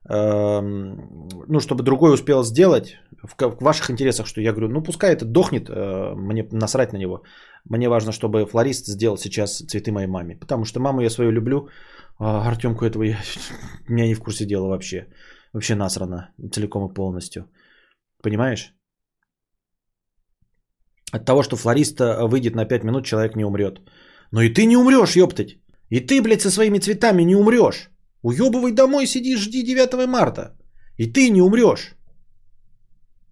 ну, 0.09 1.61
чтобы 1.61 1.83
другой 1.83 2.15
успел 2.15 2.45
сделать, 2.45 2.97
в 3.23 3.57
ваших 3.61 3.91
интересах, 3.91 4.27
что 4.27 4.41
я 4.41 4.53
говорю, 4.53 4.69
ну 4.69 4.83
пускай 4.83 5.13
это 5.13 5.25
дохнет, 5.25 5.69
э, 5.69 6.15
мне 6.15 6.47
насрать 6.53 6.93
на 6.93 6.99
него. 6.99 7.23
Мне 7.65 7.89
важно, 7.89 8.13
чтобы 8.13 8.47
флорист 8.47 8.87
сделал 8.87 9.17
сейчас 9.17 9.59
цветы 9.59 9.91
моей 9.91 10.07
маме. 10.07 10.37
Потому 10.37 10.65
что 10.65 10.81
маму 10.81 11.01
я 11.01 11.11
свою 11.11 11.33
люблю, 11.33 11.69
а 12.19 12.47
Артемку 12.47 12.85
этого 12.85 13.03
я, 13.03 13.17
меня 13.89 14.07
не 14.07 14.15
в 14.15 14.21
курсе 14.21 14.47
дела 14.47 14.69
вообще. 14.69 15.09
Вообще 15.53 15.75
насрано, 15.75 16.31
целиком 16.53 16.91
и 16.91 16.95
полностью. 16.95 17.51
Понимаешь? 18.23 18.75
От 21.13 21.25
того, 21.25 21.43
что 21.43 21.57
флорист 21.57 22.01
выйдет 22.01 22.55
на 22.55 22.65
5 22.65 22.85
минут, 22.85 23.07
человек 23.07 23.37
не 23.37 23.45
умрет. 23.45 23.81
Но 24.33 24.43
и 24.43 24.53
ты 24.53 24.67
не 24.67 24.77
умрешь, 24.77 25.17
ёптать. 25.17 25.59
И 25.89 26.01
ты, 26.01 26.21
блядь, 26.21 26.43
со 26.43 26.51
своими 26.51 26.79
цветами 26.79 27.23
не 27.23 27.37
умрешь. 27.37 27.91
Уебывай 28.27 28.73
домой, 28.73 29.07
сиди, 29.07 29.37
жди 29.37 29.63
9 29.63 30.09
марта. 30.09 30.57
И 30.99 31.07
ты 31.07 31.31
не 31.31 31.41
умрешь. 31.41 31.95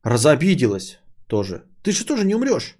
Разобиделась 0.05 1.01
тоже. 1.27 1.65
Ты 1.83 1.91
же 1.91 2.05
тоже 2.05 2.25
не 2.25 2.37
умрешь. 2.37 2.77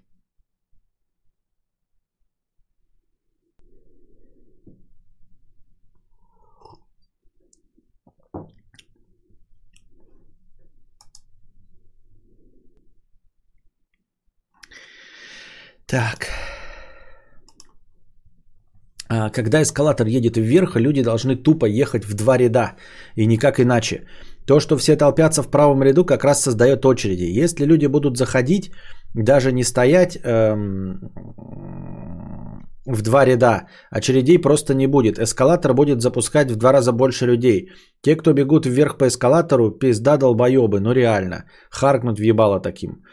Так. 15.85 16.44
А, 19.09 19.29
Когда 19.29 19.61
эскалатор 19.61 20.07
едет 20.07 20.37
вверх, 20.37 20.75
люди 20.75 21.03
должны 21.03 21.35
тупо 21.35 21.65
ехать 21.65 22.05
в 22.05 22.13
два 22.15 22.37
ряда. 22.37 22.75
И 23.15 23.25
никак 23.25 23.59
иначе. 23.59 24.05
То, 24.47 24.59
что 24.59 24.77
все 24.77 24.95
толпятся 24.95 25.43
в 25.43 25.49
правом 25.49 25.83
ряду, 25.83 26.05
как 26.05 26.23
раз 26.23 26.41
создает 26.41 26.85
очереди. 26.85 27.43
Если 27.43 27.65
люди 27.65 27.87
будут 27.87 28.17
заходить, 28.17 28.71
даже 29.15 29.51
не 29.51 29.63
стоять 29.63 30.17
эм, 30.23 30.99
в 32.85 33.01
два 33.01 33.25
ряда, 33.25 33.67
очередей 33.89 34.39
просто 34.39 34.73
не 34.73 34.87
будет. 34.87 35.19
Эскалатор 35.19 35.73
будет 35.73 36.01
запускать 36.01 36.51
в 36.51 36.55
два 36.55 36.73
раза 36.73 36.91
больше 36.91 37.25
людей. 37.25 37.69
Те, 38.01 38.15
кто 38.15 38.33
бегут 38.33 38.65
вверх 38.65 38.97
по 38.97 39.07
эскалатору, 39.07 39.71
пизда 39.71 40.17
долбоебы, 40.17 40.79
ну 40.79 40.93
реально. 40.93 41.45
Харкнут 41.71 42.19
в 42.19 42.23
ебало 42.23 42.59
таким. 42.59 43.03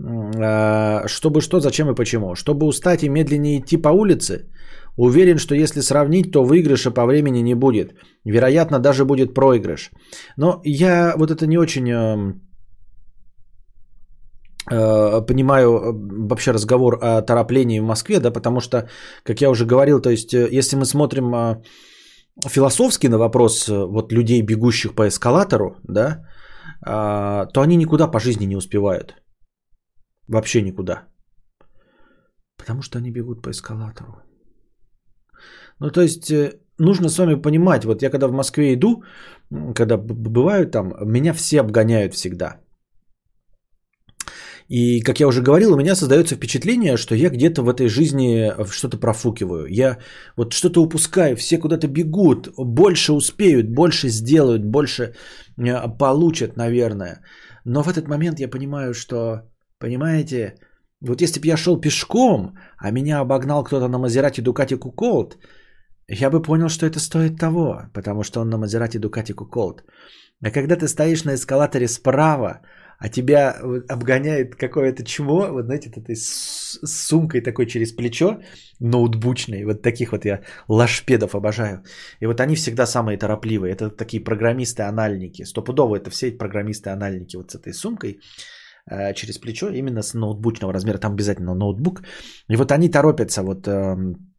Э, 0.00 1.06
Чтобы 1.06 1.40
что, 1.40 1.60
зачем 1.60 1.90
и 1.90 1.94
почему? 1.94 2.34
Чтобы 2.34 2.66
устать 2.66 3.02
и 3.02 3.08
медленнее 3.08 3.60
идти 3.60 3.76
по 3.76 3.88
улице? 3.90 4.48
Уверен, 4.96 5.38
что 5.38 5.54
если 5.54 5.80
сравнить, 5.80 6.30
то 6.30 6.44
выигрыша 6.44 6.90
по 6.90 7.04
времени 7.06 7.42
не 7.42 7.54
будет. 7.54 7.94
Вероятно, 8.24 8.78
даже 8.78 9.04
будет 9.04 9.34
проигрыш. 9.34 9.90
Но 10.36 10.60
я 10.64 11.14
вот 11.16 11.30
это 11.30 11.46
не 11.46 11.58
очень 11.58 11.88
эм, 11.90 12.42
э, 14.70 15.26
понимаю 15.26 15.68
э, 15.68 15.92
вообще 16.28 16.52
разговор 16.52 16.98
о 17.02 17.22
тороплении 17.22 17.80
в 17.80 17.84
Москве, 17.84 18.20
да, 18.20 18.30
потому 18.30 18.60
что, 18.60 18.88
как 19.24 19.40
я 19.40 19.50
уже 19.50 19.66
говорил, 19.66 20.00
то 20.00 20.10
есть, 20.10 20.32
э, 20.32 20.48
если 20.58 20.76
мы 20.76 20.84
смотрим 20.84 21.34
э, 21.34 21.62
философски 22.48 23.08
на 23.08 23.18
вопрос 23.18 23.68
вот 23.68 24.12
людей, 24.12 24.42
бегущих 24.42 24.94
по 24.94 25.08
эскалатору, 25.08 25.76
да, 25.82 26.24
э, 26.86 27.46
то 27.52 27.60
они 27.60 27.76
никуда 27.76 28.06
по 28.06 28.20
жизни 28.20 28.46
не 28.46 28.56
успевают. 28.56 29.16
Вообще 30.28 30.62
никуда. 30.62 31.08
Потому 32.56 32.82
что 32.82 32.98
они 32.98 33.10
бегут 33.10 33.42
по 33.42 33.50
эскалатору. 33.50 34.23
Ну, 35.84 35.90
то 35.90 36.00
есть, 36.00 36.30
э, 36.30 36.52
нужно 36.78 37.08
с 37.08 37.18
вами 37.18 37.42
понимать, 37.42 37.84
вот 37.84 38.02
я 38.02 38.10
когда 38.10 38.26
в 38.26 38.32
Москве 38.32 38.72
иду, 38.72 39.02
когда 39.74 39.96
бываю 39.98 40.66
там, 40.66 40.94
меня 41.04 41.34
все 41.34 41.60
обгоняют 41.60 42.14
всегда. 42.14 42.56
И, 44.70 45.02
как 45.02 45.20
я 45.20 45.26
уже 45.26 45.42
говорил, 45.42 45.72
у 45.72 45.76
меня 45.76 45.94
создается 45.94 46.36
впечатление, 46.36 46.96
что 46.96 47.14
я 47.14 47.28
где-то 47.28 47.62
в 47.62 47.68
этой 47.68 47.88
жизни 47.88 48.50
что-то 48.70 48.96
профукиваю. 48.96 49.66
Я 49.68 49.98
вот 50.36 50.54
что-то 50.54 50.80
упускаю, 50.80 51.36
все 51.36 51.58
куда-то 51.58 51.86
бегут, 51.86 52.48
больше 52.56 53.12
успеют, 53.12 53.68
больше 53.68 54.08
сделают, 54.08 54.64
больше 54.64 55.14
э, 55.58 55.98
получат, 55.98 56.56
наверное. 56.56 57.20
Но 57.66 57.82
в 57.82 57.88
этот 57.88 58.08
момент 58.08 58.40
я 58.40 58.48
понимаю, 58.48 58.94
что, 58.94 59.42
понимаете, 59.78 60.54
вот 61.02 61.20
если 61.20 61.40
бы 61.40 61.46
я 61.46 61.58
шел 61.58 61.78
пешком, 61.80 62.54
а 62.78 62.90
меня 62.90 63.20
обогнал 63.20 63.64
кто-то 63.64 63.88
на 63.88 63.98
Мазерати 63.98 64.40
Дукати 64.40 64.76
Куколт, 64.76 65.36
я 66.08 66.30
бы 66.30 66.42
понял, 66.42 66.68
что 66.68 66.86
это 66.86 67.00
стоит 67.00 67.38
того, 67.38 67.82
потому 67.92 68.22
что 68.22 68.40
он 68.40 68.50
на 68.50 68.58
Мазерати 68.58 68.98
Дукати 68.98 69.32
Куколт. 69.32 69.84
А 70.42 70.50
когда 70.50 70.76
ты 70.76 70.88
стоишь 70.88 71.24
на 71.24 71.34
эскалаторе 71.34 71.88
справа, 71.88 72.60
а 72.98 73.08
тебя 73.08 73.56
вот 73.62 73.90
обгоняет 73.90 74.56
какое-то 74.56 75.04
чмо, 75.04 75.48
вот 75.52 75.64
знаете, 75.64 75.90
вот 75.90 76.04
этой 76.04 76.16
с 76.16 76.78
сумкой 76.84 77.40
такой 77.40 77.66
через 77.66 77.92
плечо, 77.92 78.40
ноутбучной, 78.80 79.64
вот 79.64 79.82
таких 79.82 80.12
вот 80.12 80.24
я 80.24 80.42
лашпедов 80.68 81.34
обожаю. 81.34 81.82
И 82.20 82.26
вот 82.26 82.40
они 82.40 82.56
всегда 82.56 82.86
самые 82.86 83.18
торопливые, 83.18 83.72
это 83.72 83.90
такие 83.90 84.22
программисты-анальники, 84.22 85.44
стопудово 85.44 85.96
это 85.96 86.10
все 86.10 86.30
программисты-анальники 86.30 87.36
вот 87.36 87.50
с 87.50 87.54
этой 87.54 87.72
сумкой 87.72 88.20
э, 88.90 89.14
через 89.14 89.38
плечо, 89.38 89.68
именно 89.70 90.02
с 90.02 90.14
ноутбучного 90.14 90.72
размера, 90.72 90.98
там 90.98 91.12
обязательно 91.12 91.54
ноутбук. 91.54 92.02
И 92.48 92.56
вот 92.56 92.70
они 92.72 92.88
торопятся, 92.88 93.42
вот 93.42 93.66
эм, 93.66 94.33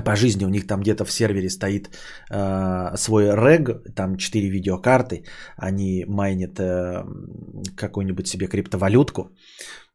по 0.00 0.16
жизни 0.16 0.44
у 0.44 0.48
них 0.48 0.66
там 0.66 0.80
где-то 0.80 1.04
в 1.04 1.12
сервере 1.12 1.50
стоит 1.50 1.90
э, 2.30 2.96
свой 2.96 3.24
рег, 3.24 3.94
там 3.94 4.16
4 4.16 4.50
видеокарты, 4.50 5.24
они 5.56 6.04
майнят 6.08 6.58
э, 6.58 7.04
какую-нибудь 7.76 8.26
себе 8.26 8.46
криптовалютку, 8.46 9.30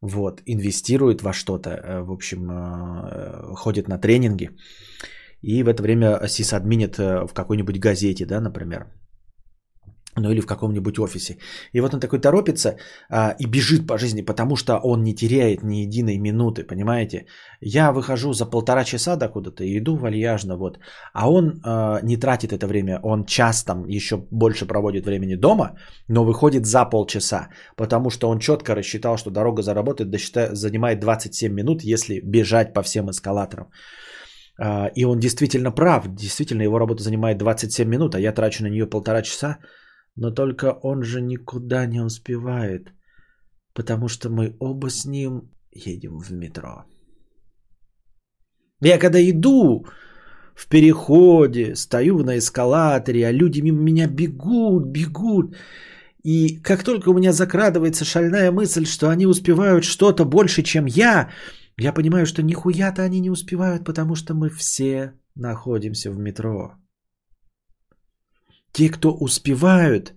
вот, 0.02 0.42
инвестируют 0.46 1.22
во 1.22 1.34
что-то, 1.34 1.70
э, 1.70 2.02
в 2.02 2.12
общем, 2.12 2.50
э, 2.50 3.56
ходят 3.56 3.88
на 3.88 3.98
тренинги, 3.98 4.50
и 5.42 5.64
в 5.64 5.68
это 5.68 5.84
время 5.84 6.28
сисадминят 6.28 7.00
э, 7.00 7.26
в 7.28 7.34
какой-нибудь 7.34 7.80
газете, 7.80 8.26
да, 8.26 8.42
например, 8.42 8.86
ну 10.18 10.32
или 10.32 10.42
в 10.42 10.46
каком-нибудь 10.46 11.00
офисе. 11.00 11.38
И 11.74 11.82
вот 11.82 11.94
он 11.94 12.00
такой 12.00 12.20
торопится 12.20 12.78
а, 13.10 13.36
и 13.40 13.46
бежит 13.46 13.88
по 13.88 13.98
жизни, 13.98 14.22
потому 14.22 14.56
что 14.56 14.80
он 14.84 15.04
не 15.04 15.16
теряет 15.16 15.64
ни 15.64 15.78
единой 15.86 16.18
минуты, 16.18 16.64
понимаете? 16.64 17.26
Я 17.62 17.92
выхожу 17.92 18.34
за 18.34 18.46
полтора 18.46 18.84
часа 18.84 19.16
до 19.16 19.30
куда-то 19.30 19.64
и 19.64 19.78
иду 19.78 19.96
вальяжно, 19.96 20.58
вот. 20.58 20.80
А 21.14 21.30
он 21.30 21.62
а, 21.64 22.00
не 22.04 22.18
тратит 22.18 22.52
это 22.52 22.68
время, 22.68 23.00
он 23.04 23.26
час 23.26 23.64
там 23.64 23.88
еще 23.88 24.18
больше 24.32 24.66
проводит 24.66 25.06
времени 25.06 25.36
дома, 25.36 25.78
но 26.08 26.26
выходит 26.26 26.66
за 26.66 26.86
полчаса, 26.86 27.50
потому 27.76 28.10
что 28.10 28.30
он 28.30 28.40
четко 28.40 28.76
рассчитал, 28.76 29.18
что 29.18 29.32
дорога 29.32 29.62
за 29.62 29.74
работой 29.74 30.06
досчита- 30.06 30.54
занимает 30.54 31.00
27 31.00 31.54
минут, 31.54 31.82
если 31.84 32.20
бежать 32.20 32.74
по 32.74 32.82
всем 32.82 33.10
эскалаторам. 33.10 33.68
А, 34.60 34.92
И 34.96 35.06
он 35.06 35.20
действительно 35.20 35.72
прав, 35.72 36.08
действительно 36.08 36.64
его 36.64 36.80
работа 36.80 37.04
занимает 37.04 37.38
27 37.38 37.88
минут, 37.88 38.16
а 38.16 38.20
я 38.20 38.34
трачу 38.34 38.64
на 38.64 38.70
нее 38.70 38.90
полтора 38.90 39.22
часа, 39.22 39.58
но 40.20 40.32
только 40.32 40.80
он 40.84 41.04
же 41.04 41.22
никуда 41.22 41.86
не 41.86 42.02
успевает, 42.02 42.92
потому 43.74 44.10
что 44.10 44.30
мы 44.30 44.56
оба 44.60 44.90
с 44.90 45.06
ним 45.06 45.50
едем 45.72 46.20
в 46.20 46.32
метро. 46.32 46.84
Я 48.82 49.00
когда 49.00 49.20
иду 49.22 49.86
в 50.56 50.68
переходе, 50.68 51.76
стою 51.76 52.24
на 52.24 52.38
эскалаторе, 52.38 53.28
а 53.28 53.32
люди 53.32 53.62
мимо 53.62 53.82
меня 53.82 54.08
бегут, 54.08 54.88
бегут. 54.92 55.56
И 56.26 56.62
как 56.62 56.84
только 56.84 57.10
у 57.10 57.14
меня 57.14 57.32
закрадывается 57.32 58.04
шальная 58.04 58.52
мысль, 58.52 58.86
что 58.86 59.10
они 59.10 59.26
успевают 59.26 59.86
что-то 59.86 60.26
больше, 60.26 60.64
чем 60.64 60.86
я, 60.86 61.30
я 61.78 61.94
понимаю, 61.94 62.26
что 62.26 62.44
нихуя-то 62.44 63.04
они 63.04 63.22
не 63.22 63.30
успевают, 63.30 63.86
потому 63.86 64.16
что 64.16 64.34
мы 64.34 64.50
все 64.50 65.14
находимся 65.36 66.12
в 66.12 66.20
метро. 66.20 66.74
Те, 68.72 68.90
кто 68.90 69.12
успевают, 69.12 70.14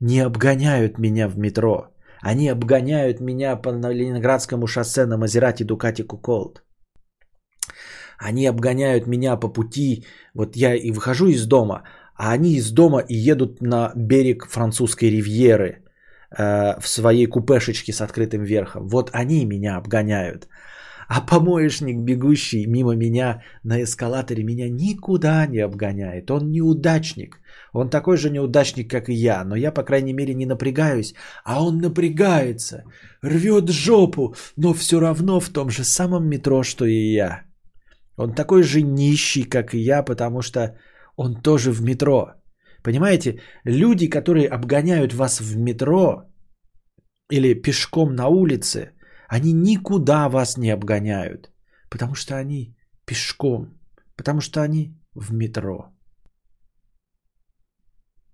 не 0.00 0.20
обгоняют 0.20 0.98
меня 0.98 1.28
в 1.28 1.38
метро. 1.38 1.88
Они 2.20 2.48
обгоняют 2.48 3.20
меня 3.20 3.56
по 3.56 3.70
Ленинградскому 3.70 4.66
шоссе 4.66 5.06
на 5.06 5.16
Мазерати 5.16 5.64
Дукати 5.64 6.02
Куколт. 6.02 6.62
Они 8.18 8.46
обгоняют 8.46 9.06
меня 9.06 9.36
по 9.36 9.48
пути, 9.48 10.06
вот 10.34 10.56
я 10.56 10.74
и 10.74 10.90
выхожу 10.90 11.28
из 11.28 11.46
дома, 11.46 11.82
а 12.14 12.32
они 12.32 12.56
из 12.56 12.70
дома 12.70 13.00
и 13.00 13.14
едут 13.14 13.60
на 13.60 13.92
берег 13.94 14.46
французской 14.46 15.10
ривьеры 15.10 15.82
э, 16.30 16.80
в 16.80 16.88
своей 16.88 17.26
купешечке 17.26 17.92
с 17.92 18.00
открытым 18.00 18.42
верхом. 18.42 18.88
Вот 18.88 19.10
они 19.12 19.44
меня 19.44 19.76
обгоняют. 19.76 20.48
А 21.08 21.20
помоечник, 21.20 21.98
бегущий 21.98 22.66
мимо 22.66 22.96
меня 22.96 23.42
на 23.62 23.82
эскалаторе, 23.82 24.42
меня 24.42 24.68
никуда 24.68 25.46
не 25.46 25.60
обгоняет. 25.60 26.30
Он 26.30 26.50
неудачник. 26.50 27.40
Он 27.76 27.90
такой 27.90 28.16
же 28.16 28.30
неудачник, 28.30 28.90
как 28.90 29.08
и 29.08 29.14
я. 29.14 29.44
Но 29.44 29.56
я, 29.56 29.70
по 29.70 29.82
крайней 29.82 30.14
мере, 30.14 30.34
не 30.34 30.46
напрягаюсь. 30.46 31.14
А 31.44 31.62
он 31.62 31.78
напрягается, 31.78 32.84
рвет 33.22 33.68
жопу, 33.70 34.34
но 34.56 34.72
все 34.72 34.98
равно 34.98 35.40
в 35.40 35.50
том 35.50 35.68
же 35.68 35.84
самом 35.84 36.26
метро, 36.26 36.62
что 36.62 36.86
и 36.86 37.12
я. 37.14 37.42
Он 38.16 38.34
такой 38.34 38.62
же 38.62 38.80
нищий, 38.82 39.44
как 39.44 39.74
и 39.74 39.78
я, 39.78 40.02
потому 40.02 40.42
что 40.42 40.78
он 41.16 41.42
тоже 41.42 41.70
в 41.70 41.82
метро. 41.82 42.32
Понимаете, 42.82 43.40
люди, 43.64 44.08
которые 44.08 44.48
обгоняют 44.48 45.12
вас 45.12 45.40
в 45.40 45.56
метро 45.58 46.22
или 47.30 47.62
пешком 47.62 48.14
на 48.14 48.28
улице, 48.28 48.92
они 49.28 49.52
никуда 49.52 50.28
вас 50.28 50.56
не 50.56 50.70
обгоняют, 50.70 51.50
потому 51.90 52.14
что 52.14 52.36
они 52.36 52.74
пешком, 53.04 53.78
потому 54.16 54.40
что 54.40 54.62
они 54.62 54.96
в 55.14 55.34
метро. 55.34 55.95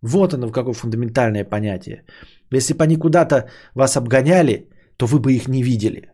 Вот 0.02 0.34
оно 0.34 0.50
какое 0.50 0.74
фундаментальное 0.74 1.44
понятие. 1.44 2.04
Если 2.50 2.74
бы 2.74 2.84
они 2.84 2.96
куда-то 2.96 3.48
вас 3.74 3.96
обгоняли, 3.96 4.68
то 4.96 5.06
вы 5.06 5.20
бы 5.20 5.32
их 5.32 5.48
не 5.48 5.62
видели. 5.62 6.10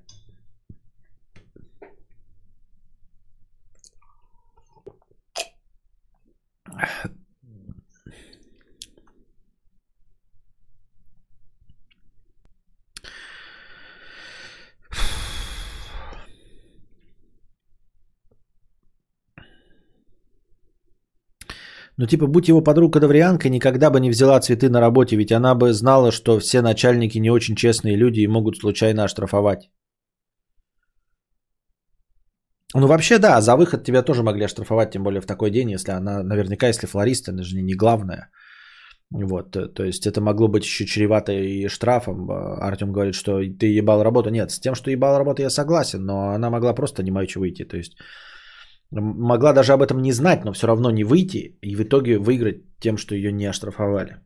Ну, 21.99 22.07
типа, 22.07 22.27
будь 22.27 22.49
его 22.49 22.63
подруга 22.63 23.01
Кадаврианка, 23.01 23.49
никогда 23.49 23.91
бы 23.91 23.99
не 24.01 24.11
взяла 24.11 24.41
цветы 24.41 24.69
на 24.71 24.81
работе, 24.81 25.17
ведь 25.17 25.33
она 25.33 25.55
бы 25.57 25.73
знала, 25.73 26.13
что 26.13 26.39
все 26.39 26.63
начальники 26.63 27.19
не 27.19 27.31
очень 27.31 27.57
честные 27.57 27.97
люди 27.97 28.21
и 28.21 28.29
могут 28.29 28.57
случайно 28.57 29.05
оштрафовать. 29.05 29.69
Ну, 32.75 32.87
вообще, 32.87 33.19
да, 33.19 33.41
за 33.41 33.57
выход 33.57 33.85
тебя 33.85 34.03
тоже 34.03 34.23
могли 34.23 34.45
оштрафовать, 34.45 34.93
тем 34.93 35.03
более 35.03 35.21
в 35.21 35.27
такой 35.27 35.51
день, 35.51 35.71
если 35.71 35.91
она, 35.91 36.23
наверняка, 36.23 36.69
если 36.69 36.87
флорист, 36.87 37.29
она 37.29 37.43
же 37.43 37.57
не 37.57 37.75
главная. 37.75 38.31
Вот, 39.11 39.57
э, 39.57 39.67
то 39.69 39.85
есть 39.85 40.07
это 40.07 40.21
могло 40.21 40.49
быть 40.49 40.65
еще 40.65 40.85
чревато 40.85 41.33
и 41.33 41.69
штрафом. 41.69 42.31
А, 42.31 42.69
Артем 42.69 42.93
говорит, 42.93 43.15
что 43.15 43.41
ты 43.59 43.79
ебал 43.79 44.05
работу. 44.05 44.31
Нет, 44.31 44.51
с 44.51 44.61
тем, 44.61 44.75
что 44.75 44.91
ебал 44.91 45.19
работу, 45.19 45.43
я 45.43 45.51
согласен, 45.51 46.05
но 46.05 46.29
она 46.29 46.51
могла 46.51 46.75
просто 46.75 47.03
не 47.03 47.11
мочь 47.11 47.37
выйти. 47.37 47.65
То 47.65 47.77
есть 47.77 47.97
могла 48.91 49.53
даже 49.53 49.73
об 49.73 49.83
этом 49.83 50.03
не 50.03 50.13
знать, 50.13 50.45
но 50.45 50.53
все 50.53 50.67
равно 50.67 50.91
не 50.91 51.05
выйти 51.05 51.59
и 51.63 51.77
в 51.77 51.83
итоге 51.83 52.19
выиграть 52.19 52.63
тем, 52.81 52.97
что 52.97 53.15
ее 53.15 53.33
не 53.33 53.47
оштрафовали. 53.47 54.17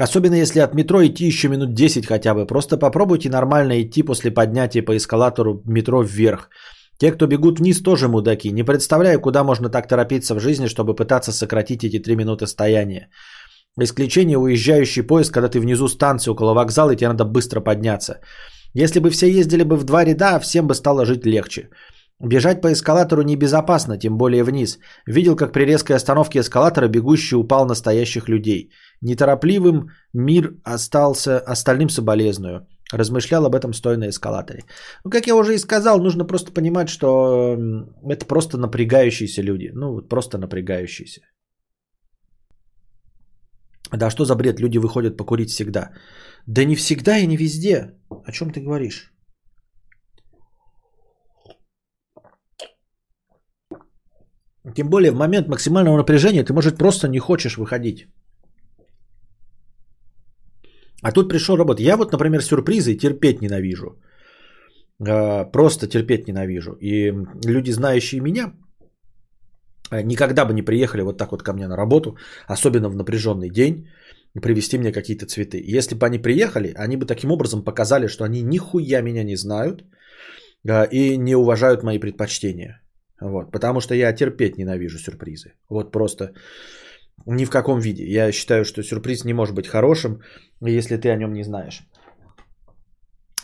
Особенно 0.00 0.34
если 0.34 0.60
от 0.60 0.74
метро 0.74 1.04
идти 1.04 1.26
еще 1.26 1.48
минут 1.48 1.74
10 1.74 2.06
хотя 2.06 2.34
бы. 2.34 2.46
Просто 2.46 2.76
попробуйте 2.76 3.30
нормально 3.30 3.82
идти 3.82 4.02
после 4.02 4.30
поднятия 4.30 4.82
по 4.82 4.96
эскалатору 4.96 5.62
метро 5.64 6.02
вверх. 6.02 6.50
Те, 6.98 7.12
кто 7.12 7.26
бегут 7.26 7.58
вниз, 7.58 7.82
тоже 7.82 8.08
мудаки. 8.08 8.50
Не 8.52 8.64
представляю, 8.64 9.20
куда 9.20 9.44
можно 9.44 9.68
так 9.70 9.88
торопиться 9.88 10.34
в 10.34 10.40
жизни, 10.40 10.66
чтобы 10.66 10.94
пытаться 10.94 11.32
сократить 11.32 11.84
эти 11.84 11.98
3 11.98 12.16
минуты 12.16 12.46
стояния. 12.46 13.08
Исключение 13.80 14.38
уезжающий 14.38 15.02
поезд, 15.02 15.32
когда 15.32 15.48
ты 15.48 15.60
внизу 15.60 15.88
станции 15.88 16.30
около 16.30 16.54
вокзала, 16.54 16.90
и 16.90 16.96
тебе 16.96 17.08
надо 17.08 17.24
быстро 17.24 17.60
подняться. 17.60 18.20
Если 18.74 19.00
бы 19.00 19.10
все 19.10 19.26
ездили 19.28 19.62
бы 19.62 19.76
в 19.76 19.84
два 19.84 20.04
ряда, 20.04 20.38
всем 20.40 20.66
бы 20.66 20.74
стало 20.74 21.04
жить 21.04 21.26
легче. 21.26 21.70
Бежать 22.20 22.60
по 22.60 22.72
эскалатору 22.72 23.22
небезопасно, 23.22 23.96
тем 23.96 24.18
более 24.18 24.42
вниз. 24.42 24.78
Видел, 25.06 25.36
как 25.36 25.52
при 25.52 25.64
резкой 25.64 25.96
остановке 25.96 26.40
эскалатора 26.40 26.88
бегущий 26.88 27.36
упал 27.36 27.64
настоящих 27.66 28.28
людей. 28.28 28.72
Неторопливым 29.00 29.90
мир 30.12 30.54
остался, 30.64 31.38
остальным 31.38 31.88
соболезную. 31.88 32.66
Размышлял 32.92 33.46
об 33.46 33.54
этом 33.54 33.72
стоя 33.72 33.96
на 33.96 34.08
эскалаторе. 34.08 34.64
Ну, 35.04 35.10
как 35.10 35.26
я 35.26 35.36
уже 35.36 35.54
и 35.54 35.58
сказал, 35.58 36.00
нужно 36.00 36.24
просто 36.24 36.52
понимать, 36.52 36.88
что 36.88 37.56
это 38.10 38.26
просто 38.26 38.58
напрягающиеся 38.58 39.42
люди. 39.42 39.70
Ну, 39.72 40.00
просто 40.08 40.38
напрягающиеся. 40.38 41.20
Да 43.92 44.10
что 44.10 44.24
за 44.24 44.34
бред? 44.34 44.60
Люди 44.60 44.78
выходят 44.78 45.16
покурить 45.16 45.50
всегда. 45.50 45.90
Да 46.46 46.64
не 46.64 46.76
всегда 46.76 47.18
и 47.18 47.26
не 47.26 47.36
везде. 47.36 47.94
О 48.24 48.32
чем 48.32 48.50
ты 48.50 48.60
говоришь? 48.60 49.12
Тем 54.74 54.90
более 54.90 55.12
в 55.12 55.16
момент 55.16 55.48
максимального 55.48 55.96
напряжения 55.96 56.44
ты, 56.44 56.52
может, 56.52 56.78
просто 56.78 57.08
не 57.08 57.18
хочешь 57.18 57.56
выходить. 57.56 58.06
А 61.02 61.12
тут 61.12 61.28
пришел 61.28 61.56
работать. 61.56 61.86
Я 61.86 61.96
вот, 61.96 62.12
например, 62.12 62.42
сюрпризы 62.42 62.96
терпеть 62.96 63.40
ненавижу. 63.40 63.98
А, 65.00 65.44
просто 65.44 65.86
терпеть 65.86 66.28
ненавижу. 66.28 66.72
И 66.80 67.12
люди, 67.46 67.70
знающие 67.70 68.20
меня, 68.20 68.52
никогда 69.90 70.44
бы 70.44 70.54
не 70.54 70.62
приехали 70.62 71.02
вот 71.02 71.18
так 71.18 71.32
вот 71.32 71.42
ко 71.42 71.52
мне 71.52 71.68
на 71.68 71.76
работу, 71.76 72.16
особенно 72.46 72.88
в 72.88 72.96
напряженный 72.96 73.50
день, 73.50 73.88
привезти 74.42 74.78
мне 74.78 74.92
какие-то 74.92 75.26
цветы. 75.26 75.62
Если 75.78 75.94
бы 75.94 76.06
они 76.06 76.18
приехали, 76.18 76.74
они 76.76 76.96
бы 76.96 77.06
таким 77.06 77.30
образом 77.30 77.64
показали, 77.64 78.08
что 78.08 78.24
они 78.24 78.42
нихуя 78.42 79.02
меня 79.02 79.24
не 79.24 79.36
знают 79.36 79.84
а, 80.68 80.84
и 80.84 81.16
не 81.16 81.34
уважают 81.34 81.82
мои 81.82 81.98
предпочтения. 81.98 82.80
Вот, 83.20 83.50
потому 83.50 83.80
что 83.80 83.94
я 83.94 84.12
терпеть 84.12 84.58
ненавижу 84.58 84.98
сюрпризы. 84.98 85.54
Вот 85.68 85.92
просто 85.92 86.34
ни 87.26 87.44
в 87.44 87.50
каком 87.50 87.80
виде. 87.80 88.04
Я 88.04 88.32
считаю, 88.32 88.64
что 88.64 88.82
сюрприз 88.82 89.24
не 89.24 89.34
может 89.34 89.54
быть 89.54 89.66
хорошим, 89.66 90.20
если 90.60 90.96
ты 90.96 91.10
о 91.10 91.16
нем 91.16 91.32
не 91.32 91.42
знаешь. 91.42 91.82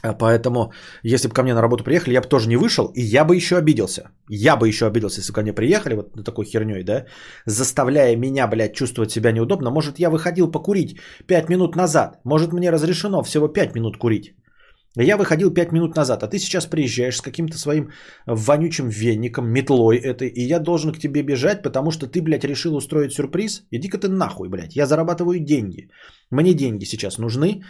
А 0.05 0.12
поэтому, 0.12 0.72
если 1.02 1.28
бы 1.28 1.35
ко 1.35 1.43
мне 1.43 1.55
на 1.55 1.62
работу 1.62 1.82
приехали, 1.82 2.14
я 2.14 2.20
бы 2.20 2.28
тоже 2.28 2.48
не 2.48 2.56
вышел, 2.56 2.93
и 2.94 3.01
я 3.01 3.24
бы 3.24 3.36
еще 3.36 3.56
обиделся. 3.56 4.10
Я 4.28 4.56
бы 4.56 4.68
еще 4.68 4.86
обиделся, 4.86 5.20
если 5.20 5.32
бы 5.32 5.36
ко 5.36 5.43
мне 5.43 5.55
приехали 5.55 5.94
вот 5.94 6.16
на 6.16 6.22
такой 6.22 6.44
херней, 6.44 6.85
да, 6.85 7.06
заставляя 7.47 8.16
меня, 8.16 8.47
блядь, 8.47 8.74
чувствовать 8.74 9.10
себя 9.10 9.32
неудобно. 9.32 9.70
Может, 9.70 9.98
я 9.98 10.10
выходил 10.10 10.51
покурить 10.51 10.98
5 11.26 11.48
минут 11.48 11.76
назад. 11.76 12.20
Может, 12.24 12.52
мне 12.52 12.70
разрешено 12.70 13.22
всего 13.22 13.48
5 13.48 13.74
минут 13.74 13.97
курить. 13.97 14.35
Я 14.96 15.16
выходил 15.16 15.50
5 15.50 15.72
минут 15.72 15.96
назад, 15.96 16.22
а 16.22 16.28
ты 16.28 16.38
сейчас 16.38 16.66
приезжаешь 16.66 17.16
с 17.16 17.20
каким-то 17.20 17.58
своим 17.58 17.90
вонючим 18.26 18.88
веником, 18.88 19.48
метлой 19.48 19.96
этой, 19.96 20.28
и 20.28 20.46
я 20.46 20.60
должен 20.60 20.92
к 20.92 20.98
тебе 20.98 21.22
бежать, 21.22 21.62
потому 21.62 21.90
что 21.90 22.06
ты, 22.06 22.22
блядь, 22.22 22.44
решил 22.44 22.76
устроить 22.76 23.12
сюрприз? 23.12 23.66
Иди-ка 23.72 23.98
ты 23.98 24.08
нахуй, 24.08 24.48
блядь, 24.48 24.76
я 24.76 24.86
зарабатываю 24.86 25.40
деньги. 25.40 25.90
Мне 26.30 26.54
деньги 26.54 26.84
сейчас 26.84 27.18
нужны, 27.18 27.64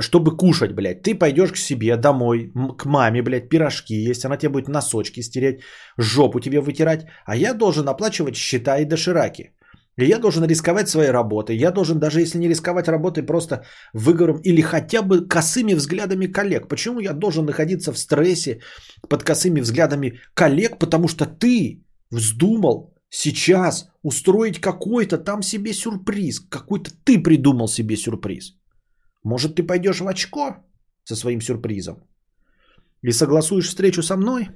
чтобы 0.00 0.36
кушать, 0.36 0.74
блядь. 0.74 1.02
Ты 1.02 1.14
пойдешь 1.14 1.52
к 1.52 1.56
себе 1.56 1.96
домой, 1.96 2.52
к 2.78 2.84
маме, 2.84 3.22
блядь, 3.22 3.48
пирожки 3.48 3.94
есть, 3.94 4.24
она 4.26 4.36
тебе 4.36 4.50
будет 4.50 4.68
носочки 4.68 5.22
стереть, 5.22 5.62
жопу 5.96 6.40
тебе 6.40 6.60
вытирать, 6.60 7.06
а 7.24 7.36
я 7.36 7.54
должен 7.54 7.88
оплачивать 7.88 8.36
счета 8.36 8.78
и 8.80 8.84
дошираки. 8.84 9.54
И 10.02 10.08
я 10.08 10.18
должен 10.18 10.44
рисковать 10.44 10.88
своей 10.88 11.10
работой. 11.10 11.56
Я 11.56 11.70
должен, 11.70 11.98
даже 11.98 12.20
если 12.20 12.38
не 12.38 12.48
рисковать 12.48 12.88
работой, 12.88 13.22
просто 13.22 13.64
выговором 13.94 14.40
или 14.44 14.62
хотя 14.62 15.02
бы 15.02 15.28
косыми 15.28 15.74
взглядами 15.74 16.26
коллег. 16.26 16.68
Почему 16.68 17.00
я 17.00 17.12
должен 17.12 17.46
находиться 17.46 17.92
в 17.92 17.98
стрессе 17.98 18.60
под 19.08 19.22
косыми 19.22 19.60
взглядами 19.60 20.20
коллег? 20.34 20.78
Потому 20.78 21.08
что 21.08 21.26
ты 21.26 21.84
вздумал 22.10 22.94
сейчас 23.10 23.88
устроить 24.02 24.60
какой-то 24.60 25.18
там 25.18 25.42
себе 25.42 25.72
сюрприз. 25.72 26.40
Какой-то 26.48 26.90
ты 27.04 27.22
придумал 27.22 27.68
себе 27.68 27.96
сюрприз. 27.96 28.54
Может, 29.24 29.56
ты 29.56 29.62
пойдешь 29.62 30.00
в 30.00 30.08
очко 30.08 30.56
со 31.04 31.16
своим 31.16 31.40
сюрпризом? 31.40 31.96
И 33.02 33.12
согласуешь 33.12 33.68
встречу 33.68 34.02
со 34.02 34.16
мной? 34.16 34.48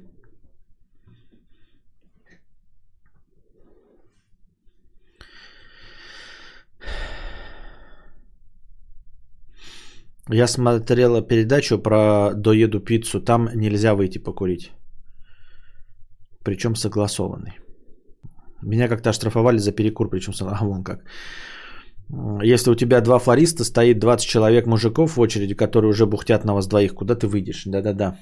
Я 10.32 10.46
смотрела 10.46 11.22
передачу 11.22 11.78
про 11.78 12.32
доеду 12.34 12.80
пиццу. 12.80 13.20
Там 13.20 13.48
нельзя 13.54 13.94
выйти 13.94 14.18
покурить. 14.18 14.72
Причем 16.44 16.76
согласованный. 16.76 17.52
Меня 18.62 18.88
как-то 18.88 19.10
оштрафовали 19.10 19.58
за 19.58 19.72
перекур, 19.72 20.08
причем 20.08 20.32
а 20.40 20.64
вон 20.64 20.82
как. 20.82 21.04
Если 22.42 22.70
у 22.70 22.74
тебя 22.74 23.00
два 23.00 23.18
флориста, 23.18 23.64
стоит 23.64 23.98
20 23.98 24.26
человек 24.26 24.66
мужиков 24.66 25.16
в 25.16 25.20
очереди, 25.20 25.54
которые 25.54 25.90
уже 25.90 26.06
бухтят 26.06 26.44
на 26.44 26.54
вас 26.54 26.68
двоих, 26.68 26.94
куда 26.94 27.14
ты 27.14 27.26
выйдешь? 27.26 27.64
Да-да-да. 27.66 28.16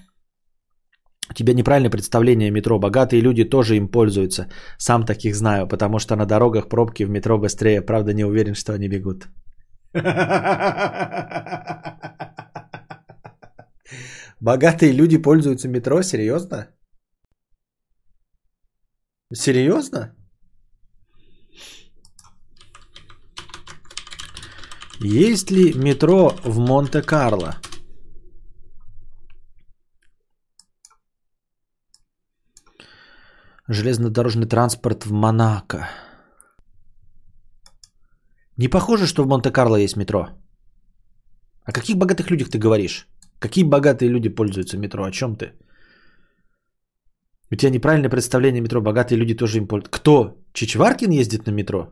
У 1.30 1.34
тебя 1.34 1.54
неправильное 1.54 1.90
представление 1.90 2.50
метро. 2.50 2.78
Богатые 2.78 3.22
люди 3.22 3.44
тоже 3.44 3.76
им 3.76 3.88
пользуются. 3.88 4.48
Сам 4.78 5.04
таких 5.04 5.34
знаю, 5.34 5.68
потому 5.68 5.98
что 5.98 6.16
на 6.16 6.26
дорогах 6.26 6.68
пробки 6.68 7.04
в 7.04 7.10
метро 7.10 7.38
быстрее. 7.38 7.80
Правда, 7.80 8.12
не 8.12 8.24
уверен, 8.24 8.54
что 8.54 8.72
они 8.72 8.88
бегут. 8.88 9.28
Богатые 14.40 14.92
люди 14.92 15.18
пользуются 15.18 15.68
метро? 15.68 16.02
Серьезно? 16.02 16.68
Серьезно? 19.32 20.16
Есть 25.00 25.50
ли 25.50 25.72
метро 25.74 26.30
в 26.44 26.58
Монте-Карло? 26.58 27.56
Железнодорожный 33.68 34.46
транспорт 34.48 35.06
в 35.06 35.12
Монако. 35.12 35.88
Не 38.62 38.68
похоже, 38.68 39.06
что 39.06 39.24
в 39.24 39.26
Монте-Карло 39.26 39.76
есть 39.76 39.96
метро. 39.96 40.28
О 41.64 41.72
каких 41.72 41.96
богатых 41.96 42.30
людях 42.30 42.48
ты 42.48 42.58
говоришь? 42.58 43.08
Какие 43.40 43.64
богатые 43.64 44.08
люди 44.08 44.28
пользуются 44.28 44.78
метро? 44.78 45.04
О 45.04 45.10
чем 45.10 45.34
ты? 45.36 45.46
У 47.50 47.56
тебя 47.56 47.70
неправильное 47.70 48.10
представление 48.10 48.60
метро. 48.60 48.80
Богатые 48.80 49.18
люди 49.18 49.34
тоже 49.34 49.58
им 49.58 49.66
пользуются. 49.66 49.90
Кто? 49.90 50.36
Чичваркин 50.52 51.10
ездит 51.10 51.46
на 51.46 51.50
метро? 51.52 51.88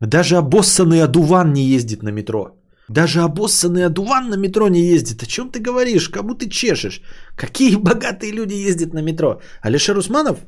Даже 0.00 0.36
обоссанный 0.36 1.02
одуван 1.02 1.52
не 1.54 1.74
ездит 1.74 2.02
на 2.02 2.12
метро. 2.12 2.60
Даже 2.90 3.22
обоссанный 3.22 3.86
одуван 3.86 4.28
на 4.28 4.36
метро 4.36 4.68
не 4.68 4.80
ездит. 4.80 5.22
О 5.22 5.26
чем 5.26 5.50
ты 5.50 5.60
говоришь? 5.60 6.10
Кому 6.10 6.34
ты 6.34 6.50
чешешь? 6.50 7.00
Какие 7.34 7.76
богатые 7.88 8.32
люди 8.32 8.68
ездят 8.68 8.92
на 8.92 9.02
метро? 9.02 9.40
Алишер 9.62 9.96
Усманов? 9.96 10.38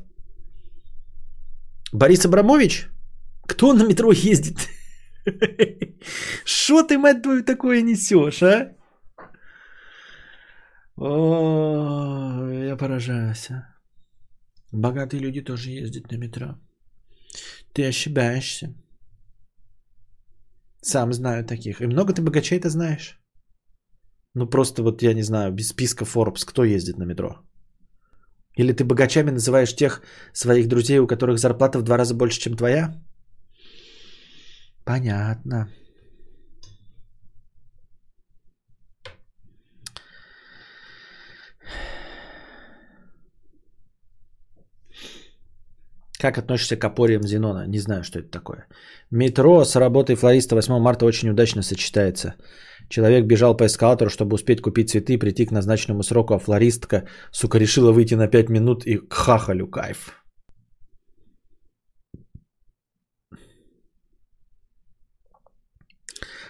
Борис 1.93 2.25
Абрамович? 2.25 2.89
Кто 3.47 3.73
на 3.73 3.87
метро 3.87 4.11
ездит? 4.11 4.69
Что 6.45 6.83
ты, 6.83 6.97
мать 6.97 7.21
твою, 7.21 7.43
такое 7.43 7.81
несешь, 7.81 8.43
а? 8.43 8.75
О, 10.97 12.49
я 12.51 12.77
поражаюсь. 12.77 13.49
А. 13.51 13.73
Богатые 14.71 15.21
люди 15.21 15.41
тоже 15.41 15.69
ездят 15.71 16.11
на 16.11 16.17
метро. 16.17 16.59
Ты 17.73 17.87
ошибаешься. 17.87 18.73
Сам 20.81 21.13
знаю 21.13 21.45
таких. 21.45 21.81
И 21.81 21.87
много 21.87 22.13
ты 22.13 22.21
богачей 22.21 22.59
это 22.59 22.69
знаешь? 22.69 23.19
Ну 24.35 24.49
просто 24.49 24.83
вот 24.83 25.01
я 25.01 25.13
не 25.13 25.23
знаю, 25.23 25.51
без 25.51 25.69
списка 25.69 26.05
Forbes, 26.05 26.45
кто 26.45 26.63
ездит 26.63 26.97
на 26.97 27.05
метро? 27.05 27.39
Или 28.57 28.73
ты 28.73 28.83
богачами 28.83 29.31
называешь 29.31 29.75
тех 29.75 30.01
своих 30.33 30.67
друзей, 30.67 30.99
у 30.99 31.07
которых 31.07 31.39
зарплата 31.39 31.79
в 31.79 31.83
два 31.83 31.97
раза 31.97 32.15
больше, 32.15 32.39
чем 32.39 32.55
твоя? 32.55 32.93
Понятно. 34.85 35.69
Как 46.19 46.37
относишься 46.37 46.77
к 46.77 46.85
опориям 46.85 47.23
Зенона? 47.23 47.67
Не 47.67 47.79
знаю, 47.79 48.03
что 48.03 48.19
это 48.19 48.29
такое. 48.29 48.65
Метро 49.11 49.65
с 49.65 49.75
работой 49.75 50.15
флориста 50.15 50.55
8 50.55 50.79
марта 50.79 51.05
очень 51.05 51.29
удачно 51.29 51.61
сочетается. 51.63 52.35
Человек 52.89 53.25
бежал 53.25 53.57
по 53.57 53.65
эскалатору, 53.65 54.09
чтобы 54.09 54.35
успеть 54.35 54.61
купить 54.61 54.89
цветы 54.89 55.13
и 55.13 55.17
прийти 55.17 55.45
к 55.45 55.51
назначенному 55.51 56.03
сроку, 56.03 56.33
а 56.33 56.39
флористка, 56.39 57.03
сука, 57.31 57.59
решила 57.59 57.91
выйти 57.91 58.15
на 58.15 58.27
5 58.27 58.49
минут 58.49 58.85
и 58.85 58.97
к 58.97 59.13
хахалю 59.13 59.67
кайф. 59.67 60.22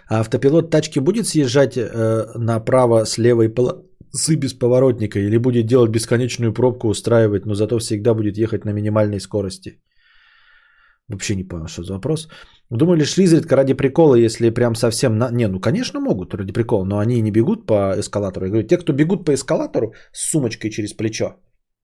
А 0.07 0.19
автопилот 0.19 0.69
тачки 0.69 0.99
будет 0.99 1.27
съезжать 1.27 1.77
э, 1.77 2.25
направо 2.35 3.05
с 3.05 3.17
левой 3.17 3.49
полосы 3.49 4.35
без 4.35 4.53
поворотника 4.53 5.19
или 5.19 5.37
будет 5.37 5.65
делать 5.65 5.91
бесконечную 5.91 6.53
пробку, 6.53 6.87
устраивать, 6.87 7.45
но 7.45 7.55
зато 7.55 7.79
всегда 7.79 8.13
будет 8.13 8.37
ехать 8.37 8.65
на 8.65 8.73
минимальной 8.73 9.19
скорости? 9.19 9.79
Вообще 11.09 11.35
не 11.35 11.43
понял, 11.43 11.67
что 11.67 11.83
за 11.83 11.93
вопрос. 11.93 12.27
Думали, 12.69 12.99
ли 12.99 13.05
шли 13.05 13.23
изредка 13.23 13.55
ради 13.55 13.73
прикола, 13.73 14.15
если 14.15 14.49
прям 14.49 14.75
совсем... 14.75 15.17
На... 15.17 15.31
Не, 15.31 15.47
ну, 15.47 15.59
конечно, 15.59 15.99
могут 15.99 16.33
ради 16.33 16.53
прикола, 16.53 16.85
но 16.85 16.99
они 16.99 17.21
не 17.21 17.31
бегут 17.31 17.65
по 17.65 17.93
эскалатору. 17.97 18.45
Я 18.45 18.51
говорю, 18.51 18.67
те, 18.67 18.77
кто 18.77 18.93
бегут 18.93 19.25
по 19.25 19.33
эскалатору 19.33 19.93
с 20.11 20.31
сумочкой 20.31 20.71
через 20.71 20.93
плечо, 20.93 21.35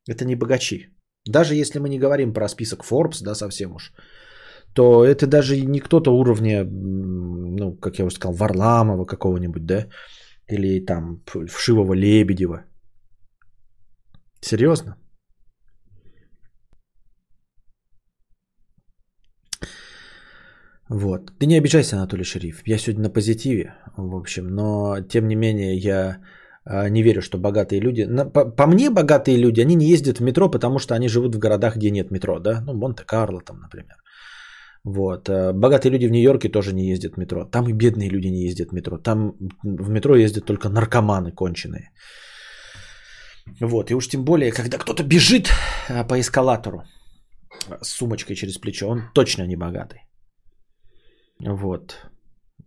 это 0.08 0.26
не 0.26 0.36
богачи. 0.36 0.88
Даже 1.26 1.56
если 1.56 1.80
мы 1.80 1.90
не 1.90 2.00
говорим 2.00 2.34
про 2.34 2.48
список 2.48 2.84
Forbes, 2.84 3.22
да, 3.24 3.36
совсем 3.36 3.76
уж, 3.76 3.94
то 4.74 5.04
это 5.06 5.28
даже 5.28 5.66
не 5.66 5.80
кто-то 5.80 6.12
уровня, 6.12 6.64
ну, 6.66 7.78
как 7.78 8.00
я 8.00 8.06
уже 8.06 8.16
сказал, 8.16 8.36
Варламова 8.36 9.06
какого-нибудь, 9.06 9.66
да, 9.66 9.88
или 10.48 10.86
там 10.86 11.24
Вшивого 11.48 11.94
Лебедева. 11.94 12.64
Серьезно? 14.42 14.96
Вот. 20.90 21.32
Ты 21.40 21.46
не 21.46 21.58
обижайся, 21.58 21.98
Анатолий 21.98 22.24
Шериф. 22.24 22.64
Я 22.66 22.78
сегодня 22.78 23.04
на 23.04 23.14
позитиве, 23.14 23.76
в 23.98 24.16
общем, 24.16 24.48
но 24.48 25.02
тем 25.02 25.28
не 25.28 25.36
менее 25.36 25.78
я 25.78 26.18
а, 26.66 26.90
не 26.90 27.04
верю, 27.04 27.22
что 27.22 27.38
богатые 27.38 27.80
люди... 27.80 28.08
По, 28.58 28.68
мне, 28.68 28.90
богатые 28.90 29.38
люди, 29.38 29.62
они 29.62 29.76
не 29.76 29.86
ездят 29.86 30.20
в 30.20 30.24
метро, 30.24 30.50
потому 30.50 30.80
что 30.80 30.96
они 30.96 31.08
живут 31.08 31.36
в 31.36 31.40
городах, 31.40 31.76
где 31.76 31.92
нет 31.92 32.12
метро, 32.12 32.40
да? 32.40 32.62
Ну, 32.62 32.74
Монте-Карло 32.74 33.42
там, 33.42 33.60
например. 33.60 33.96
Вот. 34.86 35.30
А, 35.30 35.54
богатые 35.54 35.92
люди 35.92 36.08
в 36.08 36.12
Нью-Йорке 36.12 36.50
тоже 36.50 36.74
не 36.74 36.90
ездят 36.90 37.14
в 37.14 37.18
метро. 37.18 37.46
Там 37.46 37.68
и 37.68 37.74
бедные 37.74 38.10
люди 38.10 38.28
не 38.28 38.44
ездят 38.44 38.70
в 38.70 38.74
метро. 38.74 38.98
Там 38.98 39.34
в 39.64 39.90
метро 39.90 40.16
ездят 40.16 40.46
только 40.46 40.70
наркоманы 40.70 41.32
конченые. 41.32 41.92
Вот. 43.62 43.92
И 43.92 43.96
уж 43.96 44.08
тем 44.08 44.24
более, 44.24 44.52
когда 44.52 44.78
кто-то 44.78 45.04
бежит 45.04 45.50
а, 45.90 46.04
по 46.04 46.20
эскалатору 46.20 46.84
с 47.82 47.90
сумочкой 47.90 48.36
через 48.36 48.58
плечо, 48.58 48.88
он 48.88 49.04
точно 49.14 49.48
не 49.48 49.56
богатый. 49.56 50.00
Вот. 51.40 51.98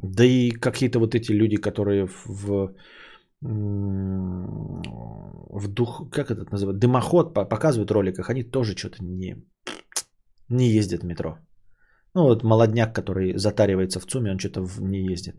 Да 0.02 0.24
и 0.24 0.50
какие-то 0.50 0.98
вот 0.98 1.14
эти 1.14 1.32
люди, 1.32 1.56
которые 1.56 2.06
в, 2.26 2.74
в 5.60 5.68
дух, 5.68 6.10
как 6.10 6.30
это 6.30 6.44
называют, 6.50 6.78
дымоход 6.78 7.34
показывают 7.34 7.90
в 7.90 7.94
роликах, 7.94 8.30
они 8.30 8.42
тоже 8.42 8.76
что-то 8.76 9.02
не, 9.04 9.36
не 10.48 10.68
ездят 10.68 11.02
в 11.02 11.06
метро. 11.06 11.38
Ну 12.14 12.24
вот 12.24 12.42
молодняк, 12.42 12.94
который 12.94 13.38
затаривается 13.38 14.00
в 14.00 14.06
ЦУМе, 14.06 14.32
он 14.32 14.38
что-то 14.38 14.66
не 14.80 15.12
ездит. 15.12 15.36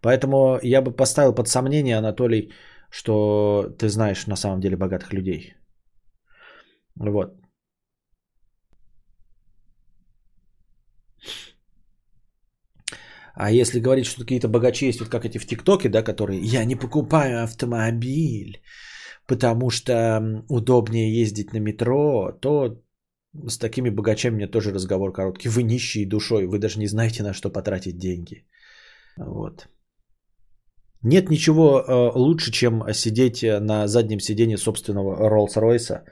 Поэтому 0.00 0.58
я 0.62 0.82
бы 0.82 0.90
поставил 0.92 1.34
под 1.34 1.48
сомнение, 1.48 1.98
Анатолий, 1.98 2.50
что 2.90 3.70
ты 3.78 3.88
знаешь 3.88 4.26
на 4.26 4.36
самом 4.36 4.60
деле 4.60 4.76
богатых 4.76 5.12
людей. 5.12 5.54
Вот. 6.96 7.34
А 13.34 13.50
если 13.50 13.80
говорить, 13.80 14.06
что 14.06 14.20
какие-то 14.20 14.48
богачи 14.48 14.86
есть, 14.86 15.00
вот 15.00 15.08
как 15.08 15.24
эти 15.24 15.38
в 15.38 15.46
ТикТоке, 15.46 15.88
да, 15.88 16.02
которые 16.02 16.40
«я 16.40 16.64
не 16.64 16.76
покупаю 16.76 17.42
автомобиль, 17.42 18.62
потому 19.26 19.70
что 19.70 20.44
удобнее 20.48 21.20
ездить 21.20 21.52
на 21.52 21.58
метро», 21.58 22.32
то 22.40 22.80
с 23.48 23.58
такими 23.58 23.90
богачами 23.90 24.34
мне 24.34 24.46
тоже 24.46 24.72
разговор 24.72 25.12
короткий. 25.12 25.48
Вы 25.48 25.62
нищие 25.62 26.08
душой, 26.08 26.46
вы 26.46 26.58
даже 26.58 26.78
не 26.78 26.86
знаете, 26.86 27.22
на 27.22 27.32
что 27.32 27.50
потратить 27.50 27.98
деньги. 27.98 28.44
Вот. 29.16 29.68
Нет 31.02 31.30
ничего 31.30 31.80
э, 31.80 32.12
лучше, 32.18 32.50
чем 32.50 32.82
сидеть 32.92 33.42
на 33.42 33.86
заднем 33.86 34.20
сиденье 34.20 34.56
собственного 34.56 35.28
Роллс-Ройса 35.28 36.04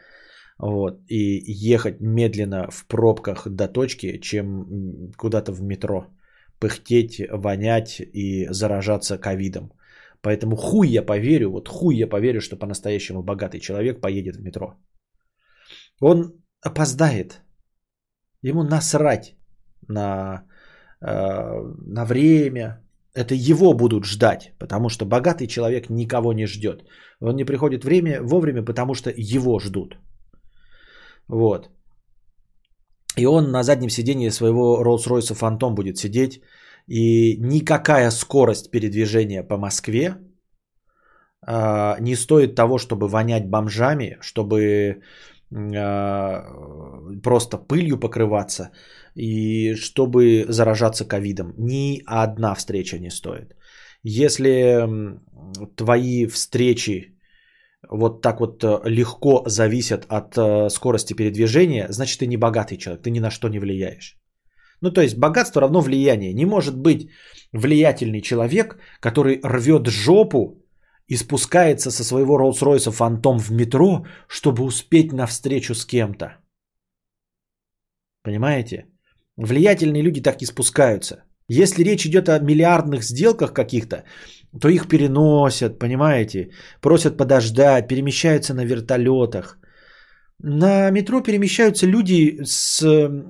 вот, 0.58 1.00
и 1.08 1.42
ехать 1.74 2.00
медленно 2.00 2.70
в 2.70 2.86
пробках 2.86 3.48
до 3.48 3.68
точки, 3.68 4.18
чем 4.18 5.12
куда-то 5.16 5.52
в 5.52 5.62
метро 5.62 6.06
пыхтеть, 6.60 7.20
вонять 7.30 8.00
и 8.00 8.46
заражаться 8.50 9.18
ковидом. 9.18 9.72
Поэтому 10.20 10.56
хуй 10.56 10.88
я 10.88 11.02
поверю, 11.02 11.50
вот 11.50 11.68
хуй 11.68 11.96
я 11.96 12.06
поверю, 12.06 12.40
что 12.40 12.56
по-настоящему 12.56 13.22
богатый 13.22 13.60
человек 13.60 14.00
поедет 14.00 14.36
в 14.36 14.42
метро. 14.42 14.76
Он 16.00 16.41
опоздает. 16.62 17.42
Ему 18.42 18.62
насрать 18.62 19.36
на, 19.88 20.44
э, 21.00 21.74
на 21.86 22.04
время. 22.04 22.78
Это 23.14 23.34
его 23.34 23.74
будут 23.74 24.04
ждать, 24.04 24.52
потому 24.58 24.88
что 24.88 25.04
богатый 25.04 25.46
человек 25.46 25.90
никого 25.90 26.32
не 26.32 26.46
ждет. 26.46 26.84
Он 27.20 27.36
не 27.36 27.44
приходит 27.44 27.84
время, 27.84 28.22
вовремя, 28.22 28.62
потому 28.62 28.94
что 28.94 29.10
его 29.10 29.58
ждут. 29.60 29.98
Вот. 31.28 31.68
И 33.18 33.26
он 33.26 33.50
на 33.50 33.62
заднем 33.62 33.90
сидении 33.90 34.30
своего 34.30 34.82
Rolls-Royce 34.82 35.34
Phantom 35.34 35.74
будет 35.74 35.98
сидеть. 35.98 36.42
И 36.88 37.36
никакая 37.38 38.10
скорость 38.10 38.70
передвижения 38.70 39.42
по 39.42 39.56
Москве 39.56 40.16
э, 41.46 41.96
не 42.00 42.16
стоит 42.16 42.54
того, 42.54 42.78
чтобы 42.78 43.08
вонять 43.08 43.48
бомжами, 43.48 44.16
чтобы 44.20 45.02
просто 47.22 47.58
пылью 47.58 48.00
покрываться 48.00 48.70
и 49.14 49.74
чтобы 49.74 50.46
заражаться 50.48 51.04
ковидом. 51.04 51.54
Ни 51.58 52.02
одна 52.06 52.54
встреча 52.54 52.98
не 52.98 53.10
стоит. 53.10 53.54
Если 54.02 54.88
твои 55.76 56.26
встречи 56.26 57.12
вот 57.90 58.22
так 58.22 58.40
вот 58.40 58.64
э, 58.64 58.80
легко 58.84 59.42
зависят 59.46 60.06
от 60.08 60.36
э, 60.36 60.70
скорости 60.70 61.14
передвижения, 61.14 61.86
значит 61.90 62.20
ты 62.20 62.26
не 62.26 62.36
богатый 62.36 62.76
человек, 62.76 63.02
ты 63.02 63.10
ни 63.10 63.20
на 63.20 63.30
что 63.30 63.48
не 63.48 63.58
влияешь. 63.58 64.16
Ну 64.80 64.90
то 64.90 65.00
есть 65.00 65.18
богатство 65.18 65.60
равно 65.60 65.80
влияние. 65.80 66.32
Не 66.32 66.46
может 66.46 66.76
быть 66.76 67.10
влиятельный 67.52 68.20
человек, 68.22 68.78
который 69.00 69.40
рвет 69.42 69.86
жопу 69.86 70.61
и 71.08 71.16
спускается 71.16 71.90
со 71.90 72.04
своего 72.04 72.38
Роллс-Ройса 72.38 72.90
фантом 72.90 73.38
в 73.38 73.50
метро, 73.50 74.06
чтобы 74.28 74.64
успеть 74.64 75.12
на 75.12 75.26
встречу 75.26 75.74
с 75.74 75.84
кем-то. 75.84 76.36
Понимаете? 78.22 78.86
Влиятельные 79.36 80.02
люди 80.02 80.20
так 80.22 80.42
и 80.42 80.46
спускаются. 80.46 81.24
Если 81.48 81.84
речь 81.84 82.06
идет 82.06 82.28
о 82.28 82.38
миллиардных 82.38 83.02
сделках 83.02 83.52
каких-то, 83.52 84.04
то 84.60 84.68
их 84.68 84.88
переносят, 84.88 85.78
понимаете? 85.78 86.50
Просят 86.80 87.16
подождать, 87.16 87.88
перемещаются 87.88 88.54
на 88.54 88.64
вертолетах. 88.64 89.58
На 90.38 90.90
метро 90.90 91.20
перемещаются 91.20 91.86
люди 91.86 92.42
с 92.44 92.82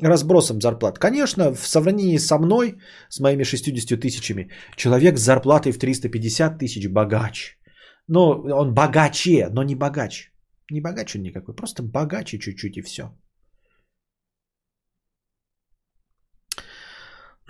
разбросом 0.02 0.60
зарплат. 0.60 0.98
Конечно, 0.98 1.54
в 1.54 1.66
сравнении 1.66 2.18
со 2.18 2.38
мной, 2.38 2.76
с 3.08 3.20
моими 3.20 3.44
60 3.44 4.00
тысячами, 4.00 4.50
человек 4.76 5.18
с 5.18 5.22
зарплатой 5.22 5.72
в 5.72 5.78
350 5.78 6.58
тысяч 6.58 6.88
богач. 6.88 7.58
Но 8.08 8.30
он 8.30 8.74
богаче, 8.74 9.48
но 9.50 9.62
не 9.62 9.74
богач. 9.74 10.32
Не 10.70 10.80
богач 10.80 11.16
он 11.16 11.22
никакой, 11.22 11.54
просто 11.54 11.82
богаче 11.82 12.38
чуть-чуть 12.38 12.76
и 12.76 12.82
все. 12.82 13.02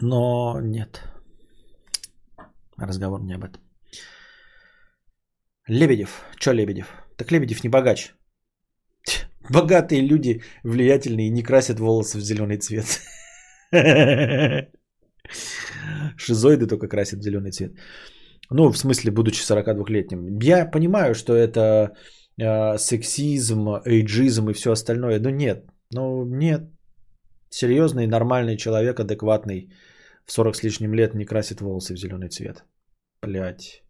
Но 0.00 0.60
нет. 0.60 1.02
Разговор 2.76 3.22
не 3.22 3.34
об 3.34 3.44
этом. 3.44 3.62
Лебедев. 5.68 6.24
Чё 6.38 6.52
Лебедев? 6.52 6.86
Так 7.16 7.30
Лебедев 7.30 7.62
не 7.62 7.70
богач. 7.70 8.14
Богатые 9.50 10.02
люди, 10.02 10.42
влиятельные, 10.64 11.30
не 11.30 11.42
красят 11.42 11.78
волосы 11.78 12.18
в 12.18 12.20
зеленый 12.20 12.58
цвет. 12.58 13.00
Шизоиды 16.16 16.66
только 16.66 16.88
красят 16.88 17.22
зеленый 17.22 17.52
цвет. 17.52 17.72
Ну, 18.52 18.72
в 18.72 18.78
смысле, 18.78 19.10
будучи 19.10 19.42
42-летним. 19.42 20.38
Я 20.42 20.70
понимаю, 20.70 21.14
что 21.14 21.34
это 21.34 21.92
э, 22.40 22.78
сексизм, 22.78 23.68
эйджизм 23.84 24.50
и 24.50 24.54
все 24.54 24.72
остальное. 24.72 25.20
Но 25.20 25.30
нет. 25.30 25.66
Ну, 25.90 26.24
нет. 26.24 26.62
Серьезный, 27.50 28.06
нормальный 28.06 28.56
человек, 28.56 29.00
адекватный, 29.00 29.68
в 30.26 30.32
40 30.32 30.56
с 30.56 30.62
лишним 30.62 30.94
лет 30.94 31.14
не 31.14 31.24
красит 31.24 31.60
волосы 31.60 31.94
в 31.94 31.98
зеленый 31.98 32.28
цвет. 32.28 32.64
Блять. 33.22 33.82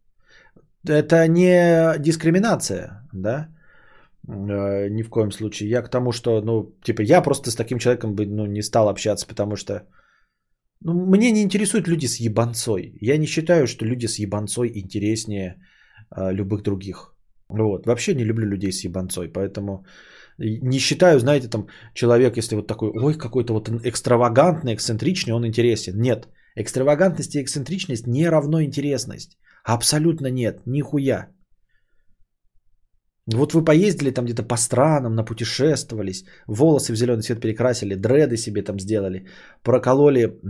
Это 0.88 1.28
не 1.28 1.94
дискриминация, 1.98 3.08
да? 3.12 3.48
Э, 4.28 4.88
ни 4.88 5.02
в 5.02 5.10
коем 5.10 5.30
случае. 5.30 5.70
Я 5.70 5.82
к 5.82 5.90
тому, 5.90 6.12
что, 6.12 6.40
ну, 6.42 6.74
типа, 6.84 7.02
я 7.02 7.22
просто 7.22 7.50
с 7.50 7.56
таким 7.56 7.78
человеком 7.78 8.14
бы, 8.14 8.26
ну, 8.26 8.46
не 8.46 8.62
стал 8.62 8.88
общаться, 8.88 9.26
потому 9.26 9.56
что, 9.56 9.86
ну, 10.84 11.06
мне 11.06 11.32
не 11.32 11.42
интересуют 11.42 11.88
люди 11.88 12.06
с 12.06 12.20
ебанцой. 12.20 12.96
Я 13.00 13.18
не 13.18 13.26
считаю, 13.26 13.66
что 13.66 13.84
люди 13.84 14.06
с 14.06 14.18
ебанцой 14.18 14.70
интереснее 14.74 15.56
э, 16.16 16.32
любых 16.32 16.62
других. 16.62 17.14
Вот. 17.48 17.86
Вообще 17.86 18.14
не 18.14 18.24
люблю 18.24 18.46
людей 18.46 18.72
с 18.72 18.84
ебанцой, 18.84 19.28
поэтому 19.28 19.84
не 20.38 20.78
считаю, 20.78 21.20
знаете, 21.20 21.48
там, 21.48 21.66
человек, 21.94 22.36
если 22.36 22.56
вот 22.56 22.66
такой, 22.66 22.90
ой, 22.90 23.14
какой-то 23.14 23.52
вот 23.52 23.68
экстравагантный, 23.68 24.74
эксцентричный, 24.74 25.34
он 25.34 25.46
интересен. 25.46 26.00
Нет. 26.00 26.28
Экстравагантность 26.56 27.34
и 27.34 27.42
эксцентричность 27.42 28.06
не 28.06 28.28
равно 28.28 28.62
интересность. 28.62 29.38
Абсолютно 29.64 30.28
нет. 30.30 30.62
Нихуя. 30.66 31.28
Вот 33.26 33.54
вы 33.54 33.64
поездили 33.64 34.10
там 34.10 34.24
где-то 34.24 34.42
по 34.42 34.56
странам, 34.56 35.14
напутешествовались, 35.14 36.24
волосы 36.48 36.92
в 36.92 36.96
зеленый 36.96 37.22
цвет 37.22 37.40
перекрасили, 37.40 37.94
дреды 37.94 38.36
себе 38.36 38.62
там 38.62 38.80
сделали, 38.80 39.26
прокололи 39.62 40.40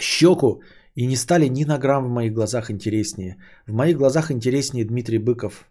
щеку 0.00 0.62
и 0.96 1.06
не 1.06 1.16
стали 1.16 1.48
ни 1.48 1.64
на 1.64 1.78
грамм 1.78 2.06
в 2.06 2.10
моих 2.10 2.32
глазах 2.32 2.70
интереснее. 2.70 3.36
В 3.66 3.72
моих 3.72 3.96
глазах 3.96 4.30
интереснее 4.30 4.84
Дмитрий 4.84 5.18
Быков. 5.18 5.68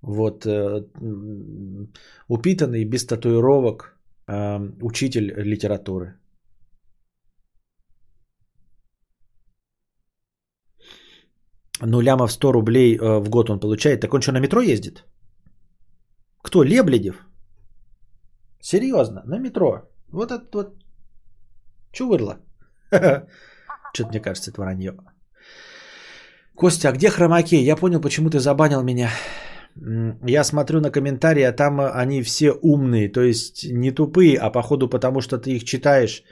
Вот 0.00 0.46
э, 0.46 0.86
упитанный, 2.28 2.84
без 2.84 3.04
татуировок, 3.06 3.98
э, 4.28 4.58
учитель 4.82 5.32
литературы. 5.36 6.14
Ну, 11.82 12.00
лямов 12.00 12.32
100 12.32 12.52
рублей 12.52 12.96
э, 12.96 13.20
в 13.20 13.28
год 13.28 13.50
он 13.50 13.60
получает. 13.60 14.00
Так 14.00 14.14
он 14.14 14.22
что, 14.22 14.32
на 14.32 14.40
метро 14.40 14.62
ездит? 14.62 15.04
Кто? 16.48 16.64
Лебледев? 16.64 17.26
Серьезно, 18.60 19.22
на 19.26 19.38
метро. 19.38 19.82
Вот 20.12 20.30
это 20.30 20.44
вот 20.52 20.66
чувырло. 21.92 22.38
Что-то 22.90 24.08
мне 24.08 24.20
кажется, 24.20 24.50
это 24.50 24.60
вранье. 24.62 24.92
Костя, 26.54 26.88
а 26.88 26.92
где 26.92 27.10
хромакей? 27.10 27.62
Я 27.62 27.76
понял, 27.76 28.00
почему 28.00 28.30
ты 28.30 28.38
забанил 28.38 28.82
меня. 28.82 29.10
Я 30.28 30.44
смотрю 30.44 30.80
на 30.80 30.90
комментарии, 30.90 31.42
а 31.42 31.52
там 31.52 31.80
они 31.80 32.22
все 32.22 32.52
умные, 32.62 33.12
то 33.12 33.20
есть 33.20 33.70
не 33.70 33.90
тупые, 33.90 34.38
а 34.38 34.50
походу 34.50 34.88
потому, 34.88 35.20
что 35.20 35.36
ты 35.38 35.50
их 35.50 35.64
читаешь, 35.64 36.22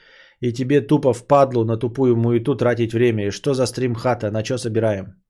и 0.41 0.53
тебе 0.53 0.81
тупо 0.81 1.13
впадлу 1.13 1.65
на 1.65 1.77
тупую 1.77 2.17
муету 2.17 2.57
тратить 2.57 2.95
время. 2.95 3.27
И 3.27 3.31
что 3.31 3.55
за 3.55 3.67
стрим 3.67 3.95
хата, 3.95 4.31
на 4.31 4.43
что 4.43 4.57
собираем? 4.57 5.26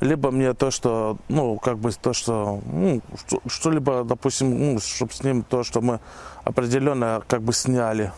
Либо 0.00 0.30
мне 0.30 0.54
то, 0.54 0.70
что, 0.70 1.18
ну, 1.28 1.58
как 1.58 1.78
бы 1.78 1.90
то, 1.92 2.12
что, 2.12 2.60
ну, 2.72 3.00
что-либо, 3.48 4.04
допустим, 4.04 4.58
ну, 4.58 4.78
чтобы 4.78 5.12
с 5.12 5.24
ним 5.24 5.42
то, 5.42 5.64
что 5.64 5.80
мы 5.80 6.00
определенно 6.44 7.22
как 7.28 7.42
бы 7.42 7.52
сняли. 7.52 8.12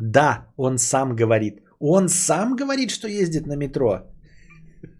Да, 0.00 0.46
он 0.56 0.78
сам 0.78 1.16
говорит. 1.16 1.60
Он 1.80 2.08
сам 2.08 2.56
говорит, 2.56 2.90
что 2.90 3.08
ездит 3.08 3.46
на 3.46 3.56
метро. 3.56 4.02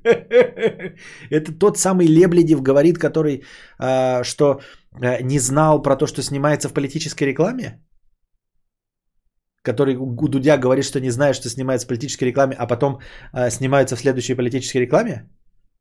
Это 1.31 1.53
тот 1.59 1.79
самый 1.79 2.07
Лебледев 2.07 2.63
говорит, 2.63 2.99
который, 2.99 3.45
а, 3.79 4.25
что 4.25 4.61
а, 4.93 5.23
не 5.23 5.39
знал 5.39 5.83
про 5.83 5.97
то, 5.97 6.07
что 6.07 6.23
снимается 6.23 6.69
в 6.69 6.73
политической 6.73 7.25
рекламе? 7.25 7.81
Который 9.65 9.97
у 9.97 10.29
Дудя 10.29 10.59
говорит, 10.59 10.85
что 10.85 11.01
не 11.01 11.11
знает, 11.11 11.37
что 11.37 11.49
снимается 11.49 11.87
в 11.87 11.89
политической 11.89 12.25
рекламе, 12.25 12.55
а 12.59 12.67
потом 12.67 12.99
а, 13.33 13.51
снимается 13.51 13.97
в 13.97 14.01
следующей 14.01 14.35
политической 14.35 14.79
рекламе? 14.79 15.29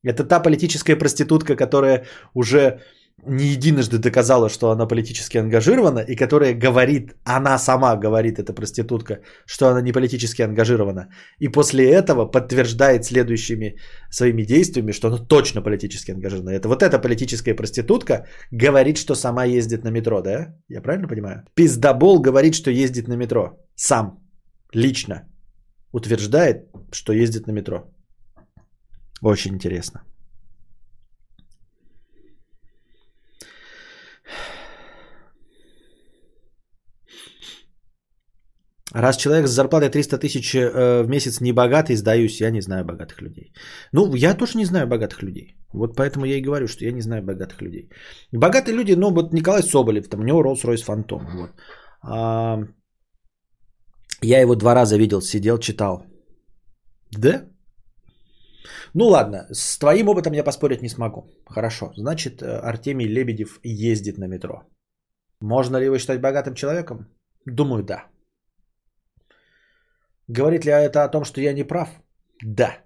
Это 0.03 0.23
та 0.23 0.39
политическая 0.39 0.95
проститутка, 0.95 1.55
которая 1.55 2.05
уже 2.33 2.79
не 3.25 3.45
единожды 3.45 3.97
доказала, 3.97 4.49
что 4.49 4.71
она 4.71 4.85
политически 4.87 5.37
ангажирована, 5.37 5.99
и 5.99 6.15
которая 6.15 6.53
говорит, 6.53 7.13
она 7.23 7.57
сама 7.57 7.95
говорит, 7.95 8.39
эта 8.39 8.53
проститутка, 8.53 9.21
что 9.45 9.67
она 9.67 9.81
не 9.81 9.91
политически 9.91 10.41
ангажирована. 10.41 11.07
И 11.39 11.47
после 11.47 11.89
этого 11.89 12.25
подтверждает 12.25 13.05
следующими 13.05 13.77
своими 14.09 14.43
действиями, 14.43 14.91
что 14.91 15.07
она 15.07 15.17
точно 15.17 15.61
политически 15.61 16.11
ангажирована. 16.11 16.49
Это 16.49 16.67
вот 16.67 16.83
эта 16.83 16.99
политическая 16.99 17.55
проститутка 17.55 18.25
говорит, 18.51 18.97
что 18.97 19.15
сама 19.15 19.45
ездит 19.45 19.83
на 19.83 19.91
метро, 19.91 20.21
да? 20.21 20.55
Я 20.69 20.81
правильно 20.81 21.07
понимаю? 21.07 21.45
Пиздобол 21.55 22.21
говорит, 22.21 22.55
что 22.55 22.71
ездит 22.71 23.07
на 23.07 23.15
метро. 23.15 23.57
Сам. 23.75 24.19
Лично. 24.73 25.29
Утверждает, 25.91 26.67
что 26.91 27.13
ездит 27.13 27.47
на 27.47 27.51
метро. 27.51 27.83
Очень 29.21 29.53
интересно. 29.53 30.01
Раз 38.93 39.17
человек 39.17 39.47
с 39.47 39.51
зарплатой 39.51 39.89
300 39.89 40.19
тысяч 40.19 40.53
э, 40.53 41.03
в 41.03 41.09
месяц 41.09 41.41
не 41.41 41.51
богатый, 41.51 41.95
сдаюсь, 41.95 42.41
я 42.41 42.51
не 42.51 42.61
знаю 42.61 42.85
богатых 42.85 43.21
людей. 43.21 43.53
Ну, 43.91 44.13
я 44.15 44.35
тоже 44.35 44.57
не 44.57 44.65
знаю 44.65 44.87
богатых 44.87 45.23
людей. 45.23 45.55
Вот 45.73 45.95
поэтому 45.95 46.25
я 46.25 46.37
и 46.37 46.41
говорю, 46.41 46.67
что 46.67 46.85
я 46.85 46.91
не 46.91 47.01
знаю 47.01 47.23
богатых 47.23 47.61
людей. 47.61 47.89
Богатые 48.31 48.75
люди, 48.75 48.93
ну, 48.95 49.09
вот 49.09 49.33
Николай 49.33 49.63
Соболев, 49.63 50.07
там 50.07 50.19
у 50.19 50.23
него 50.23 50.43
Rolls-Royce 50.43 50.85
Phantom. 50.85 51.21
Вот. 51.33 51.51
А, 52.03 52.59
я 54.21 54.41
его 54.41 54.55
два 54.55 54.75
раза 54.75 54.97
видел, 54.97 55.21
сидел, 55.21 55.57
читал. 55.57 56.05
Да? 57.11 57.45
Ну 58.93 59.07
ладно, 59.07 59.47
с 59.51 59.79
твоим 59.79 60.07
опытом 60.07 60.33
я 60.33 60.43
поспорить 60.43 60.83
не 60.83 60.89
смогу. 60.89 61.31
Хорошо, 61.47 61.93
значит, 61.95 62.41
э, 62.41 62.59
Артемий 62.59 63.07
Лебедев 63.07 63.59
ездит 63.63 64.17
на 64.17 64.27
метро. 64.27 64.67
Можно 65.41 65.77
ли 65.77 65.85
его 65.85 65.97
считать 65.97 66.21
богатым 66.21 66.53
человеком? 66.53 67.07
Думаю, 67.45 67.83
да. 67.83 68.12
Говорит 70.27 70.65
ли 70.65 70.71
это 70.71 71.03
о 71.03 71.09
том, 71.09 71.25
что 71.25 71.41
я 71.41 71.53
не 71.53 71.63
прав? 71.63 71.89
Да. 72.43 72.83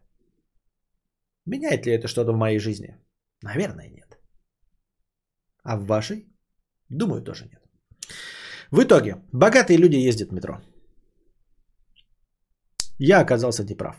Меняет 1.46 1.86
ли 1.86 1.94
это 1.94 2.08
что-то 2.08 2.34
в 2.34 2.38
моей 2.38 2.60
жизни? 2.60 2.96
Наверное, 3.44 3.90
нет. 3.90 4.18
А 5.64 5.78
в 5.78 5.86
вашей? 5.86 6.28
Думаю, 6.90 7.24
тоже 7.24 7.46
нет. 7.46 7.62
В 8.72 8.84
итоге, 8.84 9.16
богатые 9.32 9.78
люди 9.78 10.08
ездят 10.08 10.30
в 10.30 10.34
метро. 10.34 10.62
Я 13.00 13.22
оказался 13.22 13.64
неправ. 13.64 13.96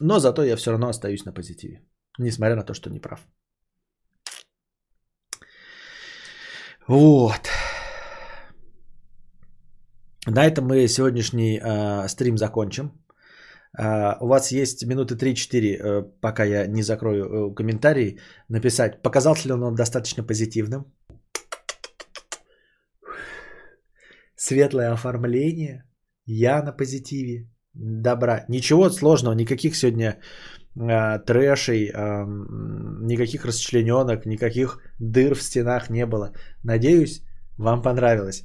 Но 0.00 0.18
зато 0.18 0.44
я 0.44 0.56
все 0.56 0.70
равно 0.70 0.88
остаюсь 0.88 1.24
на 1.24 1.32
позитиве. 1.32 1.82
Несмотря 2.18 2.56
на 2.56 2.64
то, 2.64 2.74
что 2.74 2.90
не 2.90 3.00
прав. 3.00 3.26
Вот. 6.88 7.48
На 10.26 10.46
этом 10.46 10.66
мы 10.66 10.86
сегодняшний 10.88 11.58
э, 11.58 12.08
стрим 12.08 12.36
закончим. 12.38 12.92
Э, 13.76 14.14
у 14.20 14.28
вас 14.28 14.52
есть 14.52 14.84
минуты 14.86 15.16
3-4, 15.16 15.76
э, 15.76 16.02
пока 16.20 16.44
я 16.44 16.66
не 16.66 16.82
закрою 16.82 17.24
э, 17.24 17.54
комментарий, 17.54 18.20
написать, 18.48 19.02
показался 19.02 19.48
ли 19.48 19.54
он 19.54 19.74
достаточно 19.74 20.22
позитивным. 20.22 20.84
Светлое 24.36 24.92
оформление. 24.92 25.84
Я 26.24 26.62
на 26.62 26.72
позитиве 26.72 27.48
добра. 27.74 28.44
Ничего 28.48 28.90
сложного, 28.90 29.34
никаких 29.34 29.74
сегодня 29.74 30.20
э, 30.76 31.18
трэшей, 31.26 31.90
э, 31.90 32.24
никаких 33.00 33.44
расчлененок, 33.44 34.24
никаких 34.24 34.78
дыр 35.00 35.34
в 35.34 35.42
стенах 35.42 35.90
не 35.90 36.06
было. 36.06 36.32
Надеюсь, 36.62 37.22
вам 37.58 37.82
понравилось. 37.82 38.44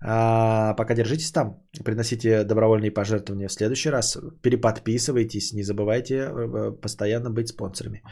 А, 0.00 0.74
пока 0.74 0.94
держитесь 0.94 1.32
там, 1.32 1.60
приносите 1.84 2.44
добровольные 2.44 2.90
пожертвования 2.90 3.48
в 3.48 3.52
следующий 3.52 3.90
раз, 3.90 4.16
переподписывайтесь, 4.42 5.52
не 5.52 5.62
забывайте 5.62 6.16
э, 6.16 6.72
постоянно 6.72 7.30
быть 7.30 7.48
спонсорами. 7.48 8.02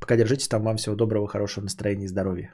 Пока 0.00 0.16
держитесь 0.16 0.48
там, 0.48 0.62
вам 0.62 0.76
всего 0.76 0.96
доброго, 0.96 1.28
хорошего 1.28 1.64
настроения 1.64 2.04
и 2.04 2.08
здоровья. 2.08 2.52